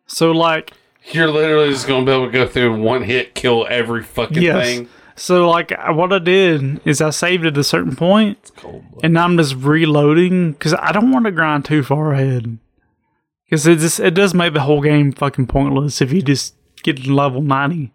So 0.07 0.31
like 0.31 0.72
You're 1.12 1.31
literally 1.31 1.70
just 1.70 1.89
gonna 1.89 2.05
be 2.05 2.12
able 2.12 2.27
to 2.27 2.33
go 2.33 2.47
through 2.47 2.83
one 2.83 3.03
hit 3.03 3.35
kill 3.35 3.66
every 3.70 4.03
fucking 4.03 4.43
yes. 4.43 4.66
thing. 4.66 4.89
So 5.17 5.49
like 5.49 5.73
what 5.91 6.12
I 6.12 6.19
did 6.19 6.81
is 6.87 7.01
I 7.01 7.11
saved 7.11 7.47
at 7.47 7.57
a 7.57 7.65
certain 7.65 7.95
point 7.95 8.51
and 9.03 9.15
now 9.15 9.25
I'm 9.25 9.37
just 9.37 9.55
reloading 9.55 10.53
because 10.53 10.75
I 10.75 10.93
don't 10.93 11.12
want 11.12 11.25
to 11.27 11.31
grind 11.31 11.65
too 11.65 11.83
far 11.83 12.12
ahead. 12.12 12.59
Because 13.45 13.67
it 13.67 13.79
just 13.79 14.01
it 14.01 14.15
does 14.15 14.35
make 14.35 14.55
the 14.55 14.61
whole 14.61 14.81
game 14.81 15.12
fucking 15.12 15.47
pointless 15.47 16.01
if 16.01 16.12
you 16.12 16.23
just 16.23 16.55
get 16.83 16.97
to 16.97 17.15
level 17.15 17.43
ninety. 17.43 17.93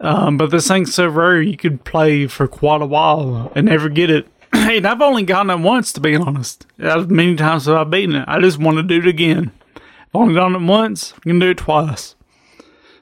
Um, 0.00 0.36
but 0.36 0.50
this 0.50 0.68
thing's 0.68 0.94
so 0.94 1.08
rare 1.08 1.42
you 1.42 1.56
could 1.56 1.84
play 1.84 2.26
for 2.26 2.46
quite 2.46 2.80
a 2.80 2.86
while 2.86 3.52
and 3.54 3.66
never 3.66 3.88
get 3.88 4.10
it. 4.10 4.28
and 4.52 4.86
I've 4.86 5.02
only 5.02 5.24
gotten 5.24 5.50
it 5.50 5.58
once 5.58 5.92
to 5.92 6.00
be 6.00 6.16
honest. 6.16 6.66
As 6.78 7.08
many 7.08 7.36
times 7.36 7.66
have 7.66 7.76
I 7.76 7.84
beaten 7.84 8.14
it. 8.14 8.24
I 8.28 8.40
just 8.40 8.58
want 8.58 8.78
to 8.78 8.82
do 8.82 9.00
it 9.00 9.08
again. 9.08 9.50
I've 9.76 10.14
only 10.14 10.34
done 10.34 10.54
it 10.54 10.62
once. 10.62 11.12
I 11.16 11.20
can 11.20 11.38
do 11.38 11.50
it 11.50 11.58
twice. 11.58 12.14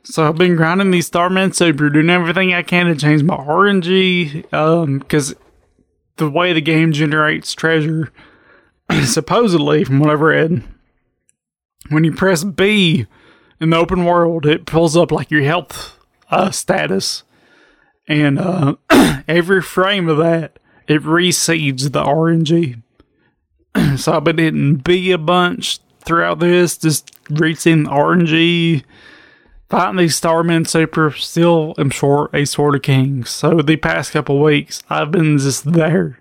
So 0.09 0.29
I've 0.29 0.37
been 0.37 0.55
grinding 0.55 0.93
these 0.93 1.09
Starman 1.09 1.53
Super, 1.53 1.91
doing 1.91 2.11
everything 2.11 2.55
I 2.55 2.63
can 2.63 2.87
to 2.87 2.95
change 2.95 3.25
my 3.25 3.37
RNG. 3.37 4.53
Um, 4.53 5.01
because 5.01 5.35
the 6.17 6.31
way 6.31 6.53
the 6.53 6.61
game 6.61 6.93
generates 6.93 7.53
treasure, 7.55 8.13
supposedly, 9.05 9.83
from 9.83 9.99
what 9.99 10.11
I've 10.11 10.21
read, 10.21 10.63
when 11.89 12.05
you 12.05 12.13
press 12.13 12.45
B 12.45 13.07
in 13.61 13.71
the 13.71 13.77
open 13.77 14.05
world, 14.05 14.47
it 14.47 14.65
pulls 14.65 14.97
up 14.97 15.11
like 15.11 15.33
your 15.33 15.43
health 15.43 15.99
uh, 16.31 16.53
status. 16.53 17.25
And 18.07 18.39
uh, 18.39 18.77
every 19.27 19.61
frame 19.61 20.09
of 20.09 20.19
that, 20.19 20.61
it 20.87 21.03
reseeds 21.03 21.91
the 21.91 22.05
RNG. 22.05 22.81
so 23.99 24.13
I've 24.13 24.25
been 24.25 24.39
hitting 24.39 24.77
B 24.77 25.11
a 25.11 25.19
bunch 25.19 25.81
throughout 25.99 26.39
this, 26.39 26.79
just 26.79 27.11
reaching 27.29 27.87
RNG. 27.87 28.85
Fighting 29.69 29.97
these 29.97 30.19
Starmen 30.21 30.67
Super, 30.69 31.11
still 31.11 31.75
am 31.77 31.91
short 31.91 32.31
a 32.35 32.45
Sword 32.45 32.77
of 32.77 32.83
Kings. 32.83 33.31
So 33.31 33.61
the 33.63 33.77
past 33.77 34.13
couple 34.13 34.41
weeks, 34.41 34.83
I've 34.89 35.11
been 35.11 35.39
just 35.39 35.73
there. 35.73 36.21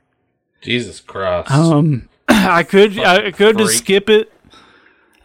Jesus 0.61 0.99
Christ! 0.99 1.51
Um, 1.51 2.09
I 2.27 2.63
could 2.63 2.97
I 2.99 3.29
could 3.31 3.57
just 3.57 3.73
freak. 3.73 3.83
skip 3.83 4.09
it. 4.09 4.31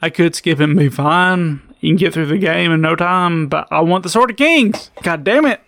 I 0.02 0.10
could 0.10 0.34
skip 0.34 0.60
it 0.60 0.64
and 0.64 0.78
be 0.78 0.88
fine. 0.90 1.62
You 1.80 1.90
can 1.90 1.96
get 1.96 2.12
through 2.12 2.26
the 2.26 2.36
game 2.36 2.72
in 2.72 2.82
no 2.82 2.94
time, 2.94 3.48
but 3.48 3.66
I 3.70 3.80
want 3.80 4.02
the 4.02 4.10
Sword 4.10 4.30
of 4.30 4.36
Kings. 4.36 4.90
God 5.02 5.24
damn 5.24 5.46
it! 5.46 5.60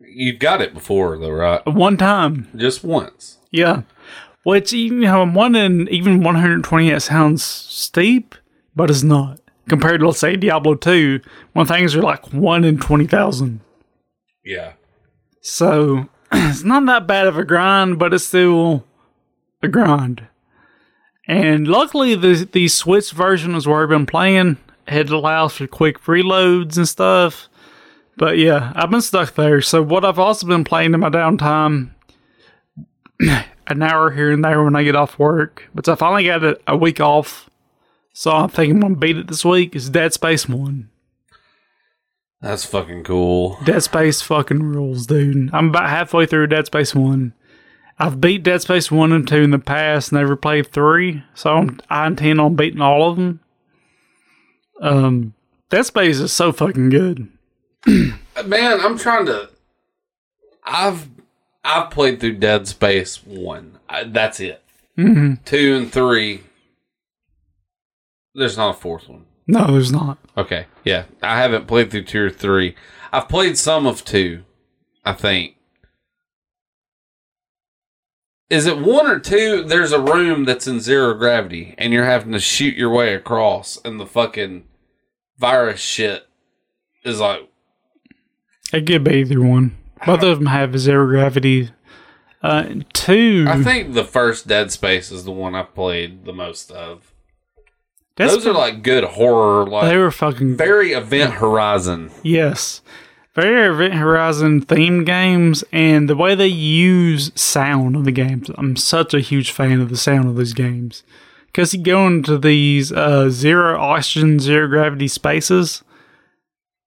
You've 0.00 0.38
got 0.38 0.60
it 0.60 0.74
before 0.74 1.16
though, 1.16 1.30
right? 1.30 1.64
One 1.66 1.96
time, 1.96 2.48
Just 2.54 2.84
once. 2.84 3.38
yeah. 3.50 3.82
Which 4.42 4.72
you 4.72 4.90
know, 4.92 5.26
one 5.26 5.54
in 5.54 5.88
even 5.88 6.22
120 6.22 6.90
it 6.90 7.00
sounds 7.00 7.42
steep, 7.42 8.34
but 8.76 8.90
it's 8.90 9.02
not 9.02 9.40
compared 9.68 10.00
to 10.00 10.06
let's 10.06 10.18
say 10.18 10.36
Diablo 10.36 10.74
2, 10.74 11.20
when 11.52 11.66
things 11.66 11.94
are 11.94 12.02
like 12.02 12.32
one 12.32 12.64
in 12.64 12.78
20,000. 12.78 13.60
Yeah. 14.44 14.72
So 15.40 16.08
it's 16.32 16.64
not 16.64 16.86
that 16.86 17.06
bad 17.06 17.26
of 17.26 17.38
a 17.38 17.44
grind, 17.44 17.98
but 17.98 18.14
it's 18.14 18.26
still 18.26 18.84
a 19.62 19.68
grind. 19.68 20.26
And 21.26 21.68
luckily, 21.68 22.14
the 22.14 22.48
the 22.50 22.68
Switch 22.68 23.12
version 23.12 23.54
is 23.54 23.66
where 23.66 23.82
I've 23.82 23.90
been 23.90 24.06
playing. 24.06 24.56
It 24.86 25.10
allows 25.10 25.56
for 25.56 25.66
quick 25.66 26.00
reloads 26.04 26.78
and 26.78 26.88
stuff. 26.88 27.48
But 28.16 28.38
yeah, 28.38 28.72
I've 28.74 28.90
been 28.90 29.02
stuck 29.02 29.34
there. 29.34 29.60
So 29.60 29.82
what 29.82 30.04
I've 30.04 30.18
also 30.18 30.46
been 30.46 30.64
playing 30.64 30.94
in 30.94 31.00
my 31.00 31.10
downtime, 31.10 31.90
an 33.20 33.82
hour 33.82 34.10
here 34.10 34.32
and 34.32 34.42
there 34.42 34.64
when 34.64 34.74
I 34.74 34.82
get 34.82 34.96
off 34.96 35.18
work. 35.18 35.68
But 35.74 35.88
I 35.88 35.94
finally 35.94 36.24
got 36.24 36.42
a, 36.42 36.58
a 36.66 36.76
week 36.76 36.98
off, 36.98 37.47
so 38.12 38.30
I'm 38.32 38.48
thinking 38.48 38.76
I'm 38.76 38.80
gonna 38.80 38.96
beat 38.96 39.16
it 39.16 39.28
this 39.28 39.44
week. 39.44 39.74
Is 39.76 39.90
Dead 39.90 40.12
Space 40.12 40.48
One. 40.48 40.90
That's 42.40 42.64
fucking 42.64 43.02
cool. 43.04 43.58
Dead 43.64 43.82
Space 43.82 44.22
fucking 44.22 44.62
rules, 44.62 45.06
dude. 45.06 45.50
I'm 45.52 45.70
about 45.70 45.88
halfway 45.90 46.24
through 46.26 46.46
Dead 46.46 46.66
Space 46.66 46.94
1. 46.94 47.32
I've 47.98 48.20
beat 48.20 48.44
Dead 48.44 48.62
Space 48.62 48.92
1 48.92 49.10
and 49.10 49.26
2 49.26 49.36
in 49.38 49.50
the 49.50 49.58
past, 49.58 50.12
never 50.12 50.36
played 50.36 50.68
3, 50.70 51.24
so 51.34 51.50
I'm, 51.56 51.80
I 51.90 52.06
intend 52.06 52.40
on 52.40 52.54
beating 52.54 52.80
all 52.80 53.10
of 53.10 53.16
them. 53.16 53.40
Um, 54.80 55.34
Dead 55.68 55.84
Space 55.86 56.20
is 56.20 56.32
so 56.32 56.52
fucking 56.52 56.90
good. 56.90 57.28
Man, 57.86 58.80
I'm 58.80 58.96
trying 58.96 59.26
to. 59.26 59.48
I've 60.64 61.08
I've 61.64 61.90
played 61.90 62.20
through 62.20 62.34
Dead 62.36 62.68
Space 62.68 63.24
one. 63.26 63.78
I, 63.88 64.04
that's 64.04 64.38
it. 64.38 64.62
Mhm. 64.96 65.44
Two 65.44 65.76
and 65.76 65.92
three. 65.92 66.42
There's 68.38 68.56
not 68.56 68.76
a 68.76 68.78
fourth 68.78 69.08
one. 69.08 69.24
No, 69.46 69.66
there's 69.72 69.90
not. 69.90 70.18
Okay, 70.36 70.66
yeah, 70.84 71.04
I 71.22 71.40
haven't 71.40 71.66
played 71.66 71.90
through 71.90 72.04
two 72.04 72.26
or 72.26 72.30
three. 72.30 72.76
I've 73.12 73.28
played 73.28 73.58
some 73.58 73.86
of 73.86 74.04
two. 74.04 74.44
I 75.04 75.12
think. 75.12 75.56
Is 78.50 78.66
it 78.66 78.78
one 78.78 79.06
or 79.06 79.18
two? 79.18 79.64
There's 79.64 79.92
a 79.92 80.00
room 80.00 80.44
that's 80.44 80.66
in 80.66 80.80
zero 80.80 81.14
gravity, 81.14 81.74
and 81.76 81.92
you're 81.92 82.04
having 82.04 82.32
to 82.32 82.38
shoot 82.38 82.76
your 82.76 82.90
way 82.90 83.14
across, 83.14 83.78
and 83.84 83.98
the 83.98 84.06
fucking 84.06 84.64
virus 85.38 85.80
shit 85.80 86.26
is 87.04 87.20
like 87.20 87.48
It 88.72 88.86
could 88.86 89.04
be 89.04 89.16
either 89.16 89.42
one. 89.42 89.76
Both 90.06 90.22
of 90.22 90.38
them 90.38 90.46
have 90.46 90.78
zero 90.78 91.06
gravity. 91.06 91.70
Uh, 92.42 92.74
two. 92.92 93.46
I 93.48 93.62
think 93.62 93.94
the 93.94 94.04
first 94.04 94.46
Dead 94.46 94.70
Space 94.70 95.10
is 95.10 95.24
the 95.24 95.32
one 95.32 95.54
I've 95.54 95.74
played 95.74 96.24
the 96.24 96.32
most 96.32 96.70
of. 96.70 97.12
That's 98.18 98.34
Those 98.34 98.46
are 98.48 98.52
like 98.52 98.82
good 98.82 99.04
horror, 99.04 99.66
Like 99.66 99.88
they 99.88 99.96
were 99.96 100.10
fucking 100.10 100.56
very 100.56 100.92
Event 100.92 101.34
Horizon. 101.34 102.10
Yes. 102.22 102.82
Very 103.34 103.72
Event 103.72 103.94
Horizon 103.94 104.64
themed 104.66 105.06
games 105.06 105.62
and 105.70 106.10
the 106.10 106.16
way 106.16 106.34
they 106.34 106.48
use 106.48 107.30
sound 107.40 107.94
of 107.94 108.04
the 108.04 108.10
games. 108.12 108.50
I'm 108.58 108.74
such 108.74 109.14
a 109.14 109.20
huge 109.20 109.52
fan 109.52 109.80
of 109.80 109.90
the 109.90 109.96
sound 109.96 110.28
of 110.28 110.36
these 110.36 110.52
games. 110.52 111.04
Because 111.46 111.72
you 111.72 111.80
go 111.80 112.06
into 112.06 112.36
these 112.36 112.90
uh, 112.90 113.30
zero 113.30 113.78
oxygen, 113.78 114.40
zero 114.40 114.66
gravity 114.66 115.06
spaces, 115.06 115.84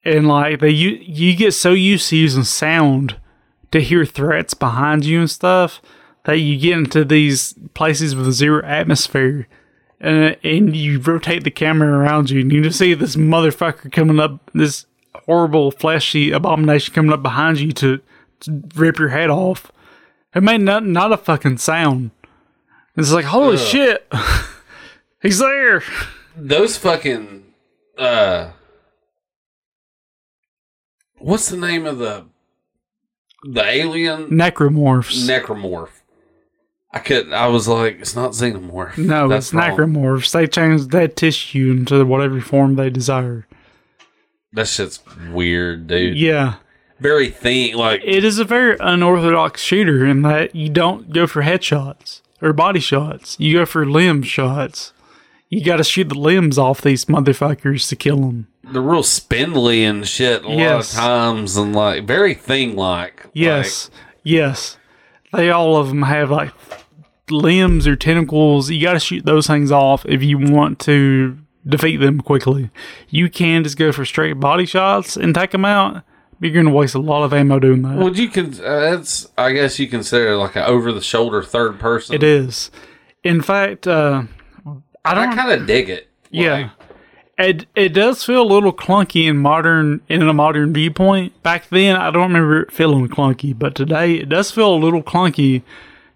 and 0.03 0.27
like 0.27 0.59
they 0.59 0.69
you 0.69 0.99
you 1.01 1.35
get 1.35 1.53
so 1.53 1.71
used 1.71 2.09
to 2.09 2.17
using 2.17 2.43
sound 2.43 3.15
to 3.71 3.79
hear 3.79 4.05
threats 4.05 4.53
behind 4.53 5.05
you 5.05 5.19
and 5.21 5.31
stuff 5.31 5.81
that 6.25 6.39
you 6.39 6.59
get 6.59 6.77
into 6.77 7.05
these 7.05 7.53
places 7.73 8.15
with 8.15 8.31
zero 8.33 8.63
atmosphere 8.65 9.47
and, 10.01 10.35
and 10.43 10.75
you 10.75 10.99
rotate 10.99 11.43
the 11.43 11.51
camera 11.51 11.97
around 11.97 12.29
you 12.29 12.41
and 12.41 12.51
you 12.51 12.63
just 12.63 12.79
see 12.79 12.93
this 12.93 13.15
motherfucker 13.15 13.91
coming 13.91 14.19
up 14.19 14.49
this 14.53 14.85
horrible 15.25 15.71
fleshy 15.71 16.31
abomination 16.31 16.93
coming 16.93 17.13
up 17.13 17.21
behind 17.21 17.59
you 17.59 17.71
to, 17.71 18.01
to 18.41 18.63
rip 18.75 18.99
your 18.99 19.09
head 19.09 19.29
off. 19.29 19.71
It 20.35 20.41
made 20.43 20.61
not, 20.61 20.85
not 20.85 21.11
a 21.11 21.17
fucking 21.17 21.57
sound. 21.57 22.11
It's 22.97 23.11
like 23.11 23.25
holy 23.25 23.57
shit. 23.57 24.11
He's 25.21 25.39
there. 25.39 25.83
Those 26.35 26.77
fucking 26.77 27.45
uh 27.97 28.51
What's 31.19 31.49
the 31.49 31.57
name 31.57 31.85
of 31.85 31.99
the 31.99 32.25
the 33.43 33.63
alien? 33.63 34.29
Necromorphs. 34.29 35.27
Necromorph? 35.27 36.00
I 36.93 36.99
could 36.99 37.31
I 37.33 37.47
was 37.47 37.67
like, 37.67 37.99
it's 38.01 38.15
not 38.15 38.31
xenomorph. 38.31 38.97
no 38.97 39.27
That's 39.27 39.47
it's 39.47 39.53
wrong. 39.53 39.71
necromorphs 39.77 40.31
they 40.31 40.47
change 40.47 40.87
that 40.87 41.15
tissue 41.15 41.71
into 41.71 42.03
whatever 42.05 42.41
form 42.41 42.75
they 42.75 42.89
desire 42.89 43.47
That 44.53 44.67
shit's 44.67 44.99
weird, 45.31 45.87
dude. 45.87 46.17
yeah 46.17 46.55
Very 46.99 47.29
thin 47.29 47.75
like 47.77 48.01
it 48.03 48.23
is 48.25 48.39
a 48.39 48.43
very 48.45 48.75
unorthodox 48.79 49.61
shooter 49.61 50.05
in 50.05 50.21
that 50.23 50.53
you 50.55 50.69
don't 50.69 51.11
go 51.13 51.27
for 51.27 51.41
headshots 51.43 52.21
or 52.41 52.53
body 52.53 52.79
shots. 52.79 53.39
You 53.39 53.59
go 53.59 53.65
for 53.67 53.85
limb 53.85 54.23
shots. 54.23 54.93
You 55.49 55.63
got 55.63 55.77
to 55.77 55.83
shoot 55.83 56.09
the 56.09 56.15
limbs 56.15 56.57
off 56.57 56.81
these 56.81 57.05
motherfuckers 57.05 57.87
to 57.89 57.95
kill 57.95 58.17
them. 58.21 58.47
they're 58.63 58.81
real 58.81 59.03
spindly 59.03 59.83
and 59.83 60.07
shit 60.07 60.43
a 60.43 60.47
lot 60.49 60.79
of 60.79 60.89
times 60.89 61.55
and 61.55 61.75
like 61.75 62.05
very 62.05 62.33
thing 62.33 62.75
like. 62.75 63.27
Yes, 63.33 63.91
yes. 64.23 64.77
They 65.33 65.51
all 65.51 65.77
of 65.77 65.89
them 65.89 66.01
have 66.03 66.31
like 66.31 66.51
limbs 67.31 67.87
or 67.87 67.95
tentacles. 67.95 68.69
You 68.69 68.81
got 68.81 68.93
to 68.93 68.99
shoot 68.99 69.25
those 69.25 69.47
things 69.47 69.71
off 69.71 70.05
if 70.05 70.23
you 70.23 70.37
want 70.37 70.79
to 70.79 71.37
defeat 71.67 71.97
them 71.97 72.21
quickly. 72.21 72.69
You 73.09 73.29
can 73.29 73.63
just 73.63 73.77
go 73.77 73.91
for 73.91 74.05
straight 74.05 74.39
body 74.39 74.65
shots 74.65 75.15
and 75.15 75.33
take 75.33 75.51
them 75.51 75.65
out. 75.65 76.03
But 76.39 76.49
you're 76.49 76.63
going 76.63 76.65
to 76.65 76.77
waste 76.77 76.95
a 76.95 76.99
lot 76.99 77.23
of 77.23 77.33
ammo 77.33 77.59
doing 77.59 77.83
that. 77.83 77.97
Would 77.97 78.17
you 78.17 78.27
con 78.27 78.55
uh, 78.63 78.79
that's 78.79 79.29
I 79.37 79.51
guess 79.53 79.77
you 79.77 79.87
consider 79.87 80.35
like 80.37 80.55
an 80.55 80.63
over 80.63 80.91
the 80.91 81.01
shoulder 81.01 81.43
third 81.43 81.79
person. 81.79 82.15
it 82.15 82.23
is. 82.23 82.71
In 83.23 83.43
fact, 83.43 83.85
uh, 83.85 84.23
I 85.05 85.13
don't 85.13 85.29
I 85.29 85.35
kind 85.35 85.51
of 85.51 85.67
dig 85.67 85.89
it. 85.89 86.09
Yeah. 86.31 86.71
It 87.37 87.67
it 87.75 87.89
does 87.89 88.23
feel 88.23 88.41
a 88.41 88.43
little 88.43 88.73
clunky 88.73 89.27
in 89.27 89.37
modern 89.37 90.01
in 90.09 90.23
a 90.23 90.33
modern 90.33 90.73
viewpoint. 90.73 91.41
Back 91.43 91.69
then, 91.69 91.95
I 91.95 92.09
don't 92.09 92.23
remember 92.23 92.61
it 92.61 92.71
feeling 92.71 93.07
clunky, 93.07 93.57
but 93.57 93.75
today 93.75 94.15
it 94.15 94.29
does 94.29 94.49
feel 94.49 94.73
a 94.73 94.75
little 94.75 95.03
clunky 95.03 95.61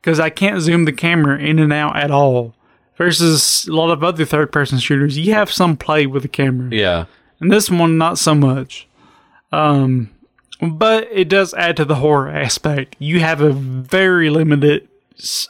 because 0.05 0.19
I 0.19 0.29
can't 0.29 0.61
zoom 0.61 0.85
the 0.85 0.93
camera 0.93 1.39
in 1.39 1.57
and 1.57 1.73
out 1.73 1.97
at 1.97 2.11
all. 2.11 2.53
Versus 2.95 3.67
a 3.67 3.73
lot 3.73 3.89
of 3.89 4.03
other 4.03 4.23
third 4.23 4.51
person 4.53 4.77
shooters, 4.77 5.17
you 5.17 5.33
have 5.33 5.51
some 5.51 5.75
play 5.75 6.05
with 6.05 6.21
the 6.21 6.29
camera, 6.29 6.69
Yeah. 6.71 7.05
and 7.41 7.51
this 7.51 7.69
one 7.69 7.97
not 7.97 8.17
so 8.17 8.33
much. 8.35 8.87
Um, 9.51 10.11
but 10.61 11.09
it 11.11 11.27
does 11.27 11.53
add 11.55 11.75
to 11.77 11.85
the 11.85 11.95
horror 11.95 12.29
aspect. 12.29 12.95
You 12.99 13.19
have 13.19 13.41
a 13.41 13.51
very 13.51 14.29
limited 14.29 14.87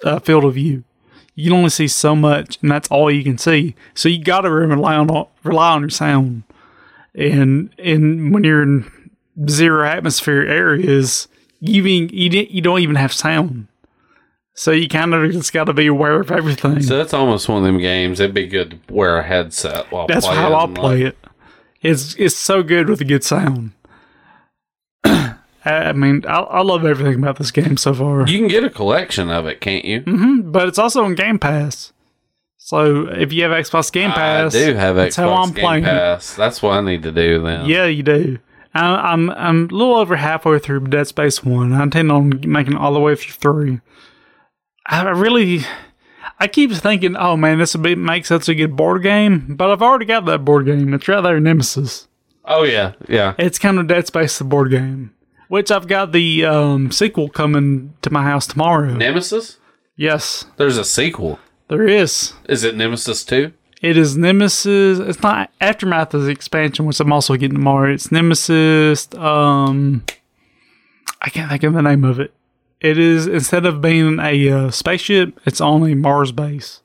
uh, 0.03 0.19
field 0.19 0.45
of 0.45 0.53
view 0.55 0.83
you 1.35 1.49
can 1.49 1.57
only 1.57 1.69
see 1.69 1.87
so 1.89 2.15
much, 2.15 2.57
and 2.61 2.71
that's 2.71 2.87
all 2.87 3.11
you 3.11 3.21
can 3.23 3.37
see. 3.37 3.75
So 3.93 4.07
you 4.07 4.23
got 4.23 4.41
to 4.41 4.49
rely 4.49 4.95
on 4.95 5.27
rely 5.43 5.73
on 5.73 5.81
your 5.81 5.89
sound. 5.89 6.43
And 7.13 7.73
and 7.77 8.33
when 8.33 8.45
you're 8.45 8.63
in 8.63 8.89
zero 9.49 9.85
atmosphere 9.85 10.43
areas, 10.43 11.27
you 11.59 11.85
even, 11.85 12.09
you, 12.17 12.47
you 12.49 12.61
don't 12.61 12.79
even 12.79 12.95
have 12.95 13.11
sound. 13.11 13.67
So 14.57 14.71
you 14.71 14.87
kind 14.87 15.13
of 15.13 15.29
just 15.31 15.51
got 15.51 15.65
to 15.65 15.73
be 15.73 15.85
aware 15.87 16.19
of 16.19 16.31
everything. 16.31 16.81
So 16.81 16.97
that's 16.97 17.13
almost 17.13 17.49
one 17.49 17.57
of 17.57 17.63
them 17.65 17.77
games. 17.77 18.19
It'd 18.21 18.33
be 18.33 18.47
good 18.47 18.71
to 18.87 18.93
wear 18.93 19.17
a 19.17 19.23
headset 19.23 19.91
while 19.91 20.07
that's 20.07 20.25
playing. 20.25 20.41
how 20.41 20.53
I'll 20.53 20.67
like- 20.67 20.75
play 20.75 21.01
it. 21.03 21.17
It's 21.81 22.15
it's 22.15 22.35
so 22.35 22.63
good 22.63 22.89
with 22.89 22.99
a 23.01 23.05
good 23.05 23.23
sound. 23.23 23.71
I 25.03 25.35
I 25.65 25.93
mean, 25.93 26.23
I, 26.27 26.39
I 26.39 26.61
love 26.61 26.85
everything 26.85 27.15
about 27.21 27.37
this 27.37 27.51
game 27.51 27.77
so 27.77 27.93
far. 27.93 28.27
You 28.27 28.39
can 28.39 28.47
get 28.47 28.63
a 28.63 28.69
collection 28.69 29.29
of 29.29 29.45
it, 29.45 29.61
can't 29.61 29.85
you? 29.85 30.01
Mhm. 30.01 30.51
But 30.51 30.67
it's 30.67 30.79
also 30.79 31.03
on 31.03 31.15
Game 31.15 31.37
Pass. 31.39 31.91
So 32.57 33.07
if 33.07 33.31
you 33.31 33.43
have 33.43 33.51
Xbox 33.51 33.91
Game 33.91 34.11
Pass, 34.11 34.55
I 34.55 34.65
do 34.65 34.73
have 34.73 34.95
that's 34.95 35.15
Xbox 35.15 35.19
how 35.21 35.33
I'm 35.33 35.51
Game 35.51 35.63
playing 35.65 35.83
it. 35.83 35.87
Pass. 35.87 36.33
That's 36.35 36.61
what 36.63 36.71
I 36.77 36.81
need 36.81 37.03
to 37.03 37.11
do 37.11 37.41
then. 37.43 37.65
Yeah, 37.67 37.85
you 37.85 38.01
do. 38.03 38.39
I, 38.73 39.11
I'm 39.11 39.29
I'm 39.31 39.65
a 39.65 39.73
little 39.73 39.95
over 39.95 40.15
halfway 40.15 40.57
through 40.59 40.87
Dead 40.87 41.07
Space 41.07 41.43
One. 41.43 41.71
I 41.73 41.83
intend 41.83 42.11
on 42.11 42.41
making 42.45 42.73
it 42.73 42.79
all 42.79 42.93
the 42.93 42.99
way 42.99 43.15
through 43.15 43.33
three. 43.33 43.79
I 44.87 45.09
really, 45.09 45.61
I 46.39 46.47
keep 46.47 46.71
thinking, 46.71 47.15
oh 47.15 47.35
man, 47.37 47.59
this 47.59 47.73
would 47.75 47.83
be 47.83 47.95
make 47.95 48.25
such 48.25 48.47
a 48.49 48.55
good 48.55 48.75
board 48.75 49.03
game, 49.03 49.55
but 49.55 49.71
I've 49.71 49.81
already 49.81 50.05
got 50.05 50.25
that 50.25 50.45
board 50.45 50.65
game. 50.65 50.93
It's 50.93 51.07
right 51.07 51.21
there, 51.21 51.39
Nemesis. 51.39 52.07
Oh 52.45 52.63
yeah, 52.63 52.93
yeah. 53.09 53.33
It's 53.39 53.57
kind 53.57 53.79
of 53.79 53.87
Dead 53.87 54.05
Space 54.07 54.37
the 54.37 54.43
board 54.43 54.69
game, 54.71 55.13
which 55.47 55.71
I've 55.71 55.87
got 55.87 56.11
the 56.11 56.45
um, 56.45 56.91
sequel 56.91 57.29
coming 57.29 57.95
to 58.03 58.11
my 58.11 58.21
house 58.23 58.45
tomorrow. 58.45 58.93
Nemesis. 58.93 59.57
yes, 59.95 60.45
There's 60.57 60.77
a 60.77 60.85
sequel. 60.85 61.39
there 61.67 61.87
is. 61.87 62.33
Is 62.47 62.63
it 62.63 62.75
Nemesis 62.75 63.23
Two? 63.23 63.53
It 63.81 63.97
is 63.97 64.15
Nemesis. 64.15 64.99
It's 64.99 65.21
not 65.21 65.51
Aftermath 65.59 66.13
is 66.13 66.25
the 66.25 66.31
expansion, 66.31 66.85
which 66.85 66.99
I'm 66.99 67.11
also 67.11 67.35
getting 67.35 67.55
tomorrow. 67.57 67.91
It's 67.93 68.11
Nemesis. 68.11 69.11
Um, 69.15 70.03
I 71.21 71.29
can't 71.29 71.49
think 71.49 71.63
of 71.63 71.73
the 71.73 71.81
name 71.81 72.03
of 72.03 72.19
it. 72.19 72.31
It 72.81 72.97
is 72.97 73.27
instead 73.27 73.65
of 73.65 73.81
being 73.81 74.19
a 74.19 74.49
uh, 74.49 74.71
spaceship, 74.71 75.39
it's 75.45 75.61
on 75.61 75.89
a 75.89 75.95
Mars 75.95 76.31
base. 76.31 76.81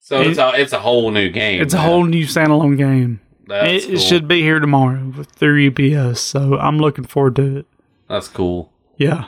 So 0.00 0.20
it's 0.20 0.38
a 0.38 0.52
it's 0.54 0.72
a 0.72 0.80
whole 0.80 1.10
new 1.10 1.30
game. 1.30 1.62
It's 1.62 1.74
a 1.74 1.80
whole 1.80 2.04
new 2.04 2.26
standalone 2.26 2.76
game. 2.76 3.20
That's 3.46 3.84
it, 3.84 3.86
cool. 3.86 3.94
it 3.94 4.00
should 4.00 4.28
be 4.28 4.42
here 4.42 4.60
tomorrow 4.60 5.12
through 5.36 5.68
UPS, 5.68 6.20
so 6.20 6.58
I'm 6.58 6.78
looking 6.78 7.04
forward 7.04 7.36
to 7.36 7.58
it. 7.58 7.66
That's 8.08 8.28
cool. 8.28 8.70
Yeah. 8.96 9.26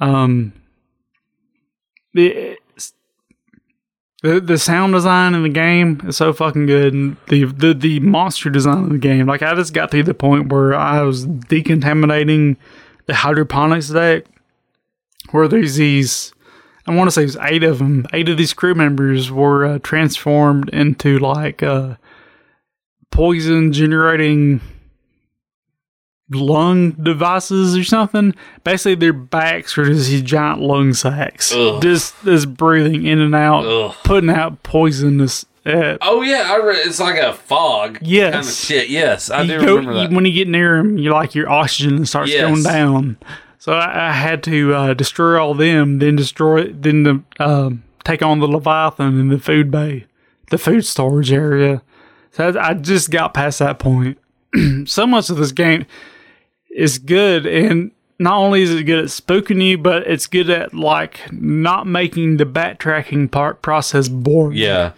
Um. 0.00 0.54
The 2.14 2.56
the 4.22 4.40
the 4.40 4.58
sound 4.58 4.94
design 4.94 5.34
in 5.34 5.42
the 5.42 5.48
game 5.48 6.00
is 6.06 6.16
so 6.16 6.32
fucking 6.32 6.66
good, 6.66 6.94
and 6.94 7.16
the 7.28 7.44
the 7.44 7.74
the 7.74 8.00
monster 8.00 8.48
design 8.50 8.84
of 8.84 8.90
the 8.90 8.98
game. 8.98 9.26
Like 9.26 9.42
I 9.42 9.54
just 9.54 9.74
got 9.74 9.90
to 9.90 10.02
the 10.02 10.14
point 10.14 10.50
where 10.50 10.74
I 10.74 11.02
was 11.02 11.26
decontaminating 11.26 12.56
the 13.06 13.14
hydroponics 13.14 13.88
deck, 13.88 14.24
where 15.30 15.48
there's 15.48 15.76
these. 15.76 16.32
I 16.86 16.94
want 16.94 17.06
to 17.08 17.12
say 17.12 17.22
there's 17.22 17.36
eight 17.42 17.62
of 17.62 17.78
them. 17.78 18.06
Eight 18.12 18.28
of 18.28 18.36
these 18.36 18.52
crew 18.54 18.74
members 18.74 19.30
were 19.30 19.64
uh, 19.64 19.78
transformed 19.82 20.68
into 20.70 21.18
like 21.18 21.62
uh, 21.62 21.94
poison 23.10 23.72
generating 23.72 24.60
lung 26.30 26.92
devices 26.92 27.76
or 27.76 27.84
something. 27.84 28.34
Basically, 28.64 28.94
their 28.94 29.12
backs 29.12 29.76
are 29.78 29.84
just 29.84 30.08
these 30.08 30.22
giant 30.22 30.60
lung 30.60 30.92
sacks, 30.94 31.52
Ugh. 31.52 31.80
just 31.82 32.14
just 32.24 32.54
breathing 32.54 33.06
in 33.06 33.20
and 33.20 33.34
out, 33.34 33.64
Ugh. 33.64 33.94
putting 34.04 34.30
out 34.30 34.62
poisonous. 34.62 35.44
Uh, 35.64 35.96
Oh 36.00 36.22
yeah, 36.22 36.48
I 36.50 36.56
re- 36.56 36.76
it's 36.78 36.98
like 37.00 37.18
a 37.20 37.32
fog. 37.34 37.98
Yes. 38.02 38.32
Kind 38.34 38.44
of 38.46 38.52
shit. 38.52 38.88
Yes, 38.90 39.30
I 39.30 39.46
do 39.46 39.60
go- 39.60 39.76
remember 39.76 39.94
that. 39.94 40.10
you- 40.10 40.16
when 40.16 40.24
you 40.24 40.32
get 40.32 40.48
near 40.48 40.76
them, 40.76 40.98
you 40.98 41.10
like 41.12 41.34
your 41.34 41.48
oxygen 41.48 42.04
starts 42.06 42.32
Yes. 42.32 42.42
going 42.42 42.62
down. 42.62 43.16
So 43.58 43.72
I, 43.74 44.08
I 44.08 44.12
had 44.12 44.42
to 44.44 44.74
uh, 44.74 44.94
destroy 44.94 45.40
all 45.40 45.54
them, 45.54 45.98
then 46.00 46.16
destroy, 46.16 46.72
then 46.72 47.02
the, 47.04 47.22
um 47.38 47.84
take 48.04 48.20
on 48.22 48.40
the 48.40 48.48
leviathan 48.48 49.20
in 49.20 49.28
the 49.28 49.38
food 49.38 49.70
bay, 49.70 50.06
the 50.50 50.58
food 50.58 50.84
storage 50.84 51.30
area. 51.32 51.80
So 52.32 52.48
I, 52.50 52.70
I 52.70 52.74
just 52.74 53.10
got 53.12 53.32
past 53.34 53.60
that 53.60 53.78
point. 53.78 54.18
so 54.86 55.06
much 55.06 55.30
of 55.30 55.36
this 55.36 55.52
game 55.52 55.86
is 56.74 56.98
good, 56.98 57.46
and 57.46 57.92
not 58.18 58.38
only 58.38 58.62
is 58.62 58.72
it 58.74 58.82
good 58.84 58.98
at 58.98 59.04
spooking 59.06 59.62
you, 59.64 59.78
but 59.78 60.06
it's 60.08 60.26
good 60.26 60.50
at 60.50 60.74
like 60.74 61.20
not 61.32 61.86
making 61.86 62.38
the 62.38 62.44
backtracking 62.46 63.30
part 63.30 63.62
process 63.62 64.08
boring 64.08 64.58
yeah, 64.58 64.92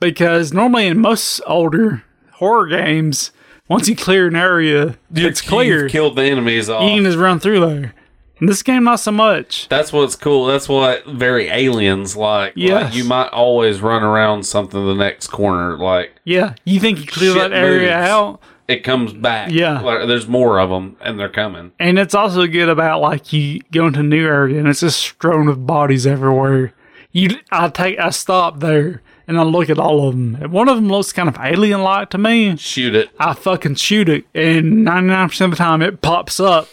because 0.00 0.52
normally 0.52 0.86
in 0.86 0.98
most 0.98 1.40
older 1.46 2.04
horror 2.34 2.66
games, 2.68 3.32
once 3.68 3.88
you 3.88 3.96
clear 3.96 4.28
an 4.28 4.36
area, 4.36 4.96
it's 5.14 5.40
clear. 5.40 5.82
You've 5.84 5.92
killed 5.92 6.16
the 6.16 6.24
enemies 6.24 6.68
off. 6.68 6.82
You 6.88 6.96
can 6.96 7.04
just 7.04 7.18
run 7.18 7.40
through 7.40 7.60
there. 7.60 7.94
In 8.38 8.46
this 8.48 8.62
game, 8.62 8.84
not 8.84 9.00
so 9.00 9.12
much. 9.12 9.66
That's 9.70 9.94
what's 9.94 10.14
cool. 10.14 10.44
That's 10.44 10.68
what 10.68 11.06
very 11.06 11.48
aliens 11.48 12.16
like. 12.16 12.52
Yes. 12.54 12.84
Like, 12.84 12.94
you 12.94 13.04
might 13.04 13.28
always 13.28 13.80
run 13.80 14.02
around 14.02 14.44
something 14.44 14.84
the 14.84 14.94
next 14.94 15.28
corner. 15.28 15.78
Like 15.78 16.12
Yeah, 16.24 16.54
you 16.64 16.78
think 16.78 16.98
you 17.00 17.06
clear 17.06 17.32
that 17.32 17.54
area 17.54 17.96
moves. 17.96 18.10
out, 18.10 18.40
it 18.68 18.84
comes 18.84 19.14
back. 19.14 19.50
Yeah. 19.52 19.80
Like, 19.80 20.06
there's 20.06 20.28
more 20.28 20.60
of 20.60 20.68
them, 20.68 20.96
and 21.00 21.18
they're 21.18 21.30
coming. 21.30 21.72
and 21.80 21.98
it's 21.98 22.14
also 22.14 22.46
good 22.46 22.68
about 22.68 23.00
like 23.00 23.32
you 23.32 23.60
go 23.72 23.86
into 23.86 24.00
a 24.00 24.02
new 24.02 24.26
area 24.26 24.58
and 24.58 24.68
it's 24.68 24.80
just 24.80 24.98
strewn 25.00 25.46
with 25.46 25.66
bodies 25.66 26.06
everywhere. 26.06 26.74
You, 27.12 27.38
I 27.50 27.70
take, 27.70 27.98
I 27.98 28.10
stop 28.10 28.60
there 28.60 29.00
and 29.28 29.38
I 29.38 29.42
look 29.42 29.68
at 29.70 29.78
all 29.78 30.08
of 30.08 30.14
them. 30.14 30.50
One 30.50 30.68
of 30.68 30.76
them 30.76 30.88
looks 30.88 31.12
kind 31.12 31.28
of 31.28 31.36
alien-like 31.40 32.10
to 32.10 32.18
me. 32.18 32.56
Shoot 32.56 32.94
it. 32.94 33.10
I 33.18 33.34
fucking 33.34 33.74
shoot 33.76 34.08
it, 34.08 34.24
and 34.34 34.84
ninety 34.84 35.08
nine 35.08 35.28
percent 35.28 35.52
of 35.52 35.58
the 35.58 35.62
time 35.64 35.82
it 35.82 36.00
pops 36.02 36.38
up, 36.40 36.68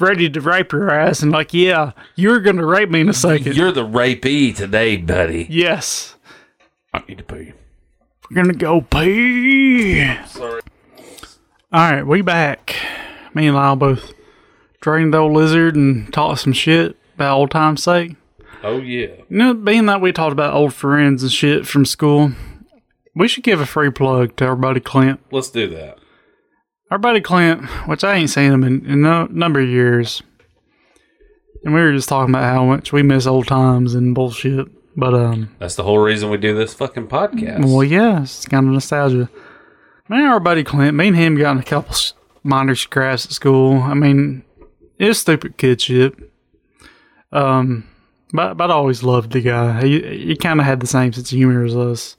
ready 0.00 0.28
to 0.30 0.40
rape 0.40 0.72
your 0.72 0.90
ass, 0.90 1.22
and 1.22 1.30
like, 1.32 1.52
yeah, 1.54 1.92
you're 2.16 2.40
gonna 2.40 2.66
rape 2.66 2.90
me 2.90 3.00
in 3.00 3.08
a 3.08 3.14
second. 3.14 3.54
You're 3.56 3.72
the 3.72 3.84
rapee 3.84 4.52
today, 4.52 4.96
buddy. 4.96 5.46
yes, 5.50 6.16
I 6.92 7.02
need 7.08 7.18
to 7.18 7.24
pee. 7.24 7.52
we're 8.30 8.34
gonna 8.42 8.52
go 8.54 8.80
pee. 8.80 10.04
Sorry. 10.26 10.60
All 11.72 11.90
right, 11.90 12.06
we 12.06 12.20
back. 12.20 12.76
Me 13.34 13.46
and 13.46 13.56
Lyle 13.56 13.76
both 13.76 14.12
drained 14.82 15.14
the 15.14 15.18
old 15.18 15.32
lizard 15.32 15.74
and 15.74 16.12
talked 16.12 16.40
some 16.40 16.52
shit 16.52 16.96
about 17.14 17.36
old 17.38 17.50
time's 17.50 17.82
sake. 17.82 18.16
Oh 18.62 18.78
yeah. 18.78 19.08
You 19.08 19.24
know, 19.28 19.54
being 19.54 19.86
that 19.86 20.00
we 20.00 20.12
talked 20.12 20.32
about 20.32 20.54
old 20.54 20.74
friends 20.74 21.22
and 21.22 21.32
shit 21.32 21.66
from 21.66 21.84
school, 21.84 22.32
we 23.14 23.28
should 23.28 23.44
give 23.44 23.60
a 23.60 23.66
free 23.66 23.90
plug 23.90 24.36
to 24.36 24.46
our 24.46 24.56
buddy 24.56 24.80
Clint. 24.80 25.20
Let's 25.30 25.50
do 25.50 25.68
that. 25.70 25.98
Our 26.90 26.98
buddy 26.98 27.20
Clint, 27.20 27.64
which 27.88 28.04
I 28.04 28.14
ain't 28.16 28.30
seen 28.30 28.52
him 28.52 28.64
in, 28.64 28.86
in 28.86 29.04
a 29.04 29.26
number 29.28 29.60
of 29.60 29.68
years, 29.68 30.22
and 31.64 31.74
we 31.74 31.80
were 31.80 31.92
just 31.92 32.08
talking 32.08 32.34
about 32.34 32.44
how 32.44 32.64
much 32.64 32.92
we 32.92 33.02
miss 33.02 33.26
old 33.26 33.46
times 33.46 33.94
and 33.94 34.14
bullshit. 34.14 34.68
But 34.94 35.14
um, 35.14 35.54
That's 35.58 35.74
the 35.76 35.84
whole 35.84 35.98
reason 35.98 36.28
we 36.28 36.36
do 36.36 36.54
this 36.54 36.74
fucking 36.74 37.08
podcast. 37.08 37.64
well, 37.64 37.82
yeah, 37.82 38.22
it's 38.22 38.44
kind 38.46 38.66
of 38.66 38.74
nostalgia. 38.74 39.30
Man, 40.08 40.26
our 40.26 40.40
buddy 40.40 40.64
Clint, 40.64 40.94
me 40.96 41.08
and 41.08 41.16
him 41.16 41.36
got 41.36 41.52
in 41.52 41.58
a 41.58 41.62
couple 41.64 41.96
minor 42.42 42.74
scraps 42.74 43.24
at 43.24 43.32
school. 43.32 43.78
I 43.78 43.94
mean, 43.94 44.44
it's 44.98 45.20
stupid 45.20 45.56
kid 45.56 45.80
shit. 45.80 46.14
Um, 47.32 47.88
but 48.32 48.54
but 48.54 48.70
I 48.70 48.74
always 48.74 49.02
loved 49.02 49.32
the 49.32 49.40
guy. 49.40 49.82
He 49.82 50.26
he 50.26 50.36
kind 50.36 50.60
of 50.60 50.66
had 50.66 50.80
the 50.80 50.86
same 50.86 51.12
sense 51.12 51.30
of 51.32 51.36
humor 51.36 51.64
as 51.64 51.76
us. 51.76 52.16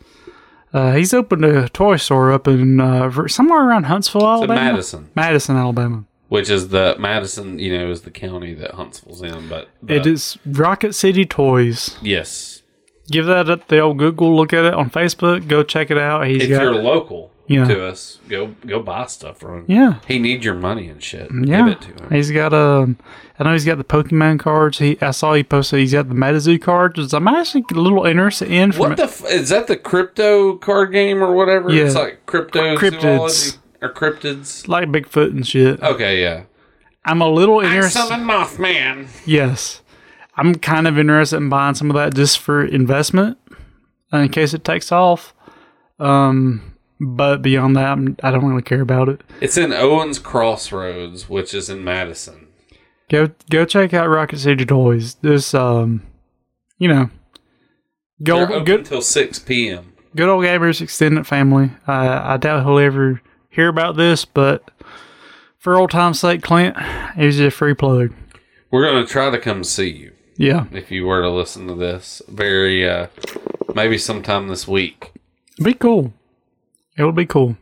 Uh, 0.73 0.94
he's 0.94 1.14
opened 1.14 1.45
a 1.45 1.69
toy 1.69 1.98
store 1.98 2.31
up 2.31 2.48
in 2.48 2.80
uh, 2.80 3.27
somewhere 3.27 3.68
around 3.68 3.84
Huntsville, 3.84 4.27
Alabama. 4.27 4.60
Madison, 4.72 5.10
Madison, 5.14 5.56
Alabama. 5.56 6.03
which 6.30 6.49
is 6.49 6.69
the 6.69 6.95
Madison, 6.98 7.60
you 7.60 7.77
know, 7.77 7.91
is 7.91 8.02
the 8.02 8.10
county 8.10 8.56
that 8.56 8.72
Huntsville's 8.72 9.22
in. 9.22 9.48
But, 9.49 9.69
but 9.84 9.95
It 9.98 10.07
is 10.07 10.40
Rocket 10.48 10.94
City 10.94 11.26
Toys. 11.26 11.95
yes, 12.02 12.64
Give 13.11 13.26
that 13.27 13.49
a, 13.49 13.61
the 13.68 13.80
old 13.80 13.99
Google 13.99 14.35
look 14.35 14.53
at 14.53 14.64
it 14.65 14.73
on 14.73 14.90
Facebook. 14.90 15.48
Go 15.48 15.61
check 15.61 15.91
it 15.91 15.98
out. 15.98 16.26
He's 16.26 16.44
if 16.44 16.49
got 16.49 16.64
you're 16.64 16.73
local 16.73 17.32
Yeah. 17.48 17.65
to 17.65 17.86
us, 17.86 18.20
go 18.30 18.56
go 18.65 18.82
buy 18.82 19.06
stuff 19.07 19.38
from 19.40 19.60
him. 19.60 19.65
yeah. 19.68 19.99
He 20.07 20.18
needs 20.18 20.45
your 20.45 20.53
money 20.56 20.88
and 20.88 21.03
shit. 21.03 21.30
Yeah, 21.32 21.65
Give 21.65 21.68
it 21.74 21.82
to 21.82 22.03
him. 22.06 22.10
he's 22.11 22.32
got 22.32 22.53
um, 22.53 22.98
I 23.38 23.44
know 23.44 23.52
he's 23.52 23.65
got 23.65 23.78
the 23.78 23.84
Pokemon 23.84 24.40
cards. 24.40 24.78
He 24.80 24.98
I 25.02 25.11
saw 25.11 25.34
he 25.34 25.44
posted 25.44 25.80
he's 25.80 25.91
got 25.91 26.07
the 26.07 26.15
MetaZoo 26.15 26.61
cards. 26.61 27.14
I'm 27.14 27.28
actually 27.28 27.65
a 27.72 27.74
little 27.76 28.06
interested 28.06 28.49
in. 28.49 28.72
What 28.74 28.95
the 28.95 29.03
f- 29.03 29.26
is 29.30 29.49
that? 29.49 29.68
The 29.68 29.76
crypto 29.76 30.56
card 30.57 30.94
game 30.94 31.22
or 31.22 31.34
whatever? 31.34 31.70
Yeah. 31.72 31.84
It's 31.84 31.95
like 31.95 32.26
crypto 32.26 32.78
Cryptids. 32.78 33.57
or 33.82 33.91
cryptids. 33.91 34.68
like 34.70 34.88
Bigfoot 34.90 35.32
and 35.32 35.45
shit. 35.45 35.82
Okay, 35.84 36.22
yeah. 36.22 36.44
I'm 37.06 37.20
a 37.22 37.28
little 37.30 37.60
interested. 37.60 37.99
Mothman. 37.99 39.07
Yes, 39.26 39.82
I'm 40.38 40.56
kind 40.56 40.88
of 40.88 40.98
interested 40.98 41.36
in 41.38 41.49
buying 41.49 41.76
some 41.76 41.90
of 41.91 41.95
that 41.98 42.15
just 42.15 42.40
for 42.40 42.64
investment, 42.64 43.38
in 44.14 44.30
case 44.30 44.53
it 44.53 44.64
takes 44.64 44.90
off. 44.94 45.34
Um, 45.99 46.73
but 47.04 47.42
beyond 47.42 47.76
that, 47.76 47.92
I'm, 47.92 48.16
I 48.24 48.32
don't 48.32 48.46
really 48.46 48.62
care 48.62 48.82
about 48.82 49.10
it. 49.10 49.22
It's 49.42 49.58
in 49.58 49.72
Owens 49.74 50.20
Crossroads, 50.20 51.30
which 51.30 51.54
is 51.54 51.70
in 51.70 51.84
Madison. 51.84 52.48
Go 53.10 53.30
go 53.50 53.66
check 53.66 53.94
out 53.94 54.08
Rocket 54.08 54.40
City 54.40 54.66
Toys. 54.66 55.16
This 55.16 55.54
um, 55.54 56.02
you 56.78 56.88
know, 56.88 57.10
go 58.24 58.40
open 58.44 58.64
good 58.64 58.80
until 58.80 59.02
six 59.02 59.40
p.m. 59.40 59.94
good 60.16 60.30
old 60.30 60.44
gamers 60.46 60.82
extended 60.82 61.28
family. 61.28 61.72
I 61.86 62.34
I 62.34 62.38
doubt 62.38 62.64
he'll 62.66 62.80
ever 62.80 63.22
hear 63.50 63.68
about 63.68 63.98
this, 63.98 64.26
but 64.26 64.72
for 65.60 65.76
old 65.78 65.92
time's 65.92 66.20
sake, 66.20 66.42
Clint, 66.42 66.76
here's 67.16 67.40
your 67.40 67.52
free 67.52 67.74
plug. 67.74 68.14
We're 68.72 68.86
gonna 68.90 69.06
try 69.06 69.30
to 69.30 69.38
come 69.38 69.64
see 69.64 69.90
you 69.90 70.14
Yeah, 70.38 70.66
if 70.72 70.90
you 70.90 71.06
were 71.06 71.22
to 71.22 71.30
listen 71.30 71.68
to 71.68 71.76
this. 71.76 72.22
Very 72.28 72.90
uh, 72.90 73.08
maybe 73.76 73.98
sometime 73.98 74.48
this 74.48 74.68
week. 74.68 75.12
be 75.64 75.74
cool. 75.74 76.14
It 76.98 77.03
would 77.03 77.15
be 77.15 77.26
cool. 77.26 77.57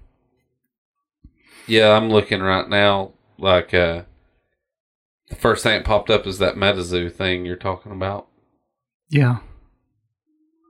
Yeah, 1.68 1.92
I'm 1.92 2.10
looking 2.10 2.42
right 2.42 2.68
now. 2.68 3.14
Like 3.38 3.74
uh, 3.74 4.04
the 5.30 5.36
first 5.36 5.64
thing 5.64 5.74
that 5.78 5.86
popped 5.86 6.10
up 6.10 6.28
is 6.28 6.38
that 6.40 6.56
MetaZoo 6.56 7.12
thing 7.12 7.46
you're 7.46 7.56
talking 7.56 7.92
about. 7.92 8.28
Yeah. 9.10 9.38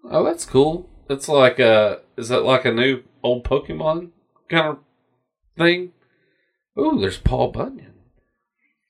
Oh, 0.10 0.24
that's 0.24 0.46
cool. 0.46 0.90
It's 1.10 1.28
like 1.28 1.60
a 1.60 2.02
is 2.18 2.30
that 2.30 2.42
like 2.44 2.66
a 2.66 2.72
new 2.72 3.04
old 3.24 3.44
Pokemon 3.44 4.10
kind 4.50 4.68
of 4.68 4.78
thing? 5.58 5.92
Ooh, 6.80 7.00
there's 7.00 7.18
Paul 7.18 7.52
Bunyan. 7.52 7.94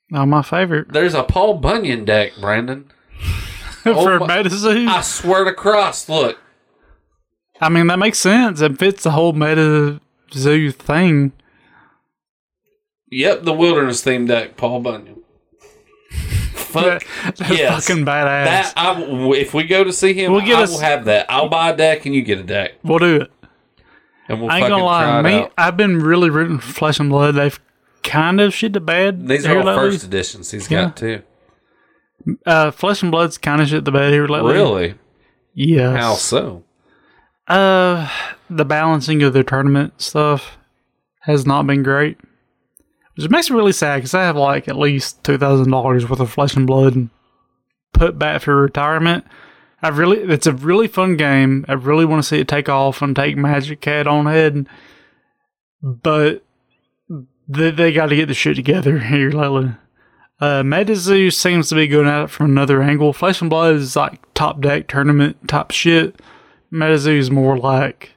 Not 0.10 0.26
my 0.28 0.42
favorite. 0.42 0.92
There's 0.92 1.14
a 1.14 1.24
Paul 1.24 1.56
Bunyan 1.56 2.04
deck, 2.06 2.34
Brandon. 2.40 2.92
for 3.84 3.90
Oh 3.92 4.20
my- 4.20 4.28
MetaZoo. 4.44 4.88
I 4.88 5.02
swear 5.02 5.46
to 5.46 5.54
cross, 5.54 6.10
look. 6.10 6.38
I 7.62 7.70
mean, 7.70 7.88
that 7.88 8.00
makes 8.00 8.18
sense. 8.20 8.60
It 8.62 8.78
fits 8.80 9.04
the 9.04 9.12
whole 9.12 9.34
meta 9.34 10.00
zoo 10.34 10.72
thing. 10.72 11.32
Yep, 13.12 13.44
the 13.44 13.54
wilderness 13.54 14.02
theme 14.04 14.26
deck, 14.26 14.56
Paul 14.58 14.80
Bunyan. 14.82 15.22
Fuck 16.54 17.04
That's 17.26 17.42
yes. 17.50 17.86
fucking 17.88 18.06
badass. 18.06 18.46
that. 18.46 18.74
I 18.78 19.02
if 19.36 19.54
we 19.54 19.64
go 19.64 19.84
to 19.84 19.92
see 19.92 20.14
him, 20.14 20.32
We'll 20.32 20.42
get 20.46 20.58
I 20.58 20.64
us- 20.64 20.72
will 20.72 20.80
have 20.80 21.06
that. 21.06 21.26
I'll 21.30 21.50
buy 21.50 21.72
a 21.72 21.76
deck 21.78 22.06
and 22.06 22.16
you 22.16 22.22
get 22.22 22.40
a 22.40 22.44
deck, 22.44 22.74
we'll 22.84 23.00
do 23.00 23.18
it. 23.18 23.32
and 24.30 24.42
we'll 24.42 24.50
I 24.50 24.60
ain't 24.60 24.70
gonna 24.70 24.84
lie. 24.84 25.22
Me, 25.22 25.34
out. 25.42 25.52
I've 25.58 25.76
been 25.78 26.00
really 26.00 26.30
rooting 26.30 26.60
for 26.60 26.72
Flesh 26.72 27.00
and 27.00 27.10
Blood. 27.10 27.36
They've 27.36 27.60
kind 28.04 28.40
of 28.40 28.54
shit 28.54 28.72
the 28.74 28.80
bed. 28.80 29.28
These 29.28 29.46
are 29.46 29.58
all 29.58 29.66
lately. 29.66 29.92
first 29.92 30.06
editions. 30.06 30.52
He's 30.52 30.72
Yeah. 30.72 30.86
got 30.86 30.98
too. 30.98 31.22
Uh, 32.46 32.72
Flesh 32.72 33.02
and 33.02 33.12
Blood's 33.12 33.38
kind 33.38 33.62
of 33.62 33.68
shit 33.68 33.84
the 33.84 33.92
bed 33.92 34.14
here 34.14 34.28
lately. 34.28 34.54
Really? 34.54 34.96
Yes. 35.54 35.98
How 36.00 36.14
so? 36.14 36.64
Uh, 37.48 38.10
the 38.50 38.66
balancing 38.66 39.24
of 39.24 39.34
the 39.34 39.44
tournament 39.44 40.00
stuff 40.02 40.58
has 41.22 41.46
not 41.46 41.68
been 41.68 41.84
great, 41.84 42.18
which 43.16 43.30
makes 43.30 43.50
me 43.50 43.56
really 43.56 43.72
sad 43.72 43.98
because 43.98 44.14
I 44.14 44.24
have 44.24 44.38
like 44.38 44.68
at 44.68 44.78
least 44.78 45.24
two 45.24 45.38
thousand 45.38 45.72
dollars 45.72 46.08
worth 46.08 46.20
of 46.20 46.32
Flesh 46.32 46.56
and 46.56 46.68
Blood 46.68 47.10
put 47.94 48.18
back 48.18 48.42
for 48.42 48.56
retirement. 48.62 49.26
I 49.84 49.90
really, 49.90 50.20
it's 50.20 50.48
a 50.48 50.54
really 50.54 50.88
fun 50.88 51.18
game. 51.18 51.66
I 51.68 51.74
really 51.74 52.06
want 52.06 52.22
to 52.22 52.28
see 52.28 52.40
it 52.40 52.48
take 52.48 52.70
off 52.70 53.02
and 53.02 53.16
take 53.16 53.36
Magic 53.36 53.82
Cat 53.82 54.06
on 54.06 54.28
head, 54.28 54.68
but 55.82 56.44
they, 57.48 57.72
they 57.72 57.92
got 57.92 58.08
to 58.08 58.16
get 58.16 58.28
the 58.28 58.34
shit 58.34 58.56
together 58.56 59.00
here 59.08 59.32
lately. 59.32 59.72
Uh, 60.40 60.64
MetaZoo 60.64 61.32
seems 61.32 61.70
to 61.70 61.76
be 61.76 61.88
going 61.88 62.08
at 62.08 62.24
it 62.24 62.30
from 62.30 62.48
another 62.48 62.82
angle. 62.82 63.14
Flesh 63.14 63.42
and 63.42 63.50
Blood 63.50 63.76
is 63.76 63.96
like 63.96 64.20
top 64.34 64.62
deck 64.62 64.88
tournament 64.88 65.38
top 65.48 65.72
shit. 65.72 66.20
MetaZoo 66.74 67.18
is 67.18 67.32
more 67.32 67.58
like 67.58 68.12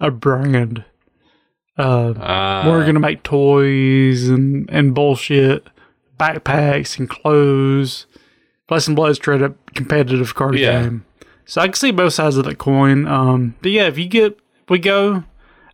a 0.00 0.10
brand. 0.10 0.84
Uh, 1.78 2.10
Uh, 2.10 2.64
we're 2.66 2.84
gonna 2.84 3.00
make 3.00 3.22
toys 3.22 4.28
and 4.28 4.68
and 4.70 4.94
bullshit, 4.94 5.66
backpacks 6.18 6.98
and 6.98 7.08
clothes. 7.08 8.06
Flesh 8.68 8.86
and 8.86 8.96
Blood's 8.96 9.16
straight 9.18 9.42
up 9.42 9.54
competitive 9.74 10.34
card 10.34 10.58
Yeah. 10.58 10.82
game. 10.82 11.04
So 11.44 11.60
I 11.60 11.66
can 11.66 11.74
see 11.74 11.90
both 11.90 12.12
sides 12.14 12.36
of 12.36 12.44
the 12.44 12.54
coin. 12.54 13.06
Um, 13.06 13.54
but 13.62 13.70
yeah, 13.70 13.86
if 13.86 13.98
you 13.98 14.06
get 14.06 14.32
if 14.64 14.70
we 14.70 14.78
go, 14.78 15.24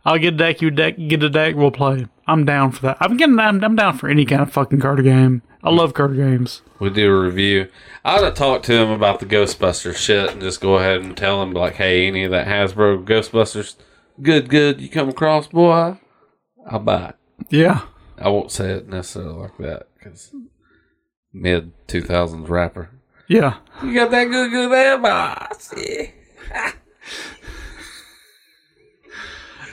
I'll 0.05 0.17
get 0.17 0.33
a 0.33 0.37
deck. 0.37 0.61
You 0.61 0.71
deck, 0.71 0.95
get 1.07 1.21
a 1.23 1.29
deck. 1.29 1.55
We'll 1.55 1.71
play. 1.71 2.07
I'm 2.27 2.45
down 2.45 2.71
for 2.71 2.81
that. 2.83 2.97
I'm 2.99 3.17
getting. 3.17 3.39
I'm, 3.39 3.63
I'm 3.63 3.75
down 3.75 3.97
for 3.97 4.07
any 4.09 4.25
kind 4.25 4.41
of 4.41 4.51
fucking 4.51 4.79
card 4.79 5.03
game. 5.03 5.41
I 5.63 5.69
love 5.71 5.93
card 5.93 6.15
games. 6.15 6.61
we 6.79 6.89
do 6.89 7.13
a 7.13 7.19
review. 7.21 7.67
I'd 8.05 8.23
have 8.23 8.35
talked 8.35 8.65
to 8.67 8.73
him 8.73 8.89
about 8.91 9.19
the 9.19 9.25
Ghostbusters 9.25 9.97
shit 9.97 10.31
and 10.31 10.41
just 10.41 10.61
go 10.61 10.75
ahead 10.75 11.01
and 11.01 11.17
tell 11.17 11.43
him 11.43 11.51
like, 11.51 11.75
hey, 11.75 12.07
any 12.07 12.23
of 12.23 12.31
that 12.31 12.47
Hasbro 12.47 13.03
Ghostbusters, 13.05 13.75
good, 14.21 14.49
good. 14.49 14.79
You 14.79 14.89
come 14.89 15.09
across, 15.09 15.47
boy, 15.47 15.97
I'll 16.65 16.79
buy 16.79 17.09
it. 17.09 17.15
Yeah. 17.49 17.81
I 18.17 18.29
won't 18.29 18.51
say 18.51 18.71
it 18.71 18.87
necessarily 18.87 19.33
like 19.33 19.57
that 19.57 19.87
because 19.97 20.33
mid 21.33 21.71
two 21.87 22.01
thousands 22.01 22.47
rapper. 22.49 22.89
Yeah. 23.27 23.57
You 23.83 23.93
got 23.93 24.11
that 24.11 24.25
good, 24.25 24.51
good 24.51 24.71
there, 24.71 24.97
boss. 24.97 25.73
Yeah. 25.77 26.71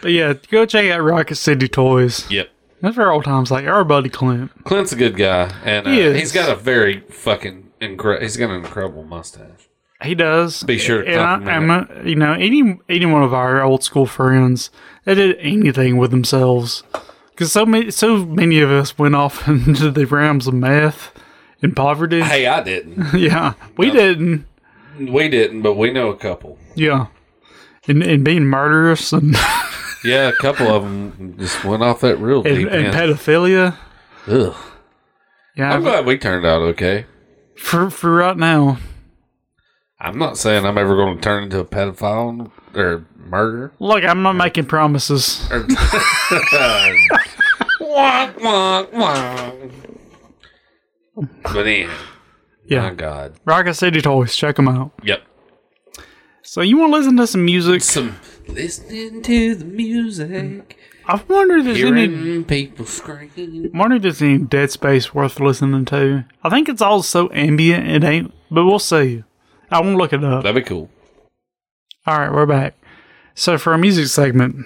But 0.03 0.13
yeah, 0.13 0.35
go 0.51 0.67
check 0.67 0.91
out 0.91 1.01
Rocket 1.03 1.37
City 1.37 1.69
Toys. 1.69 2.31
Yep. 2.31 2.51
That's 2.81 2.95
for 2.95 3.11
old 3.11 3.25
times 3.25 3.51
like 3.51 3.67
our 3.67 3.85
buddy 3.85 4.09
Clint. 4.11 4.51
Clint's 4.65 4.93
a 4.93 4.97
good 4.97 5.17
guy, 5.17 5.53
and 5.65 5.87
uh, 5.87 5.91
He 5.91 6.01
is. 6.01 6.19
he's 6.19 6.33
got 6.33 6.51
a 6.51 6.57
very 6.57 7.01
fucking 7.09 7.71
incredible. 7.81 8.23
He's 8.23 8.37
got 8.37 8.51
an 8.51 8.57
incredible 8.57 9.03
mustache. 9.05 9.69
He 10.03 10.15
does. 10.15 10.63
Be 10.63 10.79
sure 10.79 11.03
to 11.03 11.09
And 11.11 11.21
I, 11.21 11.35
compliment 11.39 11.91
I'm, 11.91 12.07
you 12.07 12.17
know, 12.17 12.35
any 12.35 12.79
any 12.89 13.07
one 13.07 13.23
of 13.23 13.33
our 13.33 13.63
old 13.63 13.83
school 13.83 14.05
friends 14.07 14.71
that 15.05 15.15
did 15.15 15.39
anything 15.39 15.97
with 15.97 16.11
themselves, 16.11 16.83
because 17.31 17.51
so 17.51 17.65
many 17.65 17.91
so 17.91 18.25
many 18.27 18.61
of 18.61 18.71
us 18.71 18.99
went 18.99 19.15
off 19.15 19.49
into 19.49 19.91
the 19.91 20.05
realms 20.05 20.47
of 20.47 20.53
meth 20.55 21.13
and 21.63 21.75
poverty. 21.75 22.21
Hey, 22.21 22.47
I 22.47 22.63
didn't. 22.63 23.15
yeah, 23.19 23.55
we 23.79 23.91
didn't. 23.91 24.47
we 24.99 25.31
didn't, 25.31 25.63
but 25.63 25.75
we 25.79 25.91
know 25.91 26.11
a 26.11 26.17
couple. 26.17 26.59
Yeah, 26.75 27.07
and 27.89 28.03
and 28.03 28.23
being 28.23 28.45
murderous 28.45 29.15
and 29.15 29.35
Yeah, 30.05 30.29
a 30.29 30.33
couple 30.33 30.69
of 30.69 30.83
them 30.83 31.37
just 31.39 31.65
went 31.65 31.83
off 31.83 32.01
that 32.01 32.19
real 32.19 32.47
and, 32.47 32.57
deep. 32.57 32.69
and 32.71 32.83
man. 32.85 32.93
pedophilia. 32.93 33.77
Ugh. 34.29 34.57
Yeah, 35.57 35.73
I'm 35.73 35.83
glad 35.83 36.07
we 36.07 36.19
turned 36.19 36.45
out 36.45 36.63
okay. 36.63 37.07
for 37.57 37.91
for 37.91 38.15
right 38.15 38.37
now. 38.37 38.79
I'm 39.99 40.19
not 40.19 40.37
saying 40.37 40.67
I'm 40.67 40.77
ever 40.77 40.95
going 40.95 41.17
to 41.17 41.23
turn 41.23 41.45
into 41.45 41.59
a 41.59 41.65
pedophile 41.65 42.51
or 42.75 43.07
murder. 43.17 43.73
Look, 43.79 44.05
I'm 44.05 44.23
not 44.23 44.35
making 44.35 44.67
promises. 44.67 45.49
Or 45.51 45.67
Wah, 47.81 48.31
wah, 48.39 48.87
wah. 48.93 49.53
But 51.15 51.65
my 51.65 51.89
Yeah, 52.67 52.93
God. 52.93 53.35
Rocket 53.47 53.75
City 53.75 54.03
Toys, 54.03 54.37
check 54.37 54.57
them 54.57 54.69
out. 54.69 54.93
Yep. 55.03 55.23
So 56.43 56.61
you 56.61 56.77
want 56.77 56.93
to 56.93 56.99
listen 56.99 57.17
to 57.17 57.27
some 57.27 57.45
music? 57.45 57.83
Some 57.83 58.17
listening 58.49 59.23
to 59.23 59.55
the 59.55 59.65
music, 59.65 60.79
I 61.07 61.23
wonder 61.29 61.59
if 61.59 61.65
there's 61.65 61.83
any 61.83 62.09
hearing 62.09 62.45
people 62.45 62.87
scream. 62.87 63.71
wonder 63.75 63.97
if 63.97 64.03
there's 64.03 64.23
any 64.23 64.39
Dead 64.39 64.71
Space 64.71 65.15
worth 65.15 65.39
listening 65.41 65.85
to. 65.87 66.25
I 66.43 66.51
think 66.51 66.69
it's 66.69 66.83
all 66.83 67.03
so 67.03 67.31
ambient 67.33 67.89
it 67.89 68.05
ain't, 68.05 68.33
but 68.51 68.65
we'll 68.65 68.79
see. 68.79 69.23
I 69.71 69.81
won't 69.81 69.99
look 69.99 70.13
it 70.13 70.25
up. 70.25 70.43
That'd 70.43 70.63
be 70.65 70.69
cool. 70.69 70.91
All 72.07 72.19
right, 72.19 72.33
we're 72.33 72.47
back. 72.47 72.75
So 73.35 73.59
for 73.59 73.73
our 73.73 73.79
music 73.79 74.07
segment, 74.07 74.65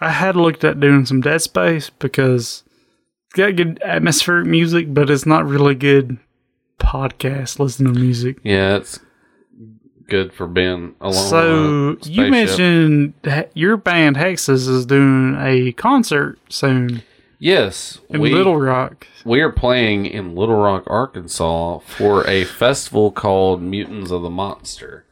I 0.00 0.10
had 0.10 0.36
looked 0.36 0.64
at 0.64 0.80
doing 0.80 1.06
some 1.06 1.20
Dead 1.20 1.40
Space 1.42 1.90
because 1.90 2.62
it's 3.26 3.36
got 3.36 3.56
good 3.56 3.80
atmospheric 3.82 4.46
music, 4.46 4.92
but 4.92 5.10
it's 5.10 5.26
not 5.26 5.46
really 5.46 5.74
good 5.74 6.18
podcast 6.78 7.58
listening 7.58 7.94
to 7.94 8.00
music. 8.00 8.38
Yeah, 8.42 8.76
it's 8.76 9.00
good 10.08 10.32
for 10.32 10.46
being 10.46 10.94
alone. 11.00 12.00
so 12.00 12.08
you 12.08 12.30
mentioned 12.30 13.14
that 13.22 13.50
your 13.54 13.76
band 13.76 14.16
Hexes 14.16 14.68
is 14.68 14.86
doing 14.86 15.36
a 15.38 15.72
concert 15.72 16.38
soon 16.48 17.02
yes, 17.38 18.00
in 18.08 18.20
we 18.20 18.32
Little 18.32 18.56
Rock. 18.58 19.06
we 19.24 19.40
are 19.40 19.52
playing 19.52 20.06
in 20.06 20.34
Little 20.34 20.56
Rock, 20.56 20.84
Arkansas 20.86 21.78
for 21.80 22.26
a 22.26 22.44
festival 22.44 23.10
called 23.10 23.62
Mutants 23.62 24.10
of 24.10 24.22
the 24.22 24.30
Monster, 24.30 25.04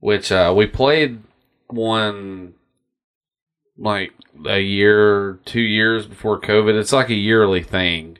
which 0.00 0.32
uh, 0.32 0.52
we 0.56 0.66
played 0.66 1.22
one 1.68 2.54
like 3.76 4.12
a 4.46 4.60
year, 4.60 5.38
two 5.44 5.60
years 5.60 6.06
before 6.06 6.40
COVID. 6.40 6.78
It's 6.78 6.92
like 6.92 7.10
a 7.10 7.14
yearly 7.14 7.62
thing. 7.62 8.18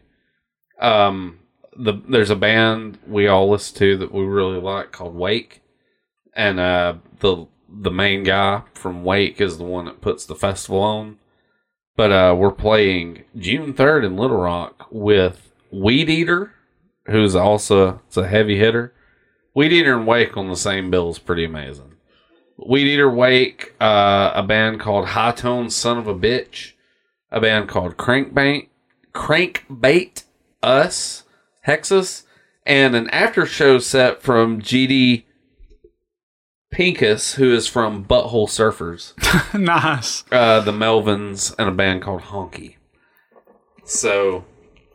Um, 0.80 1.40
the 1.76 1.94
there's 2.08 2.30
a 2.30 2.36
band 2.36 2.98
we 3.06 3.26
all 3.26 3.50
listen 3.50 3.76
to 3.78 3.96
that 3.98 4.12
we 4.12 4.24
really 4.24 4.60
like 4.60 4.92
called 4.92 5.14
Wake, 5.14 5.62
and 6.34 6.60
uh, 6.60 6.94
the 7.20 7.46
the 7.68 7.90
main 7.90 8.24
guy 8.24 8.62
from 8.74 9.04
Wake 9.04 9.40
is 9.40 9.58
the 9.58 9.64
one 9.64 9.84
that 9.84 10.00
puts 10.00 10.26
the 10.26 10.34
festival 10.34 10.80
on. 10.80 11.18
But 11.96 12.12
uh, 12.12 12.34
we're 12.36 12.50
playing 12.50 13.24
June 13.36 13.74
third 13.74 14.04
in 14.04 14.16
Little 14.16 14.38
Rock 14.38 14.86
with 14.90 15.52
Weed 15.70 16.08
Eater, 16.08 16.54
who's 17.06 17.34
also 17.34 18.00
it's 18.06 18.16
a 18.16 18.26
heavy 18.26 18.58
hitter. 18.58 18.94
Weed 19.54 19.72
Eater 19.72 19.96
and 19.96 20.06
Wake 20.06 20.36
on 20.36 20.48
the 20.48 20.56
same 20.56 20.90
bill 20.90 21.10
is 21.10 21.18
pretty 21.18 21.44
amazing. 21.44 21.94
Weed 22.56 22.86
Eater, 22.86 23.10
Wake, 23.10 23.74
uh, 23.80 24.32
a 24.34 24.42
band 24.42 24.80
called 24.80 25.08
High 25.08 25.32
Tone 25.32 25.70
Son 25.70 25.96
of 25.98 26.06
a 26.06 26.14
Bitch, 26.14 26.72
a 27.30 27.40
band 27.40 27.68
called 27.68 27.96
Crankbait, 27.96 28.68
Crankbait 29.14 30.24
Us, 30.62 31.24
Hexus, 31.66 32.24
and 32.66 32.94
an 32.94 33.08
after 33.10 33.46
show 33.46 33.78
set 33.78 34.22
from 34.22 34.60
JD 34.60 35.24
Pinkus, 36.74 37.34
who 37.34 37.52
is 37.52 37.66
from 37.66 38.04
Butthole 38.04 38.48
Surfers 38.48 39.12
nice. 39.58 40.24
uh, 40.30 40.60
the 40.60 40.72
Melvins 40.72 41.54
and 41.58 41.68
a 41.68 41.72
band 41.72 42.02
called 42.02 42.22
Honky. 42.22 42.76
So 43.84 44.44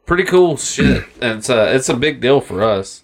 pretty 0.05 0.23
cool 0.23 0.55
shit, 0.57 1.03
and 1.21 1.39
it's 1.39 1.49
a 1.49 1.75
it's 1.75 1.89
a 1.89 1.95
big 1.95 2.21
deal 2.21 2.39
for 2.41 2.63
us. 2.63 3.03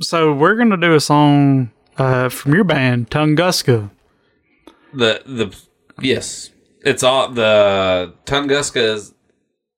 So 0.00 0.32
we're 0.32 0.56
gonna 0.56 0.76
do 0.76 0.94
a 0.94 1.00
song 1.00 1.70
uh, 1.96 2.28
from 2.28 2.54
your 2.54 2.64
band 2.64 3.10
Tunguska. 3.10 3.90
The 4.92 5.22
the 5.24 5.56
yes, 6.00 6.50
it's 6.84 7.02
all 7.04 7.28
the 7.28 8.14
Tunguska 8.26 8.94
is 8.94 9.14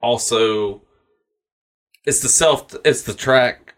also 0.00 0.80
it's 2.06 2.20
the 2.20 2.28
self 2.30 2.74
it's 2.86 3.02
the 3.02 3.12
track. 3.14 3.74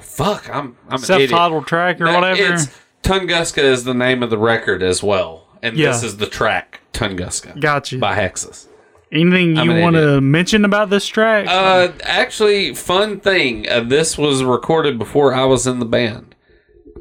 Fuck, 0.00 0.50
I'm 0.50 0.76
I'm 0.88 0.98
an 1.02 1.04
idiot. 1.04 1.30
self-titled 1.30 1.66
track 1.68 2.00
or 2.00 2.06
No, 2.06 2.14
whatever. 2.16 2.58
Tunguska 3.06 3.62
is 3.62 3.84
the 3.84 3.94
name 3.94 4.22
of 4.22 4.30
the 4.30 4.38
record 4.38 4.82
as 4.82 5.02
well, 5.02 5.46
and 5.62 5.76
this 5.76 6.02
is 6.02 6.16
the 6.16 6.26
track 6.26 6.80
Tunguska 6.92 7.58
Got 7.60 7.92
you. 7.92 7.98
by 7.98 8.16
Hexus. 8.16 8.66
Anything 9.12 9.56
I'm 9.56 9.66
you 9.70 9.76
an 9.76 9.82
want 9.82 9.96
to 9.96 10.20
mention 10.20 10.64
about 10.64 10.90
this 10.90 11.06
track? 11.06 11.46
Uh, 11.48 11.92
actually, 12.02 12.74
fun 12.74 13.20
thing. 13.20 13.68
Uh, 13.68 13.80
this 13.80 14.18
was 14.18 14.42
recorded 14.42 14.98
before 14.98 15.32
I 15.32 15.44
was 15.44 15.66
in 15.66 15.78
the 15.78 15.84
band. 15.86 16.34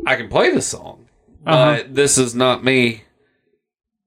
I 0.06 0.16
can 0.16 0.30
play 0.30 0.52
the 0.52 0.62
song, 0.62 1.08
Uh-huh. 1.48 1.84
this 1.90 2.18
is 2.20 2.36
not 2.36 2.64
me. 2.64 3.04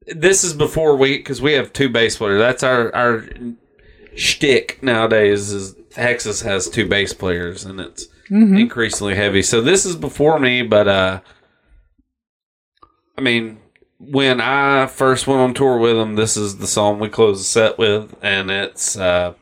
This 0.06 0.44
is 0.44 0.54
before 0.54 0.96
we, 0.96 1.18
because 1.18 1.42
we 1.42 1.54
have 1.54 1.72
two 1.72 1.88
bass 1.88 2.16
players. 2.16 2.38
That's 2.38 2.62
our 2.62 2.94
our 2.94 3.24
shtick 4.14 4.82
nowadays. 4.82 5.52
Is 5.52 5.74
Hexus 5.96 6.44
has 6.44 6.70
two 6.70 6.86
bass 6.88 7.12
players, 7.12 7.64
and 7.64 7.80
it's 7.80 8.06
increasingly 8.30 9.16
heavy. 9.16 9.42
So 9.42 9.60
this 9.60 9.84
is 9.84 9.96
before 9.96 10.38
me, 10.38 10.62
but 10.62 10.86
uh, 10.88 11.20
I 13.18 13.20
mean, 13.20 13.58
when 13.98 14.40
I 14.40 14.86
first 14.86 15.26
went 15.26 15.40
on 15.40 15.52
tour 15.54 15.76
with 15.78 15.96
them, 15.96 16.14
this 16.14 16.36
is 16.36 16.58
the 16.58 16.68
song 16.68 17.00
we 17.00 17.08
close 17.08 17.38
the 17.40 17.44
set 17.44 17.76
with, 17.78 18.14
and 18.22 18.48
it's 18.48 18.96
uh, 18.96 19.34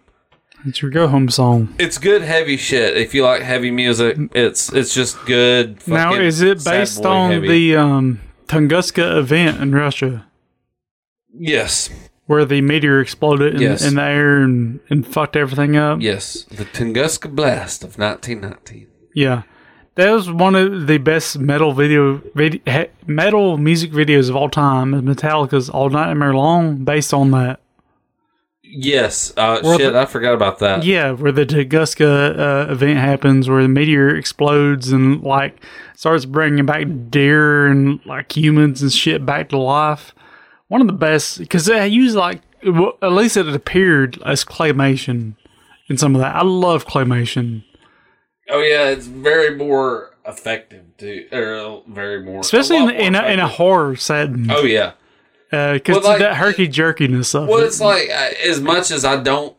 it's 0.64 0.80
your 0.80 0.90
go 0.90 1.08
home 1.08 1.28
song. 1.28 1.74
it's 1.78 1.98
good 1.98 2.22
heavy 2.22 2.56
shit. 2.56 2.96
If 2.96 3.14
you 3.14 3.22
like 3.22 3.42
heavy 3.42 3.70
music, 3.70 4.16
it's 4.34 4.72
it's 4.72 4.94
just 4.94 5.22
good. 5.26 5.86
Now, 5.86 6.14
is 6.14 6.40
it 6.40 6.64
based 6.64 7.04
on 7.04 7.32
heavy. 7.32 7.48
the 7.48 7.76
um, 7.76 8.20
Tunguska 8.46 9.18
event 9.18 9.60
in 9.60 9.74
Russia 9.74 10.26
yes, 11.38 11.90
where 12.24 12.46
the 12.46 12.62
meteor 12.62 13.00
exploded 13.02 13.56
in, 13.56 13.60
Yes. 13.60 13.84
in 13.84 13.96
the 13.96 14.02
air 14.02 14.38
and, 14.38 14.80
and 14.88 15.06
fucked 15.06 15.36
everything 15.36 15.76
up? 15.76 16.00
yes, 16.00 16.44
the 16.44 16.64
Tunguska 16.64 17.30
Blast 17.30 17.84
of 17.84 17.98
1919. 17.98 18.86
Yeah. 19.14 19.42
That 19.96 20.10
was 20.12 20.30
one 20.30 20.54
of 20.54 20.86
the 20.86 20.98
best 20.98 21.38
metal 21.38 21.72
video, 21.72 22.20
vid, 22.34 22.60
metal 23.06 23.56
music 23.56 23.90
videos 23.92 24.28
of 24.28 24.36
all 24.36 24.48
time. 24.50 24.92
Metallica's 25.02 25.68
"All 25.70 25.88
Nightmare 25.90 26.34
Long," 26.34 26.84
based 26.84 27.12
on 27.14 27.30
that. 27.32 27.60
Yes, 28.62 29.32
uh, 29.36 29.62
shit, 29.78 29.92
the- 29.92 29.98
I 30.00 30.04
forgot 30.06 30.34
about 30.34 30.58
that. 30.58 30.84
Yeah, 30.84 31.12
where 31.12 31.32
the 31.32 31.46
Tunguska 31.46 32.38
uh, 32.68 32.72
event 32.72 32.98
happens, 32.98 33.48
where 33.48 33.62
the 33.62 33.68
meteor 33.68 34.14
explodes 34.14 34.90
and 34.92 35.22
like 35.22 35.62
starts 35.94 36.24
bringing 36.24 36.66
back 36.66 36.86
deer 37.08 37.66
and 37.66 38.04
like 38.04 38.36
humans 38.36 38.82
and 38.82 38.92
shit 38.92 39.24
back 39.24 39.48
to 39.50 39.58
life. 39.58 40.14
One 40.68 40.80
of 40.80 40.88
the 40.88 40.92
best 40.92 41.38
because 41.38 41.66
they 41.66 41.86
use 41.88 42.14
like 42.16 42.42
at 42.64 43.12
least 43.12 43.36
it 43.36 43.48
appeared 43.48 44.20
as 44.26 44.44
claymation 44.44 45.36
in 45.88 45.96
some 45.96 46.16
of 46.16 46.20
that. 46.20 46.34
I 46.34 46.42
love 46.42 46.86
claymation, 46.86 47.62
Oh 48.48 48.60
yeah, 48.60 48.88
it's 48.90 49.06
very 49.06 49.56
more 49.56 50.14
effective 50.26 50.84
too, 50.98 51.26
or 51.32 51.54
uh, 51.56 51.80
very 51.88 52.22
more, 52.22 52.40
especially 52.40 52.76
in, 52.78 52.82
more 52.84 52.92
in, 52.92 53.14
a, 53.14 53.22
in 53.26 53.40
a 53.40 53.48
horror 53.48 53.96
setting. 53.96 54.46
Oh 54.50 54.62
yeah. 54.64 54.92
because 55.50 55.80
Well, 55.96 56.02
like- 56.02 56.18
that 56.20 56.36
herky 56.36 56.68
jerkiness 56.68 57.34
of 57.34 57.48
Well, 57.48 57.58
it. 57.62 57.66
it's 57.66 57.80
like 57.80 58.08
uh, 58.10 58.30
as 58.46 58.60
much 58.60 58.90
as 58.90 59.04
I 59.04 59.16
don't, 59.16 59.56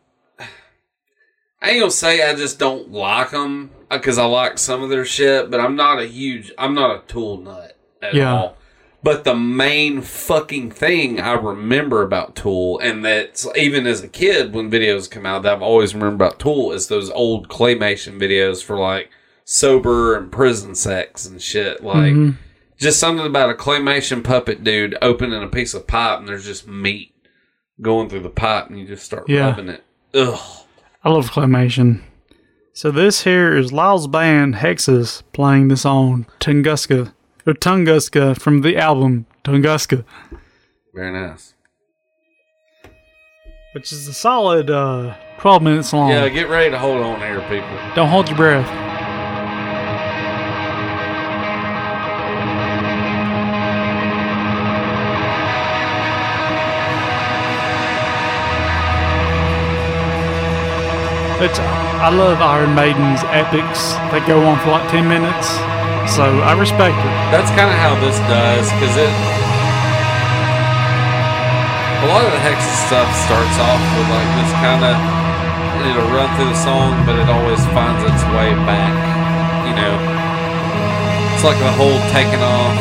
I 1.60 1.70
ain't 1.70 1.80
gonna 1.80 1.90
say 1.90 2.28
I 2.28 2.34
just 2.34 2.58
don't 2.58 2.90
like 2.92 3.30
them 3.32 3.70
because 3.90 4.16
I 4.18 4.24
like 4.26 4.58
some 4.58 4.82
of 4.82 4.90
their 4.90 5.04
shit, 5.04 5.50
but 5.50 5.60
I'm 5.60 5.74
not 5.76 5.98
a 5.98 6.06
huge, 6.06 6.52
I'm 6.58 6.74
not 6.74 6.94
a 6.96 7.06
Tool 7.08 7.38
nut 7.38 7.76
at 8.02 8.14
Yeah. 8.14 8.32
all. 8.34 8.57
But 9.02 9.22
the 9.24 9.34
main 9.36 10.00
fucking 10.02 10.72
thing 10.72 11.20
I 11.20 11.32
remember 11.34 12.02
about 12.02 12.34
Tool, 12.34 12.78
and 12.80 13.04
that's 13.04 13.46
even 13.56 13.86
as 13.86 14.02
a 14.02 14.08
kid 14.08 14.52
when 14.52 14.70
videos 14.70 15.08
come 15.10 15.24
out, 15.24 15.42
that 15.42 15.52
I've 15.54 15.62
always 15.62 15.94
remembered 15.94 16.16
about 16.26 16.40
Tool 16.40 16.72
is 16.72 16.88
those 16.88 17.08
old 17.10 17.48
claymation 17.48 18.20
videos 18.20 18.62
for 18.62 18.76
like 18.76 19.10
sober 19.44 20.16
and 20.16 20.32
prison 20.32 20.74
sex 20.74 21.26
and 21.26 21.40
shit. 21.40 21.82
Like 21.82 22.12
Mm-hmm. 22.12 22.30
just 22.76 22.98
something 22.98 23.24
about 23.26 23.50
a 23.50 23.54
claymation 23.54 24.22
puppet 24.24 24.64
dude 24.64 24.96
opening 25.00 25.42
a 25.42 25.48
piece 25.48 25.74
of 25.74 25.86
pipe 25.86 26.18
and 26.18 26.28
there's 26.28 26.44
just 26.44 26.66
meat 26.66 27.14
going 27.80 28.08
through 28.08 28.20
the 28.20 28.28
pipe 28.30 28.68
and 28.68 28.78
you 28.80 28.86
just 28.86 29.04
start 29.04 29.28
Yeah. 29.28 29.50
rubbing 29.50 29.68
it. 29.68 29.84
Ugh. 30.14 30.40
I 31.04 31.10
love 31.10 31.30
claymation. 31.30 32.02
So 32.72 32.90
this 32.90 33.22
here 33.24 33.56
is 33.56 33.72
Lyle's 33.72 34.08
band 34.08 34.56
Hexes 34.56 35.22
playing 35.32 35.68
the 35.68 35.76
song 35.76 36.26
Tunguska 36.40 37.12
or 37.46 37.54
Tunguska 37.54 38.38
from 38.40 38.60
the 38.62 38.76
album 38.76 39.26
Tunguska, 39.44 40.04
Very 40.94 41.12
nice. 41.12 41.54
which 43.72 43.92
is 43.92 44.06
a 44.08 44.12
solid 44.14 44.70
uh, 44.70 45.14
12 45.38 45.62
minutes 45.62 45.92
long. 45.92 46.10
Yeah, 46.10 46.28
get 46.28 46.48
ready 46.48 46.70
to 46.70 46.78
hold 46.78 47.02
on 47.02 47.20
here, 47.20 47.40
people. 47.48 47.68
Don't 47.94 48.08
hold 48.08 48.28
your 48.28 48.36
breath. 48.36 48.68
It's, 61.40 61.58
I 61.60 62.10
love 62.10 62.40
Iron 62.42 62.74
Maiden's 62.74 63.22
epics. 63.30 63.94
They 64.10 64.18
go 64.26 64.42
on 64.44 64.58
for 64.58 64.70
like 64.70 64.90
10 64.90 65.06
minutes. 65.06 65.46
So 66.08 66.24
I 66.42 66.56
respect 66.56 66.96
it. 66.96 67.12
That's 67.30 67.52
kind 67.52 67.68
of 67.68 67.78
how 67.78 67.94
this 68.00 68.16
does, 68.26 68.66
because 68.74 68.96
it. 68.96 69.12
A 71.98 72.06
lot 72.08 72.22
of 72.24 72.30
the 72.30 72.42
Hexas 72.42 72.78
stuff 72.88 73.06
starts 73.26 73.56
off 73.60 73.82
with 73.94 74.08
like 74.10 74.30
this 74.40 74.52
kind 74.64 74.82
of. 74.82 74.96
It'll 75.78 76.10
run 76.10 76.26
through 76.34 76.50
the 76.50 76.58
song, 76.58 76.98
but 77.06 77.14
it 77.14 77.30
always 77.30 77.62
finds 77.70 78.02
its 78.02 78.22
way 78.34 78.50
back. 78.66 78.94
You 79.68 79.74
know, 79.78 79.94
it's 81.34 81.46
like 81.46 81.60
the 81.62 81.70
whole 81.78 82.02
taking 82.10 82.42
off, 82.42 82.74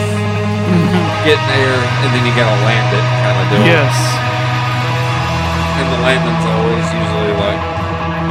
mm-hmm. 0.66 1.04
getting 1.22 1.50
there, 1.54 1.78
and 1.78 2.10
then 2.10 2.26
you 2.26 2.34
gotta 2.34 2.58
land 2.66 2.90
it 2.90 3.06
kind 3.22 3.38
of 3.38 3.46
deal. 3.54 3.70
Yes. 3.70 3.94
And 5.78 5.86
the 5.94 6.02
landing's 6.02 6.46
always 6.58 6.88
usually 6.90 7.34
like 7.38 7.62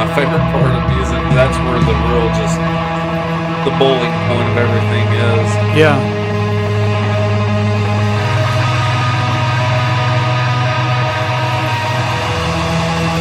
my 0.03 0.07
favorite 0.19 0.43
part 0.51 0.73
of 0.75 0.83
music. 0.91 1.23
That's 1.31 1.55
where 1.63 1.79
the 1.79 1.95
real 2.11 2.27
just 2.35 2.59
the 3.67 3.77
bowling 3.83 4.15
point 4.31 4.47
of 4.47 4.57
everything 4.57 5.03
is. 5.11 5.51
Yeah. 5.75 5.99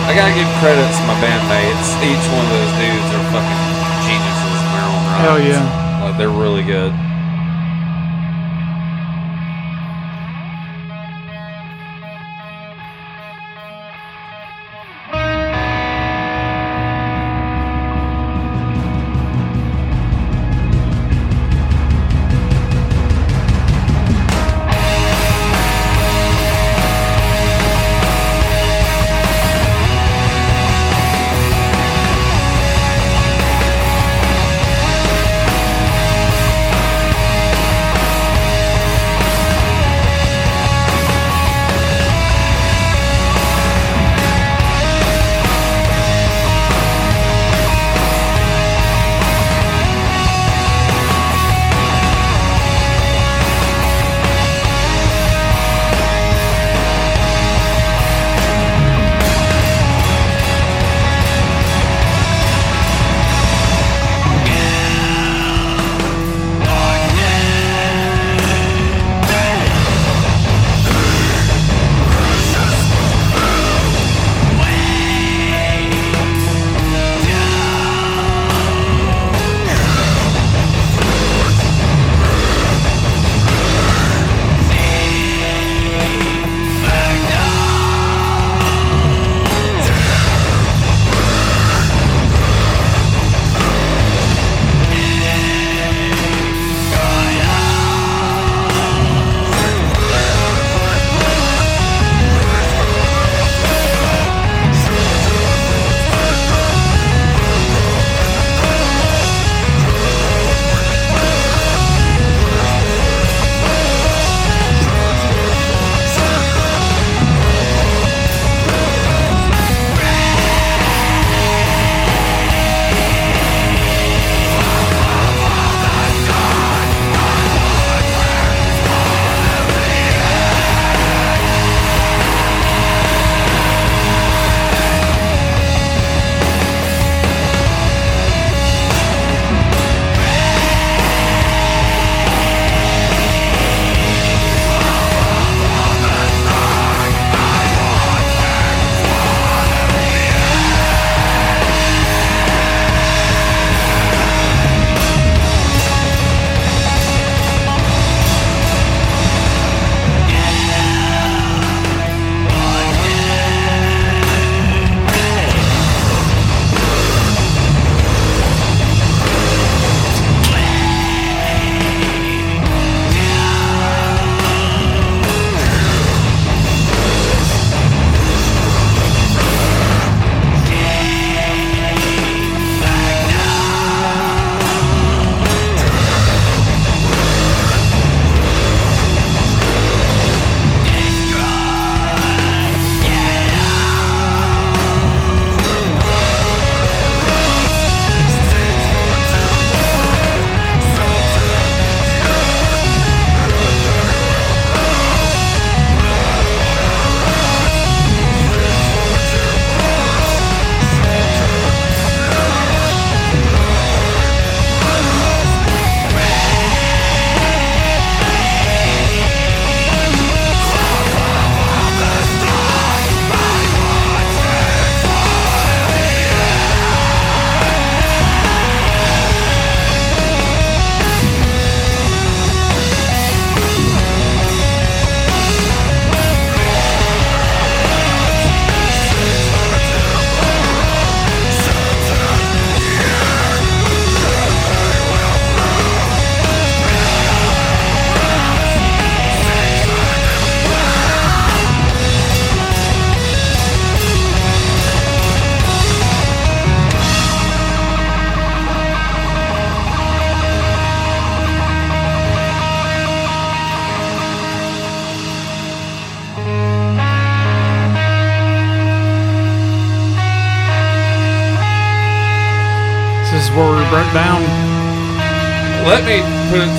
I 0.06 0.14
gotta 0.14 0.38
give 0.38 0.46
credits 0.62 1.02
to 1.02 1.04
my 1.10 1.18
bandmates. 1.18 1.98
Each 2.06 2.22
one 2.30 2.46
of 2.46 2.52
those 2.54 2.74
dudes 2.78 3.10
are 3.10 3.26
fucking 3.34 3.62
geniuses 4.06 4.54
in 4.62 4.70
their 4.70 4.86
own 4.86 5.02
right. 5.10 5.22
Hell 5.26 5.42
yeah. 5.42 6.04
Like 6.06 6.18
they're 6.20 6.30
really 6.30 6.62
good. 6.62 6.94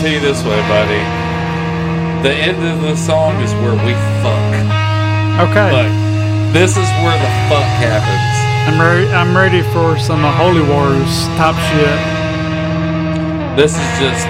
To 0.06 0.12
you 0.12 0.20
this 0.20 0.42
way, 0.44 0.60
buddy. 0.70 1.02
The 2.22 2.30
end 2.30 2.62
of 2.62 2.80
the 2.82 2.94
song 2.94 3.34
is 3.42 3.52
where 3.58 3.74
we 3.74 3.92
fuck. 4.22 4.54
Okay, 5.50 5.70
Look, 5.74 5.90
this 6.54 6.78
is 6.78 6.88
where 7.02 7.18
the 7.18 7.32
fuck 7.50 7.66
happens. 7.82 8.36
I'm 8.70 8.78
ready. 8.78 9.06
I'm 9.10 9.36
ready 9.36 9.62
for 9.74 9.98
some 9.98 10.24
uh, 10.24 10.30
Holy 10.30 10.62
Wars 10.62 11.26
type 11.34 11.58
shit. 11.74 11.98
This 13.58 13.74
is 13.74 13.90
just. 13.98 14.26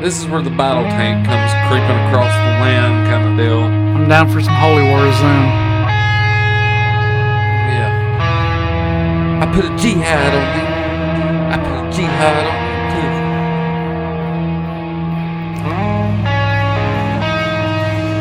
This 0.00 0.22
is 0.22 0.26
where 0.30 0.42
the 0.42 0.54
battle 0.54 0.84
tank 0.84 1.26
comes 1.26 1.50
creeping 1.66 1.98
across 2.06 2.30
the 2.30 2.52
land, 2.62 3.08
kind 3.08 3.26
of 3.26 3.36
deal. 3.36 3.64
I'm 3.64 4.08
down 4.08 4.30
for 4.30 4.40
some 4.40 4.54
Holy 4.54 4.86
Wars 4.86 5.18
then. 5.18 5.42
Yeah. 7.74 9.42
I 9.42 9.46
put 9.52 9.64
a 9.64 9.76
jihad 9.76 10.32
on 10.38 10.46
me. 10.54 10.62
I 11.50 11.56
put 11.58 11.88
a 11.88 11.90
jihad 11.90 12.46
on 12.46 12.63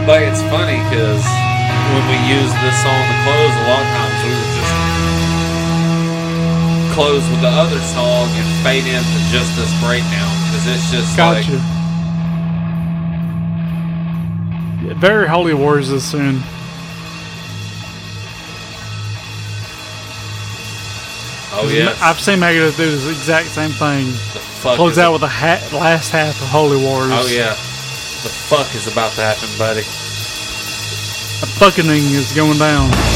Like 0.07 0.27
it's 0.27 0.41
funny 0.51 0.77
because 0.91 1.23
when 1.95 2.03
we 2.11 2.17
use 2.27 2.51
this 2.61 2.75
song 2.83 3.01
to 3.07 3.15
close, 3.23 3.53
a 3.55 3.65
lot 3.71 3.81
of 3.81 3.89
times 3.95 4.17
we 4.23 4.31
would 4.35 4.53
just 4.59 4.73
close 6.93 7.23
with 7.31 7.41
the 7.41 7.47
other 7.49 7.79
song 7.79 8.27
and 8.35 8.47
fade 8.63 8.85
into 8.85 9.19
just 9.31 9.55
this 9.55 9.71
breakdown 9.81 10.29
because 10.45 10.67
it's 10.67 10.91
just 10.91 11.15
Gotcha. 11.17 11.51
like 11.51 11.61
Yeah, 14.83 14.93
very 14.99 15.27
Holy 15.27 15.53
Wars 15.53 15.89
this 15.89 16.03
soon. 16.03 16.43
oh 21.55 21.69
yes, 21.71 21.97
I've 22.01 22.19
seen 22.19 22.39
Megadeth 22.39 22.75
do 22.77 22.97
the 22.97 23.09
exact 23.09 23.47
same 23.49 23.71
thing. 23.71 24.11
Close 24.75 24.97
out 24.97 25.11
with 25.13 25.21
the 25.21 25.27
ha- 25.27 25.61
last 25.73 26.09
half 26.11 26.41
of 26.41 26.47
Holy 26.49 26.77
Wars. 26.83 27.09
Oh 27.11 27.27
yeah, 27.27 27.55
the 28.23 28.29
fuck 28.29 28.73
is 28.73 28.87
about 28.87 29.13
to 29.15 29.21
happen, 29.21 29.49
buddy. 29.57 29.81
A 29.81 31.47
fucking 31.59 31.89
is 31.89 32.31
going 32.31 32.57
down. 32.57 33.12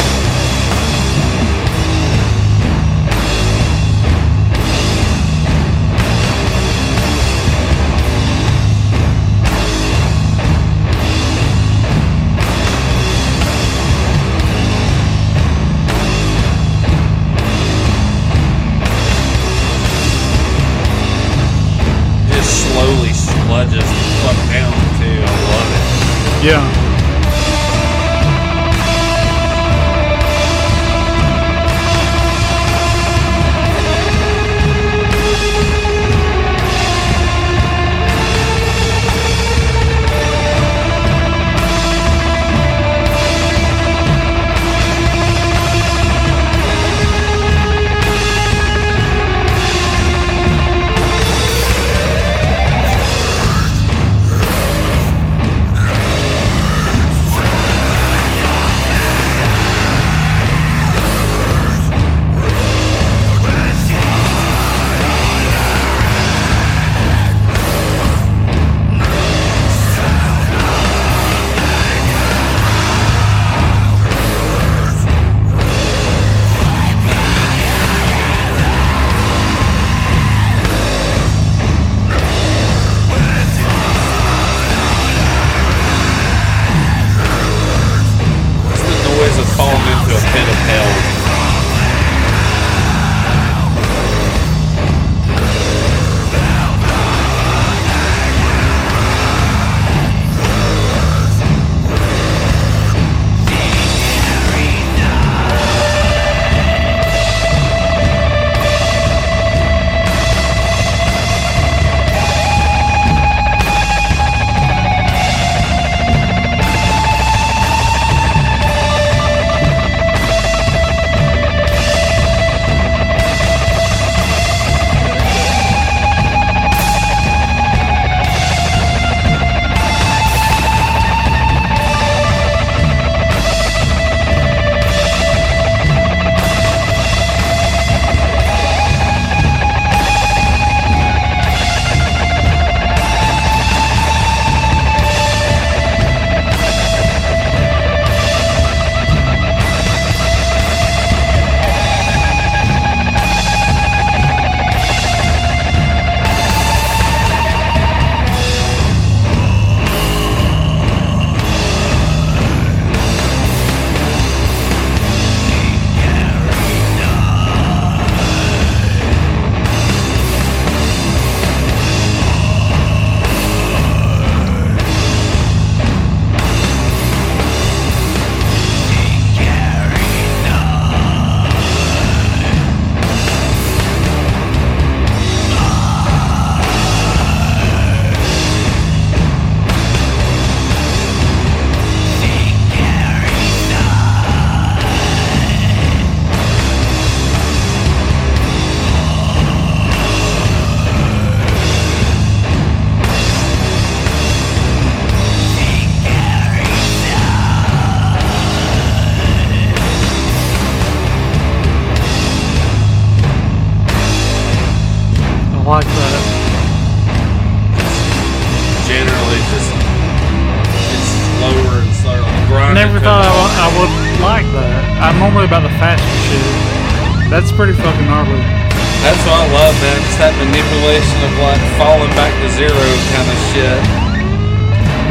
Manipulation 231.18 231.26
of 231.26 231.34
like 231.41 231.61
falling 231.77 232.11
back 232.15 232.34
to 232.41 232.48
zero 232.53 232.85
kind 233.14 233.27
of 233.30 233.38
shit. 233.53 233.80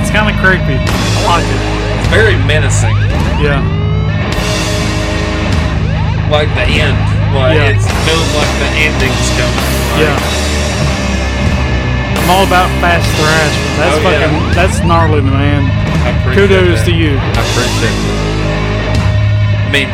It's 0.01 0.11
kind 0.11 0.29
of 0.31 0.37
creepy. 0.43 0.79
I 0.79 1.21
like 1.27 1.47
it. 1.47 1.61
It's 1.99 2.09
very 2.09 2.37
menacing. 2.47 2.95
Yeah. 3.43 3.61
Like 6.31 6.49
the 6.55 6.67
end. 6.67 6.99
Like 7.35 7.55
Yeah. 7.59 7.75
it 7.75 7.81
feels 8.07 8.29
like 8.35 8.53
the 8.63 8.71
ending's 8.87 9.29
coming. 9.35 9.67
Like, 9.93 10.01
Yeah. 10.03 10.19
I'm 12.23 12.31
all 12.31 12.45
about 12.47 12.67
fast 12.83 13.07
thrash. 13.19 13.55
but 13.55 13.77
That's 13.79 13.97
Oh, 13.97 14.11
yeah. 14.11 14.19
fucking. 14.19 14.55
That's 14.55 14.79
gnarly, 14.83 15.21
man. 15.23 15.63
I 16.07 16.11
appreciate 16.21 16.49
Kudos 16.49 16.79
that. 16.81 16.87
to 16.87 16.93
you. 16.93 17.13
I 17.19 17.41
appreciate 17.43 17.95
it. 17.95 18.15
I 19.67 19.71
mean, 19.75 19.89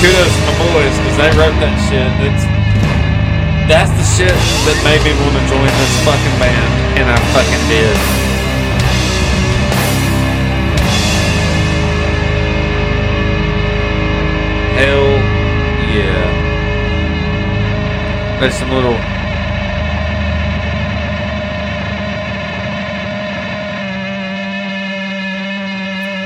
kudos 0.00 0.30
to 0.34 0.40
my 0.46 0.54
boys 0.58 0.94
because 0.98 1.16
they 1.18 1.30
wrote 1.38 1.56
that 1.62 1.74
shit. 1.90 2.10
It's 2.26 2.44
the 2.46 2.57
shit 4.16 4.30
that 4.30 4.78
made 4.84 5.02
me 5.04 5.12
want 5.20 5.34
to 5.36 5.42
join 5.48 5.66
this 5.66 5.94
fucking 6.04 6.36
band, 6.40 6.70
and 6.96 7.06
I 7.10 7.16
fucking 7.34 7.64
did. 7.68 7.96
Hell 14.78 15.10
yeah! 15.92 16.24
There's 18.40 18.54
some 18.54 18.70
little 18.70 18.96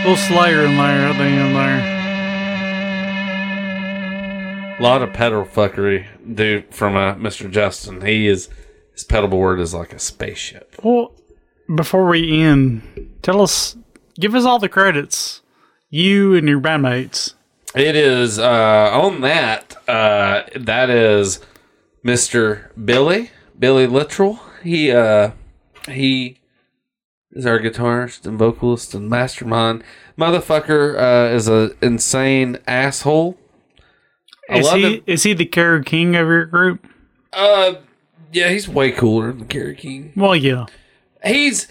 Little 0.03 0.17
Slayer 0.17 0.65
in 0.65 0.77
there 0.77 1.07
at 1.07 1.17
the 1.17 1.25
in 1.25 1.53
there. 1.55 1.81
A 4.77 4.83
lot 4.83 5.01
of 5.01 5.13
pedal 5.13 5.45
fuckery, 5.45 6.07
dude, 6.35 6.75
from 6.75 6.97
uh, 6.97 7.15
Mr. 7.15 7.51
Justin. 7.51 8.05
He 8.05 8.27
is 8.27 8.49
his 8.93 9.05
pedal 9.05 9.29
board 9.29 9.61
is 9.61 9.75
like 9.75 9.93
a 9.93 9.99
spaceship. 9.99 10.77
Well, 10.83 11.15
before 11.75 12.07
we 12.07 12.43
end, 12.43 13.17
tell 13.23 13.41
us, 13.41 13.77
give 14.19 14.35
us 14.35 14.45
all 14.45 14.59
the 14.59 14.69
credits. 14.69 15.41
You 15.89 16.35
and 16.35 16.49
your 16.49 16.61
bandmates. 16.61 17.35
It 17.75 17.97
is 17.97 18.39
uh, 18.39 18.91
on 18.93 19.21
that. 19.23 19.77
Uh, 19.89 20.43
that 20.57 20.91
is 20.91 21.41
Mr. 22.05 22.69
Billy 22.83 23.31
Billy 23.59 23.87
Littrell. 23.87 24.41
He 24.63 24.91
uh, 24.91 25.33
he 25.87 26.39
is 27.31 27.47
our 27.47 27.59
guitarist 27.59 28.27
and 28.27 28.39
vocalist 28.39 28.95
and 28.95 29.09
mastermind. 29.09 29.83
Motherfucker 30.19 30.99
uh, 30.99 31.35
is 31.35 31.49
an 31.49 31.75
insane 31.81 32.59
asshole. 32.67 33.39
Is 34.55 34.71
he 34.73 34.97
him. 34.97 35.03
is 35.07 35.23
he 35.23 35.35
the 35.35 35.47
Kerry 35.47 35.83
King 35.85 36.17
of 36.17 36.27
your 36.27 36.47
group? 36.47 36.87
Uh, 37.33 37.75
yeah, 38.33 38.49
he's 38.49 38.69
way 38.69 38.91
cooler 38.93 39.33
than 39.33 39.47
Kerry 39.47 39.75
King. 39.75 40.13
Well, 40.17 40.37
yeah. 40.37 40.67
he's 41.25 41.69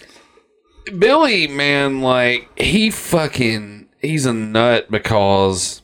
Billy, 0.97 1.47
man. 1.47 2.01
Like 2.01 2.49
he 2.59 2.89
fucking 2.89 3.87
he's 4.01 4.25
a 4.25 4.33
nut 4.33 4.89
because 4.89 5.81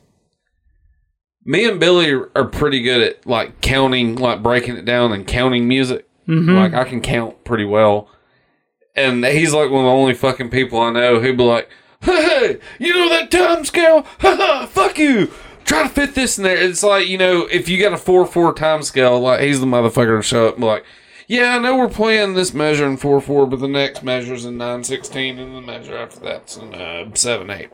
me 1.45 1.67
and 1.67 1.79
Billy 1.79 2.11
are 2.11 2.45
pretty 2.45 2.81
good 2.81 3.01
at 3.01 3.25
like 3.25 3.61
counting, 3.61 4.15
like 4.15 4.43
breaking 4.43 4.77
it 4.77 4.85
down 4.85 5.13
and 5.13 5.25
counting 5.25 5.67
music. 5.67 6.07
Like 6.27 6.73
I 6.73 6.83
can 6.83 6.99
count 6.99 7.45
pretty 7.45 7.63
well, 7.63 8.09
and 8.95 9.23
he's 9.25 9.53
like 9.53 9.71
one 9.71 9.85
of 9.85 9.89
the 9.89 9.95
only 9.95 10.13
fucking 10.13 10.49
people 10.49 10.77
I 10.81 10.91
know 10.91 11.21
who'd 11.21 11.37
be 11.37 11.43
like, 11.43 11.69
"Hey, 12.01 12.59
you 12.79 12.93
know 12.93 13.07
that 13.09 13.31
time 13.31 13.63
scale? 13.63 14.05
Haha, 14.19 14.65
fuck 14.67 14.99
you." 14.99 15.31
Try 15.67 15.83
to 15.83 15.89
fit 15.89 16.15
this 16.15 16.37
in 16.37 16.45
there. 16.45 16.57
It's 16.57 16.81
like 16.81 17.07
you 17.07 17.17
know, 17.17 17.41
if 17.41 17.67
you 17.67 17.79
got 17.79 17.91
a 17.91 17.97
four 17.97 18.25
four 18.25 18.53
time 18.53 18.81
scale, 18.81 19.19
like 19.19 19.41
he's 19.41 19.59
the 19.59 19.65
motherfucker 19.65 20.17
to 20.17 20.23
show 20.23 20.47
up 20.47 20.57
like, 20.57 20.85
yeah, 21.27 21.55
I 21.55 21.59
know 21.59 21.75
we're 21.75 21.89
playing 21.89 22.35
this 22.35 22.53
measure 22.53 22.87
in 22.87 22.95
four 22.95 23.19
four, 23.19 23.45
but 23.45 23.59
the 23.59 23.67
next 23.67 24.01
measure's 24.01 24.45
in 24.45 24.57
nine 24.57 24.85
sixteen, 24.85 25.37
and 25.37 25.53
the 25.53 25.61
measure 25.61 25.97
after 25.97 26.21
that's 26.21 26.55
in 26.55 26.73
uh, 26.73 27.13
seven 27.15 27.49
eight. 27.49 27.69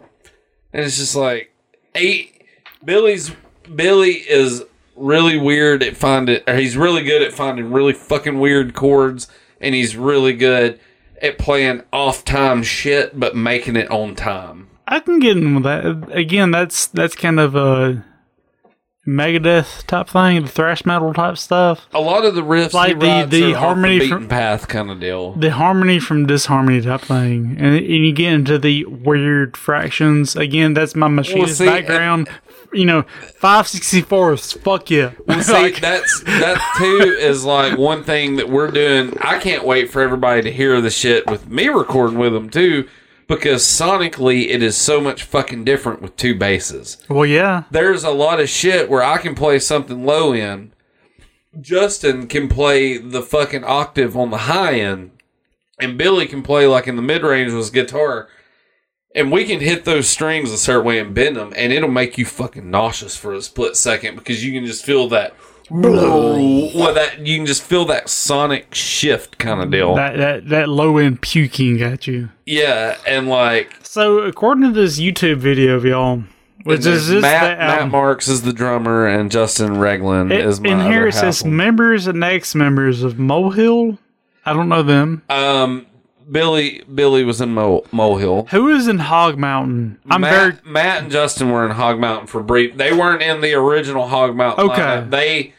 And 0.74 0.84
it's 0.84 0.98
just 0.98 1.16
like 1.16 1.54
eight. 1.94 2.44
Billy's 2.84 3.32
Billy 3.76 4.14
is 4.14 4.66
really 4.96 5.38
weird 5.38 5.84
at 5.84 5.96
finding. 5.96 6.42
He's 6.48 6.76
really 6.76 7.04
good 7.04 7.22
at 7.22 7.32
finding 7.32 7.72
really 7.72 7.94
fucking 7.94 8.40
weird 8.40 8.74
chords, 8.74 9.28
and 9.62 9.76
he's 9.76 9.96
really 9.96 10.34
good 10.34 10.80
at 11.22 11.38
playing 11.38 11.84
off 11.94 12.26
time 12.26 12.64
shit, 12.64 13.20
but 13.20 13.36
making 13.36 13.76
it 13.76 13.90
on 13.92 14.16
time. 14.16 14.70
I 14.88 15.00
can 15.00 15.20
get 15.20 15.38
in 15.38 15.56
with 15.56 15.64
that. 15.64 16.12
Again, 16.12 16.52
that's 16.52 16.88
that's 16.88 17.16
kind 17.16 17.40
of 17.40 17.56
a 17.56 18.04
Megadeth 19.06 19.86
type 19.86 20.08
thing, 20.08 20.44
the 20.44 20.48
thrash 20.48 20.86
metal 20.86 21.14
type 21.14 21.38
stuff. 21.38 21.88
A 21.94 22.00
lot 22.00 22.24
of 22.24 22.36
the 22.36 22.42
riffs, 22.42 22.72
Like 22.74 23.02
he 23.02 23.24
the- 23.24 23.26
the 23.26 23.54
are 23.54 23.58
harmony 23.60 24.00
the 24.00 24.08
from- 24.08 24.28
path 24.30 24.70
kind 24.70 24.90
of 24.90 25.02
deal. 25.02 25.34
The 25.34 25.52
harmony 25.52 26.00
from 26.00 26.26
disharmony 26.26 26.80
type 26.82 27.02
thing, 27.02 27.58
and, 27.60 27.76
and 27.76 27.86
you 27.86 28.14
get 28.14 28.32
into 28.32 28.58
the 28.58 28.86
weird 28.86 29.58
fractions. 29.58 30.38
Again, 30.38 30.74
that's 30.74 30.96
my 30.96 31.10
machinist 31.10 31.58
see, 31.58 31.66
background. 31.66 32.30
you 32.72 32.86
know, 32.86 33.02
five 33.40 33.68
sixty 33.68 34.02
fourths. 34.02 34.54
Fuck 34.54 34.90
yeah. 34.90 35.12
Well, 35.28 35.42
see, 35.44 35.72
that's 35.72 36.22
that 36.24 36.76
too 36.78 37.14
is 37.20 37.44
like 37.44 37.78
one 37.78 38.06
thing 38.06 38.38
that 38.38 38.48
we're 38.48 38.72
doing. 38.72 39.18
I 39.20 39.38
can't 39.40 39.66
wait 39.66 39.92
for 39.92 40.02
everybody 40.02 40.42
to 40.44 40.52
hear 40.52 40.80
the 40.80 40.90
shit 40.90 41.28
with 41.30 41.50
me 41.50 41.68
recording 41.68 42.18
with 42.20 42.32
them 42.32 42.50
too, 42.50 42.88
because 43.36 43.64
sonically 43.64 44.50
it 44.50 44.62
is 44.62 44.78
so 44.78 45.02
much 45.02 45.24
fucking 45.24 45.64
different 45.64 46.02
with 46.02 46.16
two 46.16 46.36
basses. 46.36 46.98
well, 47.10 47.26
yeah. 47.26 47.64
There's 47.72 48.04
a 48.04 48.12
lot 48.12 48.40
of 48.40 48.50
shit 48.50 48.90
where 48.90 49.04
I 49.04 49.18
can 49.18 49.36
play 49.36 49.60
something 49.60 50.06
low 50.06 50.34
end. 50.34 50.72
Justin 51.60 52.28
can 52.28 52.48
play 52.48 52.98
the 52.98 53.22
fucking 53.22 53.64
octave 53.64 54.18
on 54.18 54.32
the 54.32 54.40
high 54.40 54.80
end, 54.80 55.12
and 55.80 55.98
Billy 55.98 56.26
can 56.26 56.42
play 56.42 56.66
like 56.66 56.88
in 56.88 56.96
the 56.96 57.02
mid 57.02 57.24
range 57.24 57.52
with 57.52 57.58
his 57.58 57.70
guitar. 57.70 58.28
And 59.16 59.32
we 59.32 59.46
can 59.46 59.60
hit 59.60 59.86
those 59.86 60.10
strings 60.10 60.52
a 60.52 60.58
certain 60.58 60.86
way 60.86 60.98
and 60.98 61.14
bend 61.14 61.36
them, 61.36 61.54
and 61.56 61.72
it'll 61.72 61.88
make 61.88 62.18
you 62.18 62.26
fucking 62.26 62.72
nauseous 62.72 63.16
for 63.16 63.34
a 63.34 63.44
split 63.44 63.76
second 63.76 64.16
because 64.16 64.44
you 64.44 64.52
can 64.52 64.66
just 64.66 64.84
feel 64.84 65.08
that. 65.10 65.36
Well, 65.74 66.94
that 66.94 67.26
you 67.26 67.38
can 67.38 67.46
just 67.46 67.64
feel 67.64 67.86
that 67.86 68.08
sonic 68.08 68.76
shift 68.76 69.40
kind 69.40 69.62
of 69.62 69.72
deal. 69.72 69.96
That 69.96 70.18
that 70.18 70.50
that 70.50 70.70
low 70.70 70.98
end 70.98 71.22
puking 71.22 71.82
at 71.82 72.06
you. 72.06 72.30
yeah, 72.46 72.98
and 73.08 73.28
like 73.28 73.78
So 73.82 74.20
according 74.20 74.64
to 74.66 74.72
this 74.72 75.00
YouTube 75.00 75.38
video 75.38 75.76
of 75.76 75.84
y'all, 75.84 76.24
which 76.64 76.86
is 76.86 77.08
this 77.08 77.22
Matt, 77.24 77.58
the 77.58 77.66
Matt 77.66 77.90
Marks 77.92 78.28
is 78.28 78.44
the 78.44 78.54
drummer, 78.54 79.08
and 79.08 79.32
Justin 79.32 79.72
Reglin 79.72 80.32
it, 80.32 80.46
is 80.46 80.62
my 80.62 80.70
in 80.70 80.80
here 80.82 81.08
it 81.08 81.14
says 81.14 81.44
members 81.44 82.06
and 82.06 82.24
ex 82.24 82.54
members 82.54 83.02
of 83.02 83.18
Molehill. 83.18 83.98
I 84.46 84.54
don't 84.54 84.70
know 84.70 84.84
them. 84.84 85.24
Um, 85.30 85.88
Billy 86.30 86.84
Billy 86.94 87.24
was 87.24 87.42
in 87.42 87.54
Mo- 87.54 87.84
Molehill. 87.92 88.46
Who 88.52 88.70
is 88.70 88.88
in 88.88 89.00
Hog 89.00 89.38
Mountain? 89.40 90.00
I'm 90.10 90.22
Matt, 90.22 90.32
very 90.62 90.72
Matt 90.72 91.04
and 91.04 91.12
Justin 91.12 91.50
were 91.52 91.66
in 91.66 91.72
Hog 91.72 92.00
Mountain 92.00 92.28
for 92.28 92.44
brief. 92.44 92.78
They 92.78 92.94
weren't 92.94 93.24
in 93.24 93.42
the 93.42 93.54
original 93.56 94.08
Hog 94.08 94.36
Mountain. 94.36 94.70
Okay. 94.70 94.82
lineup. 94.82 95.10
They 95.10 95.54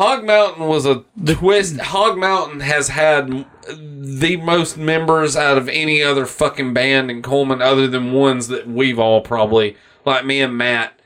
Hog 0.00 0.24
Mountain 0.24 0.66
was 0.66 0.86
a 0.86 1.04
twist. 1.26 1.78
Hog 1.78 2.16
Mountain 2.16 2.60
has 2.60 2.88
had 2.88 3.44
the 3.68 4.36
most 4.38 4.78
members 4.78 5.36
out 5.36 5.58
of 5.58 5.68
any 5.68 6.02
other 6.02 6.24
fucking 6.24 6.72
band 6.72 7.10
in 7.10 7.20
Cullman, 7.20 7.60
other 7.60 7.86
than 7.86 8.12
ones 8.12 8.48
that 8.48 8.66
we've 8.66 8.98
all 8.98 9.20
probably 9.20 9.76
like 10.06 10.24
me 10.24 10.40
and 10.40 10.56
Matt. 10.56 10.98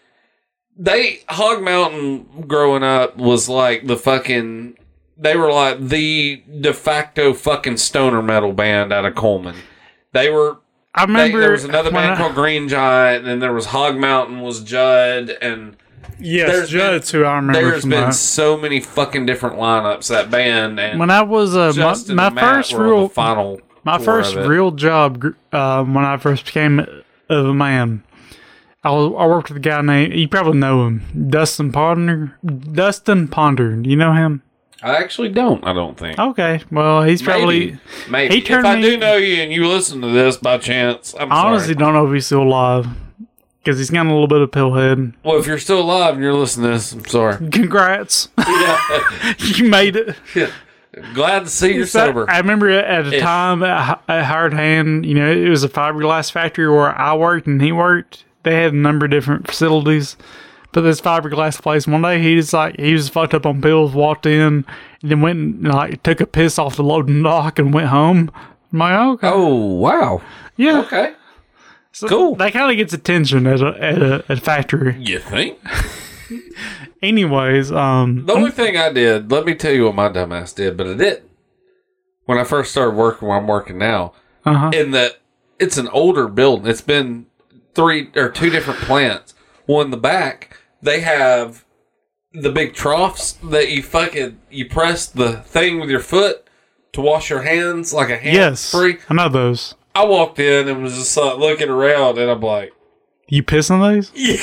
They 0.77 1.25
Hog 1.29 1.61
Mountain 1.61 2.45
growing 2.47 2.85
up 2.85 3.17
was 3.17 3.49
like 3.49 3.89
the 3.89 3.97
fucking. 3.97 4.77
They 5.19 5.37
were 5.37 5.51
like 5.51 5.89
the 5.89 6.45
de 6.61 6.73
facto 6.73 7.35
fucking 7.35 7.79
stoner 7.79 8.23
metal 8.23 8.53
band 8.53 8.93
out 8.93 9.05
of 9.05 9.17
Cullman. 9.17 9.57
They 10.13 10.31
were 10.31 10.59
I 10.95 11.07
they- 11.07 11.13
remember 11.13 11.41
there 11.41 11.51
was 11.51 11.65
another 11.65 11.91
band 11.91 12.13
I- 12.13 12.17
called 12.17 12.37
Green 12.37 12.69
Giant, 12.69 13.19
and 13.23 13.27
then 13.27 13.39
there 13.41 13.53
was 13.53 13.67
Hog 13.67 13.97
Mountain 13.97 14.41
was 14.41 14.63
Judd, 14.63 15.31
and 15.43 15.77
Yes, 16.21 16.51
there's 16.51 16.71
Judd's 16.71 17.11
been- 17.13 17.21
who 17.23 17.27
I 17.27 17.37
remember 17.37 17.71
there's 17.71 17.83
been 17.83 17.91
that. 17.91 18.15
so 18.15 18.57
many 18.57 18.81
fucking 18.81 19.27
different 19.27 19.57
lineups 19.57 20.09
that 20.09 20.31
band, 20.31 20.79
and 20.81 20.99
When 20.99 21.11
I 21.11 21.23
was 21.23 21.57
uh, 21.57 21.73
Justin 21.73 22.17
my, 22.17 22.31
my 22.31 22.41
first 22.41 22.73
real 22.73 23.09
final 23.09 23.61
my 23.85 23.99
first 23.99 24.35
real 24.35 24.71
job 24.71 25.23
uh, 25.53 25.85
when 25.85 26.05
I 26.05 26.17
first 26.17 26.47
became 26.47 26.81
of 27.29 27.47
a 27.47 27.55
man. 27.55 28.03
I 28.83 28.91
was, 28.91 29.15
I 29.19 29.27
worked 29.27 29.49
with 29.49 29.57
a 29.57 29.61
guy 29.61 29.81
named 29.81 30.15
you 30.15 30.29
probably 30.29 30.59
know 30.59 30.87
him 30.87 31.29
Dustin 31.31 31.73
Ponder. 31.73 32.37
Dustin 32.45 33.29
Ponder, 33.29 33.77
do 33.77 33.89
you 33.91 33.97
know 33.97 34.13
him? 34.13 34.43
I 34.83 34.97
actually 34.97 35.31
don't. 35.31 35.65
I 35.67 35.73
don't 35.73 35.97
think. 35.99 36.19
Okay, 36.19 36.61
well 36.71 37.03
he's 37.03 37.23
probably 37.23 37.61
Maybe. 37.61 37.79
Maybe. 38.11 38.35
he 38.35 38.41
turned 38.43 38.67
if 38.67 38.73
I 38.73 38.77
me- 38.77 38.83
do 38.83 38.97
know 38.99 39.17
you 39.17 39.43
and 39.43 39.51
you 39.53 39.67
listen 39.67 40.03
to 40.03 40.09
this 40.09 40.37
by 40.37 40.59
chance, 40.59 41.15
I'm 41.19 41.33
I 41.33 41.37
honestly 41.47 41.73
sorry. 41.73 41.77
don't 41.77 41.95
know 41.95 42.07
if 42.07 42.13
he's 42.13 42.27
still 42.27 42.43
alive 42.43 42.87
because 43.65 43.79
he's 43.79 43.91
got 43.91 44.07
a 44.07 44.11
little 44.11 44.29
bit 44.29 44.41
of 44.43 44.51
pillhead. 44.51 45.15
Well, 45.25 45.39
if 45.39 45.47
you're 45.47 45.59
still 45.59 45.81
alive 45.81 46.15
and 46.15 46.23
you're 46.23 46.35
listening 46.35 46.67
to 46.67 46.73
this, 46.75 46.93
I'm 46.93 47.05
sorry. 47.07 47.37
Congrats, 47.51 48.29
you 49.39 49.69
made 49.69 49.97
it. 49.97 50.17
Glad 51.13 51.41
to 51.41 51.51
see 51.51 51.75
you're 51.75 51.87
So, 51.87 52.07
sober. 52.07 52.31
I 52.31 52.39
remember 52.39 52.69
at 52.71 53.07
a 53.07 53.17
Ish. 53.17 53.21
time 53.23 53.63
at 53.65 54.01
at 54.09 54.25
Hard 54.27 54.53
Hand, 54.55 55.05
you 55.05 55.15
know, 55.15 55.31
it 55.31 55.49
was 55.49 55.65
a 55.65 55.69
fiberglass 55.69 56.31
factory 56.31 56.69
where 56.69 56.97
I 56.97 57.15
worked 57.15 57.47
and 57.49 57.61
he 57.61 57.73
worked. 57.73 58.25
They 58.45 58.55
had 58.63 58.73
a 58.75 58.77
number 58.77 59.07
of 59.07 59.11
different 59.11 59.47
facilities. 59.49 60.17
But 60.73 60.83
this 60.83 61.01
fiberglass 61.01 61.61
place. 61.63 61.87
One 61.87 62.03
day 62.03 62.21
he 62.21 62.35
was 62.37 62.53
like 62.53 62.79
he 62.79 62.93
was 62.93 63.09
fucked 63.09 63.33
up 63.35 63.47
on 63.47 63.61
pills, 63.63 63.93
walked 63.93 64.27
in, 64.27 64.41
and 64.43 64.65
then 65.03 65.21
went 65.21 65.39
and 65.39 65.69
like 65.69 66.03
took 66.03 66.21
a 66.21 66.27
piss 66.27 66.59
off 66.59 66.77
the 66.77 66.83
loading 66.85 67.23
dock 67.23 67.59
and 67.59 67.73
went 67.73 67.89
home. 67.89 68.31
I'm 68.73 68.79
like, 68.79 68.93
oh, 68.99 69.13
okay, 69.13 69.29
Oh 69.33 69.55
wow. 69.77 70.21
yeah, 70.57 70.81
Okay. 70.81 71.15
So 71.95 72.09
cool. 72.09 72.35
That 72.37 72.53
kind 72.53 72.71
of 72.71 72.77
gets 72.77 72.93
attention 72.93 73.47
at 73.47 73.61
a 73.61 73.67
at 73.81 74.03
a, 74.03 74.25
at 74.29 74.39
a 74.39 74.41
factory. 74.41 74.97
You 74.99 75.21
think? 75.21 75.59
Anyways, 77.03 77.71
um, 77.71 78.27
The 78.27 78.33
only 78.33 78.51
thing 78.51 78.77
I 78.77 78.93
did, 78.93 79.31
let 79.31 79.45
me 79.45 79.55
tell 79.55 79.73
you 79.73 79.85
what 79.85 79.95
my 79.95 80.09
dumbass 80.09 80.55
did, 80.55 80.77
but 80.77 80.89
I 80.89 80.95
did 80.95 81.23
when 82.25 82.39
I 82.39 82.45
first 82.45 82.73
started 82.73 82.97
working 82.97 83.29
where 83.29 83.37
I'm 83.37 83.47
working 83.47 83.79
now. 83.79 84.13
uh-huh. 84.45 84.71
In 84.75 84.91
that 84.93 85.21
it's 85.59 85.79
an 85.79 85.89
older 85.89 86.27
building. 86.29 86.67
It's 86.67 86.81
been 86.81 87.27
three 87.75 88.11
or 88.17 88.29
two 88.29 88.51
different 88.51 88.81
plants. 88.81 89.35
One 89.67 89.87
in 89.87 89.91
the 89.91 89.97
back, 89.97 90.57
they 90.83 91.01
have 91.01 91.65
the 92.33 92.51
big 92.51 92.75
troughs 92.75 93.33
that 93.45 93.71
you 93.71 93.83
fucking 93.83 94.41
you 94.51 94.69
press 94.69 95.07
the 95.07 95.35
thing 95.43 95.79
with 95.79 95.91
your 95.91 96.01
foot 96.01 96.49
to 96.93 97.01
wash 97.01 97.31
your 97.31 97.43
hands 97.43 97.95
like 97.95 98.11
a 98.11 98.17
hand 98.17 98.35
yes, 98.35 98.71
free. 98.73 98.99
I 99.09 99.15
know 99.15 99.29
those. 99.29 99.75
I 99.95 100.05
walked 100.05 100.39
in 100.39 100.69
and 100.69 100.83
was 100.83 100.95
just 100.95 101.17
like 101.17 101.39
looking 101.39 101.69
around, 101.69 102.19
and 102.19 102.31
I'm 102.31 102.41
like, 102.41 102.73
You 103.29 103.43
piss 103.43 103.71
on 103.71 103.81
those? 103.81 104.11
yeah, 104.15 104.37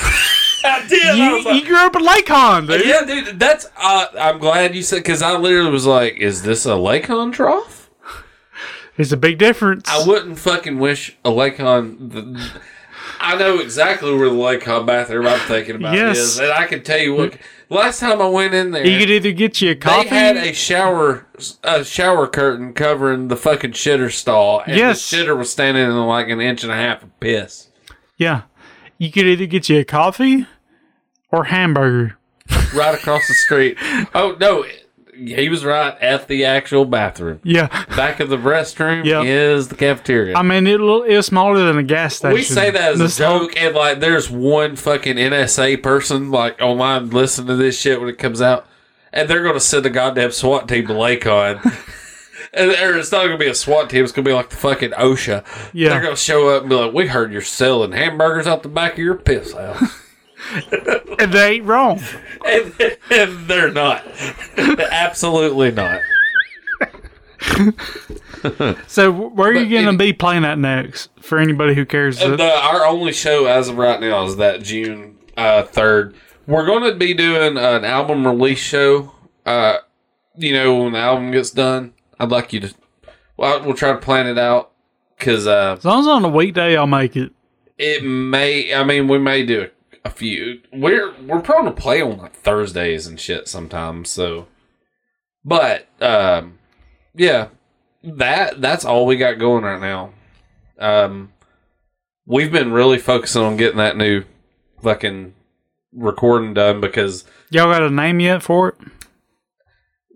I 0.64 0.86
did. 0.88 1.18
You, 1.18 1.32
was 1.36 1.45
like, 1.45 1.56
you 1.61 1.68
grew 1.68 1.78
up 1.78 1.95
in 1.95 2.03
Lacon, 2.03 2.68
dude. 2.68 2.86
yeah, 2.86 3.03
dude, 3.06 3.40
that's. 3.40 3.68
Uh, 3.78 4.06
I'm 4.19 4.40
glad 4.40 4.76
you 4.76 4.84
said 4.84 4.98
because 4.98 5.22
I 5.22 5.36
literally 5.38 5.72
was 5.72 5.86
like, 5.86 6.18
"Is 6.19 6.44
this 6.44 6.65
a 6.65 6.76
Lacon 6.76 7.32
trough?" 7.32 7.90
There's 8.98 9.11
a 9.14 9.18
big 9.18 9.38
difference. 9.38 9.90
I 9.90 10.06
wouldn't 10.06 10.38
fucking 10.38 10.78
wish 10.78 11.18
a 11.26 11.32
Lacon. 11.32 12.10
The, 12.10 12.52
I 13.19 13.36
know 13.38 13.60
exactly 13.60 14.14
where 14.15 14.30
the 14.30 14.36
Lacon 14.36 14.86
bathroom 14.86 15.28
I'm 15.28 15.40
thinking 15.48 15.76
about 15.78 15.95
Yes. 15.95 16.18
is, 16.18 16.40
and 16.40 16.52
I 16.52 16.65
can 16.68 16.84
tell 16.84 16.99
you 16.99 17.14
what. 17.15 17.38
Last 17.72 18.02
time 18.02 18.22
I 18.22 18.27
went 18.27 18.53
in 18.53 18.72
there, 18.72 18.85
you 18.85 18.99
could 18.99 19.10
either 19.10 19.31
get 19.31 19.61
you 19.61 19.72
a 19.72 19.76
coffee. 19.76 20.10
they 20.10 20.15
had 20.15 20.35
a 20.38 20.52
shower 20.53 21.26
a 21.64 21.84
shower 21.85 22.27
curtain 22.27 22.73
covering 22.73 23.30
the 23.30 23.38
fucking 23.38 23.72
shitter 23.72 24.11
stall, 24.11 24.61
and 24.68 24.76
Yes. 24.77 25.10
the 25.10 25.15
shitter 25.18 25.38
was 25.38 25.49
standing 25.52 25.84
in 25.85 25.95
like 26.06 26.27
an 26.27 26.41
inch 26.41 26.64
and 26.64 26.72
a 26.72 26.76
half 26.76 27.02
of 27.02 27.18
piss. 27.22 27.69
yeah, 28.18 28.41
you 28.98 29.10
could 29.10 29.26
either 29.26 29.45
get 29.45 29.69
you 29.69 29.80
a 29.80 29.85
coffee 29.85 30.45
or 31.31 31.45
hamburger. 31.45 32.18
right 32.76 32.93
across 32.93 33.26
the 33.30 33.34
street. 33.34 33.77
Oh 34.14 34.35
no, 34.39 34.65
he 35.27 35.49
was 35.49 35.64
right 35.65 35.95
at 36.02 36.27
the 36.27 36.45
actual 36.45 36.85
bathroom. 36.85 37.39
Yeah, 37.43 37.68
Back 37.95 38.19
of 38.19 38.30
the 38.30 38.38
restroom 38.38 39.06
Yep. 39.06 39.26
is 39.26 39.68
the 39.68 39.76
cafeteria. 39.76 40.35
I 40.35 40.41
mean 40.41 40.68
it. 40.68 40.80
It 40.80 41.15
was 41.15 41.26
smaller 41.26 41.57
than 41.65 41.77
a 41.77 41.84
gas 41.84 42.15
station. 42.15 42.34
we 42.35 42.43
say 42.43 42.72
that 42.72 42.93
as 42.93 42.99
This 42.99 43.18
a 43.18 43.23
joke, 43.23 43.53
and 43.57 43.76
like, 43.76 43.99
there's 43.99 44.30
one 44.30 44.76
fucking 44.76 45.15
NSA 45.18 45.81
person 45.84 46.31
like 46.31 46.61
online 46.61 47.10
listening 47.10 47.48
to 47.48 47.56
this 47.56 47.80
shit 47.80 47.99
when 47.99 48.10
it 48.10 48.18
comes 48.18 48.41
out, 48.41 48.65
and 49.14 49.30
they're 49.30 49.43
gonna 49.43 49.60
send 49.60 49.85
a 49.85 49.89
goddamn 49.89 50.31
SWAT 50.31 50.68
team 50.68 50.88
to 50.88 50.93
Lacon. 50.93 51.60
And 52.53 52.69
it's 52.72 53.14
not 53.14 53.23
gonna 53.23 53.38
be 53.38 53.48
a 53.48 53.56
SWAT 53.56 53.89
team; 53.89 54.03
it's 54.03 54.11
gonna 54.11 54.26
be 54.26 54.34
like 54.34 54.49
the 54.49 54.57
fucking 54.57 54.91
OSHA. 54.91 55.45
Yeah. 55.73 55.88
they're 55.89 56.02
gonna 56.02 56.18
show 56.18 56.49
up 56.49 56.64
and 56.64 56.69
be 56.69 56.76
like, 56.76 56.91
"We 56.91 57.07
heard 57.07 57.31
you're 57.31 57.41
selling 57.41 57.93
hamburgers 57.93 58.45
out 58.45 58.61
the 58.61 58.68
back 58.68 58.93
of 58.93 58.98
your 58.99 59.15
piss 59.15 59.53
house," 59.53 60.01
and 61.19 61.31
they 61.34 61.53
ain't 61.55 61.65
wrong. 61.65 61.99
and, 62.45 62.73
and 63.11 63.47
they're 63.47 63.72
not. 63.72 64.03
Absolutely 64.57 65.72
not. 65.72 66.01
So 68.88 69.11
where 69.11 69.49
are 69.51 69.53
you 69.53 69.69
going 69.69 69.91
to 69.91 69.97
be 69.97 70.13
playing 70.13 70.45
at 70.45 70.57
next? 70.57 71.09
For 71.22 71.38
anybody 71.38 71.76
who 71.76 71.85
cares, 71.85 72.19
And, 72.22 72.41
uh, 72.41 72.59
our 72.63 72.85
only 72.88 73.13
show 73.13 73.45
as 73.45 73.68
of 73.69 73.77
right 73.77 73.99
now 74.01 74.26
is 74.26 74.38
that 74.38 74.63
June 74.63 75.18
uh, 75.38 75.63
third. 75.63 76.15
We're 76.47 76.65
going 76.65 76.84
to 76.91 76.97
be 76.97 77.13
doing 77.13 77.57
an 77.57 77.85
album 77.85 78.26
release 78.26 78.57
show. 78.59 79.13
Uh, 79.45 79.77
you 80.35 80.53
know, 80.53 80.76
when 80.84 80.93
the 80.93 80.99
album 80.99 81.31
gets 81.31 81.51
done, 81.51 81.93
I'd 82.19 82.31
like 82.31 82.51
you 82.51 82.61
to. 82.61 82.73
Well, 83.38 83.63
we'll 83.63 83.76
try 83.76 83.91
to 83.91 83.99
plan 83.99 84.26
it 84.26 84.39
out 84.39 84.72
because 85.18 85.45
uh, 85.45 85.76
as 85.77 85.85
long 85.85 85.99
as 86.01 86.07
on 86.07 86.26
a 86.26 86.30
weekday, 86.30 86.76
I'll 86.76 86.88
make 86.88 87.15
it. 87.15 87.31
it 87.77 88.03
may. 88.03 88.73
I 88.73 88.84
mean, 88.84 89.07
we 89.07 89.19
may 89.19 89.45
do 89.45 89.61
a, 89.61 89.69
a 90.03 90.10
few. 90.10 90.61
We're 90.73 91.14
we're 91.22 91.41
prone 91.41 91.65
to 91.65 91.72
play 91.72 92.02
on 92.02 92.18
like 92.18 92.34
Thursdays 92.36 93.07
and 93.07 93.19
shit 93.19 93.48
sometimes. 93.48 94.10
So, 94.10 94.48
but 95.45 95.88
um, 96.02 96.60
yeah, 97.14 97.49
that 98.03 98.61
that's 98.61 98.86
all 98.86 99.06
we 99.06 99.15
got 99.18 99.40
going 99.40 99.64
right 99.64 99.80
now. 99.82 100.14
Um, 100.80 101.34
we've 102.26 102.52
been 102.52 102.72
really 102.72 102.98
focusing 102.98 103.44
on 103.44 103.57
getting 103.57 103.78
that 103.78 103.98
new 103.98 104.23
fucking 104.82 105.34
recording 105.94 106.53
done 106.53 106.82
because 106.82 107.23
Y'all 107.49 107.72
got 107.72 107.84
a 107.84 107.90
name 107.90 108.19
yet 108.19 108.41
for 108.41 108.69
it? 108.69 108.76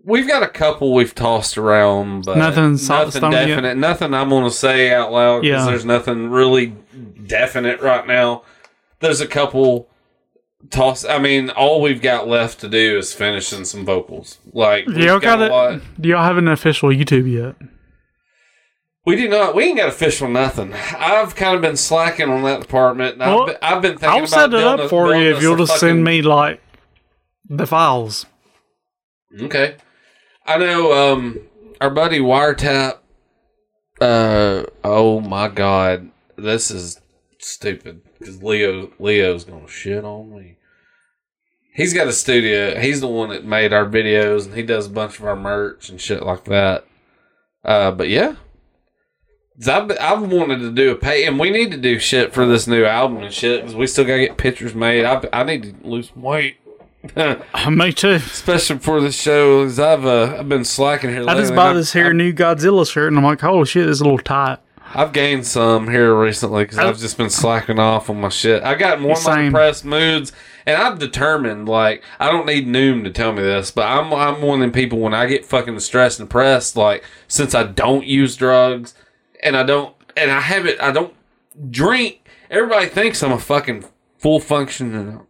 we've 0.04 0.26
got 0.28 0.42
a 0.42 0.48
couple 0.48 0.94
we've 0.94 1.14
tossed 1.14 1.58
around, 1.58 2.24
but 2.24 2.36
Nothing 2.38 2.76
nothing 2.76 3.10
stone 3.10 3.32
yet? 3.32 3.46
definite. 3.46 3.76
Nothing 3.76 4.14
I'm 4.14 4.28
going 4.28 4.44
to 4.44 4.50
say 4.50 4.92
out 4.92 5.12
loud 5.12 5.42
because 5.42 5.64
Yeah. 5.64 5.70
there's 5.70 5.84
nothing 5.84 6.30
really 6.30 6.74
definite 7.26 7.80
right 7.80 8.06
now. 8.06 8.42
There's 9.00 9.20
a 9.20 9.26
couple 9.26 9.88
toss. 10.70 11.04
I 11.04 11.18
mean, 11.18 11.50
all 11.50 11.80
we've 11.82 12.00
got 12.02 12.26
left 12.28 12.60
to 12.60 12.68
do 12.68 12.98
is 12.98 13.12
finishing 13.12 13.64
some 13.64 13.84
vocals. 13.84 14.38
Like 14.52 14.86
we've 14.86 14.98
Y'all 14.98 15.18
got 15.20 15.38
got 15.48 15.72
a. 15.74 15.80
Do 16.00 16.08
y'all 16.08 16.22
have 16.24 16.38
an 16.38 16.48
official 16.48 16.88
YouTube 16.90 17.30
yet? 17.30 17.56
We 19.04 19.14
do 19.14 19.28
not. 19.28 19.54
We 19.54 19.64
ain't 19.64 19.76
got 19.76 19.88
official 19.88 20.28
nothing. 20.28 20.72
I've 20.74 21.36
kind 21.36 21.54
of 21.54 21.62
been 21.62 21.76
slacking 21.76 22.28
on 22.28 22.42
that 22.42 22.60
department. 22.62 23.12
and 23.12 23.20
Well, 23.20 23.42
I've, 23.42 23.46
been, 23.46 23.56
I've 23.62 23.82
been 23.82 23.92
thinking 23.92 24.08
I'll 24.08 24.18
about 24.18 24.28
set 24.28 24.54
it 24.54 24.64
up 24.64 24.80
a- 24.80 24.88
for 24.88 25.14
you 25.14 25.34
if 25.36 25.40
you'll 25.42 25.56
just 25.56 25.72
fucking- 25.74 25.88
send 25.88 26.04
me 26.04 26.22
like 26.22 26.60
the 27.48 27.66
files. 27.66 28.26
Okay. 29.40 29.76
I 30.44 30.58
know 30.58 30.92
um 31.14 31.40
our 31.80 31.90
buddy 31.90 32.18
Wiretap 32.18 32.98
uh 34.00 34.64
oh 34.82 35.20
my 35.20 35.48
god. 35.48 36.10
This 36.36 36.70
is 36.70 37.00
stupid 37.46 38.00
cuz 38.22 38.42
Leo 38.42 38.90
Leo's 38.98 39.44
to 39.44 39.62
shit 39.68 40.04
on 40.04 40.34
me. 40.34 40.56
He's 41.74 41.92
got 41.92 42.08
a 42.08 42.12
studio. 42.12 42.78
He's 42.80 43.00
the 43.00 43.06
one 43.06 43.28
that 43.30 43.44
made 43.44 43.72
our 43.72 43.84
videos 43.86 44.46
and 44.46 44.54
he 44.54 44.62
does 44.62 44.86
a 44.86 44.90
bunch 44.90 45.18
of 45.18 45.26
our 45.26 45.36
merch 45.36 45.88
and 45.88 46.00
shit 46.00 46.22
like 46.22 46.44
that. 46.46 46.84
Uh 47.64 47.90
but 47.90 48.08
yeah, 48.08 48.36
I've, 49.66 49.90
I've 50.00 50.20
wanted 50.30 50.58
to 50.60 50.70
do 50.70 50.90
a 50.90 50.96
pay, 50.96 51.24
and 51.24 51.38
we 51.38 51.48
need 51.48 51.70
to 51.70 51.78
do 51.78 51.98
shit 51.98 52.34
for 52.34 52.46
this 52.46 52.66
new 52.66 52.84
album 52.84 53.22
and 53.22 53.32
shit 53.32 53.60
because 53.62 53.74
we 53.74 53.86
still 53.86 54.04
gotta 54.04 54.26
get 54.26 54.36
pictures 54.36 54.74
made. 54.74 55.04
I, 55.06 55.22
I 55.32 55.44
need 55.44 55.62
to 55.82 55.88
lose 55.88 56.10
some 56.10 56.22
weight. 56.22 56.56
me 57.70 57.92
too. 57.92 58.10
especially 58.10 58.78
for 58.78 59.00
the 59.00 59.10
show. 59.12 59.64
'cause 59.64 59.78
I've 59.78 60.04
uh, 60.04 60.36
I've 60.40 60.48
been 60.48 60.64
slacking 60.64 61.10
here. 61.10 61.24
I 61.26 61.34
just 61.36 61.54
bought 61.54 61.72
this 61.74 61.92
here 61.92 62.12
new 62.12 62.32
Godzilla 62.32 62.90
shirt, 62.90 63.08
and 63.08 63.16
I'm 63.16 63.24
like, 63.24 63.40
holy 63.40 63.64
shit, 63.64 63.88
it's 63.88 64.00
a 64.00 64.04
little 64.04 64.18
tight. 64.18 64.58
I've 64.94 65.12
gained 65.12 65.46
some 65.46 65.88
here 65.88 66.14
recently 66.14 66.64
because 66.64 66.78
I've 66.78 66.98
just 66.98 67.18
been 67.18 67.30
slacking 67.30 67.78
off 67.78 68.08
on 68.08 68.20
my 68.20 68.28
shit. 68.28 68.62
I 68.62 68.74
got 68.74 69.00
more 69.00 69.12
of 69.12 69.24
my 69.24 69.34
Same. 69.34 69.44
depressed 69.46 69.84
moods, 69.84 70.32
and 70.64 70.80
I'm 70.80 70.98
determined. 70.98 71.68
Like 71.68 72.02
I 72.18 72.30
don't 72.30 72.46
need 72.46 72.66
Noom 72.66 73.04
to 73.04 73.10
tell 73.10 73.32
me 73.32 73.42
this, 73.42 73.70
but 73.70 73.86
I'm 73.86 74.12
I'm 74.12 74.42
one 74.42 74.56
of 74.56 74.60
them 74.60 74.72
people 74.72 74.98
when 74.98 75.14
I 75.14 75.26
get 75.26 75.44
fucking 75.44 75.78
stressed 75.80 76.20
and 76.20 76.28
depressed. 76.28 76.76
Like 76.76 77.04
since 77.28 77.54
I 77.54 77.64
don't 77.64 78.06
use 78.06 78.36
drugs 78.36 78.94
and 79.42 79.56
I 79.56 79.62
don't 79.62 79.94
and 80.16 80.30
I 80.30 80.40
haven't 80.40 80.80
I 80.80 80.92
don't 80.92 81.14
drink. 81.70 82.26
Everybody 82.50 82.86
thinks 82.86 83.22
I'm 83.22 83.32
a 83.32 83.38
fucking 83.38 83.84
full 84.18 84.40
function. 84.40 85.20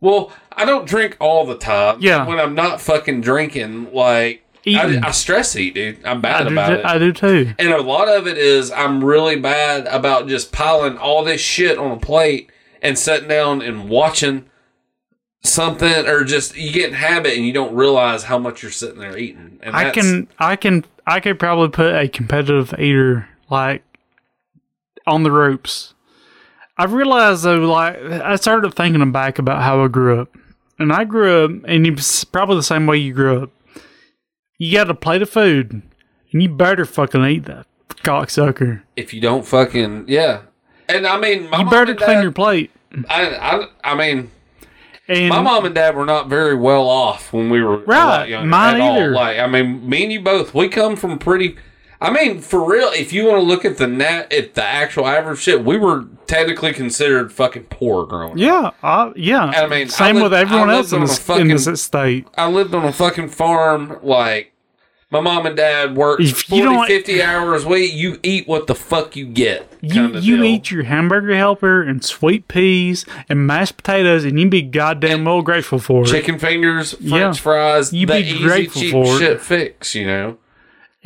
Well, 0.00 0.32
I 0.52 0.64
don't 0.64 0.86
drink 0.86 1.16
all 1.20 1.44
the 1.44 1.58
time. 1.58 1.98
Yeah. 2.00 2.26
When 2.26 2.38
I'm 2.38 2.54
not 2.54 2.80
fucking 2.80 3.20
drinking, 3.20 3.92
like. 3.92 4.44
I, 4.76 5.08
I 5.08 5.10
stress 5.12 5.54
eat, 5.56 5.74
dude. 5.74 6.04
I'm 6.04 6.20
bad 6.20 6.48
do, 6.48 6.52
about 6.52 6.68
t- 6.68 6.74
it. 6.74 6.84
I 6.84 6.98
do 6.98 7.12
too. 7.12 7.54
And 7.58 7.68
a 7.68 7.82
lot 7.82 8.08
of 8.08 8.26
it 8.26 8.36
is 8.36 8.70
I'm 8.70 9.04
really 9.04 9.36
bad 9.36 9.86
about 9.86 10.28
just 10.28 10.52
piling 10.52 10.98
all 10.98 11.24
this 11.24 11.40
shit 11.40 11.78
on 11.78 11.92
a 11.92 12.00
plate 12.00 12.50
and 12.82 12.98
sitting 12.98 13.28
down 13.28 13.62
and 13.62 13.88
watching 13.88 14.46
something 15.42 16.06
or 16.06 16.24
just 16.24 16.56
you 16.56 16.72
get 16.72 16.88
in 16.88 16.94
habit 16.94 17.36
and 17.36 17.46
you 17.46 17.52
don't 17.52 17.74
realize 17.74 18.24
how 18.24 18.38
much 18.38 18.62
you're 18.62 18.72
sitting 18.72 19.00
there 19.00 19.16
eating. 19.16 19.58
And 19.62 19.74
I 19.74 19.90
can, 19.90 20.28
I 20.38 20.56
can, 20.56 20.84
I 21.06 21.20
could 21.20 21.38
probably 21.38 21.68
put 21.68 21.94
a 21.94 22.08
competitive 22.08 22.74
eater 22.78 23.28
like 23.48 23.82
on 25.06 25.22
the 25.22 25.30
ropes. 25.30 25.94
I've 26.76 26.92
realized 26.92 27.42
though, 27.42 27.56
like 27.56 27.96
I 27.96 28.36
started 28.36 28.72
thinking 28.74 29.10
back 29.10 29.38
about 29.38 29.62
how 29.62 29.82
I 29.82 29.88
grew 29.88 30.20
up, 30.20 30.36
and 30.78 30.92
I 30.92 31.04
grew 31.04 31.44
up, 31.44 31.50
and 31.66 31.86
it's 31.86 32.22
probably 32.22 32.56
the 32.56 32.62
same 32.62 32.86
way 32.86 32.98
you 32.98 33.12
grew 33.12 33.42
up. 33.42 33.50
You 34.58 34.76
got 34.76 34.90
a 34.90 34.94
plate 34.94 35.22
of 35.22 35.30
food, 35.30 35.82
and 36.32 36.42
you 36.42 36.48
better 36.48 36.84
fucking 36.84 37.24
eat 37.24 37.44
that 37.46 37.66
cocksucker. 38.02 38.82
if 38.96 39.14
you 39.14 39.20
don't 39.20 39.46
fucking 39.46 40.04
yeah. 40.08 40.42
And 40.88 41.06
I 41.06 41.18
mean, 41.18 41.48
my 41.50 41.60
You 41.60 41.70
better 41.70 41.94
clean 41.94 42.16
dad- 42.16 42.22
your 42.22 42.32
plate. 42.32 42.70
I, 43.10 43.28
I, 43.36 43.66
I 43.84 43.94
mean, 43.94 44.30
And 45.06 45.28
my 45.28 45.42
mom 45.42 45.66
and 45.66 45.74
dad 45.74 45.94
were 45.94 46.06
not 46.06 46.28
very 46.28 46.54
well 46.56 46.88
off 46.88 47.32
when 47.32 47.50
we 47.50 47.62
were 47.62 47.78
Right, 47.84 48.28
younger 48.30 48.48
mine 48.48 48.76
at 48.76 48.80
all. 48.80 48.96
either. 48.96 49.10
Like, 49.12 49.38
I 49.38 49.46
mean, 49.46 49.86
me 49.88 50.04
and 50.04 50.12
you 50.12 50.20
both, 50.22 50.54
we 50.54 50.68
come 50.68 50.96
from 50.96 51.18
pretty. 51.18 51.56
I 52.00 52.10
mean, 52.12 52.40
for 52.40 52.64
real, 52.70 52.90
if 52.94 53.12
you 53.12 53.24
want 53.24 53.38
to 53.38 53.42
look 53.42 53.64
at 53.64 53.76
the 53.78 53.88
net, 53.88 54.32
at 54.32 54.54
the 54.54 54.62
actual 54.64 55.06
average 55.06 55.40
shit, 55.40 55.64
we 55.64 55.76
were 55.76 56.04
technically 56.28 56.72
considered 56.72 57.32
fucking 57.32 57.64
poor 57.64 58.06
growing 58.06 58.32
up. 58.32 58.38
Yeah, 58.38 58.70
uh, 58.88 59.12
yeah. 59.16 59.46
I 59.46 59.66
mean, 59.66 59.88
same 59.88 60.18
I 60.18 60.22
with 60.22 60.32
everyone 60.34 60.70
else 60.70 60.92
in 60.92 61.00
this, 61.00 61.18
fucking- 61.18 61.50
in 61.50 61.56
this 61.56 61.82
state. 61.82 62.28
I 62.36 62.46
lived 62.48 62.72
on 62.74 62.84
a 62.84 62.92
fucking 62.92 63.30
farm. 63.30 63.98
Like, 64.02 64.52
my 65.10 65.18
mom 65.20 65.46
and 65.46 65.56
dad 65.56 65.96
worked 65.96 66.22
If 66.22 66.42
40, 66.42 66.56
you 66.56 66.62
don't- 66.70 66.86
50 66.86 67.20
hours 67.22 67.64
a 67.64 67.68
week. 67.68 67.92
You 67.94 68.20
eat 68.22 68.46
what 68.46 68.68
the 68.68 68.76
fuck 68.76 69.16
you 69.16 69.26
get. 69.26 69.66
You 69.80 70.08
you 70.18 70.36
deal. 70.36 70.44
eat 70.44 70.70
your 70.70 70.84
hamburger 70.84 71.34
helper 71.34 71.82
and 71.82 72.04
sweet 72.04 72.46
peas 72.46 73.06
and 73.28 73.44
mashed 73.44 73.76
potatoes, 73.76 74.24
and 74.24 74.38
you'd 74.38 74.50
be 74.50 74.62
goddamn 74.62 75.24
well 75.24 75.42
grateful 75.42 75.78
for 75.80 76.02
it. 76.04 76.08
chicken 76.08 76.38
fingers, 76.38 76.92
French 76.92 77.10
Yeah. 77.10 77.32
fries, 77.32 77.92
You 77.92 78.06
the 78.06 78.12
be 78.12 78.18
easy, 78.20 78.38
grateful 78.44 78.82
cheap 78.82 78.92
for 78.92 79.16
it. 79.16 79.18
shit 79.18 79.40
fix, 79.40 79.94
you 79.96 80.06
know? 80.06 80.36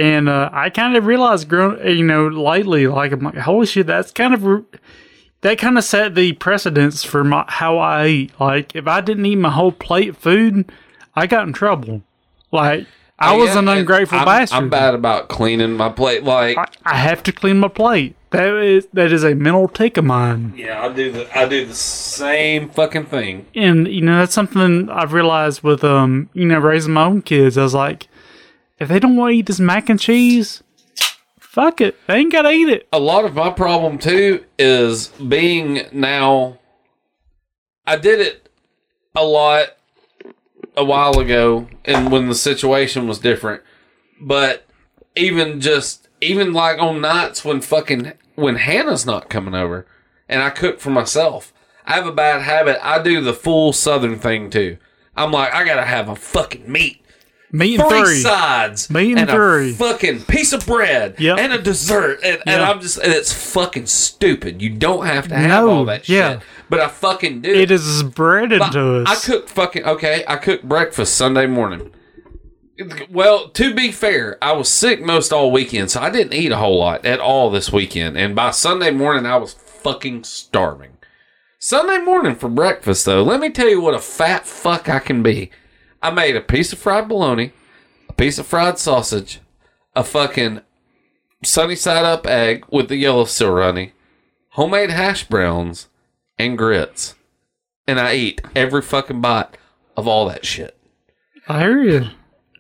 And 0.03 0.29
uh, 0.29 0.51
I 0.53 0.69
kind 0.71 0.97
of 0.97 1.07
realized, 1.07 1.49
growing, 1.49 1.79
you 1.97 2.05
know, 2.05 2.27
lately, 2.27 2.89
like 2.89 3.13
I'm 3.13 3.21
like, 3.21 3.37
holy 3.37 3.67
shit, 3.67 3.87
that's 3.87 4.11
kind 4.11 4.35
of 4.35 4.65
that 5.43 5.59
kind 5.59 5.79
of 5.79 5.85
set 5.85 6.15
the 6.17 6.33
precedence 6.33 7.05
for 7.05 7.23
my 7.23 7.45
how 7.47 7.79
I 7.79 8.07
eat. 8.09 8.33
Like, 8.41 8.75
if 8.75 8.89
I 8.89 9.01
didn't 9.01 9.27
eat 9.27 9.37
my 9.37 9.51
whole 9.51 9.71
plate 9.71 10.09
of 10.09 10.17
food, 10.19 10.73
I 11.15 11.27
got 11.29 11.47
in 11.47 11.53
trouble. 11.53 12.03
Like, 12.51 12.87
I 13.21 13.37
was 13.37 13.51
Yeah, 13.51 13.61
an 13.61 13.69
ungrateful 13.69 14.19
I'm, 14.19 14.25
bastard. 14.25 14.57
I'm 14.57 14.71
bad 14.71 14.95
about 14.95 15.29
cleaning 15.29 15.75
my 15.77 15.89
plate. 15.89 16.25
Like, 16.25 16.59
I, 16.59 16.67
I 16.85 16.95
have 16.97 17.23
to 17.25 17.33
clean 17.33 17.61
my 17.61 17.69
plate. 17.69 18.17
That 18.31 18.55
is 18.57 18.89
that 18.95 19.13
is 19.13 19.23
a 19.25 19.35
mental 19.37 19.69
tick 19.69 19.97
of 19.99 20.05
mine. 20.05 20.55
yeah, 20.57 20.83
I 20.85 20.93
do 20.93 21.13
the 21.13 21.39
I 21.39 21.47
do 21.47 21.65
the 21.67 21.75
same 21.75 22.71
fucking 22.71 23.07
thing. 23.07 23.47
and 23.55 23.87
you 23.87 24.01
know 24.01 24.19
that's 24.19 24.35
something 24.35 24.89
I've 24.91 25.13
realized 25.13 25.63
with 25.63 25.85
um 25.85 26.29
you 26.33 26.47
know 26.47 26.59
raising 26.59 26.95
my 26.95 27.05
own 27.05 27.23
kids. 27.23 27.57
I 27.59 27.63
was 27.63 27.75
like, 27.75 28.09
if 28.83 28.89
they 28.89 28.99
don't 28.99 29.17
want 29.17 29.33
to 29.33 29.37
eat 29.37 29.47
this 29.47 29.61
mac 29.61 29.89
and 29.89 30.01
cheese, 30.01 30.63
fuck 31.39 31.81
it, 31.81 31.97
they 32.07 32.17
ain't 32.17 32.33
gotta 32.33 32.51
eat 32.51 32.69
it. 32.69 32.89
a 32.93 32.99
lot 32.99 33.25
of 33.25 33.35
my 33.35 33.51
problem 33.51 33.99
too 33.99 34.45
is 34.59 35.09
being 35.09 35.87
now 35.93 36.59
I 37.87 37.97
did 37.97 38.21
it 38.21 38.49
a 39.15 39.25
lot 39.25 39.77
a 40.77 40.85
while 40.85 41.19
ago 41.19 41.69
and 41.85 42.11
when 42.11 42.29
the 42.29 42.35
situation 42.35 43.07
was 43.07 43.19
different. 43.19 43.63
But 44.21 44.67
even 45.15 45.61
just 45.61 46.09
even 46.21 46.53
like 46.53 46.79
on 46.79 47.01
nights 47.01 47.45
when 47.45 47.61
fucking 47.61 48.13
when 48.35 48.57
Hannah's 48.57 49.05
not 49.05 49.29
coming 49.29 49.55
over 49.55 49.87
and 50.29 50.43
I 50.43 50.51
cook 50.51 50.81
for 50.81 50.91
myself. 50.91 51.53
I 51.85 51.95
have 51.95 52.07
a 52.07 52.13
bad 52.13 52.43
habit. 52.43 52.79
I 52.83 53.03
do 53.03 53.21
the 53.21 53.35
full 53.35 53.73
southern 53.73 54.19
thing 54.19 54.51
too. 54.51 54.79
I'm 55.17 55.33
like, 55.33 55.53
I 55.53 55.65
gotta 55.65 55.85
have 55.85 56.09
a 56.09 56.17
fucking 56.17 56.71
meat 56.71 57.02
Meat 57.55 57.79
and 57.79 57.89
three 57.91 58.01
three. 58.03 58.21
sides 58.21 58.89
Meat 58.89 59.19
and 59.19 59.29
a 59.29 59.33
three. 59.35 59.73
fucking 59.75 60.23
piece 60.23 60.53
of 60.55 60.65
bread 60.67 61.17
Yep. 61.21 61.39
and 61.39 61.53
a 61.53 61.61
dessert 61.61 62.19
and, 62.25 62.41
and 62.47 62.63
i'm 62.63 62.81
just 62.81 62.97
and 62.99 63.13
it's 63.13 63.31
fucking 63.33 63.85
stupid 63.87 64.63
you 64.63 64.71
don't 64.71 65.05
have 65.05 65.29
to 65.29 65.35
have 65.37 65.49
No, 65.49 65.69
all 65.71 65.85
that 65.85 66.09
yeah. 66.09 66.35
shit 66.39 66.43
but 66.71 66.81
i 66.81 66.89
fucking 66.89 67.43
do 67.43 67.51
It 67.53 67.71
is 67.71 68.03
bread 68.05 68.53
into 68.53 69.05
i 69.07 69.13
us. 69.13 69.27
cook 69.27 69.49
fucking 69.51 69.85
okay 69.85 70.25
i 70.27 70.37
cooked 70.37 70.67
breakfast 70.67 71.15
sunday 71.15 71.47
morning 71.47 71.91
well 73.11 73.49
to 73.51 73.75
be 73.75 73.93
fair 73.93 74.39
i 74.43 74.53
was 74.53 74.69
sick 74.71 75.03
most 75.03 75.33
all 75.33 75.51
weekend 75.53 75.91
so 75.91 76.01
i 76.01 76.09
didn't 76.11 76.33
eat 76.33 76.51
a 76.53 76.57
whole 76.57 76.79
lot 76.79 77.05
at 77.05 77.21
all 77.21 77.51
this 77.51 77.71
weekend 77.71 78.17
and 78.17 78.35
by 78.35 78.51
sunday 78.51 78.91
morning 78.91 79.27
i 79.27 79.37
was 79.37 79.53
fucking 79.53 80.25
starving 80.25 80.97
sunday 81.59 81.99
morning 81.99 82.35
for 82.35 82.49
breakfast 82.49 83.05
though 83.05 83.23
let 83.23 83.41
me 83.41 83.51
tell 83.51 83.69
you 83.69 83.81
what 83.81 83.95
a 83.95 83.99
fat 83.99 84.47
fuck 84.47 84.89
i 84.89 84.99
can 84.99 85.23
be 85.23 85.51
I 86.03 86.11
made 86.11 86.37
a 86.37 86.41
piece 86.41 86.73
of 86.73 86.79
fried 86.79 87.09
bologna, 87.09 87.53
a 88.09 88.13
piece 88.13 88.39
of 88.39 88.47
fried 88.47 88.79
sausage, 88.79 89.41
a 89.95 90.03
fucking 90.03 90.61
sunny 91.45 91.77
side 91.77 92.05
up 92.05 92.27
egg 92.27 92.65
with 92.71 92.89
the 92.89 92.97
yellow 92.97 93.25
still 93.25 93.53
runny, 93.53 93.93
homemade 94.51 94.91
hash 94.91 95.25
browns, 95.25 95.89
and 96.39 96.59
grits. 96.59 97.15
And 97.87 97.99
I 98.01 98.15
eat 98.15 98.41
every 98.55 98.83
fucking 98.83 99.21
bite 99.21 99.57
of 99.97 100.07
all 100.09 100.27
that 100.29 100.47
shit. 100.47 100.77
I 101.49 101.61
hear 101.61 101.83
you. 101.83 102.07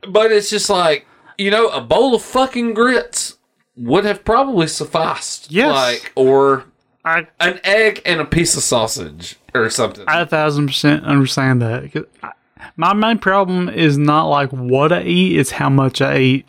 But 0.09 0.32
it's 0.32 0.51
just 0.51 0.69
like, 0.69 1.06
you 1.39 1.51
know, 1.51 1.69
a 1.69 1.81
bowl 1.81 2.14
of 2.14 2.23
fucking 2.23 2.74
grits 2.74 3.39
would 3.77 4.05
have 4.05 4.24
probably 4.24 4.66
sufficed. 4.66 5.51
Yes. 5.51 5.73
Like, 5.73 6.12
or 6.16 6.64
I 7.05 7.27
an 7.40 7.60
egg 7.64 8.02
and 8.05 8.20
a 8.20 8.24
piece 8.24 8.56
of 8.56 8.62
sausage 8.62 9.36
or 9.55 9.70
something. 9.70 10.05
I 10.09 10.20
a 10.20 10.27
thousand 10.27 10.66
percent 10.66 11.05
understand 11.05 11.62
that. 11.62 12.06
I- 12.23 12.32
My 12.77 12.94
main 12.94 13.19
problem 13.19 13.69
is 13.69 13.99
not 13.99 14.27
like 14.27 14.51
what 14.51 14.93
I 14.93 15.03
eat; 15.03 15.39
it's 15.39 15.53
how 15.53 15.69
much 15.69 16.01
I 16.01 16.19
eat. 16.19 16.47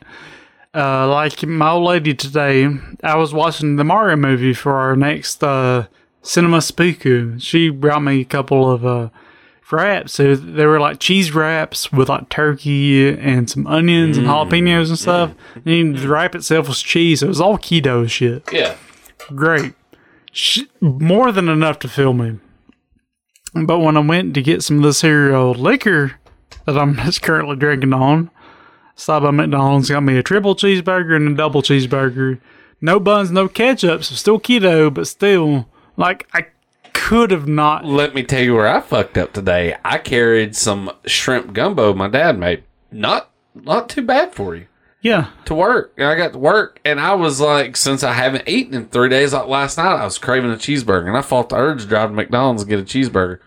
Uh, 0.76 1.08
like 1.08 1.44
my 1.44 1.72
old 1.72 1.86
lady 1.86 2.16
today, 2.16 2.68
I 3.04 3.16
was 3.16 3.34
watching 3.34 3.76
the 3.76 3.84
Mario 3.84 4.16
movie 4.16 4.54
for 4.54 4.74
our 4.74 4.95
next 4.95 5.44
uh, 5.44 5.88
cinema 6.24 6.58
spooku. 6.58 7.41
She 7.41 7.70
brought 7.70 8.02
me 8.02 8.22
a 8.22 8.26
couple 8.26 8.72
of 8.72 8.86
uh, 8.86 9.10
wraps. 9.74 10.14
So 10.14 10.36
they 10.36 10.66
were 10.66 10.80
like 10.80 11.00
cheese 11.00 11.34
wraps 11.34 11.91
with 11.91 12.08
like 12.08 12.30
turkey 12.30 13.10
and 13.10 13.50
some 13.50 13.68
onions 13.68 14.18
and 14.18 14.28
jalapenos 14.28 14.90
and 14.90 15.00
stuff. 15.00 15.34
And 15.66 15.98
the 15.98 16.08
wrap 16.08 16.36
itself 16.36 16.68
was 16.68 16.82
cheese. 16.82 17.20
So 17.20 17.26
it 17.26 17.30
was 17.30 17.41
all 17.41 17.58
keto 17.58 18.10
shit 18.10 18.44
yeah. 18.52 18.76
great. 19.36 19.74
Sh- 20.32 20.62
more 20.80 21.32
than 21.32 21.50
enough 21.50 21.80
to 21.80 21.88
fill 21.88 22.14
me. 22.14 22.40
But 23.53 23.80
when 23.80 23.97
I 23.97 24.01
went 24.01 24.34
to 24.34 24.41
get 24.41 24.63
some 24.63 24.77
of 24.77 24.84
this 24.84 25.01
here 25.01 25.34
old 25.34 25.57
liquor 25.57 26.13
that 26.65 26.77
I'm 26.77 26.95
just 26.97 27.21
currently 27.21 27.55
drinking 27.55 27.93
on, 27.93 28.31
stopped 28.95 29.23
by 29.23 29.31
McDonald's, 29.31 29.89
got 29.89 30.01
me 30.01 30.17
a 30.17 30.23
triple 30.23 30.55
cheeseburger 30.55 31.15
and 31.15 31.30
a 31.30 31.35
double 31.35 31.61
cheeseburger. 31.61 32.39
No 32.81 32.99
buns, 32.99 33.31
no 33.31 33.47
ketchup, 33.47 34.03
so 34.03 34.15
still 34.15 34.39
keto, 34.39 34.93
but 34.93 35.07
still, 35.07 35.69
like, 35.95 36.27
I 36.34 36.47
could 36.93 37.31
have 37.31 37.47
not. 37.47 37.85
Let 37.85 38.15
me 38.15 38.23
tell 38.23 38.41
you 38.41 38.55
where 38.55 38.67
I 38.67 38.81
fucked 38.81 39.17
up 39.17 39.34
today. 39.34 39.77
I 39.85 39.97
carried 39.97 40.55
some 40.55 40.91
shrimp 41.05 41.53
gumbo 41.53 41.93
my 41.93 42.07
dad 42.07 42.38
made. 42.39 42.63
Not 42.91 43.30
not 43.55 43.89
too 43.89 44.01
bad 44.01 44.34
for 44.34 44.55
you. 44.55 44.67
Yeah, 45.03 45.27
To 45.45 45.53
work. 45.53 45.93
And 45.97 46.07
I 46.07 46.15
got 46.15 46.31
to 46.31 46.39
work 46.39 46.80
and 46.85 46.97
I 46.97 47.13
was 47.13 47.41
like, 47.41 47.75
since 47.75 48.03
I 48.03 48.13
haven't 48.13 48.47
eaten 48.47 48.73
in 48.73 48.85
three 48.88 49.09
days, 49.09 49.34
like 49.34 49.47
last 49.47 49.77
night 49.77 49.97
I 49.97 50.05
was 50.05 50.17
craving 50.17 50.51
a 50.51 50.55
cheeseburger 50.55 51.07
and 51.07 51.17
I 51.17 51.21
fought 51.21 51.49
the 51.49 51.57
urge 51.57 51.81
to 51.81 51.88
drive 51.88 52.09
to 52.09 52.15
McDonald's 52.15 52.63
and 52.63 52.69
get 52.69 52.80
a 52.80 52.84
cheeseburger. 52.84 53.39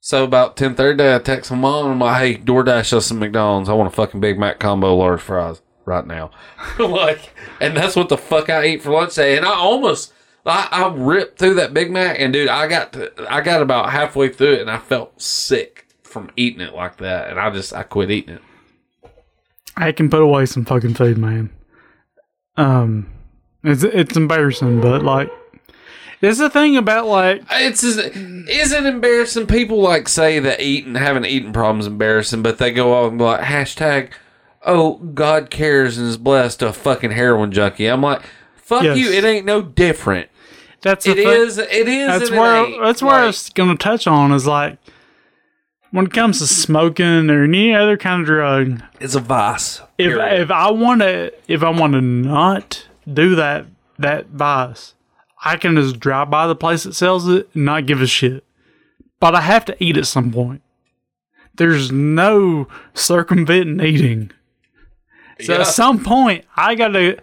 So 0.00 0.22
about 0.22 0.56
ten 0.56 0.76
thirty 0.76 1.02
I 1.12 1.18
text 1.18 1.50
my 1.50 1.56
mom 1.56 1.90
I'm 1.90 1.98
like, 1.98 2.18
hey, 2.18 2.36
DoorDash 2.38 2.92
us 2.92 3.06
some 3.06 3.18
McDonald's. 3.18 3.68
I 3.68 3.72
want 3.72 3.92
a 3.92 3.96
fucking 3.96 4.20
Big 4.20 4.38
Mac 4.38 4.60
combo 4.60 4.94
large 4.94 5.20
fries 5.20 5.60
right 5.84 6.06
now. 6.06 6.30
like 6.78 7.34
and 7.60 7.76
that's 7.76 7.96
what 7.96 8.08
the 8.08 8.16
fuck 8.16 8.48
I 8.48 8.66
eat 8.66 8.82
for 8.82 8.92
lunch 8.92 9.14
today. 9.14 9.36
And 9.36 9.44
I 9.44 9.52
almost 9.52 10.12
I, 10.46 10.68
I 10.70 10.94
ripped 10.94 11.40
through 11.40 11.54
that 11.54 11.74
Big 11.74 11.90
Mac, 11.90 12.20
and 12.20 12.32
dude, 12.32 12.48
I 12.48 12.68
got 12.68 12.92
to, 12.92 13.12
I 13.28 13.40
got 13.40 13.62
about 13.62 13.90
halfway 13.90 14.28
through 14.28 14.54
it, 14.54 14.60
and 14.60 14.70
I 14.70 14.78
felt 14.78 15.20
sick 15.20 15.88
from 16.04 16.30
eating 16.36 16.60
it 16.60 16.72
like 16.72 16.98
that, 16.98 17.30
and 17.30 17.40
I 17.40 17.50
just 17.50 17.74
I 17.74 17.82
quit 17.82 18.12
eating 18.12 18.36
it. 18.36 18.42
I 19.76 19.92
can 19.92 20.08
put 20.10 20.22
away 20.22 20.46
some 20.46 20.64
fucking 20.64 20.94
food, 20.94 21.18
man. 21.18 21.50
Um, 22.56 23.10
it's 23.62 23.82
it's 23.82 24.16
embarrassing, 24.16 24.80
but 24.80 25.02
like, 25.02 25.30
there's 26.20 26.38
the 26.38 26.48
thing 26.48 26.76
about 26.76 27.06
like 27.06 27.42
It's 27.50 27.82
is 27.84 27.98
it 28.72 28.86
embarrassing? 28.86 29.46
People 29.46 29.80
like 29.82 30.08
say 30.08 30.38
that 30.38 30.60
eating 30.60 30.94
having 30.94 31.24
eating 31.24 31.52
problems 31.52 31.86
embarrassing, 31.86 32.42
but 32.42 32.58
they 32.58 32.72
go 32.72 32.94
on 32.94 33.12
and 33.12 33.20
like 33.20 33.40
hashtag, 33.42 34.12
oh 34.64 34.94
God 34.94 35.50
cares 35.50 35.98
and 35.98 36.06
is 36.06 36.16
blessed 36.16 36.60
to 36.60 36.68
a 36.68 36.72
fucking 36.72 37.10
heroin 37.10 37.52
junkie. 37.52 37.86
I'm 37.86 38.00
like, 38.00 38.22
fuck 38.56 38.84
Yes. 38.84 38.96
you. 38.98 39.10
It 39.10 39.24
ain't 39.24 39.44
no 39.44 39.60
different. 39.60 40.30
that's 40.80 41.06
It 41.06 41.18
is. 41.18 41.58
It 41.58 41.88
is. 41.88 42.08
that's 42.08 42.30
it 42.30 42.38
where 42.38 42.64
ain't. 42.64 42.82
that's 42.82 43.02
where 43.02 43.12
I 43.14 43.18
Like, 43.20 43.26
was 43.26 43.50
going 43.50 43.70
to 43.76 43.76
touch 43.76 44.06
on 44.06 44.32
is 44.32 44.46
like 44.46 44.78
when 45.90 46.06
it 46.06 46.12
comes 46.12 46.38
to 46.40 46.46
smoking 46.46 47.30
or 47.30 47.44
any 47.44 47.74
other 47.74 47.96
kind 47.96 48.20
of 48.22 48.26
drug. 48.26 48.82
it's 49.00 49.14
a 49.14 49.20
vice. 49.20 49.80
If 49.98 50.12
period. 50.12 50.40
if 50.42 50.50
I 50.50 50.70
want 50.70 51.00
to 51.02 51.32
if 51.48 51.62
I 51.62 51.70
want 51.70 51.92
to 51.94 52.00
not 52.00 52.86
do 53.12 53.34
that 53.36 53.66
that 53.98 54.26
vice, 54.26 54.94
I 55.44 55.56
can 55.56 55.76
just 55.76 55.98
drive 56.00 56.30
by 56.30 56.46
the 56.46 56.56
place 56.56 56.82
that 56.84 56.94
sells 56.94 57.28
it 57.28 57.48
and 57.54 57.64
not 57.64 57.86
give 57.86 58.00
a 58.02 58.06
shit. 58.06 58.44
But 59.20 59.34
I 59.34 59.40
have 59.40 59.64
to 59.66 59.76
eat 59.82 59.96
at 59.96 60.06
some 60.06 60.30
point. 60.32 60.60
There's 61.54 61.90
no 61.90 62.68
circumventing 62.92 63.80
eating. 63.80 64.30
So 65.40 65.54
Yeah. 65.54 65.60
at 65.60 65.66
some 65.68 66.02
point, 66.04 66.44
I 66.56 66.74
gotta, 66.74 67.18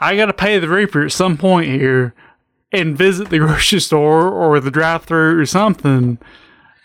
I 0.00 0.16
gotta 0.16 0.34
pay 0.34 0.58
the 0.58 0.68
reaper 0.68 1.02
at 1.04 1.12
some 1.12 1.38
point 1.38 1.70
here, 1.70 2.12
and 2.72 2.96
visit 2.98 3.30
the 3.30 3.38
grocery 3.44 3.80
store 3.80 4.28
or 4.28 4.60
the 4.60 4.70
drive-through 4.70 5.38
or 5.40 5.46
something, 5.46 6.18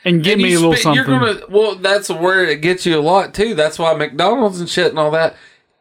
and 0.05 0.23
give 0.23 0.33
And 0.33 0.41
me 0.43 0.53
a 0.53 0.59
little 0.59 0.73
spe- 0.73 0.81
something. 0.83 0.95
You're 0.95 1.19
gonna 1.19 1.39
well, 1.49 1.75
that's 1.75 2.09
where 2.09 2.45
it 2.45 2.61
gets 2.61 2.85
you 2.85 2.97
a 2.97 3.01
lot 3.01 3.33
too. 3.33 3.53
That's 3.55 3.77
why 3.79 3.93
McDonald's 3.93 4.59
and 4.59 4.69
shit 4.69 4.87
and 4.87 4.99
all 4.99 5.11
that 5.11 5.35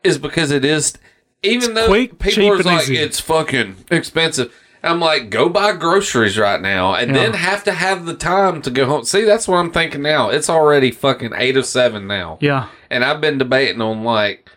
is 0.05 0.19
because 0.19 0.51
it 0.51 0.65
is. 0.65 0.95
Even 1.43 1.75
though 1.75 1.87
quick, 1.87 2.19
people 2.19 2.49
are 2.53 2.59
like 2.63 2.83
easy. 2.83 2.97
it's 2.97 3.21
fucking 3.21 3.77
expensive, 3.93 4.53
I'm 4.83 4.99
like 4.99 5.31
go 5.31 5.49
buy 5.49 5.73
groceries 5.75 6.37
right 6.37 6.61
now 6.61 6.95
and 6.95 7.15
then 7.15 7.33
have 7.33 7.63
to 7.65 7.73
have 7.73 8.07
the 8.07 8.15
time 8.15 8.61
to 8.63 8.71
go 8.71 8.87
home. 8.87 9.05
See, 9.05 9.23
that's 9.23 9.47
what 9.47 9.59
I'm 9.59 9.71
thinking 9.71 10.03
now. 10.03 10.31
It's 10.31 10.51
already 10.51 10.91
fucking 10.91 11.33
eight 11.37 11.57
of 11.57 11.65
seven 11.65 12.09
now, 12.09 12.39
yeah, 12.41 12.67
and 12.91 13.05
I've 13.05 13.21
been 13.21 13.39
debating 13.39 13.81
on 13.81 14.03
like 14.03 14.51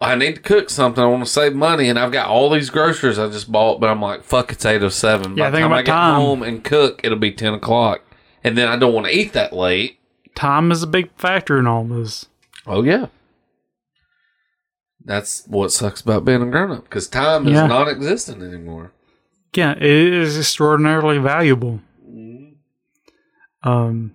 I 0.00 0.14
need 0.14 0.36
to 0.36 0.40
cook 0.40 0.70
something. 0.70 1.02
I 1.02 1.06
want 1.08 1.24
to 1.24 1.30
save 1.30 1.56
money, 1.56 1.88
and 1.88 1.98
I've 1.98 2.12
got 2.12 2.28
all 2.28 2.48
these 2.50 2.70
groceries 2.70 3.18
I 3.18 3.26
just 3.28 3.50
bought. 3.50 3.80
But 3.80 3.90
I'm 3.90 4.00
like, 4.00 4.22
fuck, 4.22 4.52
it's 4.52 4.64
eight 4.64 4.82
oh 4.84 4.88
seven. 4.90 5.36
Yeah, 5.36 5.46
By 5.46 5.50
the 5.50 5.56
think 5.56 5.64
time 5.64 5.72
I 5.72 5.76
about 5.80 5.84
get 5.86 5.92
time. 5.92 6.20
home 6.20 6.42
and 6.44 6.62
cook, 6.62 7.00
it'll 7.02 7.18
be 7.18 7.32
ten 7.32 7.54
o'clock, 7.54 8.02
and 8.44 8.56
then 8.56 8.68
I 8.68 8.76
don't 8.76 8.92
want 8.94 9.06
to 9.06 9.16
eat 9.16 9.32
that 9.32 9.52
late. 9.52 9.98
Time 10.34 10.70
is 10.70 10.82
a 10.82 10.86
big 10.86 11.10
factor 11.16 11.58
in 11.58 11.66
all 11.66 11.84
this. 11.84 12.26
Oh 12.66 12.82
yeah, 12.82 13.06
that's 15.04 15.44
what 15.46 15.72
sucks 15.72 16.00
about 16.00 16.24
being 16.24 16.42
a 16.42 16.46
grown 16.46 16.70
up 16.70 16.84
because 16.84 17.08
time 17.08 17.46
is 17.46 17.54
Yeah. 17.54 17.66
non-existent 17.66 18.42
anymore. 18.42 18.92
Yeah, 19.54 19.72
it 19.72 19.82
is 19.82 20.38
extraordinarily 20.38 21.18
valuable. 21.18 21.80
Um, 23.62 24.14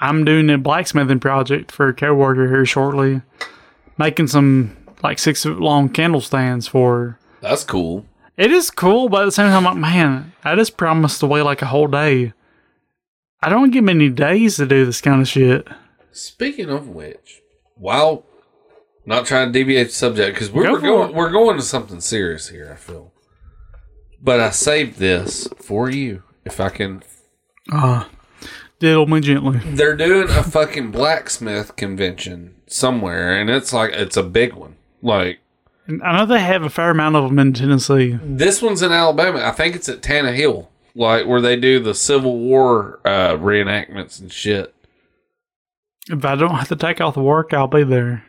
I'm 0.00 0.24
doing 0.24 0.50
a 0.50 0.58
blacksmithing 0.58 1.20
project 1.20 1.72
for 1.72 1.88
a 1.88 1.94
coworker 1.94 2.48
here 2.48 2.66
shortly, 2.66 3.22
making 3.98 4.26
some 4.26 4.76
like 5.02 5.18
six 5.18 5.42
foot 5.42 5.60
long 5.60 5.88
candle 5.88 6.20
stands 6.20 6.66
for. 6.66 7.18
That's 7.40 7.64
cool. 7.64 8.06
It 8.36 8.50
is 8.50 8.70
cool, 8.70 9.08
but 9.08 9.22
at 9.22 9.24
the 9.26 9.32
same 9.32 9.46
time, 9.48 9.66
I'm 9.66 9.74
like, 9.74 9.92
man, 9.92 10.32
I 10.44 10.54
just 10.56 10.76
promised 10.76 11.20
to 11.20 11.26
wait 11.26 11.42
like 11.42 11.62
a 11.62 11.66
whole 11.66 11.86
day. 11.88 12.32
I 13.42 13.48
don't 13.48 13.70
get 13.70 13.84
many 13.84 14.08
days 14.08 14.56
to 14.56 14.66
do 14.66 14.84
this 14.84 15.00
kind 15.00 15.20
of 15.22 15.28
shit. 15.28 15.66
Speaking 16.12 16.68
of 16.70 16.88
which, 16.88 17.40
while 17.74 18.24
not 19.06 19.26
trying 19.26 19.48
to 19.48 19.52
deviate 19.58 19.88
the 19.88 19.92
subject 19.94 20.34
because 20.34 20.50
we're, 20.50 20.64
Go 20.64 20.72
we're 20.74 20.80
going 20.80 21.10
it. 21.10 21.14
we're 21.16 21.30
going 21.30 21.56
to 21.56 21.62
something 21.62 22.00
serious 22.00 22.48
here. 22.48 22.70
I 22.72 22.76
feel, 22.76 23.12
but 24.22 24.40
I 24.40 24.50
saved 24.50 24.98
this 24.98 25.48
for 25.58 25.88
you 25.90 26.22
if 26.44 26.60
I 26.60 26.68
can. 26.68 27.02
Uh, 27.72 28.04
diddle 28.78 29.06
me 29.06 29.20
gently. 29.20 29.60
They're 29.64 29.96
doing 29.96 30.28
a 30.28 30.42
fucking 30.42 30.90
blacksmith 30.90 31.76
convention 31.76 32.56
somewhere, 32.66 33.40
and 33.40 33.48
it's 33.48 33.72
like 33.72 33.92
it's 33.92 34.16
a 34.16 34.22
big 34.22 34.52
one. 34.52 34.76
Like 35.00 35.38
I 36.04 36.18
know 36.18 36.26
they 36.26 36.40
have 36.40 36.62
a 36.62 36.70
fair 36.70 36.90
amount 36.90 37.16
of 37.16 37.24
them 37.30 37.38
in 37.38 37.52
Tennessee. 37.54 38.18
this 38.22 38.60
one's 38.60 38.82
in 38.82 38.92
Alabama. 38.92 39.40
I 39.44 39.52
think 39.52 39.74
it's 39.76 39.88
at 39.88 40.02
Tannehill, 40.02 40.68
like 40.94 41.26
where 41.26 41.40
they 41.40 41.56
do 41.56 41.80
the 41.80 41.94
Civil 41.94 42.38
War 42.38 43.00
uh, 43.04 43.36
reenactments 43.36 44.20
and 44.20 44.32
shit. 44.32 44.74
If 46.08 46.24
I 46.24 46.34
don't 46.34 46.54
have 46.56 46.68
to 46.68 46.76
take 46.76 47.00
off 47.00 47.16
work, 47.16 47.52
I'll 47.52 47.68
be 47.68 47.84
there. 47.84 48.24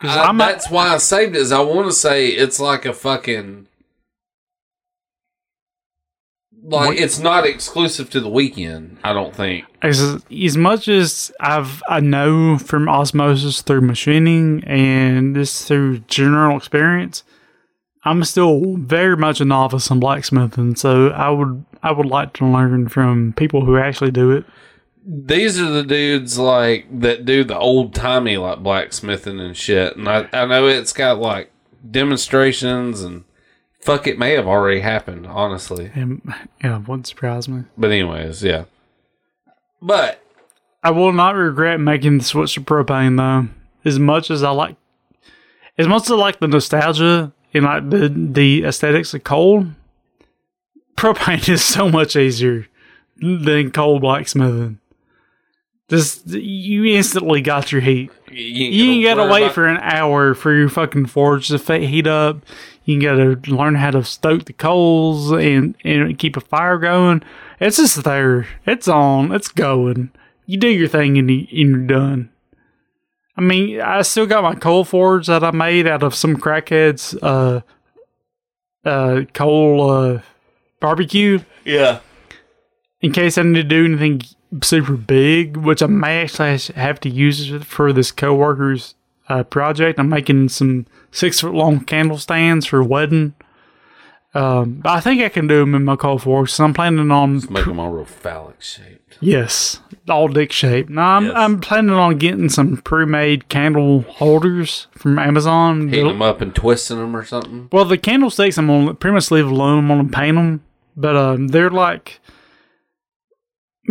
I- 0.00 0.32
that's 0.36 0.70
why 0.70 0.88
I 0.88 0.96
saved 0.98 1.34
it. 1.36 1.40
Is 1.40 1.52
I 1.52 1.60
want 1.60 1.88
to 1.88 1.92
say 1.92 2.28
it's 2.28 2.58
like 2.60 2.84
a 2.86 2.92
fucking 2.92 3.66
like 6.62 6.88
What- 6.88 6.98
it's 6.98 7.18
not 7.18 7.46
exclusive 7.46 8.10
to 8.10 8.20
the 8.20 8.28
weekend. 8.28 8.98
I 9.02 9.12
don't 9.12 9.34
think. 9.34 9.64
as, 9.82 10.22
as 10.30 10.56
much 10.56 10.88
as 10.88 11.32
I've 11.40 11.82
I 11.88 12.00
know 12.00 12.58
from 12.58 12.88
osmosis 12.88 13.62
through 13.62 13.80
machining 13.82 14.62
and 14.64 15.34
this 15.34 15.66
through 15.66 16.00
general 16.00 16.56
experience, 16.56 17.24
I'm 18.04 18.24
still 18.24 18.76
very 18.76 19.16
much 19.16 19.40
a 19.40 19.44
novice 19.44 19.90
in 19.90 20.00
blacksmithing. 20.00 20.76
So 20.76 21.08
I 21.08 21.30
would 21.30 21.64
I 21.82 21.92
would 21.92 22.06
like 22.06 22.32
to 22.34 22.46
learn 22.46 22.88
from 22.88 23.32
people 23.34 23.64
who 23.64 23.76
actually 23.76 24.10
do 24.10 24.30
it. 24.32 24.44
These 25.06 25.58
are 25.58 25.70
the 25.70 25.82
dudes 25.82 26.38
like 26.38 26.86
that 27.00 27.24
do 27.24 27.42
the 27.42 27.58
old 27.58 27.94
timey 27.94 28.36
like 28.36 28.62
blacksmithing 28.62 29.40
and 29.40 29.56
shit. 29.56 29.96
And 29.96 30.08
I 30.08 30.28
I 30.32 30.46
know 30.46 30.66
it's 30.66 30.92
got 30.92 31.18
like 31.18 31.50
demonstrations 31.88 33.00
and 33.00 33.24
fuck 33.80 34.06
it 34.06 34.18
may 34.18 34.32
have 34.32 34.46
already 34.46 34.80
happened 34.80 35.26
honestly. 35.26 35.90
And 35.94 36.20
yeah, 36.62 36.76
it 36.76 36.88
wouldn't 36.88 37.06
surprise 37.06 37.48
me. 37.48 37.64
But 37.78 37.90
anyways, 37.90 38.44
yeah. 38.44 38.64
But 39.80 40.22
I 40.82 40.90
will 40.90 41.12
not 41.12 41.34
regret 41.34 41.80
making 41.80 42.18
the 42.18 42.24
switch 42.24 42.54
to 42.54 42.60
propane 42.60 43.16
though. 43.16 43.52
As 43.84 43.98
much 43.98 44.30
as 44.30 44.42
I 44.42 44.50
like, 44.50 44.76
as 45.78 45.88
much 45.88 46.02
as 46.04 46.10
I 46.10 46.16
like 46.16 46.40
the 46.40 46.48
nostalgia 46.48 47.32
and 47.54 47.64
like 47.64 47.88
the 47.88 48.08
the 48.14 48.64
aesthetics 48.64 49.14
of 49.14 49.24
coal, 49.24 49.66
propane 50.96 51.48
is 51.48 51.64
so 51.64 51.88
much 51.88 52.16
easier 52.16 52.66
than 53.16 53.70
coal 53.70 53.98
blacksmithing. 54.00 54.78
Just 55.88 56.28
you 56.28 56.84
instantly 56.84 57.40
got 57.40 57.72
your 57.72 57.80
heat. 57.80 58.10
you, 58.30 58.66
You 58.66 58.90
ain't 58.92 59.04
gotta 59.04 59.30
wait 59.32 59.42
about- 59.44 59.54
for 59.54 59.66
an 59.66 59.78
hour 59.78 60.34
for 60.34 60.54
your 60.54 60.68
fucking 60.68 61.06
forge 61.06 61.48
to 61.48 61.58
heat 61.78 62.06
up. 62.06 62.42
You 62.84 63.00
gotta 63.00 63.38
learn 63.52 63.74
how 63.74 63.90
to 63.90 64.04
stoke 64.04 64.44
the 64.44 64.52
coals 64.52 65.32
and, 65.32 65.74
and 65.84 66.16
keep 66.18 66.36
a 66.36 66.40
fire 66.40 66.78
going. 66.78 67.22
It's 67.58 67.76
just 67.78 68.04
there. 68.04 68.46
It's 68.66 68.86
on. 68.88 69.32
It's 69.32 69.48
going. 69.48 70.10
You 70.46 70.58
do 70.58 70.68
your 70.68 70.88
thing 70.88 71.18
and, 71.18 71.30
you, 71.30 71.46
and 71.50 71.70
you're 71.70 71.86
done. 71.98 72.30
I 73.36 73.40
mean, 73.42 73.80
I 73.80 74.02
still 74.02 74.26
got 74.26 74.42
my 74.44 74.54
coal 74.54 74.84
forge 74.84 75.26
that 75.26 75.42
I 75.44 75.50
made 75.50 75.86
out 75.88 76.02
of 76.02 76.14
some 76.14 76.36
crackheads 76.36 77.18
uh 77.22 77.62
uh 78.88 79.22
coal 79.34 79.90
uh 79.90 80.20
barbecue 80.80 81.40
Yeah. 81.64 82.00
in 83.00 83.12
case 83.12 83.38
I 83.38 83.42
need 83.42 83.54
to 83.54 83.62
do 83.62 83.84
anything 83.84 84.22
super 84.62 84.94
big, 84.94 85.56
which 85.56 85.82
I 85.82 85.86
may 85.86 86.22
actually 86.22 86.58
have 86.74 86.98
to 87.00 87.08
use 87.08 87.50
for 87.64 87.92
this 87.92 88.10
coworker's 88.12 88.94
uh, 89.28 89.44
project. 89.44 89.98
I'm 90.00 90.08
making 90.08 90.48
some 90.48 90.86
six 91.12 91.40
foot 91.40 91.54
long 91.54 91.80
candle 91.84 92.18
stands 92.18 92.66
for 92.66 92.82
wedding. 92.82 93.34
Um, 94.32 94.74
but 94.82 94.90
I 94.90 95.00
think 95.00 95.20
I 95.22 95.28
can 95.28 95.48
do 95.48 95.58
them 95.58 95.74
in 95.74 95.84
my 95.84 95.96
coal 95.96 96.18
forge. 96.18 96.52
So 96.52 96.62
I'm 96.64 96.72
planning 96.72 97.10
on 97.10 97.42
Make 97.50 97.64
them 97.64 97.80
all 97.80 97.90
real 97.90 98.04
phallic 98.04 98.62
shaped. 98.62 99.18
yes, 99.20 99.80
all 100.08 100.28
dick 100.28 100.52
shaped. 100.52 100.88
No, 100.88 101.02
I'm 101.02 101.24
Yes. 101.26 101.32
I'm 101.36 101.60
planning 101.60 101.90
on 101.90 102.16
getting 102.18 102.48
some 102.48 102.76
pre-made 102.76 103.48
candle 103.48 104.02
holders 104.02 104.86
from 104.96 105.18
Amazon. 105.18 105.88
Heating 105.88 106.06
them 106.06 106.22
up 106.22 106.40
and 106.40 106.54
twisting 106.54 106.98
them 106.98 107.16
or 107.16 107.24
something. 107.24 107.68
Well, 107.72 107.84
the 107.84 107.98
candlesticks 107.98 108.56
I'm 108.56 108.68
gonna 108.68 108.94
pretty 108.94 109.14
much 109.14 109.32
leave 109.32 109.48
alone. 109.50 109.78
I'm 109.78 109.88
gonna 109.88 110.08
paint 110.08 110.36
them, 110.36 110.62
but 110.96 111.16
um, 111.16 111.48
they're 111.48 111.70
like 111.70 112.20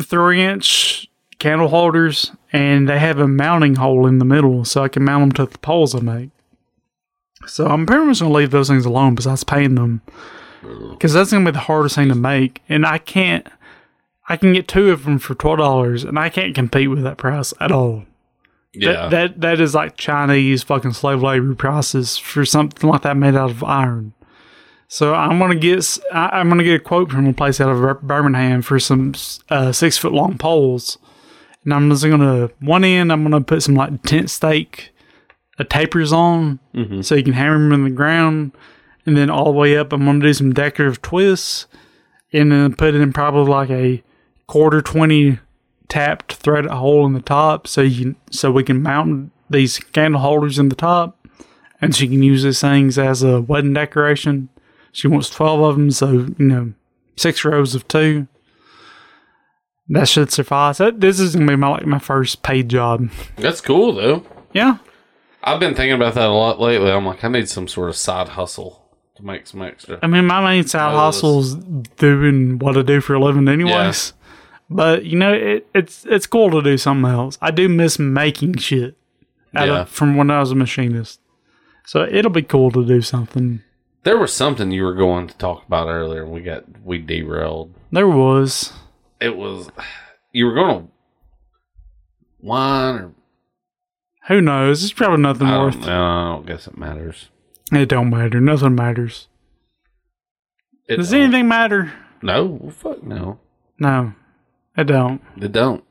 three 0.02 0.44
inch 0.44 1.08
candle 1.40 1.70
holders, 1.70 2.32
and 2.52 2.88
they 2.88 3.00
have 3.00 3.20
a 3.20 3.28
mounting 3.28 3.76
hole 3.76 4.06
in 4.06 4.20
the 4.20 4.26
middle, 4.26 4.66
so 4.66 4.84
I 4.84 4.90
can 4.90 5.04
mount 5.04 5.22
them 5.38 5.48
to 5.48 5.52
the 5.52 5.58
poles 5.60 5.96
I 5.96 6.00
make. 6.00 6.30
So 7.48 7.68
I'm 7.68 7.86
pretty 7.86 8.06
much 8.06 8.20
gonna 8.20 8.34
leave 8.34 8.52
those 8.52 8.68
things 8.68 8.86
alone 8.86 9.16
besides 9.16 9.44
painting 9.44 9.76
them, 9.76 10.02
because 10.92 11.14
that's 11.14 11.32
gonna 11.32 11.46
be 11.46 11.52
the 11.52 11.60
hardest 11.60 11.96
thing 11.96 12.10
to 12.10 12.16
make, 12.16 12.62
and 12.68 12.86
I 12.86 12.98
can't. 12.98 13.48
I 14.28 14.38
can 14.38 14.54
get 14.54 14.68
two 14.68 14.92
of 14.92 15.06
them 15.06 15.18
for 15.18 15.34
twelve 15.34 15.58
dollars, 15.58 16.04
and 16.04 16.20
I 16.20 16.30
can't 16.30 16.54
compete 16.54 16.90
with 16.90 17.02
that 17.04 17.18
price 17.18 17.54
at 17.60 17.72
all. 17.72 18.04
Yeah. 18.74 18.92
That, 18.92 19.10
that 19.10 19.42
that 19.42 19.62
is 19.62 19.74
like 19.74 19.98
Chinese 19.98 20.62
fucking 20.62 20.94
slave 20.94 21.24
labor 21.24 21.56
prices 21.56 22.18
for 22.18 22.46
something 22.46 22.88
like 22.88 23.02
that 23.02 23.18
made 23.18 23.36
out 23.36 23.50
of 23.50 23.64
iron. 23.64 24.14
So 24.92 25.14
I'm 25.14 25.38
gonna 25.38 25.56
get 25.56 26.00
I, 26.12 26.42
am 26.42 26.50
gonna 26.50 26.64
get 26.64 26.82
a 26.82 26.84
quote 26.84 27.12
from 27.12 27.28
a 27.28 27.34
place 27.34 27.62
out 27.62 27.70
of 27.70 28.02
Birmingham 28.02 28.64
for 28.64 28.80
some 28.80 29.14
uh, 29.50 29.72
six 29.72 30.00
foot 30.00 30.14
long 30.14 30.40
poles, 30.40 30.98
and 31.64 31.72
I'm 31.76 31.92
just 31.92 32.04
gonna 32.04 32.50
one 32.60 32.84
end 32.84 33.12
I'm 33.12 33.22
gonna 33.22 33.42
put 33.42 33.62
some 33.62 33.76
like 33.76 34.02
tent 34.02 34.32
stake 34.32 34.92
uh, 35.60 35.64
tapers 35.70 36.12
on, 36.12 36.60
so 37.04 37.14
you 37.14 37.24
can 37.24 37.34
hammer 37.34 37.60
them 37.60 37.72
in 37.72 37.84
the 37.84 37.92
ground, 37.92 38.52
and 39.06 39.16
then 39.16 39.30
all 39.30 39.46
the 39.46 39.52
way 39.52 39.78
up 39.78 39.94
I'm 39.94 40.06
gonna 40.06 40.22
do 40.22 40.34
some 40.34 40.54
decorative 40.54 41.04
twists, 41.04 41.68
and 42.34 42.52
then 42.52 42.74
put 42.74 42.96
in 42.96 43.14
probably 43.14 43.52
like 43.52 43.70
a 43.70 44.04
quarter 44.48 44.82
twenty 44.82 45.38
tapped 45.88 46.34
threaded 46.34 46.72
hole 46.72 47.06
in 47.06 47.14
the 47.14 47.22
top 47.22 47.68
so 47.68 47.82
you 47.82 48.06
can, 48.06 48.16
so 48.32 48.52
we 48.52 48.64
can 48.64 48.82
mount 48.82 49.32
these 49.52 49.78
candle 49.78 50.22
holders 50.22 50.58
in 50.58 50.70
the 50.70 50.76
top. 50.76 51.16
And 51.82 51.96
she 51.96 52.08
can 52.08 52.22
use 52.22 52.44
these 52.44 52.60
things 52.60 52.98
as 52.98 53.24
a 53.24 53.40
wedding 53.40 53.74
decoration 53.74 54.50
she 54.92 55.08
wants 55.08 55.30
12 55.30 55.62
of 55.62 55.76
them 55.76 55.92
so 55.92 56.12
you 56.12 56.36
know 56.46 56.74
six 57.16 57.44
rows 57.46 57.76
of 57.76 57.88
two. 57.88 58.28
That 59.92 60.08
should 60.08 60.32
suffice. 60.32 60.78
That, 60.78 61.02
this 61.02 61.20
is 61.20 61.36
gonna 61.36 61.48
be 61.48 61.56
my 61.56 61.70
like 61.70 61.86
my 61.86 62.00
first 62.00 62.44
paid 62.44 62.70
job. 62.70 63.10
That's 63.38 63.62
cool 63.62 63.94
though. 63.94 64.24
yeah. 64.54 64.78
I've 65.42 65.60
been 65.60 65.74
thinking 65.74 65.94
about 65.94 66.16
that 66.16 66.28
a 66.28 66.34
lot 66.34 66.60
lately. 66.60 66.92
I'm 66.92 67.06
like, 67.06 67.24
I 67.24 67.30
need 67.30 67.48
some 67.48 67.68
sort 67.70 67.88
of 67.90 67.96
side 67.96 68.28
hustle 68.30 68.86
to 69.16 69.26
make 69.26 69.48
some 69.48 69.62
extra. 69.62 69.98
i 70.04 70.08
mean 70.08 70.26
my 70.28 70.42
main 70.44 70.66
side 70.68 70.92
Those- 70.92 71.00
hustle's 71.16 71.56
doing 71.98 72.60
what 72.60 72.78
i 72.78 72.82
do 72.82 73.02
for 73.02 73.14
a 73.16 73.20
living 73.24 73.48
anyways. 73.48 74.14
But 74.70 75.06
you 75.06 75.18
know 75.18 75.34
it, 75.34 75.68
it's 75.74 76.06
it's 76.06 76.28
cool 76.28 76.52
to 76.52 76.62
do 76.62 76.78
something 76.78 77.10
else. 77.10 77.38
I 77.42 77.50
do 77.52 77.68
miss 77.68 77.98
making 77.98 78.58
shit 78.58 78.96
out 79.56 79.68
Yeah. 79.68 79.82
of, 79.82 79.90
from 79.90 80.16
when 80.16 80.30
i 80.30 80.40
was 80.40 80.52
a 80.52 80.56
machinist. 80.56 81.20
So 81.88 82.04
it'll 82.10 82.30
be 82.32 82.44
cool 82.44 82.70
to 82.72 82.86
do 82.86 83.02
something 83.02 83.64
There 84.04 84.18
was 84.18 84.34
something 84.34 84.72
you 84.72 84.84
were 84.84 84.96
going 84.96 85.28
to 85.28 85.38
talk 85.38 85.66
about 85.68 85.88
earlier. 85.88 86.24
and 86.24 86.32
We 86.32 86.42
got 86.42 86.64
we 86.84 86.98
derailed. 87.00 87.74
There 87.92 88.08
was. 88.08 88.74
It 89.20 89.36
was 89.36 89.70
you 90.32 90.46
were 90.46 90.54
going 90.54 90.86
to 90.88 90.92
wine 92.40 92.96
or 92.96 93.12
Who 94.28 94.42
knows? 94.42 94.84
It's 94.84 94.94
probably 94.94 95.22
nothing 95.22 95.48
I 95.48 95.60
worth. 95.60 95.74
don't. 95.82 95.90
I 95.90 96.34
don't 96.36 96.46
guess 96.46 96.68
it 96.68 96.78
matters. 96.78 97.30
It 97.72 97.88
don't 97.90 98.10
matter. 98.10 98.40
Nothing 98.40 98.76
matters. 98.76 99.28
It 100.88 100.98
Does 100.98 101.12
don't. 101.12 101.22
anything 101.22 101.48
matter? 101.48 101.94
No, 102.22 102.46
well, 102.46 102.72
fuck 102.72 103.04
no. 103.04 103.40
No, 103.80 104.14
it 104.78 104.86
don't. 104.86 105.22
It 105.40 105.52
don't. 105.52 105.84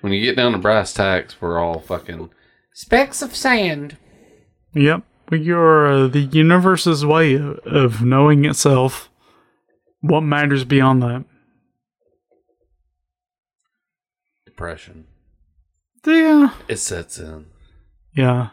When 0.00 0.12
you 0.12 0.22
get 0.22 0.36
down 0.36 0.52
to 0.52 0.58
brass 0.58 0.92
tacks, 0.94 1.36
we're 1.40 1.58
all 1.58 1.80
fucking 1.80 2.30
specks 2.72 3.20
of 3.22 3.34
sand. 3.36 3.96
Yep. 4.74 5.02
Are 5.30 5.86
uh, 5.86 6.06
the 6.08 6.20
universe's 6.20 7.04
way 7.04 7.34
of, 7.34 7.58
of 7.66 8.02
knowing 8.02 8.44
itself. 8.44 9.10
What 10.00 10.20
matters 10.22 10.64
beyond 10.64 11.02
that? 11.02 11.24
Depression. 14.46 15.06
Yeah, 16.06 16.54
It 16.68 16.76
sets 16.78 17.18
in. 17.18 17.46
yeah. 18.16 18.50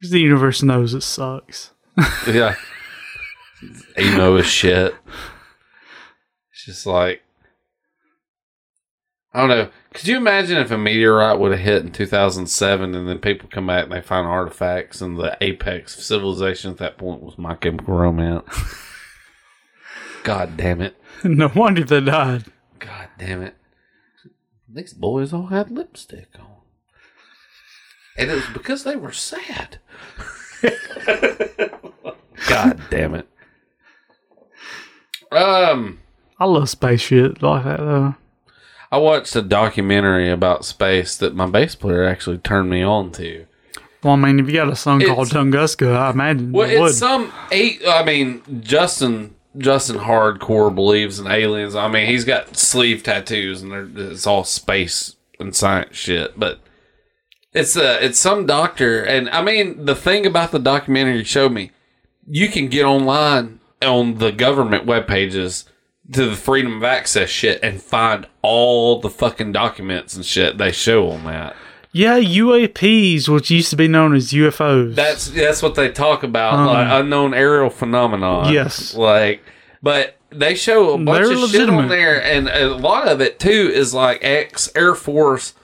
The 0.00 0.18
universe 0.18 0.62
knows 0.64 0.94
it 0.94 1.02
sucks. 1.02 1.70
Yeah. 2.26 2.56
Emo 3.98 4.34
as 4.36 4.46
shit. 4.46 4.96
It's 6.50 6.64
just 6.64 6.86
like 6.86 7.22
I 9.34 9.40
don't 9.40 9.48
know. 9.48 9.70
Could 9.94 10.08
you 10.08 10.16
imagine 10.18 10.58
if 10.58 10.70
a 10.70 10.76
meteorite 10.76 11.38
would 11.38 11.52
have 11.52 11.60
hit 11.60 11.82
in 11.82 11.92
2007 11.92 12.94
and 12.94 13.08
then 13.08 13.18
people 13.18 13.48
come 13.50 13.66
back 13.66 13.84
and 13.84 13.92
they 13.92 14.02
find 14.02 14.26
artifacts 14.26 15.00
and 15.00 15.18
the 15.18 15.38
apex 15.40 15.96
of 15.96 16.04
civilization 16.04 16.70
at 16.70 16.76
that 16.78 16.98
point 16.98 17.22
was 17.22 17.38
My 17.38 17.54
Chemical 17.54 17.94
Romance? 17.94 18.46
God 20.22 20.56
damn 20.56 20.82
it. 20.82 20.96
no 21.24 21.50
wonder 21.54 21.82
they 21.82 22.00
died. 22.00 22.44
God 22.78 23.08
damn 23.18 23.42
it. 23.42 23.56
These 24.68 24.92
boys 24.94 25.32
all 25.32 25.46
had 25.46 25.70
lipstick 25.70 26.28
on. 26.38 26.46
And 28.16 28.30
it 28.30 28.34
was 28.34 28.48
because 28.52 28.84
they 28.84 28.96
were 28.96 29.12
sad. 29.12 29.78
God 32.48 32.80
damn 32.90 33.14
it. 33.14 33.28
Um, 35.30 36.00
I 36.38 36.44
love 36.44 36.68
space 36.68 37.00
shit 37.00 37.42
like 37.42 37.64
that 37.64 37.78
though. 37.78 38.14
I 38.92 38.98
watched 38.98 39.34
a 39.34 39.42
documentary 39.42 40.30
about 40.30 40.66
space 40.66 41.16
that 41.16 41.34
my 41.34 41.46
bass 41.46 41.74
player 41.74 42.04
actually 42.04 42.38
turned 42.38 42.68
me 42.68 42.82
on 42.82 43.10
to. 43.12 43.46
Well, 44.04 44.12
I 44.12 44.16
mean, 44.16 44.38
if 44.38 44.46
you 44.48 44.52
got 44.52 44.68
a 44.68 44.76
song 44.76 45.00
It's- 45.00 45.14
called 45.14 45.28
Tunguska, 45.30 45.96
I 45.96 46.10
imagine 46.10 46.52
Well, 46.52 46.70
you 46.70 46.80
would. 46.80 46.92
some 46.94 47.32
eight. 47.50 47.80
I 47.88 48.04
mean, 48.04 48.42
Justin 48.60 49.34
Justin 49.58 49.96
hardcore 49.98 50.74
believes 50.74 51.18
in 51.18 51.26
aliens. 51.26 51.74
I 51.74 51.86
mean, 51.88 52.06
he's 52.06 52.24
got 52.24 52.56
sleeve 52.56 53.02
tattoos, 53.02 53.62
and 53.62 53.98
it's 53.98 54.26
all 54.26 54.44
space 54.44 55.16
and 55.40 55.54
science 55.54 55.96
shit. 55.96 56.38
But 56.38 56.60
it's 57.54 57.76
a 57.76 58.04
it's 58.04 58.18
some 58.18 58.44
doctor, 58.46 59.02
and 59.02 59.28
I 59.30 59.42
mean, 59.42 59.84
the 59.86 59.94
thing 59.94 60.26
about 60.26 60.52
the 60.52 60.58
documentary 60.58 61.24
showed 61.24 61.52
me, 61.52 61.70
you 62.26 62.48
can 62.48 62.68
get 62.68 62.84
online 62.84 63.60
on 63.82 64.18
the 64.18 64.32
government 64.32 64.84
web 64.86 65.06
pages 65.06 65.64
to 66.12 66.28
the 66.28 66.36
freedom 66.36 66.76
of 66.76 66.84
access 66.84 67.30
shit 67.30 67.60
and 67.62 67.80
find 67.80 68.26
all 68.42 69.00
the 69.00 69.08
fucking 69.10 69.52
documents 69.52 70.16
and 70.16 70.24
shit 70.24 70.58
they 70.58 70.72
show 70.72 71.10
on 71.10 71.24
that. 71.24 71.54
yeah, 71.92 72.18
UAPs, 72.18 73.28
which 73.28 73.50
used 73.50 73.70
to 73.70 73.76
be 73.76 73.86
known 73.88 74.14
as 74.14 74.32
UFOs. 74.32 74.94
That's 74.94 75.28
that's 75.28 75.62
what 75.62 75.74
they 75.74 75.90
talk 75.90 76.22
about, 76.22 76.54
Um, 76.54 76.66
like 76.66 76.88
unknown 76.90 77.34
aerial 77.34 77.70
phenomenon. 77.70 78.52
Yes. 78.52 78.94
like, 78.94 79.42
but 79.82 80.16
they 80.30 80.54
show 80.54 80.94
a 80.94 80.98
bunch 80.98 81.26
They're 81.28 81.44
of 81.44 81.50
shit 81.50 81.68
on 81.68 81.88
there, 81.88 82.22
and 82.22 82.48
a 82.48 82.74
lot 82.74 83.06
of 83.08 83.20
it 83.20 83.38
too 83.38 83.70
is 83.72 83.94
like 83.94 84.18
ex 84.22 84.70
Air 84.74 84.94
Force 84.94 85.54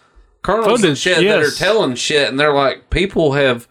colonels 0.43 0.85
and 0.85 0.97
shit 0.97 1.19
that 1.24 1.43
are 1.43 1.51
telling 1.51 1.94
shit, 1.94 2.28
and 2.28 2.39
they're 2.39 2.55
like, 2.55 2.90
people 2.90 3.32
have 3.32 3.66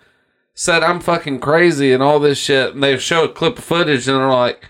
said 0.53 0.84
I'm 0.84 0.99
fucking 0.99 1.39
crazy 1.39 1.94
and 1.94 2.02
all 2.03 2.19
this 2.19 2.39
shit, 2.39 2.73
and 2.73 2.84
they 2.84 2.98
show 2.98 3.23
a 3.23 3.30
clip 3.30 3.57
of 3.57 3.64
footage, 3.64 4.07
and 4.07 4.18
they're 4.18 4.27
like. 4.30 4.69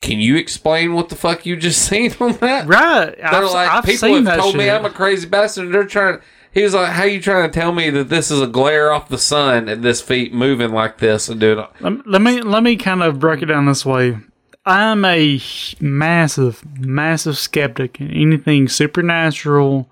Can 0.00 0.20
you 0.20 0.36
explain 0.36 0.94
what 0.94 1.08
the 1.08 1.16
fuck 1.16 1.44
you 1.44 1.56
just 1.56 1.82
seen 1.88 2.14
on 2.20 2.32
that? 2.38 2.66
right. 2.66 3.16
They're 3.16 3.26
I've, 3.26 3.50
like, 3.50 3.70
I've 3.70 3.84
people 3.84 4.22
have 4.24 4.38
told 4.40 4.56
me. 4.56 4.70
I'm 4.70 4.84
a 4.84 4.90
crazy 4.90 5.28
bastard. 5.28 5.72
They're 5.72 5.84
trying. 5.84 6.20
He 6.52 6.62
was 6.62 6.72
like, 6.74 6.92
"How 6.92 7.04
you 7.04 7.20
trying 7.20 7.50
to 7.50 7.54
tell 7.60 7.72
me 7.72 7.90
that 7.90 8.08
this 8.08 8.30
is 8.30 8.40
a 8.40 8.46
glare 8.46 8.90
off 8.92 9.08
the 9.08 9.18
sun 9.18 9.68
and 9.68 9.82
this 9.82 10.00
feet 10.00 10.32
moving 10.32 10.72
like 10.72 10.98
this?" 10.98 11.28
And 11.28 11.38
dude, 11.40 11.62
Lem- 11.80 12.02
let 12.06 12.22
me 12.22 12.40
let 12.40 12.62
me 12.62 12.76
kind 12.76 13.02
of 13.02 13.18
break 13.18 13.42
it 13.42 13.46
down 13.46 13.66
this 13.66 13.84
way. 13.84 14.18
I'm 14.64 15.04
a 15.04 15.40
massive, 15.80 16.62
massive 16.78 17.38
skeptic 17.38 18.00
in 18.00 18.10
anything 18.10 18.68
supernatural, 18.68 19.88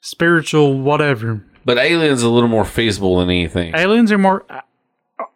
spiritual, 0.00 0.78
whatever. 0.80 1.44
but 1.64 1.78
aliens 1.78 2.22
are 2.24 2.26
a 2.26 2.30
little 2.30 2.48
more 2.48 2.64
feasible 2.64 3.18
than 3.18 3.28
anything. 3.30 3.74
Aliens 3.74 4.10
are 4.12 4.18
more. 4.18 4.44
I, 4.50 4.62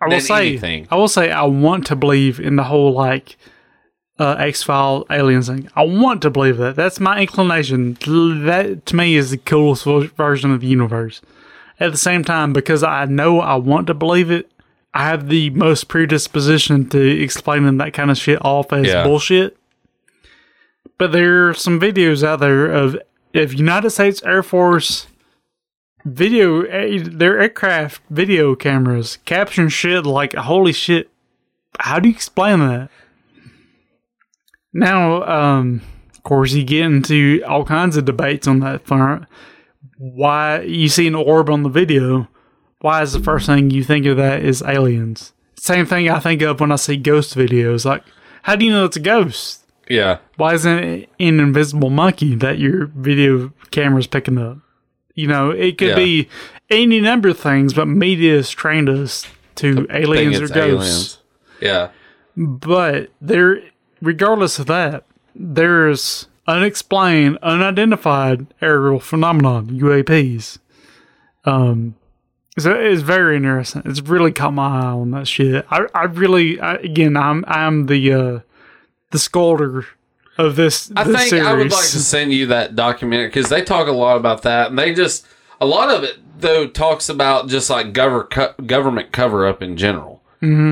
I 0.00 0.08
will 0.08 0.20
say. 0.20 0.48
anything. 0.48 0.88
I 0.90 0.96
will 0.96 1.08
say. 1.08 1.30
I 1.30 1.42
want 1.44 1.86
to 1.86 1.96
believe 1.96 2.40
in 2.40 2.56
the 2.56 2.64
whole 2.64 2.92
like 2.92 3.36
uh, 4.18 4.36
X 4.38 4.62
File 4.62 5.04
aliens 5.10 5.48
thing. 5.48 5.68
I 5.74 5.84
want 5.84 6.22
to 6.22 6.30
believe 6.30 6.56
that. 6.58 6.76
That's 6.76 7.00
my 7.00 7.20
inclination. 7.20 7.94
That 7.94 8.82
to 8.86 8.96
me 8.96 9.16
is 9.16 9.30
the 9.30 9.38
coolest 9.38 9.84
version 9.84 10.52
of 10.52 10.60
the 10.60 10.66
universe. 10.66 11.20
At 11.80 11.90
the 11.90 11.98
same 11.98 12.22
time, 12.22 12.52
because 12.52 12.82
I 12.84 13.04
know 13.06 13.40
I 13.40 13.56
want 13.56 13.88
to 13.88 13.94
believe 13.94 14.30
it, 14.30 14.50
I 14.94 15.04
have 15.08 15.28
the 15.28 15.50
most 15.50 15.88
predisposition 15.88 16.88
to 16.90 17.00
explaining 17.20 17.78
that 17.78 17.92
kind 17.94 18.12
of 18.12 18.16
shit 18.18 18.38
off 18.44 18.72
as 18.72 18.86
Yeah. 18.86 19.02
bullshit. 19.02 19.56
But 20.98 21.10
there 21.10 21.48
are 21.48 21.54
some 21.54 21.80
videos 21.80 22.22
out 22.22 22.38
there 22.40 22.66
of 22.66 22.96
of 23.34 23.52
United 23.52 23.90
States 23.90 24.22
Air 24.22 24.44
Force 24.44 25.08
video, 26.04 26.62
eh, 26.62 27.00
their 27.02 27.40
aircraft 27.40 28.00
video 28.08 28.54
cameras 28.54 29.18
capturing 29.24 29.70
shit 29.70 30.06
like 30.06 30.34
holy 30.34 30.72
shit. 30.72 31.10
How 31.80 31.98
do 31.98 32.08
you 32.08 32.14
explain 32.14 32.60
that? 32.60 32.90
Now, 34.74 35.22
um, 35.24 35.80
of 36.12 36.22
course, 36.24 36.52
you 36.52 36.64
get 36.64 36.84
into 36.84 37.42
all 37.46 37.64
kinds 37.64 37.96
of 37.96 38.04
debates 38.04 38.46
on 38.46 38.60
that 38.60 38.86
front. 38.86 39.24
Why 39.96 40.60
you 40.62 40.88
see 40.88 41.06
an 41.06 41.14
orb 41.14 41.48
on 41.48 41.62
the 41.62 41.68
video? 41.68 42.28
Why 42.80 43.00
is 43.02 43.12
the 43.12 43.20
first 43.20 43.46
thing 43.46 43.70
you 43.70 43.84
think 43.84 44.04
of 44.06 44.16
that 44.18 44.42
is 44.42 44.60
aliens? 44.62 45.32
Same 45.56 45.86
thing 45.86 46.10
I 46.10 46.18
think 46.18 46.42
of 46.42 46.60
when 46.60 46.72
I 46.72 46.76
see 46.76 46.96
ghost 46.96 47.34
videos. 47.36 47.84
Like, 47.84 48.02
how 48.42 48.56
do 48.56 48.66
you 48.66 48.72
know 48.72 48.84
it's 48.84 48.96
a 48.96 49.00
ghost? 49.00 49.60
yeah, 49.88 50.18
Why 50.36 50.54
isn't 50.54 50.78
it 50.84 51.08
an 51.20 51.40
invisible 51.40 51.90
monkey 51.90 52.34
that 52.36 52.58
your 52.58 52.86
video 52.86 53.52
camera's 53.70 54.06
picking 54.06 54.38
up? 54.38 54.58
You 55.14 55.28
know, 55.28 55.50
it 55.50 55.76
could 55.78 55.88
Yeah. 55.90 55.94
be 55.94 56.28
any 56.70 57.00
number 57.00 57.28
of 57.28 57.38
things, 57.38 57.74
but 57.74 57.86
media 57.86 58.36
has 58.36 58.50
trained 58.50 58.88
us 58.88 59.26
to 59.56 59.74
Think 59.74 59.90
aliens 59.90 60.38
or 60.40 60.48
ghosts. 60.48 60.56
aliens. 60.56 61.18
Yeah, 61.60 61.88
But 62.36 63.10
there, 63.20 63.60
regardless 64.04 64.58
of 64.58 64.66
that, 64.66 65.04
there's 65.34 66.28
unexplained, 66.46 67.38
unidentified 67.42 68.46
aerial 68.60 69.00
phenomenon 69.00 69.68
(UAPs). 69.68 70.58
Um, 71.44 71.96
so 72.58 72.72
it's 72.72 73.02
very 73.02 73.36
interesting. 73.36 73.82
It's 73.84 74.00
really 74.00 74.32
caught 74.32 74.54
my 74.54 74.80
eye 74.80 74.86
on 74.86 75.10
that 75.10 75.26
shit. 75.26 75.66
I, 75.70 75.86
I 75.94 76.04
really, 76.04 76.60
I, 76.60 76.74
again, 76.74 77.16
I'm, 77.16 77.44
I'm 77.48 77.86
the, 77.86 78.12
uh, 78.12 78.40
the 79.10 79.18
scolder 79.18 79.86
of 80.38 80.56
this. 80.56 80.92
I 80.94 81.04
this 81.04 81.16
think 81.16 81.28
series. 81.30 81.46
I 81.46 81.54
would 81.54 81.72
like 81.72 81.82
to 81.82 81.98
send 81.98 82.32
you 82.32 82.46
that 82.46 82.76
documentary 82.76 83.28
because 83.28 83.48
they 83.48 83.62
talk 83.62 83.88
a 83.88 83.92
lot 83.92 84.16
about 84.16 84.42
that, 84.42 84.70
and 84.70 84.78
they 84.78 84.94
just 84.94 85.26
a 85.60 85.66
lot 85.66 85.90
of 85.90 86.04
it 86.04 86.18
though 86.40 86.66
talks 86.66 87.08
about 87.08 87.48
just 87.48 87.70
like 87.70 87.92
gover- 87.92 88.28
co- 88.28 88.54
government 88.64 89.12
cover 89.12 89.46
up 89.46 89.62
in 89.62 89.76
general. 89.76 90.13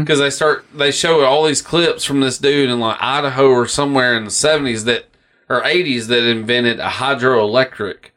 Because 0.00 0.18
they 0.18 0.30
start, 0.30 0.64
they 0.74 0.90
show 0.90 1.24
all 1.24 1.44
these 1.44 1.62
clips 1.62 2.04
from 2.04 2.20
this 2.20 2.38
dude 2.38 2.70
in 2.70 2.80
like 2.80 2.98
Idaho 3.00 3.48
or 3.48 3.66
somewhere 3.66 4.16
in 4.16 4.24
the 4.24 4.30
seventies 4.30 4.84
that 4.84 5.06
or 5.48 5.64
eighties 5.64 6.08
that 6.08 6.24
invented 6.24 6.80
a 6.80 6.88
hydroelectric 6.88 8.10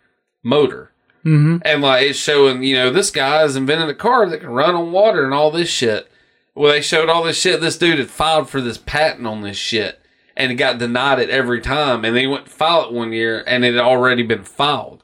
motor. 0.44 0.91
Mm-hmm. 1.26 1.57
And 1.64 1.82
like 1.82 2.03
it's 2.03 2.19
showing, 2.19 2.64
you 2.64 2.76
know, 2.76 2.91
this 2.91 3.11
guy 3.11 3.40
has 3.40 3.56
invented 3.56 3.90
a 3.90 3.95
car 3.95 4.30
that 4.30 4.41
can 4.41 4.49
run 4.49 4.76
on 4.76 4.91
water 4.91 5.26
and 5.26 5.34
all 5.34 5.52
this 5.52 5.69
shit. 5.69 6.10
Well, 6.53 6.72
they 6.72 6.82
showed 6.82 7.10
all 7.10 7.23
this 7.23 7.40
shit. 7.40 7.60
This 7.61 7.77
dude 7.77 7.99
had 7.99 8.10
filed 8.10 8.49
for 8.49 8.61
this 8.61 8.77
patent 8.77 9.27
on 9.27 9.41
this 9.41 9.57
shit 9.57 9.99
and 10.38 10.52
it 10.52 10.56
got 10.56 10.77
denied 10.77 11.19
it 11.19 11.30
every 11.30 11.61
time. 11.61 12.06
And 12.06 12.15
they 12.15 12.27
went 12.27 12.45
to 12.45 12.52
file 12.52 12.86
it 12.86 12.94
one 12.94 13.11
year 13.11 13.44
and 13.48 13.65
it 13.65 13.73
had 13.73 13.84
already 13.84 14.23
been 14.23 14.44
filed. 14.44 15.03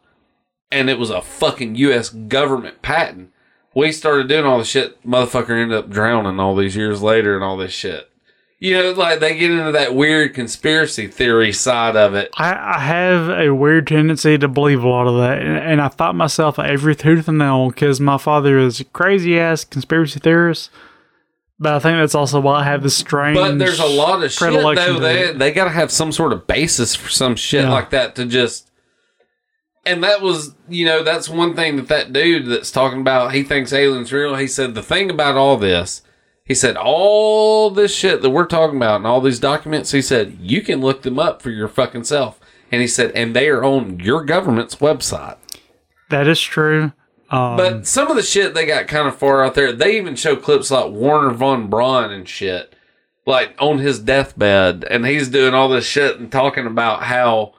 And 0.71 0.89
it 0.89 0.99
was 0.99 1.09
a 1.09 1.21
fucking 1.21 1.75
U.S. 1.75 2.09
government 2.09 2.81
patent. 2.81 3.31
We 3.73 3.91
started 3.91 4.27
doing 4.27 4.45
all 4.45 4.57
the 4.57 4.65
shit. 4.65 5.01
Motherfucker 5.07 5.51
ended 5.61 5.77
up 5.77 5.89
drowning 5.89 6.39
all 6.39 6.55
these 6.55 6.75
years 6.75 7.01
later 7.01 7.35
and 7.35 7.43
all 7.43 7.57
this 7.57 7.71
shit. 7.71 8.09
You 8.59 8.75
know, 8.77 8.91
like 8.91 9.19
they 9.19 9.35
get 9.39 9.49
into 9.49 9.71
that 9.71 9.95
weird 9.95 10.35
conspiracy 10.35 11.07
theory 11.07 11.51
side 11.51 11.95
of 11.95 12.13
it. 12.13 12.29
I, 12.37 12.75
I 12.75 12.79
have 12.79 13.29
a 13.29 13.49
weird 13.55 13.87
tendency 13.87 14.37
to 14.37 14.47
believe 14.47 14.83
a 14.83 14.87
lot 14.87 15.07
of 15.07 15.17
that, 15.17 15.39
and, 15.39 15.57
and 15.57 15.81
I 15.81 15.89
fight 15.89 16.13
myself 16.13 16.59
every 16.59 16.95
tooth 16.95 17.27
and 17.27 17.39
nail 17.39 17.69
because 17.71 17.99
my 17.99 18.19
father 18.19 18.59
is 18.59 18.79
a 18.79 18.83
crazy 18.83 19.39
ass 19.39 19.63
conspiracy 19.63 20.19
theorist. 20.19 20.69
But 21.59 21.73
I 21.73 21.79
think 21.79 21.97
that's 21.97 22.13
also 22.15 22.39
why 22.39 22.61
I 22.61 22.63
have 22.65 22.83
this 22.83 22.95
strange. 22.97 23.35
But 23.37 23.57
there's 23.57 23.79
a 23.79 23.85
lot 23.85 24.23
of 24.23 24.31
shit 24.31 24.51
though. 24.51 24.99
They 24.99 25.31
they 25.33 25.51
gotta 25.51 25.69
have 25.71 25.91
some 25.91 26.11
sort 26.11 26.33
of 26.33 26.45
basis 26.45 26.93
for 26.95 27.09
some 27.09 27.35
shit 27.35 27.63
Yeah. 27.63 27.71
like 27.71 27.89
that 27.91 28.15
to 28.15 28.25
just. 28.25 28.70
And 29.85 30.03
that 30.03 30.21
was, 30.21 30.55
you 30.69 30.85
know, 30.85 31.03
that's 31.03 31.27
one 31.27 31.55
thing 31.55 31.75
that 31.77 31.87
that 31.87 32.13
dude 32.13 32.47
that's 32.47 32.71
talking 32.71 33.01
about. 33.01 33.33
He 33.33 33.43
thinks 33.43 33.73
aliens 33.73 34.13
real. 34.13 34.35
He 34.35 34.47
said 34.47 34.75
the 34.75 34.83
thing 34.83 35.09
about 35.09 35.35
all 35.35 35.57
this. 35.57 36.03
He 36.43 36.53
said 36.53 36.75
all 36.77 37.69
this 37.71 37.95
shit 37.95 38.21
that 38.21 38.29
we're 38.29 38.45
talking 38.45 38.77
about 38.77 38.97
and 38.97 39.07
all 39.07 39.21
these 39.21 39.39
documents. 39.39 39.91
He 39.91 40.01
said 40.01 40.37
you 40.39 40.61
can 40.61 40.81
look 40.81 41.01
them 41.01 41.17
up 41.17 41.41
for 41.41 41.49
your 41.49 41.67
fucking 41.67 42.03
self. 42.03 42.39
And 42.71 42.81
he 42.81 42.87
said, 42.87 43.11
and 43.11 43.35
they 43.35 43.49
are 43.49 43.63
on 43.63 43.99
your 43.99 44.23
government's 44.23 44.77
website. 44.77 45.37
That 46.09 46.27
is 46.27 46.39
true. 46.39 46.93
Um, 47.29 47.57
But 47.57 47.87
some 47.87 48.09
of 48.09 48.15
the 48.15 48.23
shit 48.23 48.53
they 48.53 48.65
got 48.65 48.87
kind 48.87 49.07
of 49.07 49.17
far 49.17 49.43
out 49.43 49.55
there. 49.55 49.71
They 49.71 49.97
even 49.97 50.15
show 50.15 50.35
clips 50.35 50.69
like 50.71 50.91
Wernher 50.91 51.31
von 51.31 51.69
Braun 51.69 52.11
and 52.11 52.27
shit, 52.27 52.75
like 53.25 53.55
on 53.59 53.79
his 53.79 53.99
deathbed, 53.99 54.83
and 54.89 55.05
he's 55.05 55.29
doing 55.29 55.53
all 55.53 55.69
this 55.69 55.85
shit 55.85 56.19
and 56.19 56.31
talking 56.31 56.65
about 56.67 57.03
how 57.03 57.53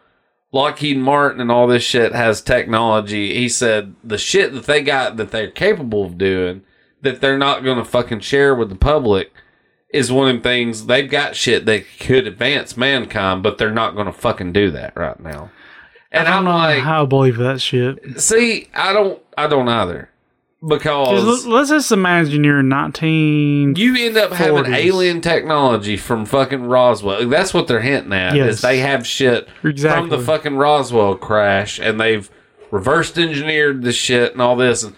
Lockheed 0.52 0.98
Martin 0.98 1.40
and 1.40 1.50
all 1.50 1.66
this 1.66 1.82
shit 1.82 2.12
has 2.12 2.42
technology. 2.42 3.34
He 3.34 3.48
said 3.48 3.94
the 4.04 4.18
shit 4.18 4.52
that 4.52 4.66
they 4.66 4.82
got 4.82 5.16
that 5.16 5.30
they're 5.30 5.50
capable 5.50 6.04
of 6.04 6.18
doing 6.18 6.62
that 7.00 7.20
they're 7.20 7.38
not 7.38 7.64
going 7.64 7.78
to 7.78 7.84
fucking 7.84 8.20
share 8.20 8.54
with 8.54 8.68
the 8.68 8.76
public 8.76 9.32
is 9.88 10.12
one 10.12 10.28
of 10.28 10.36
the 10.36 10.42
things 10.42 10.86
they've 10.86 11.10
got 11.10 11.36
shit 11.36 11.66
that 11.66 11.84
could 11.98 12.26
advance 12.26 12.76
mankind, 12.76 13.42
but 13.42 13.58
they're 13.58 13.70
not 13.70 13.94
going 13.94 14.06
to 14.06 14.12
fucking 14.12 14.52
do 14.52 14.70
that 14.70 14.96
right 14.96 15.18
now. 15.20 15.50
And 16.10 16.28
I 16.28 16.36
I'm 16.36 16.44
don't 16.44 16.52
know 16.52 16.58
like, 16.58 16.82
how 16.82 17.02
I 17.02 17.06
believe 17.06 17.38
that 17.38 17.60
shit. 17.60 18.20
see, 18.20 18.68
I 18.74 18.92
don't, 18.92 19.20
I 19.36 19.46
don't 19.46 19.68
either, 19.68 20.10
because 20.66 21.44
let- 21.44 21.52
Let's 21.52 21.70
just 21.70 21.92
imagine 21.92 22.44
you're 22.44 22.62
19. 22.62 23.74
you 23.76 23.96
end 24.06 24.16
up 24.16 24.32
having 24.32 24.72
alien 24.72 25.20
technology 25.20 25.96
from 25.96 26.24
fucking 26.24 26.64
Roswell. 26.64 27.28
That's 27.28 27.52
what 27.52 27.66
they're 27.66 27.80
hinting 27.80 28.12
at. 28.12 28.34
Yes. 28.36 28.54
Is 28.54 28.60
they 28.62 28.78
have 28.78 29.06
shit 29.06 29.48
Exactly. 29.64 30.08
from 30.08 30.10
the 30.10 30.24
fucking 30.24 30.56
Roswell 30.56 31.16
crash, 31.16 31.78
and 31.78 32.00
they've 32.00 32.30
reversed 32.70 33.18
engineered 33.18 33.82
the 33.82 33.92
shit 33.92 34.32
and 34.32 34.40
all 34.40 34.56
this. 34.56 34.82
And 34.82 34.94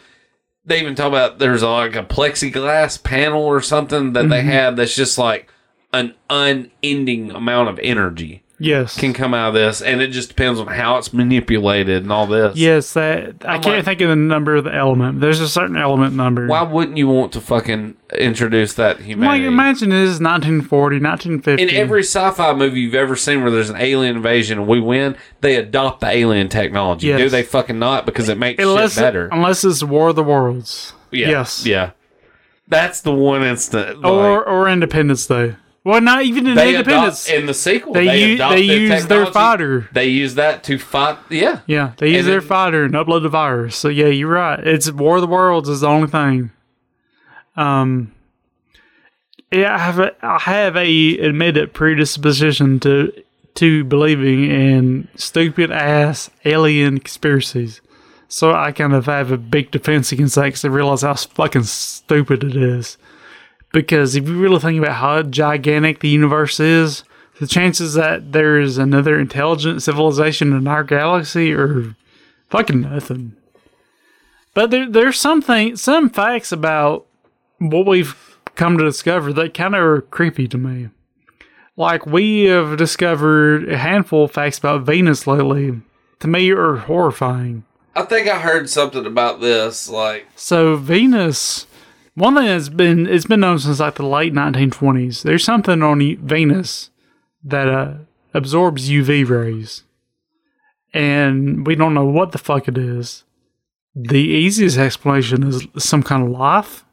they 0.65 0.81
even 0.81 0.95
talk 0.95 1.09
about 1.09 1.39
there's 1.39 1.62
like 1.62 1.97
a 1.97 2.05
plexiglass 2.05 3.03
panel 3.03 3.43
or 3.43 3.61
something 3.61 4.12
that 4.12 4.20
Mm-hmm. 4.20 4.31
they 4.31 4.43
have 4.43 4.77
that's 4.77 4.95
just 4.95 5.19
like 5.19 5.51
an 5.93 6.15
unending 6.31 7.31
amount 7.32 7.69
of 7.69 7.78
energy 7.82 8.44
yes. 8.59 8.98
can 8.98 9.12
come 9.12 9.35
out 9.35 9.48
of 9.48 9.55
this, 9.55 9.81
and 9.82 10.01
it 10.01 10.09
just 10.09 10.28
depends 10.28 10.59
on 10.60 10.66
how 10.66 10.97
it's 10.98 11.12
manipulated 11.12 12.02
and 12.02 12.12
all 12.12 12.26
this. 12.26 12.56
Yes, 12.56 12.93
that 12.94 13.36
I 13.44 13.55
I'm 13.55 13.62
can't 13.62 13.76
like- 13.76 13.85
think 13.85 14.01
of 14.01 14.09
the 14.09 14.16
number 14.16 14.56
of 14.56 14.64
the 14.64 14.74
element. 14.74 15.20
There's 15.20 15.40
a 15.40 15.48
certain 15.48 15.76
element 15.76 16.14
number. 16.14 16.47
Why 16.47 16.62
wouldn't 16.62 16.97
you 16.97 17.09
want 17.09 17.32
to 17.32 17.40
fucking 17.40 17.97
introduce 18.18 18.74
that 18.74 18.97
Like, 18.98 19.06
humanity? 19.06 19.47
imagine 19.47 19.90
this 19.90 20.10
is 20.10 20.20
1940, 20.20 21.01
1950. 21.01 21.62
In 21.62 21.70
every 21.70 22.02
sci-fi 22.02 22.52
movie 22.55 22.81
you've 22.81 22.94
ever 22.94 23.16
seen 23.16 23.43
where 23.43 23.51
there's 23.51 23.70
an 23.70 23.76
alien 23.76 24.16
invasion 24.16 24.59
and 24.60 24.68
we 24.68 24.81
win, 24.81 25.16
they 25.40 25.56
adopt 25.56 26.01
the 26.01 26.09
alien 26.09 26.48
technology. 26.48 27.09
Yes. 27.09 27.18
Do 27.18 27.28
they 27.28 27.43
fucking 27.43 27.78
not? 27.78 28.06
Because 28.06 28.28
it 28.28 28.39
makes 28.39 28.62
unless 28.62 28.94
shit 28.94 29.02
better. 29.02 29.28
unless 29.32 29.64
it's 29.64 29.82
War 29.82 30.09
of 30.10 30.16
the 30.16 30.22
Worlds. 30.24 30.93
yeah. 31.10 31.28
Yes. 31.31 31.66
Yeah. 31.66 31.90
That's 32.66 33.02
the 33.02 33.12
one 33.12 33.43
instant. 33.43 34.01
like, 34.01 34.10
Or 34.12 34.43
or 34.48 34.68
Independence 34.68 35.26
Day. 35.26 35.56
Well, 35.85 36.01
not 36.01 36.23
even 36.24 36.47
in 36.47 36.55
they 36.55 36.74
Independence. 36.77 37.27
adopt 37.28 37.39
in 37.40 37.47
the 37.47 37.52
sequel. 37.55 37.93
They 37.93 38.06
They, 38.06 38.24
u- 38.31 38.36
they 38.39 38.55
the 38.66 38.74
use 38.74 39.06
their 39.06 39.27
fighter. 39.27 39.89
They 39.93 40.06
use 40.09 40.35
that 40.36 40.65
to 40.65 40.78
fight. 40.78 41.19
Yeah. 41.28 41.61
yeah, 41.66 41.93
they 41.98 42.09
use 42.09 42.20
and 42.20 42.28
their 42.28 42.40
then- 42.40 42.48
fighter 42.48 42.85
and 42.85 42.94
upload 42.94 43.23
the 43.23 43.28
virus. 43.28 43.77
So 43.77 43.89
yeah, 43.89 44.06
you're 44.06 44.31
right. 44.31 44.59
It's 44.66 44.90
War 44.90 45.16
of 45.16 45.20
the 45.20 45.27
Worlds 45.27 45.69
is 45.69 45.81
the 45.82 45.89
only 45.89 46.09
thing. 46.09 46.51
Um. 47.56 48.12
Yeah, 49.52 49.74
I 49.74 49.78
have 49.78 49.98
a 50.01 50.12
I 50.24 50.39
have 50.40 50.77
a 50.77 51.19
admitted 51.19 51.73
predisposition 51.74 52.81
to 52.81 53.12
to 53.56 53.85
believing 53.85 54.51
in 54.51 55.06
stupid 55.15 55.70
ass 55.70 56.28
alien 56.44 56.98
conspiracies. 56.98 57.81
So 58.27 58.52
I 58.52 58.73
kind 58.73 58.94
of 58.94 59.06
have 59.06 59.31
a 59.31 59.36
big 59.36 59.70
defense 59.70 60.11
against 60.11 60.35
that 60.35 60.44
because 60.47 60.65
I 60.65 60.69
realize 60.69 61.02
how 61.02 61.15
fucking 61.15 61.62
stupid 61.65 62.43
it 62.43 62.56
is. 62.56 62.97
Because 63.74 64.14
if 64.14 64.28
you 64.28 64.38
really 64.38 64.60
think 64.60 64.78
about 64.78 64.94
how 64.98 65.22
gigantic 65.22 65.98
the 65.98 66.09
universe 66.09 66.60
is, 66.60 67.02
the 67.40 67.46
chances 67.48 67.94
that 67.94 68.30
there 68.30 68.60
is 68.60 68.78
another 68.78 69.18
intelligent 69.18 69.82
civilization 69.82 70.52
in 70.52 70.68
our 70.68 70.84
galaxy 70.84 71.52
are 71.52 71.96
fucking 72.51 72.82
nothing. 72.82 73.34
But 74.55 74.70
there, 74.70 74.88
there's 74.88 75.18
something, 75.18 75.74
some 75.74 76.09
facts 76.09 76.52
about 76.52 77.06
what 77.59 77.84
we've 77.84 78.38
come 78.55 78.78
to 78.78 78.84
discover 78.84 79.32
that 79.32 79.55
kind 79.55 79.74
of 79.74 79.82
are 79.82 80.02
creepy 80.02 80.46
to 80.46 80.56
me. 80.56 80.90
Like 81.76 82.06
we 82.06 82.44
have 82.44 82.76
discovered 82.76 83.68
a 83.68 83.76
handful 83.76 84.26
of 84.26 84.30
facts 84.30 84.59
about 84.59 84.82
Venus 84.82 85.26
lately. 85.26 85.82
To 86.20 86.28
me, 86.28 86.52
are 86.52 86.76
horrifying. 86.76 87.64
I 87.96 88.02
think 88.02 88.28
I 88.28 88.38
heard 88.38 88.70
something 88.70 89.05
about 89.05 89.40
this. 89.40 89.88
Like, 89.88 90.28
So 90.36 90.76
Venus, 90.76 91.66
one 92.15 92.35
thing 92.35 92.47
that's 92.47 92.69
been 92.69 93.07
it's 93.07 93.27
been 93.27 93.41
known 93.41 93.59
since 93.59 93.81
like 93.81 93.97
the 93.97 94.07
late 94.07 94.32
1920s. 94.32 95.23
There's 95.23 95.45
something 95.45 95.82
on 95.82 96.16
Venus 96.16 96.91
that 97.43 97.69
uh, 97.69 97.95
absorbs 98.32 98.89
UV 98.89 99.28
rays, 99.28 99.82
and 100.93 101.66
we 101.66 101.74
don't 101.74 101.95
know 101.95 102.07
what 102.07 102.32
the 102.32 102.39
fuck 102.39 102.69
it 102.69 102.78
is. 102.78 103.24
The 103.97 104.19
easiest 104.19 104.78
explanation 104.78 105.45
is 105.45 105.66
some 105.78 106.03
kind 106.03 106.24
of 106.24 106.31
life, 106.31 106.85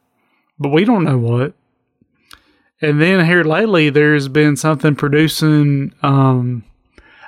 but 0.59 0.69
we 0.69 0.85
don't 0.85 1.03
know 1.03 1.17
what. 1.17 1.53
And 2.81 2.99
then 2.99 3.25
here 3.25 3.43
lately, 3.43 3.89
there's 3.91 4.27
been 4.27 4.55
something 4.55 4.95
producing. 4.95 5.93
Um, 6.01 6.63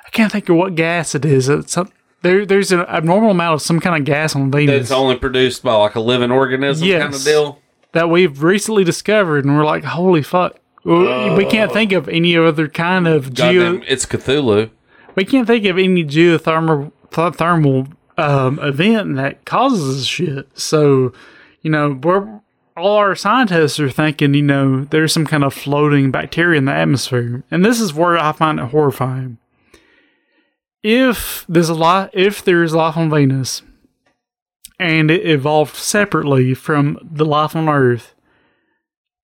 I 0.04 0.10
can't 0.10 0.32
think 0.32 0.48
of 0.48 0.56
what 0.56 0.74
gas 0.74 1.14
it 1.14 1.24
is. 1.24 1.48
It's 1.48 1.72
some, 1.72 1.92
there, 2.22 2.44
there's 2.44 2.72
an 2.72 2.80
abnormal 2.80 3.30
amount 3.30 3.54
of 3.54 3.62
some 3.62 3.78
kind 3.78 3.96
of 3.96 4.04
gas 4.04 4.34
on 4.34 4.50
Venus 4.50 4.82
it's 4.82 4.90
only 4.90 5.16
produced 5.16 5.62
by 5.62 5.74
like 5.74 5.94
a 5.94 6.00
living 6.00 6.32
organism 6.32 6.88
kind 6.88 7.14
of 7.14 7.22
deal. 7.22 7.60
That 7.94 8.10
we've 8.10 8.42
recently 8.42 8.84
discovered, 8.84 9.44
and 9.44 9.56
we're 9.56 9.64
like, 9.64 9.84
holy 9.84 10.22
fuck. 10.22 10.58
Well, 10.84 11.34
we 11.34 11.46
can't 11.46 11.72
think 11.72 11.92
of 11.92 12.08
any 12.08 12.36
other 12.36 12.68
kind 12.68 13.08
of 13.08 13.32
geo. 13.32 13.80
It's 13.86 14.04
Cthulhu. 14.04 14.70
We 15.14 15.24
can't 15.24 15.46
think 15.46 15.64
of 15.64 15.78
any 15.78 16.04
geothermal 16.04 16.92
th- 17.10 17.34
thermal 17.34 17.88
um, 18.18 18.58
event 18.58 19.16
that 19.16 19.46
causes 19.46 19.96
this 19.96 20.06
shit. 20.06 20.48
So, 20.58 21.14
you 21.62 21.70
know, 21.70 21.98
we're 22.02 22.40
all 22.76 22.96
our 22.96 23.14
scientists 23.14 23.78
are 23.78 23.88
thinking, 23.88 24.34
you 24.34 24.42
know, 24.42 24.84
there's 24.84 25.12
some 25.12 25.26
kind 25.26 25.44
of 25.44 25.54
floating 25.54 26.10
bacteria 26.10 26.58
in 26.58 26.64
the 26.64 26.72
atmosphere, 26.72 27.44
and 27.50 27.64
this 27.64 27.80
is 27.80 27.94
where 27.94 28.18
I 28.18 28.32
find 28.32 28.58
it 28.58 28.66
horrifying. 28.66 29.38
If 30.82 31.46
there's 31.48 31.70
a 31.70 31.74
lot, 31.74 32.10
if 32.12 32.44
there's 32.44 32.74
life 32.74 32.96
on 32.96 33.08
Venus, 33.08 33.62
and 34.78 35.10
it 35.10 35.26
evolved 35.26 35.76
separately 35.76 36.54
from 36.54 36.98
the 37.02 37.24
life 37.24 37.54
on 37.54 37.68
Earth, 37.68 38.14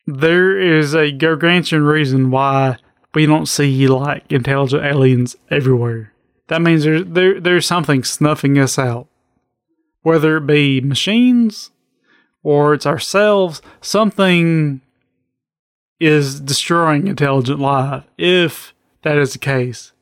there 0.07 0.59
is 0.59 0.95
a 0.95 1.13
gargantuan 1.13 1.83
reason 1.83 2.31
why 2.31 2.77
we 3.15 3.27
don't 3.27 3.47
see 3.47 3.87
like 3.89 4.31
intelligent 4.31 4.85
aliens 4.85 5.37
everywhere. 5.51 6.13
That 6.49 6.63
means 6.63 6.85
there's 6.85 7.05
there 7.07 7.41
there's 7.41 7.67
something 7.67 8.05
snuffing 8.05 8.59
us 8.59 8.79
out. 8.79 9.07
Whether 10.03 10.39
it 10.39 10.47
be 10.47 10.81
machines 10.81 11.71
or 12.43 12.75
it's 12.75 12.87
ourselves, 12.87 13.61
something 13.81 14.81
is 16.01 16.41
destroying 16.41 17.07
intelligent 17.07 17.61
life 17.61 18.05
if 18.17 18.75
that 19.03 19.19
is 19.19 19.33
the 19.33 19.39
case. 19.39 19.93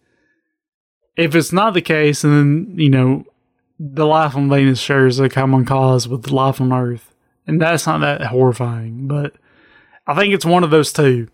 If 1.16 1.34
it's 1.34 1.52
not 1.52 1.74
the 1.74 1.82
case, 1.82 2.22
then 2.22 2.74
you 2.76 2.88
know 2.88 3.24
the 3.78 4.06
life 4.06 4.34
on 4.34 4.48
Venus 4.48 4.80
shares 4.80 5.18
a 5.18 5.28
common 5.28 5.64
cause 5.64 6.08
with 6.08 6.30
life 6.30 6.60
on 6.60 6.72
Earth, 6.72 7.14
and 7.46 7.60
that's 7.60 7.86
not 7.86 8.00
that 8.00 8.22
horrifying. 8.26 9.06
But 9.06 9.34
I 10.06 10.14
think 10.14 10.34
it's 10.34 10.44
one 10.44 10.64
of 10.64 10.70
those 10.70 10.92
two. 10.92 11.28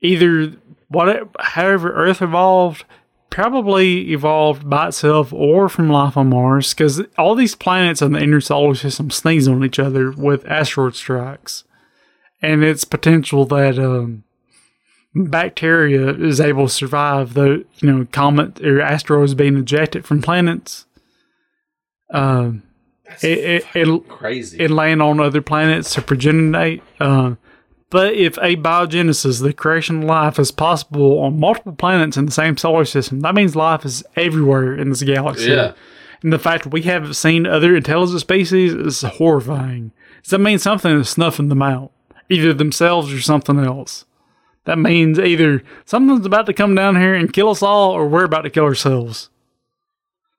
Either 0.00 0.52
what, 0.88 1.28
however, 1.38 1.92
Earth 1.92 2.20
evolved 2.20 2.84
probably 3.34 4.12
evolved 4.12 4.70
by 4.70 4.86
itself 4.86 5.32
or 5.32 5.68
from 5.68 5.88
life 5.88 6.16
on 6.16 6.28
Mars, 6.28 6.72
because 6.72 7.02
all 7.18 7.34
these 7.34 7.56
planets 7.56 8.00
in 8.00 8.12
the 8.12 8.20
inner 8.20 8.40
solar 8.40 8.76
system 8.76 9.10
sneeze 9.10 9.48
on 9.48 9.64
each 9.64 9.80
other 9.80 10.12
with 10.12 10.46
asteroid 10.46 10.94
strikes, 10.94 11.64
and 12.40 12.62
it's 12.62 12.84
potential 12.84 13.44
that 13.44 13.76
um, 13.76 14.22
bacteria 15.16 16.10
is 16.10 16.40
able 16.40 16.68
to 16.68 16.72
survive 16.72 17.34
the 17.34 17.64
you 17.78 17.92
know 17.92 18.06
comet 18.12 18.60
or 18.60 18.80
asteroids 18.80 19.34
being 19.34 19.56
ejected 19.56 20.04
from 20.06 20.22
planets. 20.22 20.86
Um, 22.10 22.62
it, 23.22 23.64
it, 23.74 23.88
it, 23.88 24.08
Crazy. 24.08 24.64
and 24.64 24.74
land 24.74 25.02
on 25.02 25.20
other 25.20 25.42
planets 25.42 25.94
to 25.94 26.02
progenate. 26.02 26.82
Uh, 27.00 27.34
but 27.90 28.14
if 28.14 28.34
abiogenesis, 28.36 29.40
the 29.40 29.52
creation 29.52 29.98
of 29.98 30.04
life, 30.04 30.38
is 30.38 30.50
possible 30.50 31.20
on 31.20 31.38
multiple 31.38 31.74
planets 31.74 32.16
in 32.16 32.26
the 32.26 32.32
same 32.32 32.56
solar 32.56 32.84
system, 32.84 33.20
that 33.20 33.34
means 33.34 33.54
life 33.54 33.84
is 33.84 34.02
everywhere 34.16 34.74
in 34.76 34.88
this 34.88 35.02
galaxy. 35.02 35.50
Yeah. 35.50 35.74
And 36.22 36.32
the 36.32 36.38
fact 36.38 36.66
we 36.66 36.82
haven't 36.82 37.14
seen 37.14 37.46
other 37.46 37.76
intelligent 37.76 38.20
species 38.20 38.72
is 38.72 39.02
horrifying. 39.02 39.92
Does 40.22 40.30
that 40.30 40.38
mean 40.38 40.58
something 40.58 40.98
is 40.98 41.10
snuffing 41.10 41.50
them 41.50 41.62
out? 41.62 41.92
Either 42.30 42.54
themselves 42.54 43.12
or 43.12 43.20
something 43.20 43.58
else. 43.58 44.06
That 44.64 44.78
means 44.78 45.18
either 45.18 45.62
something's 45.84 46.24
about 46.24 46.46
to 46.46 46.54
come 46.54 46.74
down 46.74 46.96
here 46.96 47.14
and 47.14 47.32
kill 47.32 47.50
us 47.50 47.62
all, 47.62 47.92
or 47.92 48.08
we're 48.08 48.24
about 48.24 48.42
to 48.42 48.50
kill 48.50 48.64
ourselves. 48.64 49.28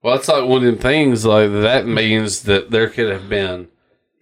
Well, 0.06 0.14
it's 0.14 0.28
like 0.28 0.46
one 0.48 0.58
of 0.64 0.66
them 0.72 0.78
things. 0.78 1.26
Like 1.26 1.50
that 1.50 1.88
means 1.88 2.44
that 2.44 2.70
there 2.70 2.88
could 2.90 3.12
have 3.12 3.28
been 3.28 3.70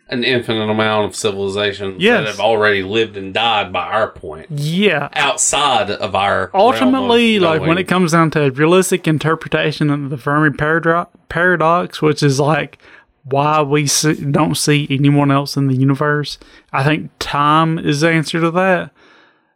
an 0.07 0.23
infinite 0.23 0.69
amount 0.69 1.07
of 1.09 1.13
civilizations 1.15 2.01
Yes. 2.01 2.21
that 2.21 2.27
have 2.27 2.39
already 2.39 2.83
lived 2.83 3.17
and 3.17 3.33
died 3.33 3.73
by 3.73 3.87
our 3.87 4.07
point, 4.09 4.47
Yeah. 4.49 5.09
outside 5.13 5.91
of 5.91 6.15
our. 6.15 6.49
ultimately, 6.53 7.35
of 7.35 7.41
like 7.41 7.61
when 7.63 7.77
it 7.77 7.89
comes 7.89 8.13
down 8.13 8.31
to 8.31 8.43
a 8.43 8.49
realistic 8.49 9.09
interpretation 9.09 9.89
of 9.89 10.09
the 10.09 10.15
Fermi 10.17 10.55
parado- 10.55 11.07
paradox, 11.27 12.01
which 12.01 12.23
is 12.23 12.39
like 12.39 12.77
why 13.25 13.61
we 13.61 13.85
see, 13.85 14.13
don't 14.23 14.55
see 14.55 14.87
anyone 14.89 15.31
else 15.31 15.57
in 15.57 15.67
the 15.67 15.75
universe. 15.75 16.37
I 16.71 16.85
think 16.85 17.11
time 17.19 17.77
is 17.77 17.99
the 17.99 18.09
answer 18.09 18.39
to 18.39 18.51
that. 18.51 18.91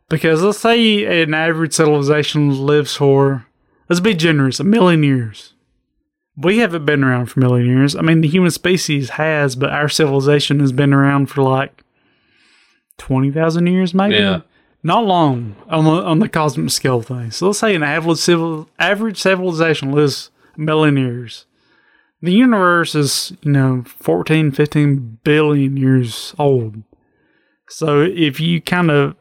Because 0.09 0.43
let's 0.43 0.59
say 0.59 1.21
an 1.21 1.33
average 1.33 1.71
civilization 1.71 2.65
lives 2.65 2.95
for, 2.97 3.45
let's 3.87 4.01
be 4.01 4.13
generous, 4.13 4.59
a 4.59 4.65
million 4.65 5.03
years. 5.03 5.53
We 6.37 6.59
haven't 6.59 6.85
been 6.85 7.03
around 7.03 7.27
for 7.27 7.39
a 7.39 7.43
million 7.43 7.67
years. 7.67 7.95
I 7.95 8.01
mean, 8.01 8.21
the 8.21 8.27
human 8.27 8.51
species 8.51 9.11
has, 9.11 9.55
but 9.55 9.71
our 9.71 9.89
civilization 9.89 10.59
has 10.59 10.71
been 10.71 10.93
around 10.93 11.27
for 11.27 11.41
like 11.41 11.83
20,000 12.97 13.65
years, 13.67 13.93
maybe? 13.93 14.15
Yeah. 14.15 14.41
Not 14.83 15.05
long 15.05 15.55
on 15.67 15.85
the, 15.85 15.91
on 15.91 16.19
the 16.19 16.29
cosmic 16.29 16.69
scale 16.69 17.01
thing. 17.01 17.31
So 17.31 17.47
let's 17.47 17.59
say 17.59 17.73
an 17.75 17.83
average, 17.83 18.19
civil, 18.19 18.69
average 18.77 19.19
civilization 19.19 19.91
lives 19.91 20.29
million 20.55 20.97
years. 20.97 21.45
The 22.21 22.31
universe 22.31 22.95
is, 22.95 23.33
you 23.41 23.51
know, 23.51 23.83
14, 23.85 24.51
15 24.51 25.19
billion 25.23 25.77
years 25.77 26.33
old. 26.39 26.83
So 27.69 28.01
if 28.01 28.39
you 28.39 28.61
kind 28.61 28.89
of 28.89 29.15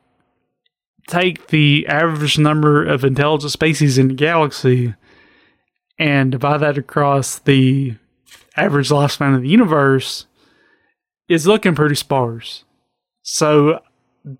take 1.07 1.49
the 1.49 1.87
average 1.89 2.39
number 2.39 2.85
of 2.85 3.05
intelligent 3.05 3.53
species 3.53 3.99
in 3.99 4.09
the 4.09 4.15
galaxy 4.15 4.95
and 5.99 6.33
divide 6.33 6.59
that 6.59 6.79
across 6.79 7.39
the 7.39 7.95
average 8.57 8.89
lifespan 8.91 9.35
of 9.35 9.43
the 9.43 9.49
universe, 9.49 10.27
is 11.29 11.47
looking 11.47 11.75
pretty 11.75 11.95
sparse. 11.95 12.65
So 13.23 13.81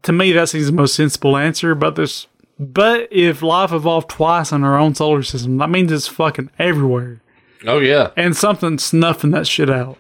to 0.03 0.13
me, 0.13 0.33
that 0.33 0.49
seems 0.49 0.67
the 0.67 0.73
most 0.73 0.95
sensible 0.95 1.37
answer. 1.37 1.75
But 1.75 1.97
this, 1.97 2.27
but 2.59 3.09
if 3.11 3.43
life 3.43 3.73
evolved 3.73 4.09
twice 4.11 4.53
in 4.53 4.65
our 4.65 4.79
own 4.79 4.95
solar 4.95 5.23
system, 5.23 5.59
that 5.59 5.71
means 5.71 5.91
it's 5.93 6.09
fucking 6.09 6.51
everywhere, 6.59 7.21
Oh 7.67 7.79
yeah. 7.81 8.11
and 8.17 8.37
something's 8.37 8.85
snuffing 8.85 9.31
that 9.33 9.47
shit 9.47 9.69
out. 9.71 9.99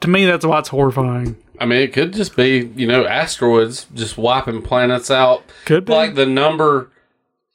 To 0.00 0.08
me, 0.08 0.24
that's 0.24 0.44
why 0.44 0.58
it's 0.58 0.70
horrifying. 0.70 1.36
I 1.60 1.66
mean, 1.66 1.80
it 1.82 1.92
could 1.92 2.12
just 2.12 2.34
be 2.34 2.72
you 2.74 2.86
know 2.88 3.06
asteroids 3.06 3.86
just 3.94 4.18
wiping 4.18 4.62
planets 4.62 5.10
out. 5.10 5.44
Could 5.64 5.84
be. 5.84 5.92
Like 5.92 6.14
the 6.16 6.26
number, 6.26 6.90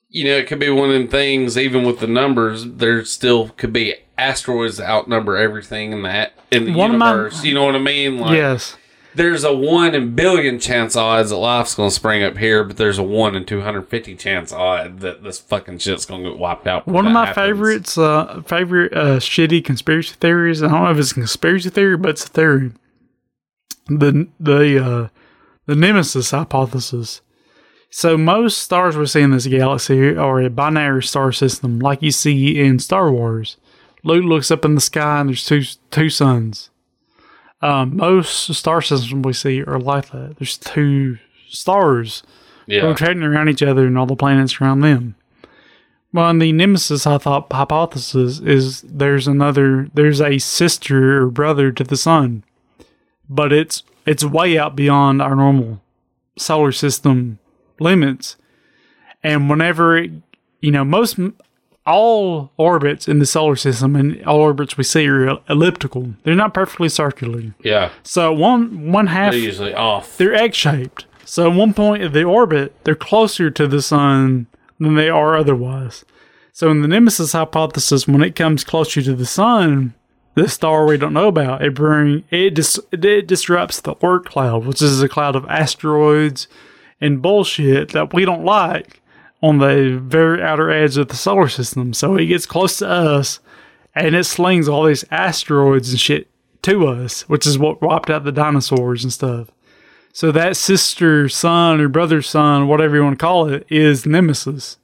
you 0.10 0.24
know, 0.26 0.38
it 0.38 0.48
could 0.48 0.60
be 0.60 0.70
one 0.70 0.90
of 0.90 0.96
them 0.96 1.08
things. 1.08 1.58
Even 1.58 1.84
with 1.84 2.00
the 2.00 2.08
numbers, 2.08 2.66
there 2.66 3.04
still 3.06 3.50
could 3.50 3.74
be 3.74 3.96
asteroids 4.18 4.78
that 4.78 4.90
outnumber 4.90 5.38
everything 5.38 5.92
in 5.92 6.02
that 6.04 6.34
in 6.52 6.66
the 6.66 6.74
One 6.74 6.92
of 6.92 6.98
my- 6.98 7.10
universe. 7.12 7.44
you 7.44 7.54
know 7.54 7.66
what 7.66 7.76
I 7.76 7.80
mean? 7.80 8.18
Like, 8.20 8.36
yes. 8.36 8.76
there's 9.16 9.44
a 9.44 9.54
one 9.54 9.94
in 9.94 10.16
billion 10.16 10.60
chance 10.60 10.96
odds 10.96 11.30
that 11.30 11.36
life's 11.38 11.76
going 11.76 11.90
to 11.90 11.96
spring 11.96 12.24
up 12.24 12.38
here, 12.38 12.64
but 12.64 12.78
there's 12.78 12.98
a 12.98 13.04
one 13.04 13.36
in 13.36 13.46
250 13.46 14.16
chance 14.16 14.52
odd 14.54 15.02
that 15.02 15.24
this 15.24 15.40
fucking 15.40 15.80
shit's 15.80 16.06
going 16.06 16.24
to 16.24 16.30
get 16.32 16.40
wiped 16.40 16.68
out. 16.68 16.88
One 16.88 17.06
of 17.06 17.12
my 17.14 17.26
happens. 17.26 17.46
favorites, 17.46 17.98
uh, 17.98 18.42
favorite 18.46 18.94
uh, 18.94 19.18
shitty 19.20 19.64
conspiracy 19.66 20.16
theories. 20.20 20.64
I 20.64 20.70
don't 20.70 20.84
know 20.84 20.92
if 20.92 20.98
it's 20.98 21.12
a 21.12 21.16
conspiracy 21.16 21.70
theory, 21.70 21.98
but 21.98 22.12
it's 22.12 22.26
a 22.26 22.30
theory. 22.30 22.72
The 23.88 24.28
the 24.40 24.84
uh, 24.86 25.08
the 25.66 25.76
Nemesis 25.76 26.32
hypothesis. 26.32 27.22
So 27.98 28.16
most 28.16 28.60
stars 28.60 28.96
we 28.96 29.08
see 29.08 29.22
in 29.22 29.32
this 29.32 29.48
galaxy 29.48 30.16
are 30.16 30.40
a 30.40 30.52
binary 30.52 31.02
star 31.02 31.32
system, 31.32 31.80
like 31.80 32.04
you 32.04 32.12
see 32.12 32.60
in 32.60 32.78
Star 32.78 33.12
Wars. 33.12 33.58
Luke 34.04 34.24
looks 34.24 34.52
up 34.52 34.64
in 34.64 34.76
the 34.76 34.82
sky 34.82 35.20
and 35.22 35.30
there's 35.30 35.44
two 35.44 35.64
two 35.90 36.12
suns. 36.12 36.70
Um, 37.60 37.98
most 37.98 38.54
star 38.54 38.84
systems 38.84 39.26
we 39.26 39.34
see 39.34 39.64
are 39.64 39.80
like 39.80 40.12
that. 40.12 40.36
There's 40.38 40.60
two 40.60 41.18
stars 41.50 42.22
Yeah. 42.68 42.82
rotating 42.84 43.24
around 43.24 43.50
each 43.50 43.64
other 43.64 43.88
and 43.88 43.98
all 43.98 44.06
the 44.06 44.16
planets 44.16 44.62
around 44.62 44.82
them. 44.82 45.16
Well, 46.14 46.30
in 46.30 46.38
the 46.38 46.52
Nemesis 46.52 47.06
hypo- 47.06 47.48
hypothesis 47.50 48.38
is 48.42 48.82
there's 48.84 49.28
another, 49.28 49.90
there's 49.92 50.22
a 50.22 50.38
sister 50.38 51.24
or 51.24 51.32
brother 51.32 51.72
to 51.72 51.84
the 51.84 51.98
sun, 51.98 52.44
but 53.28 53.52
it's 53.52 53.82
it's 54.06 54.24
way 54.24 54.56
out 54.56 54.76
beyond 54.76 55.20
our 55.20 55.36
normal 55.36 55.82
solar 56.38 56.72
system 56.72 57.40
limits. 57.80 58.38
And 59.24 59.50
whenever 59.50 59.98
it, 59.98 60.12
you 60.62 60.72
know, 60.72 60.84
most 60.86 61.20
all 61.86 62.52
orbits 62.58 63.08
in 63.08 63.20
the 63.20 63.26
solar 63.26 63.56
system 63.56 63.96
and 63.96 64.22
all 64.26 64.40
orbits 64.42 64.78
we 64.78 64.84
see 64.84 65.08
are 65.08 65.40
elliptical. 65.50 66.14
They're 66.24 66.36
not 66.36 66.54
perfectly 66.54 66.90
circular. 66.90 67.42
Yeah. 67.64 67.92
So 68.04 68.34
one 68.34 68.92
one 68.92 69.08
half 69.08 69.32
They're 69.32 69.42
usually 69.42 69.74
off. 69.74 70.18
they're 70.18 70.36
egg 70.36 70.54
shaped. 70.54 71.06
So 71.24 71.50
at 71.50 71.56
one 71.58 71.74
point 71.74 72.04
of 72.04 72.14
the 72.14 72.24
orbit, 72.24 72.76
they're 72.84 72.96
closer 72.96 73.50
to 73.52 73.68
the 73.68 73.82
sun 73.82 74.48
than 74.80 74.96
they 74.96 75.10
are 75.10 75.36
otherwise. 75.36 76.06
So 76.52 76.70
in 76.72 76.82
the 76.82 76.88
Nemesis 76.88 77.34
hypothesis, 77.34 78.08
when 78.08 78.24
it 78.24 78.36
comes 78.36 78.64
closer 78.64 79.02
to 79.02 79.14
the 79.14 79.26
sun, 79.26 79.94
the 80.36 80.50
star 80.50 80.86
we 80.86 80.98
don't 80.98 81.14
know 81.14 81.28
about, 81.28 81.64
it 81.64 81.74
bring 81.74 82.24
it 82.32 82.54
dis, 82.54 82.80
it 82.92 83.28
disrupts 83.28 83.80
the 83.82 83.96
Oort 83.96 84.26
cloud, 84.26 84.66
which 84.66 84.82
is 84.82 85.02
a 85.02 85.10
cloud 85.10 85.36
of 85.36 85.46
asteroids 85.50 86.48
and 87.00 87.22
bullshit 87.22 87.90
that 87.90 88.14
we 88.14 88.26
don't 88.26 88.44
like 88.44 89.02
on 89.42 89.60
the 89.60 90.00
very 90.02 90.42
outer 90.42 90.72
edge 90.72 90.98
of 90.98 91.10
the 91.10 91.16
solar 91.16 91.48
system. 91.48 91.94
So 91.94 92.16
it 92.16 92.26
gets 92.26 92.46
close 92.46 92.78
to 92.78 92.88
us 92.88 93.40
and 93.94 94.16
it 94.16 94.24
slings 94.26 94.68
all 94.68 94.86
these 94.86 95.06
asteroids 95.12 95.90
and 95.92 96.00
shit 96.00 96.28
to 96.64 96.88
us, 96.88 97.22
which 97.30 97.46
is 97.46 97.58
what 97.58 97.82
wiped 97.82 98.10
out 98.10 98.24
the 98.24 98.32
dinosaurs 98.32 99.04
and 99.04 99.14
stuff. 99.14 99.50
So 100.12 100.32
that 100.32 100.58
sister 100.58 101.30
son 101.30 101.80
or 101.80 101.88
brother 101.88 102.22
son, 102.24 102.68
whatever 102.68 102.96
you 102.96 103.04
want 103.04 103.20
to 103.20 103.24
call 103.24 103.48
it, 103.48 103.66
is 103.70 104.06
Nemesis. 104.06 104.78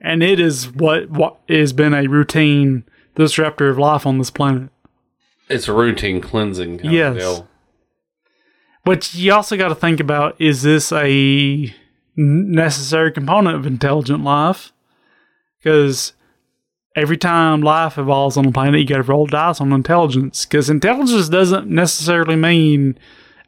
And 0.00 0.22
it 0.22 0.38
is 0.38 0.72
what, 0.72 1.10
what 1.10 1.38
has 1.48 1.72
been 1.72 1.92
a 1.92 2.06
routine 2.06 2.84
disruptor 3.16 3.68
of 3.68 3.78
life 3.78 4.06
on 4.06 4.18
this 4.18 4.30
planet. 4.30 4.70
It's 5.48 5.66
a 5.66 5.72
routine 5.72 6.20
cleansing. 6.20 6.78
Kind 6.78 6.94
Yes. 6.94 7.42
But 8.86 9.12
you 9.14 9.32
also 9.34 9.56
got 9.56 9.68
to 9.68 9.74
think 9.74 9.98
about 9.98 10.40
is 10.40 10.62
this 10.62 10.92
a 10.92 11.74
necessary 12.16 13.10
component 13.10 13.56
of 13.56 13.66
intelligent 13.66 14.22
life? 14.22 14.72
Because 15.58 16.12
every 16.94 17.16
time 17.16 17.62
life 17.62 17.98
evolves 17.98 18.36
on 18.36 18.46
a 18.46 18.52
planet, 18.52 18.80
you 18.80 18.86
got 18.86 18.98
to 18.98 19.02
roll 19.02 19.26
dice 19.26 19.60
on 19.60 19.72
intelligence. 19.72 20.46
Because 20.46 20.70
intelligence 20.70 21.28
doesn't 21.28 21.66
necessarily 21.68 22.36
mean 22.36 22.96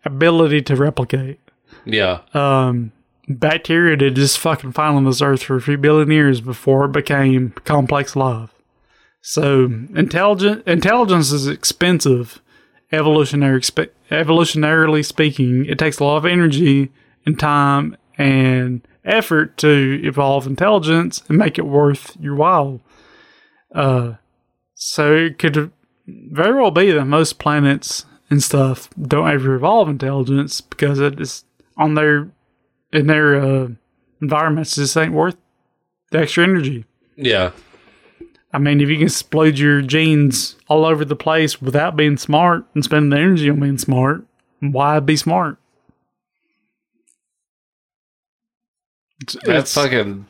ability 0.05 0.61
to 0.63 0.75
replicate. 0.75 1.39
Yeah. 1.85 2.21
um, 2.35 2.91
bacteria 3.29 3.97
did 3.97 4.17
just 4.17 4.39
fucking 4.39 4.73
find 4.73 4.97
on 4.97 5.05
this 5.05 5.23
earth 5.23 5.45
for 5.45 5.55
a 5.55 5.63
few 5.63 5.79
billion 5.79 6.11
years 6.11 6.41
before 6.41 6.87
it 6.87 6.93
became 6.93 7.53
complex 7.65 8.17
life. 8.17 8.51
So 9.21 9.65
intelligent 9.95 10.67
intelligence 10.67 11.31
is 11.31 11.47
expensive, 11.47 12.41
evolutionary 12.93 13.61
expe- 13.61 13.91
evolutionarily 14.11 15.05
speaking. 15.05 15.67
It 15.67 15.79
takes 15.79 15.99
a 15.99 16.05
lot 16.05 16.17
of 16.17 16.27
energy 16.27 16.91
and 17.27 17.39
time 17.39 17.97
and 18.17 18.87
effort 19.05 19.57
to 19.59 20.01
evolve 20.05 20.47
intelligence 20.47 21.23
and 21.29 21.39
make 21.39 21.59
it 21.59 21.67
worth 21.67 22.17
your 22.21 22.35
while. 22.35 22.81
Uh, 23.75 24.15
so 24.75 25.15
it 25.15 25.39
could 25.39 25.71
very 26.07 26.55
well 26.61 26.71
be 26.71 26.91
that 26.93 27.05
most 27.05 27.39
planets 27.39 28.07
and 28.31 28.43
stuff 28.43 28.89
don't 29.01 29.29
ever 29.29 29.55
evolve 29.55 29.89
intelligence 29.89 30.61
because 30.61 30.99
it 30.99 31.21
is 31.21 31.45
on 31.77 31.95
their 31.95 32.31
in 32.93 33.07
their 33.07 33.37
uh, 33.37 33.69
environments 34.21 34.77
just 34.77 34.97
ain't 34.97 35.13
worth 35.13 35.37
the 36.11 36.19
extra 36.19 36.45
energy. 36.45 36.85
Yeah. 37.17 37.53
I 38.53 38.59
mean, 38.59 38.81
if 38.81 38.89
you 38.89 38.97
can 38.97 39.05
explode 39.07 39.59
your 39.59 39.83
genes 39.83 40.57
all 40.69 40.85
over 40.87 41.05
the 41.05 41.17
place 41.17 41.61
without 41.61 41.97
being 41.97 42.17
smart 42.17 42.65
and 42.75 42.83
spending 42.83 43.11
the 43.11 43.17
energy 43.19 43.51
on 43.51 43.61
being 43.61 43.77
smart, 43.79 44.25
why 44.61 44.99
be 45.01 45.17
smart? 45.17 45.59
It's, 49.21 49.35
That's 49.45 49.49
it's- 49.49 49.75
fucking. 49.75 50.27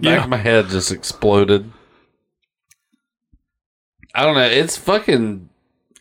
Yeah. 0.00 0.26
my 0.26 0.36
head 0.36 0.68
just 0.68 0.90
exploded. 0.90 1.70
I 4.14 4.24
don't 4.24 4.34
know. 4.34 4.42
It's 4.46 4.76
fucking. 4.76 5.48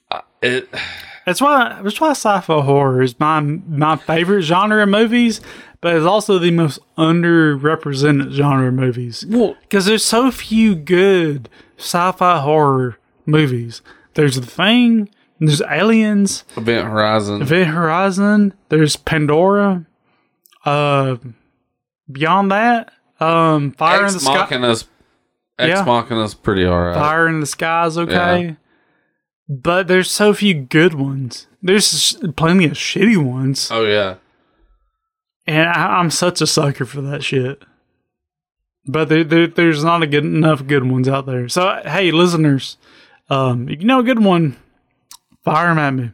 uh, 0.09 0.21
It. 0.41 0.69
That's 1.25 1.39
why 1.39 1.79
that's 1.83 2.01
why 2.01 2.09
sci-fi 2.11 2.61
horror 2.61 2.99
is 3.03 3.19
my 3.19 3.39
my 3.41 3.95
favorite 3.95 4.41
genre 4.41 4.81
of 4.81 4.89
movies, 4.89 5.39
but 5.81 5.95
it's 5.95 6.05
also 6.05 6.37
the 6.39 6.51
most 6.51 6.79
underrepresented 6.97 8.31
genre 8.31 8.67
of 8.69 8.73
movies. 8.73 9.25
Well, 9.27 9.55
Because 9.61 9.85
there's 9.85 10.05
so 10.05 10.31
few 10.31 10.75
good 10.75 11.49
sci-fi 11.77 12.39
horror 12.39 12.97
movies. 13.25 13.81
There's 14.13 14.35
The 14.35 14.45
Thing, 14.45 15.09
there's 15.39 15.61
Aliens, 15.61 16.43
Event 16.55 16.87
Horizon. 16.87 17.41
Event 17.41 17.69
Horizon, 17.69 18.53
there's 18.69 18.95
Pandora. 18.95 19.85
Uh, 20.65 21.15
beyond 22.11 22.51
that, 22.51 22.91
um, 23.19 23.71
Fire 23.71 24.05
in 24.05 24.07
the 24.07 24.15
Ex 24.15 24.23
Sky. 24.23 24.35
Machina's. 24.49 24.87
Ex 25.57 25.69
Yeah. 25.69 25.85
Machina's 25.85 26.33
pretty 26.35 26.65
alright. 26.65 26.95
Fire 26.95 27.27
in 27.27 27.39
the 27.39 27.45
Sky 27.45 27.85
is 27.87 27.97
okay. 27.97 28.57
But 29.49 29.87
there's 29.87 30.09
so 30.09 30.33
few 30.33 30.53
good 30.53 30.93
ones. 30.93 31.47
There's 31.61 32.13
plenty 32.35 32.65
of 32.65 32.71
shitty 32.73 33.17
ones. 33.17 33.69
Oh 33.71 33.85
yeah. 33.85 34.15
And 35.51 35.67
I, 35.69 35.99
I'm 35.99 36.09
such 36.11 36.39
a 36.41 36.47
sucker 36.47 36.85
for 36.85 37.01
that 37.01 37.23
shit. 37.23 37.61
but 38.85 39.09
there, 39.09 39.23
there, 39.23 39.47
there's 39.47 39.83
not 39.83 40.01
a 40.03 40.07
good 40.07 40.23
enough 40.23 40.65
good 40.65 40.89
ones 40.89 41.07
out 41.09 41.25
there. 41.25 41.49
So 41.49 41.81
hey, 41.85 42.11
listeners, 42.11 42.77
um, 43.29 43.67
you 43.69 43.77
know 43.85 43.99
a 43.99 44.03
good 44.03 44.23
one, 44.23 44.55
fire 45.43 45.67
them 45.73 45.77
at 45.79 45.93
me. 45.93 46.11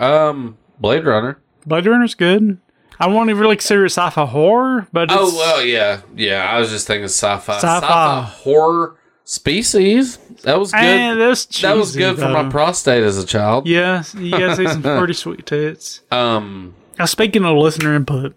Um, 0.00 0.56
Blade 0.80 1.04
Runner. 1.04 1.38
Blade 1.64 1.86
Runner's 1.86 2.14
good. 2.14 2.58
I 2.98 3.08
won't 3.08 3.28
even 3.30 3.40
really 3.42 3.56
consider 3.56 3.84
it 3.84 3.90
sci-fi 3.90 4.24
horror, 4.24 4.88
but 4.92 5.10
it's, 5.10 5.14
Oh 5.16 5.36
well, 5.36 5.62
yeah, 5.62 6.00
yeah. 6.14 6.50
I 6.50 6.58
was 6.58 6.70
just 6.70 6.86
thinking 6.86 7.04
sci-fi, 7.04 7.56
Sci-fi. 7.58 7.80
sci-fi, 7.80 8.22
horror 8.42 8.96
species. 9.24 10.16
That 10.44 10.58
was 10.58 10.72
good. 10.72 10.78
Eh, 10.82 11.14
that's 11.14 11.44
that 11.60 11.76
was 11.76 11.88
cheesy, 11.90 12.00
good 12.00 12.18
for 12.18 12.28
my 12.30 12.48
prostate 12.48 13.04
as 13.04 13.18
a 13.22 13.26
child. 13.26 13.66
Yeah, 13.68 14.02
you 14.16 14.30
guys 14.30 14.56
see 14.56 14.66
some 14.66 14.82
pretty 14.98 15.12
sweet 15.12 15.44
tits. 15.46 16.00
Um, 16.10 16.74
Now, 16.98 17.04
speaking 17.04 17.44
of 17.44 17.56
listener 17.58 17.94
input, 17.94 18.34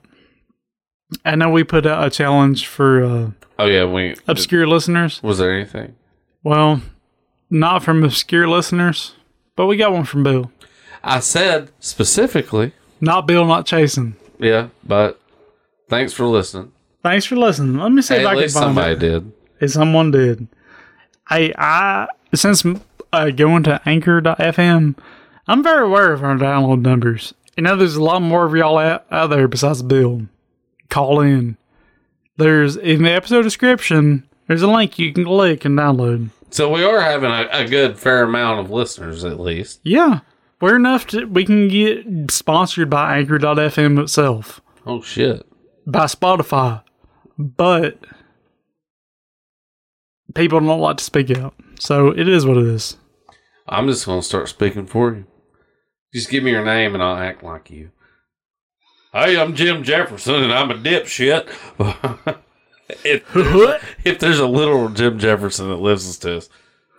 I 1.26 1.36
know 1.36 1.50
we 1.50 1.64
put 1.64 1.86
out 1.86 2.06
a 2.06 2.10
challenge 2.10 2.68
for 2.68 3.04
uh, 3.04 3.32
oh 3.58 3.66
yeah, 3.66 3.86
we 3.86 4.16
obscure 4.28 4.68
listeners. 4.68 5.22
Was 5.24 5.38
there 5.40 5.54
anything? 5.54 5.96
Well, 6.44 6.82
not 7.50 7.84
from 7.84 8.04
obscure 8.04 8.48
listeners, 8.48 9.14
but 9.56 9.66
we 9.66 9.76
got 9.78 9.92
one 9.92 10.06
from 10.06 10.24
Bill. 10.24 10.52
I 11.04 11.20
said 11.20 11.72
specifically, 11.80 12.74
Not 13.02 13.26
Bill, 13.26 13.46
not 13.46 13.66
chasing. 13.66 14.16
yeah, 14.40 14.68
but 14.84 15.20
thanks 15.88 16.14
for 16.14 16.26
listening. 16.26 16.72
Thanks 17.02 17.26
for 17.26 17.36
listening. 17.38 17.78
Let 17.78 17.92
me 17.92 18.02
see 18.02 18.16
Hey, 18.16 18.22
if 18.22 18.28
I 18.28 18.34
can 18.34 18.42
find 18.42 18.52
somebody 18.52 18.94
it. 18.94 19.00
did. 19.00 19.32
If 19.62 19.72
someone 19.72 20.12
did. 20.12 20.48
Hey, 21.30 21.54
I 21.58 22.08
since 22.36 22.64
uh, 23.14 23.30
going 23.32 23.64
to 23.64 23.82
Anchor.fm, 23.86 24.96
I'm 25.48 25.64
very 25.64 25.86
aware 25.86 26.12
of 26.14 26.24
our 26.24 26.36
download 26.36 26.82
numbers. 26.82 27.34
You 27.58 27.64
know, 27.64 27.76
there's 27.76 27.96
a 27.96 28.04
lot 28.04 28.22
more 28.22 28.46
of 28.46 28.56
y'all 28.56 28.78
out, 28.78 29.06
out 29.12 29.28
there 29.32 29.48
besides 29.48 29.82
Bill. 29.82 30.28
Call 30.90 31.22
in. 31.22 31.58
There's 32.38 32.76
in 32.76 33.04
the 33.04 33.12
episode 33.12 33.44
description. 33.44 34.28
There's 34.48 34.62
a 34.62 34.68
link 34.68 34.98
you 34.98 35.14
can 35.14 35.26
click 35.26 35.66
and 35.66 35.78
download. 35.78 36.30
So 36.50 36.72
we 36.72 36.84
are 36.84 37.00
having 37.02 37.30
a, 37.30 37.48
a 37.52 37.68
good 37.68 38.00
fair 38.00 38.24
amount 38.24 38.62
of 38.62 38.72
listeners, 38.72 39.24
at 39.24 39.40
least. 39.40 39.80
Yeah, 39.84 40.22
we're 40.62 40.76
enough 40.78 41.06
to 41.08 41.26
we 41.26 41.46
can 41.46 41.68
get 41.68 42.32
sponsored 42.32 42.90
by 42.90 43.18
Anchor.fm 43.18 44.02
itself, 44.02 44.62
Oh 44.86 45.02
shit! 45.02 45.46
by 45.86 46.06
Spotify, 46.06 46.82
but 47.38 48.00
people 50.34 50.60
don't 50.60 50.80
like 50.80 50.98
to 50.98 51.04
speak 51.04 51.30
out. 51.32 51.54
So 51.80 52.10
it 52.10 52.28
is 52.28 52.46
what 52.46 52.58
it 52.58 52.66
is. 52.66 52.98
I'm 53.68 53.88
just 53.88 54.06
gonna 54.06 54.24
start 54.24 54.50
speaking 54.50 54.88
for 54.88 55.14
you. 55.14 55.26
Just 56.14 56.30
give 56.30 56.44
me 56.44 56.52
your 56.52 56.66
name 56.66 56.96
and 56.96 57.04
I'll 57.04 57.18
act 57.18 57.44
like 57.44 57.70
you. 57.70 57.92
Hey, 59.12 59.40
I'm 59.40 59.56
Jim 59.56 59.84
Jefferson 59.84 60.36
and 60.36 60.54
I'm 60.54 60.70
a 60.70 60.76
dipshit. 60.76 61.48
if, 63.04 63.34
there's, 63.34 63.82
if 64.06 64.20
there's 64.20 64.38
a 64.38 64.48
little 64.48 64.88
Jim 64.90 65.18
Jefferson 65.18 65.68
that 65.70 65.78
listens 65.78 66.20
to 66.20 66.38
us, 66.38 66.50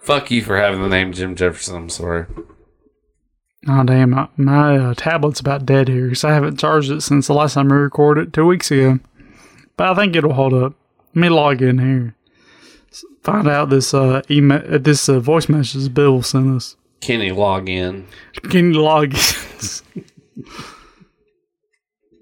fuck 0.02 0.28
you 0.28 0.42
for 0.42 0.56
having 0.56 0.82
the 0.82 0.88
name 0.88 1.12
Jim 1.12 1.36
Jefferson. 1.36 1.76
I'm 1.76 1.88
sorry. 1.88 2.26
Oh 3.68 3.84
damn! 3.84 4.10
My, 4.10 4.28
my 4.36 4.76
uh, 4.76 4.94
tablet's 4.94 5.38
about 5.38 5.66
dead 5.66 5.86
here 5.86 6.06
because 6.06 6.24
I 6.24 6.32
haven't 6.34 6.58
charged 6.58 6.90
it 6.90 7.02
since 7.02 7.28
the 7.28 7.34
last 7.34 7.54
time 7.54 7.68
we 7.68 7.76
recorded 7.76 8.28
it 8.28 8.32
two 8.32 8.46
weeks 8.46 8.72
ago. 8.72 8.98
But 9.76 9.90
I 9.90 9.94
think 9.94 10.16
it'll 10.16 10.32
hold 10.32 10.54
up. 10.54 10.74
Let 11.14 11.20
me 11.20 11.28
log 11.28 11.62
in 11.62 11.78
here. 11.78 12.16
Find 13.22 13.46
out 13.46 13.70
this 13.70 13.94
uh 13.94 14.22
email, 14.28 14.62
uh, 14.68 14.78
this 14.78 15.08
uh, 15.08 15.20
voice 15.20 15.48
message 15.48 15.94
Bill 15.94 16.22
sent 16.22 16.56
us. 16.56 16.76
Kenny, 17.00 17.30
log 17.30 17.68
in. 17.68 18.08
Can 18.50 18.74
you 18.74 18.82
log 18.82 19.14
in? 19.14 20.04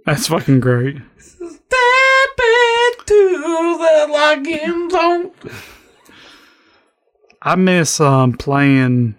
That's 0.09 0.29
fucking 0.29 0.61
great. 0.61 0.97
Step 1.19 1.51
into 1.51 1.59
the 3.77 4.07
login 4.09 4.91
zone. 4.91 5.31
I 7.43 7.57
miss 7.57 8.01
um 8.01 8.33
playing 8.33 9.17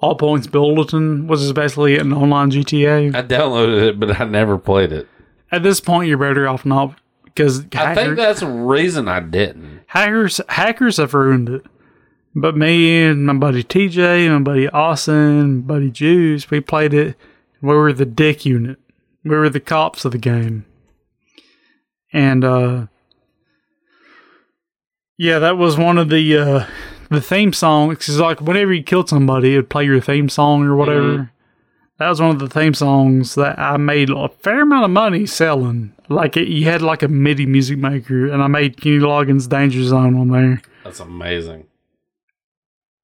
All 0.00 0.16
Points 0.16 0.48
Bulletin, 0.48 1.28
which 1.28 1.38
is 1.38 1.52
basically 1.52 1.98
an 1.98 2.12
online 2.12 2.50
GTA. 2.50 3.14
I 3.14 3.22
downloaded 3.22 3.90
it, 3.90 4.00
but 4.00 4.20
I 4.20 4.24
never 4.24 4.58
played 4.58 4.90
it. 4.90 5.06
At 5.52 5.62
this 5.62 5.78
point, 5.78 6.08
you're 6.08 6.18
better 6.18 6.48
off 6.48 6.66
not 6.66 6.98
because 7.26 7.64
I 7.76 7.94
think 7.94 8.16
that's 8.16 8.40
the 8.40 8.48
reason 8.48 9.06
I 9.06 9.20
didn't. 9.20 9.82
hackers 9.86 10.40
hackers 10.48 10.96
have 10.96 11.14
ruined 11.14 11.48
it. 11.48 11.62
But 12.34 12.56
me 12.56 13.04
and 13.04 13.24
my 13.24 13.34
buddy 13.34 13.62
TJ, 13.62 14.32
my 14.32 14.40
buddy 14.40 14.68
Austin, 14.68 15.58
my 15.58 15.74
buddy 15.74 15.92
Juice, 15.92 16.50
we 16.50 16.60
played 16.60 16.92
it. 16.92 17.14
We 17.62 17.72
were 17.72 17.92
the 17.92 18.04
dick 18.04 18.44
unit. 18.44 18.79
We 19.24 19.30
were 19.36 19.50
the 19.50 19.60
cops 19.60 20.04
of 20.04 20.12
the 20.12 20.18
game. 20.18 20.64
And 22.12 22.44
uh 22.44 22.86
yeah, 25.18 25.38
that 25.38 25.58
was 25.58 25.76
one 25.76 25.98
of 25.98 26.08
the 26.08 26.36
uh 26.36 26.66
the 27.10 27.20
theme 27.20 27.52
songs. 27.52 27.98
Cause 28.06 28.18
like 28.18 28.40
whenever 28.40 28.72
you 28.72 28.82
killed 28.82 29.08
somebody, 29.08 29.54
it 29.54 29.56
would 29.56 29.70
play 29.70 29.84
your 29.84 30.00
theme 30.00 30.28
song 30.28 30.64
or 30.64 30.74
whatever. 30.76 31.30
That 32.00 32.08
was 32.08 32.20
one 32.20 32.30
of 32.30 32.38
the 32.38 32.48
theme 32.48 32.72
songs 32.72 33.34
that 33.34 33.58
I 33.58 33.76
made 33.76 34.08
a 34.08 34.30
fair 34.30 34.62
amount 34.62 34.86
of 34.86 34.90
money 34.90 35.26
selling. 35.26 35.94
Like 36.08 36.34
it, 36.38 36.48
you 36.48 36.64
had 36.64 36.80
like 36.80 37.02
a 37.02 37.08
MIDI 37.08 37.44
music 37.44 37.76
maker, 37.76 38.26
and 38.26 38.42
I 38.42 38.46
made 38.46 38.80
Kenny 38.80 39.00
Loggins' 39.00 39.46
Danger 39.46 39.84
Zone 39.84 40.16
on 40.16 40.28
there. 40.28 40.62
That's 40.82 41.00
amazing. 41.00 41.66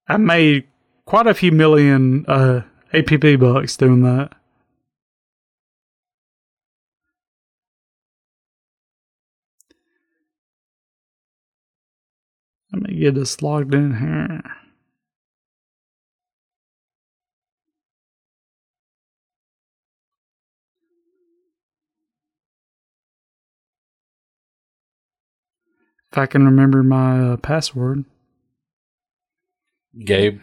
I 0.09 0.16
made 0.16 0.64
quite 1.05 1.26
a 1.26 1.34
few 1.34 1.52
million 1.52 2.24
uh, 2.26 2.62
APB 2.94 3.38
bucks 3.38 3.76
doing 3.76 4.02
that. 4.05 4.32
Let 12.77 12.90
me 12.90 13.01
get 13.01 13.15
this 13.15 13.40
logged 13.40 13.73
in 13.73 13.97
here. 13.97 14.43
If 26.12 26.19
I 26.19 26.27
can 26.27 26.44
remember 26.44 26.82
my 26.82 27.32
uh, 27.32 27.36
password. 27.39 28.05
Gabe. 30.05 30.43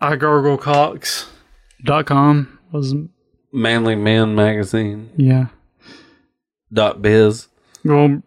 igarglecox.com 0.00 2.58
was 2.72 2.94
Manly 3.52 3.94
Men 3.94 4.34
Magazine. 4.34 5.10
yeah. 5.16 5.48
Dot 6.72 7.02
biz. 7.02 7.48
Well, 7.84 8.22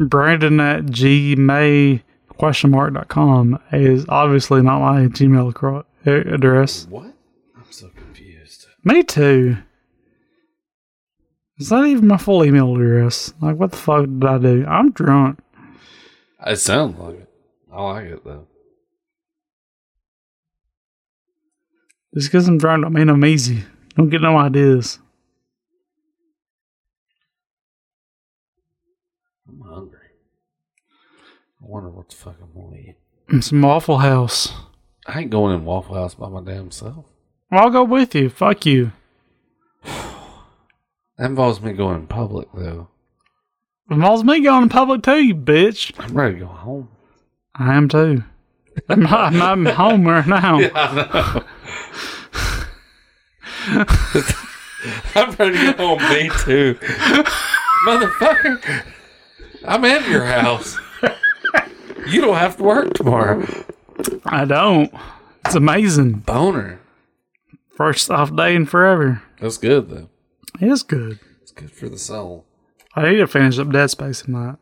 Brandon 0.00 0.58
at 0.60 0.86
gmay 0.86 2.02
question 2.28 2.70
mark 2.70 2.94
dot 2.94 3.08
com 3.08 3.60
is 3.70 4.06
obviously 4.08 4.62
not 4.62 4.80
my 4.80 5.06
Gmail 5.08 5.84
address. 6.06 6.86
What? 6.88 7.14
I'm 7.54 7.70
so 7.70 7.88
confused. 7.88 8.66
Me 8.82 9.02
too. 9.02 9.58
It's 11.58 11.70
not 11.70 11.86
even 11.86 12.06
my 12.06 12.16
full 12.16 12.42
email 12.42 12.74
address. 12.74 13.34
Like, 13.42 13.56
what 13.56 13.72
the 13.72 13.76
fuck 13.76 14.06
did 14.06 14.24
I 14.24 14.38
do? 14.38 14.64
I'm 14.66 14.92
drunk. 14.92 15.40
It 16.46 16.56
sounds 16.56 16.98
like 16.98 17.16
it. 17.16 17.28
I 17.70 17.82
like 17.82 18.06
it 18.06 18.24
though. 18.24 18.46
Just 22.14 22.28
because 22.28 22.48
I'm 22.48 22.56
drunk 22.56 22.82
don't 22.82 22.94
mean 22.94 23.10
I'm 23.10 23.24
easy. 23.26 23.64
Don't 23.96 24.08
get 24.08 24.22
no 24.22 24.38
ideas. 24.38 24.98
I'm 29.50 29.60
hungry. 29.68 29.98
I 31.62 31.66
wonder 31.66 31.90
what 31.90 32.08
the 32.08 32.16
fuck 32.16 32.36
I'm 32.40 32.52
gonna 32.54 32.76
eat. 32.76 32.96
Mm, 33.30 33.42
some 33.44 33.62
Waffle 33.62 33.98
House. 33.98 34.52
I 35.06 35.20
ain't 35.20 35.30
going 35.30 35.54
in 35.54 35.64
Waffle 35.64 35.94
House 35.94 36.14
by 36.14 36.28
my 36.28 36.42
damn 36.42 36.70
self. 36.70 37.06
Well, 37.50 37.60
I'll 37.64 37.70
go 37.70 37.84
with 37.84 38.14
you. 38.14 38.28
Fuck 38.30 38.64
you. 38.66 38.92
That 39.84 41.26
involves 41.26 41.60
me 41.60 41.72
going 41.72 41.96
in 41.96 42.06
public 42.06 42.48
though. 42.54 42.88
Involves 43.90 44.22
me 44.24 44.40
going 44.40 44.62
in 44.64 44.68
public 44.68 45.02
too, 45.02 45.18
you 45.22 45.34
bitch. 45.34 45.92
I'm 45.98 46.14
ready 46.14 46.34
to 46.34 46.40
go 46.40 46.46
home. 46.46 46.88
I 47.54 47.74
am 47.74 47.88
too. 47.88 48.22
I'm, 48.88 49.06
I'm, 49.06 49.42
I'm 49.42 49.66
home 49.66 50.06
right 50.06 50.26
now. 50.28 50.58
I'm 55.14 55.30
ready 55.32 55.58
to 55.58 55.74
go 55.76 55.98
home. 55.98 56.10
Me 56.10 56.30
too. 56.44 56.74
Motherfucker. 57.86 58.84
I'm 59.66 59.84
at 59.84 60.08
your 60.08 60.24
house. 60.24 60.78
You 62.08 62.20
don't 62.20 62.36
have 62.36 62.56
to 62.56 62.62
work 62.62 62.94
tomorrow. 62.94 63.46
I 64.24 64.44
don't. 64.44 64.92
It's 65.44 65.54
amazing. 65.54 66.12
Boner. 66.20 66.80
First 67.76 68.10
off 68.10 68.34
day 68.34 68.54
in 68.54 68.66
forever. 68.66 69.22
That's 69.40 69.58
good 69.58 69.88
though. 69.90 70.08
It 70.60 70.68
is 70.68 70.82
good. 70.82 71.20
It's 71.42 71.52
good 71.52 71.70
for 71.70 71.88
the 71.88 71.98
soul. 71.98 72.44
I 72.94 73.08
need 73.08 73.16
to 73.18 73.26
finish 73.26 73.58
up 73.58 73.70
Dead 73.70 73.90
Space 73.90 74.22
tonight. 74.22 74.56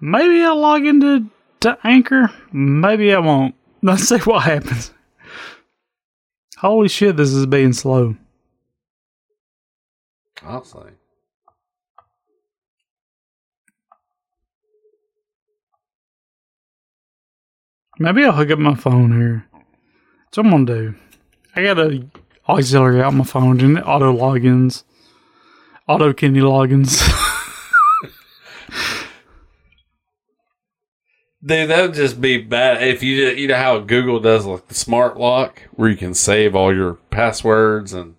Maybe 0.00 0.42
I'll 0.42 0.58
log 0.58 0.84
into 0.84 1.30
to 1.60 1.78
Anchor. 1.84 2.30
Maybe 2.52 3.14
I 3.14 3.18
won't. 3.18 3.54
Let's 3.82 4.08
see 4.08 4.18
what 4.18 4.42
happens. 4.44 4.92
Holy 6.58 6.88
shit, 6.88 7.16
this 7.16 7.30
is 7.30 7.46
being 7.46 7.72
slow. 7.72 8.16
I'll 10.42 10.64
say. 10.64 10.78
Maybe 17.98 18.24
I'll 18.24 18.32
hook 18.32 18.50
up 18.50 18.58
my 18.58 18.74
phone 18.74 19.12
here. 19.12 19.46
That's 19.52 20.36
what 20.36 20.46
I'm 20.46 20.66
gonna 20.66 20.66
do. 20.66 20.94
I 21.54 21.62
got 21.62 21.78
a 21.78 22.06
auxiliary 22.48 23.02
out 23.02 23.14
my 23.14 23.24
phone 23.24 23.60
and 23.60 23.78
auto 23.82 24.12
logins. 24.14 24.84
Auto 25.88 26.12
Kenny 26.12 26.40
logins. 26.40 27.00
Dude, 31.44 31.70
that 31.70 31.82
would 31.82 31.94
just 31.94 32.20
be 32.20 32.38
bad 32.38 32.82
if 32.82 33.02
you 33.02 33.28
you 33.28 33.48
know 33.48 33.56
how 33.56 33.78
Google 33.78 34.20
does 34.20 34.44
like 34.44 34.68
the 34.68 34.74
smart 34.74 35.16
lock 35.16 35.62
where 35.72 35.88
you 35.88 35.96
can 35.96 36.12
save 36.12 36.56
all 36.56 36.74
your 36.74 36.94
passwords 37.10 37.92
and 37.92 38.16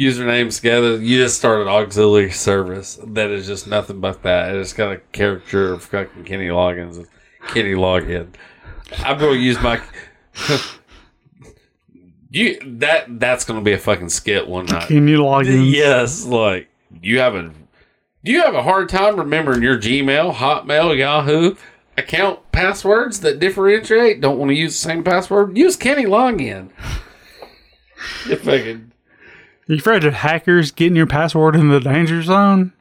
usernames 0.00 0.56
together. 0.56 0.96
You 0.96 1.18
just 1.18 1.36
start 1.36 1.60
an 1.60 1.68
auxiliary 1.68 2.30
service 2.32 2.98
that 3.06 3.30
is 3.30 3.46
just 3.46 3.68
nothing 3.68 4.00
but 4.00 4.22
that. 4.22 4.56
It's 4.56 4.72
got 4.72 4.92
a 4.92 4.98
character 5.12 5.74
of 5.74 5.84
fucking 5.84 6.24
Kenny 6.24 6.48
Loggins 6.48 6.96
and 6.96 7.06
Kenny 7.48 7.74
Login. 7.74 8.34
I'm 8.98 9.18
going 9.18 9.34
to 9.34 9.40
use 9.40 9.60
my. 9.60 9.80
you 12.30 12.58
that 12.78 13.20
that's 13.20 13.44
going 13.44 13.60
to 13.60 13.64
be 13.64 13.72
a 13.72 13.78
fucking 13.78 14.08
skit 14.08 14.48
one 14.48 14.66
night. 14.66 14.88
Can 14.88 15.08
you 15.08 15.22
log 15.22 15.46
in? 15.46 15.64
Yes, 15.64 16.24
like 16.24 16.68
you 17.00 17.18
have 17.20 17.34
a 17.34 17.52
do 18.24 18.30
you 18.32 18.42
have 18.42 18.54
a 18.54 18.62
hard 18.62 18.88
time 18.88 19.16
remembering 19.16 19.62
your 19.62 19.76
Gmail, 19.78 20.34
Hotmail, 20.34 20.96
Yahoo 20.96 21.56
account 21.98 22.40
passwords 22.52 23.20
that 23.20 23.38
differentiate? 23.38 24.20
Don't 24.20 24.38
want 24.38 24.50
to 24.50 24.54
use 24.54 24.72
the 24.72 24.88
same 24.88 25.04
password? 25.04 25.56
Use 25.56 25.76
Kenny 25.76 26.04
Login. 26.04 26.70
You 28.26 28.34
fucking 28.34 28.90
You 29.68 29.76
afraid 29.76 30.02
of 30.02 30.14
hackers 30.14 30.72
getting 30.72 30.96
your 30.96 31.06
password 31.06 31.54
in 31.54 31.68
the 31.68 31.78
danger 31.78 32.20
zone? 32.20 32.72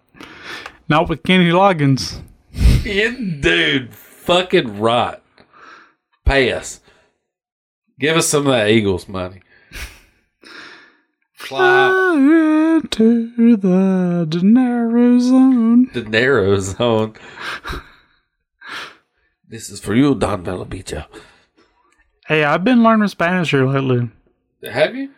Not 0.89 1.09
with 1.09 1.21
Kenny 1.21 1.51
logins. 1.51 2.21
you 2.51 3.37
dude, 3.39 3.93
fucking 3.93 4.79
rot. 4.79 5.21
Pay 6.25 6.51
us. 6.51 6.79
Give 7.99 8.17
us 8.17 8.27
some 8.27 8.47
of 8.47 8.53
that 8.53 8.69
Eagles 8.69 9.07
money. 9.07 9.41
Fly 11.33 12.13
Into 12.83 13.55
the 13.57 14.25
dinero 14.29 15.19
zone. 15.19 15.89
the 15.93 16.03
narrow 16.03 16.59
zone. 16.59 17.15
this 19.47 19.69
is 19.69 19.79
for 19.79 19.95
you, 19.95 20.15
Don 20.15 20.43
Bellabicho. 20.43 21.05
Hey, 22.27 22.43
I've 22.43 22.63
been 22.63 22.83
learning 22.83 23.07
Spanish 23.09 23.51
here 23.51 23.65
lately. 23.67 24.09
Have 24.63 24.95
you? 24.95 25.09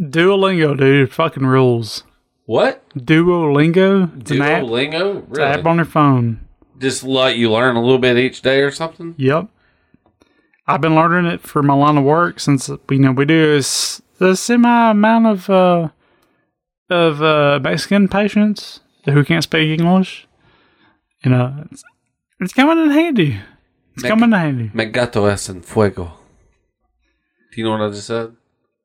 Duolingo, 0.00 0.76
dude, 0.76 1.12
fucking 1.12 1.46
rules. 1.46 2.04
What? 2.46 2.82
Duolingo, 2.94 4.20
it's 4.20 4.30
an 4.32 4.42
app, 4.42 4.64
Duolingo? 4.64 5.28
it's 5.30 5.38
an 5.38 5.44
app 5.44 5.64
on 5.64 5.76
your 5.76 5.84
phone. 5.84 6.40
Just 6.78 7.04
let 7.04 7.36
you 7.36 7.50
learn 7.52 7.76
a 7.76 7.80
little 7.80 7.98
bit 7.98 8.18
each 8.18 8.42
day 8.42 8.60
or 8.60 8.70
something? 8.72 9.14
Yep. 9.16 9.48
I've 10.66 10.80
been 10.80 10.94
learning 10.94 11.30
it 11.30 11.40
for 11.42 11.62
my 11.62 11.74
line 11.74 11.98
of 11.98 12.04
work 12.04 12.40
since 12.40 12.68
you 12.68 12.98
know 12.98 13.12
we 13.12 13.24
do 13.26 13.60
a 14.20 14.36
semi 14.36 14.90
amount 14.90 15.26
of 15.26 15.50
uh, 15.50 15.88
of 16.90 17.22
uh, 17.22 17.60
Mexican 17.62 18.08
patients 18.08 18.80
who 19.04 19.24
can't 19.24 19.44
speak 19.44 19.78
English. 19.78 20.26
You 21.22 21.30
know, 21.30 21.64
it's, 21.70 21.82
it's 22.40 22.52
coming 22.52 22.82
in 22.84 22.90
handy. 22.90 23.40
It's 23.94 24.02
Mex- 24.02 24.10
coming 24.10 24.24
in 24.24 24.32
handy. 24.32 24.70
Me 24.74 24.86
gato 24.86 25.26
es 25.26 25.48
en 25.48 25.62
fuego. 25.62 26.12
Do 27.52 27.60
you 27.60 27.64
know 27.64 27.72
what 27.72 27.82
I 27.82 27.88
just 27.90 28.06
said? 28.06 28.34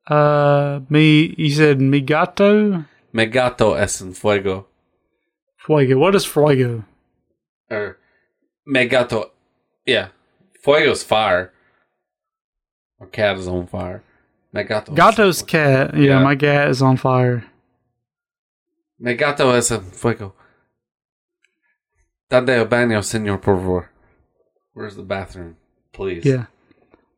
Uh, 0.06 0.80
me, 0.88 1.34
you 1.36 1.50
said 1.50 1.80
mi 1.80 2.00
gato 2.00 2.84
Me 3.12 3.26
gato 3.26 3.74
es 3.74 4.00
en 4.00 4.12
fuego. 4.12 4.66
fuego. 5.56 5.98
What 5.98 6.14
is 6.14 6.24
fuego? 6.24 6.84
Or 7.70 7.98
me 8.66 8.86
gato. 8.86 9.30
Yeah. 9.86 10.08
Fuego's 10.64 11.02
fire. 11.02 11.52
My 13.00 13.06
cat 13.06 13.36
is 13.38 13.48
on 13.48 13.66
fire. 13.66 14.02
Me 14.52 14.62
gato. 14.64 14.92
Gato's 14.92 15.42
cat. 15.42 15.94
Yeah, 15.94 16.00
Yeah. 16.18 16.22
my 16.22 16.36
cat 16.36 16.68
is 16.68 16.82
on 16.82 16.96
fire. 16.96 17.44
Me 18.98 19.14
gato 19.14 19.50
es 19.52 19.70
en 19.70 19.80
fuego. 19.82 20.34
Dande 22.28 22.50
el 22.50 22.66
baño, 22.66 23.02
señor, 23.02 23.40
por 23.40 23.56
favor. 23.56 23.90
Where's 24.74 24.96
the 24.96 25.02
bathroom? 25.02 25.56
Please. 25.92 26.24
Yeah. 26.24 26.46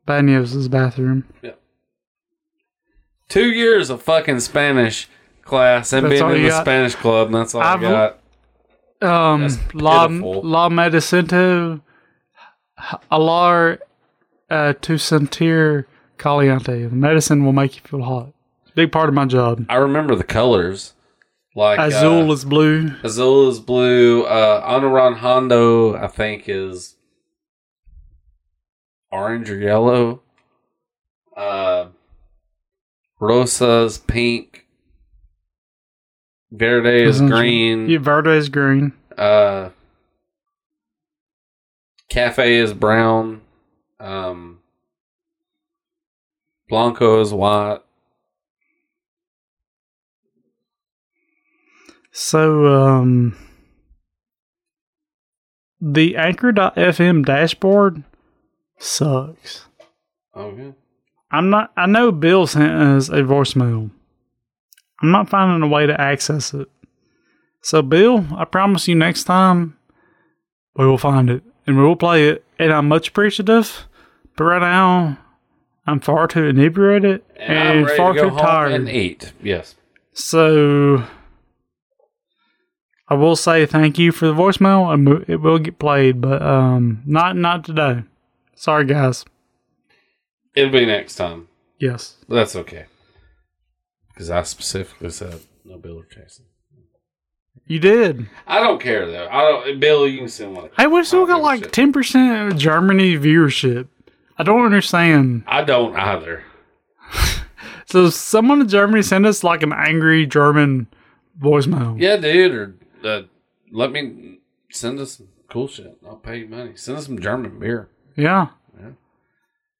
Baños' 0.07 0.69
bathroom. 0.69 1.25
Yeah. 1.41 1.51
Two 3.29 3.51
years 3.51 3.89
of 3.89 4.01
fucking 4.01 4.39
Spanish 4.39 5.07
class 5.43 5.93
and 5.93 6.05
That's 6.09 6.21
being 6.21 6.35
in 6.35 6.43
the 6.43 6.49
got? 6.49 6.63
Spanish 6.63 6.95
club, 6.95 7.27
and 7.27 7.35
that's 7.35 7.53
all 7.55 7.61
I've- 7.61 7.85
I 7.85 7.89
got. 7.91 8.19
Um, 9.01 9.47
La. 9.73 10.05
La 10.09 10.69
Medicento 10.69 11.81
Alar 13.11 13.79
uh, 14.53 14.73
to 14.81 14.93
sentir 14.93 15.85
caliente. 16.17 16.83
The 16.83 16.95
medicine 16.95 17.43
will 17.43 17.53
make 17.53 17.75
you 17.75 17.81
feel 17.83 18.03
hot. 18.03 18.33
Big 18.75 18.91
part 18.91 19.09
of 19.09 19.15
my 19.15 19.25
job. 19.25 19.65
I 19.69 19.75
remember 19.75 20.15
the 20.15 20.23
colors. 20.23 20.93
Like 21.55 21.79
Azul 21.79 22.29
uh, 22.29 22.33
is 22.33 22.45
blue. 22.45 22.91
Azul 23.03 23.49
is 23.49 23.59
blue. 23.59 24.23
Uh, 24.23 24.67
Anaran 24.67 25.17
Hondo, 25.17 25.95
I 25.95 26.07
think, 26.07 26.45
is 26.47 26.95
orange 29.11 29.49
or 29.51 29.57
yellow. 29.57 30.21
Uh, 31.37 31.87
Rosa's 33.19 33.99
pink. 33.99 34.65
Verde 36.51 37.03
is 37.03 37.21
green. 37.21 37.89
Yeah, 37.89 37.99
Verde 37.99 38.31
is 38.31 38.49
green. 38.49 38.93
Uh, 39.15 39.69
Cafe 42.09 42.55
is 42.55 42.73
brown. 42.73 43.42
Um, 44.03 44.59
Blanco 46.67 47.21
is 47.21 47.33
white. 47.33 47.79
So, 52.11 52.67
um, 52.67 53.35
the 55.79 56.17
Anchor.fm 56.17 57.25
dashboard 57.25 58.03
sucks. 58.77 59.67
Okay. 60.35 60.73
I'm 61.31 61.49
not. 61.49 61.71
I 61.77 61.85
know 61.85 62.11
Bill 62.11 62.45
sent 62.45 62.71
us 62.71 63.09
a 63.09 63.21
voicemail. 63.21 63.89
I'm 65.01 65.11
not 65.11 65.29
finding 65.29 65.67
a 65.67 65.71
way 65.71 65.87
to 65.87 65.99
access 65.99 66.53
it. 66.53 66.69
So, 67.61 67.81
Bill, 67.81 68.25
I 68.35 68.43
promise 68.45 68.87
you 68.87 68.95
next 68.95 69.23
time 69.23 69.77
we 70.75 70.85
will 70.85 70.97
find 70.97 71.29
it 71.29 71.43
and 71.65 71.77
we 71.77 71.83
will 71.83 71.95
play 71.95 72.27
it. 72.27 72.43
And 72.59 72.71
I'm 72.71 72.87
much 72.87 73.09
appreciative, 73.09 73.87
but 74.35 74.43
right 74.43 74.61
now 74.61 75.17
I'm 75.85 75.99
far 75.99 76.27
too 76.27 76.45
inebriated 76.45 77.21
And, 77.35 77.87
and, 77.87 77.89
far 77.91 78.13
to 78.13 78.21
too 78.21 78.29
tired. 78.31 78.71
and 78.71 78.89
eat. 78.89 79.33
Yes. 79.41 79.75
So, 80.13 81.05
I 83.09 83.15
will 83.15 83.35
say 83.35 83.65
thank 83.65 83.97
you 83.99 84.11
for 84.11 84.27
the 84.27 84.33
voicemail, 84.33 85.27
it 85.27 85.37
will 85.37 85.59
get 85.59 85.79
played, 85.79 86.21
but 86.21 86.41
um, 86.41 87.01
not 87.05 87.35
not 87.35 87.63
today. 87.65 88.03
Sorry, 88.55 88.85
guys. 88.85 89.25
It'll 90.55 90.71
be 90.71 90.85
next 90.85 91.15
time. 91.15 91.47
Yes. 91.79 92.17
But 92.29 92.35
that's 92.35 92.55
okay. 92.55 92.85
Because 94.13 94.29
I 94.29 94.43
specifically 94.43 95.09
said 95.09 95.39
no 95.65 95.77
Bill 95.77 95.97
or 95.99 96.05
Jason. 96.05 96.45
You 97.65 97.79
did. 97.79 98.27
I 98.45 98.59
don't 98.59 98.79
care 98.81 99.05
though. 99.09 99.27
I 99.29 99.41
don't. 99.41 99.79
Bill, 99.79 100.07
you 100.07 100.19
can 100.19 100.27
send 100.29 100.55
one. 100.55 100.69
Hey, 100.77 100.85
we 100.87 101.03
still 101.03 101.25
got 101.25 101.41
like 101.41 101.71
ten 101.71 101.91
percent 101.91 102.51
of 102.53 102.57
Germany 102.59 103.17
viewership. 103.17 103.87
I 104.37 104.43
don't 104.43 104.65
understand. 104.65 105.43
I 105.47 105.63
don't 105.63 105.95
either. 105.95 106.43
So 107.85 108.09
someone 108.09 108.59
in 108.61 108.67
Germany 108.67 109.03
send 109.03 109.27
us 109.27 109.43
like 109.43 109.61
an 109.61 109.71
angry 109.71 110.25
German 110.25 110.87
voicemail. 111.39 111.99
Yeah, 112.01 112.15
dude. 112.17 112.51
Or 112.51 112.75
uh, 113.03 113.21
let 113.71 113.91
me 113.91 114.39
send 114.71 114.99
us 114.99 115.17
some 115.17 115.27
cool 115.47 115.67
shit. 115.67 115.95
I'll 116.03 116.15
pay 116.15 116.37
you 116.39 116.47
money. 116.47 116.71
Send 116.75 116.97
us 116.97 117.05
some 117.05 117.19
German 117.19 117.59
beer. 117.59 117.89
Yeah. 118.15 118.47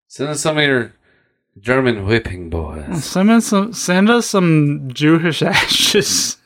Send 0.07 0.29
us 0.29 0.41
some 0.41 0.59
of 0.59 0.63
your 0.63 0.93
German 1.59 2.05
whipping 2.05 2.51
boys. 2.51 3.03
Send 3.03 3.31
us 3.31 3.47
some 3.47 3.73
send 3.73 4.11
us 4.11 4.27
some 4.27 4.91
Jewish 4.93 5.41
ashes. 5.41 6.37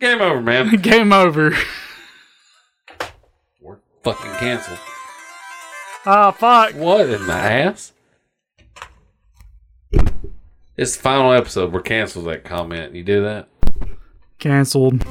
Game 0.00 0.22
over, 0.22 0.40
man. 0.40 0.76
Game 0.80 1.12
over. 1.12 1.54
We're 3.60 3.80
fucking 4.02 4.32
canceled. 4.34 4.78
Ah 6.10 6.30
fuck. 6.30 6.74
What 6.74 7.10
in 7.10 7.26
the 7.26 7.34
ass? 7.34 7.92
It's 10.74 10.96
the 10.96 11.02
final 11.02 11.34
episode. 11.34 11.70
We're 11.70 11.82
canceled 11.82 12.24
that 12.28 12.44
comment. 12.44 12.94
You 12.94 13.04
do 13.04 13.22
that? 13.24 13.50
Cancelled. 14.38 15.04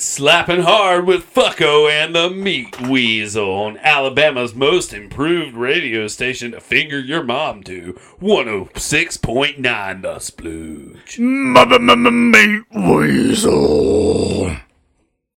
It's 0.00 0.06
slapping 0.06 0.62
hard 0.62 1.06
with 1.06 1.34
Fucko 1.34 1.86
and 1.90 2.14
the 2.14 2.30
Meat 2.30 2.80
Weasel 2.80 3.50
on 3.52 3.76
Alabama's 3.76 4.54
most 4.54 4.94
improved 4.94 5.54
radio 5.54 6.06
station 6.06 6.52
to 6.52 6.60
finger 6.62 6.98
your 6.98 7.22
mom 7.22 7.62
to 7.64 7.92
106.9 8.18 10.00
The 10.00 10.14
Splooge. 10.14 11.18
Meat 12.10 12.64
weasel. 12.74 14.56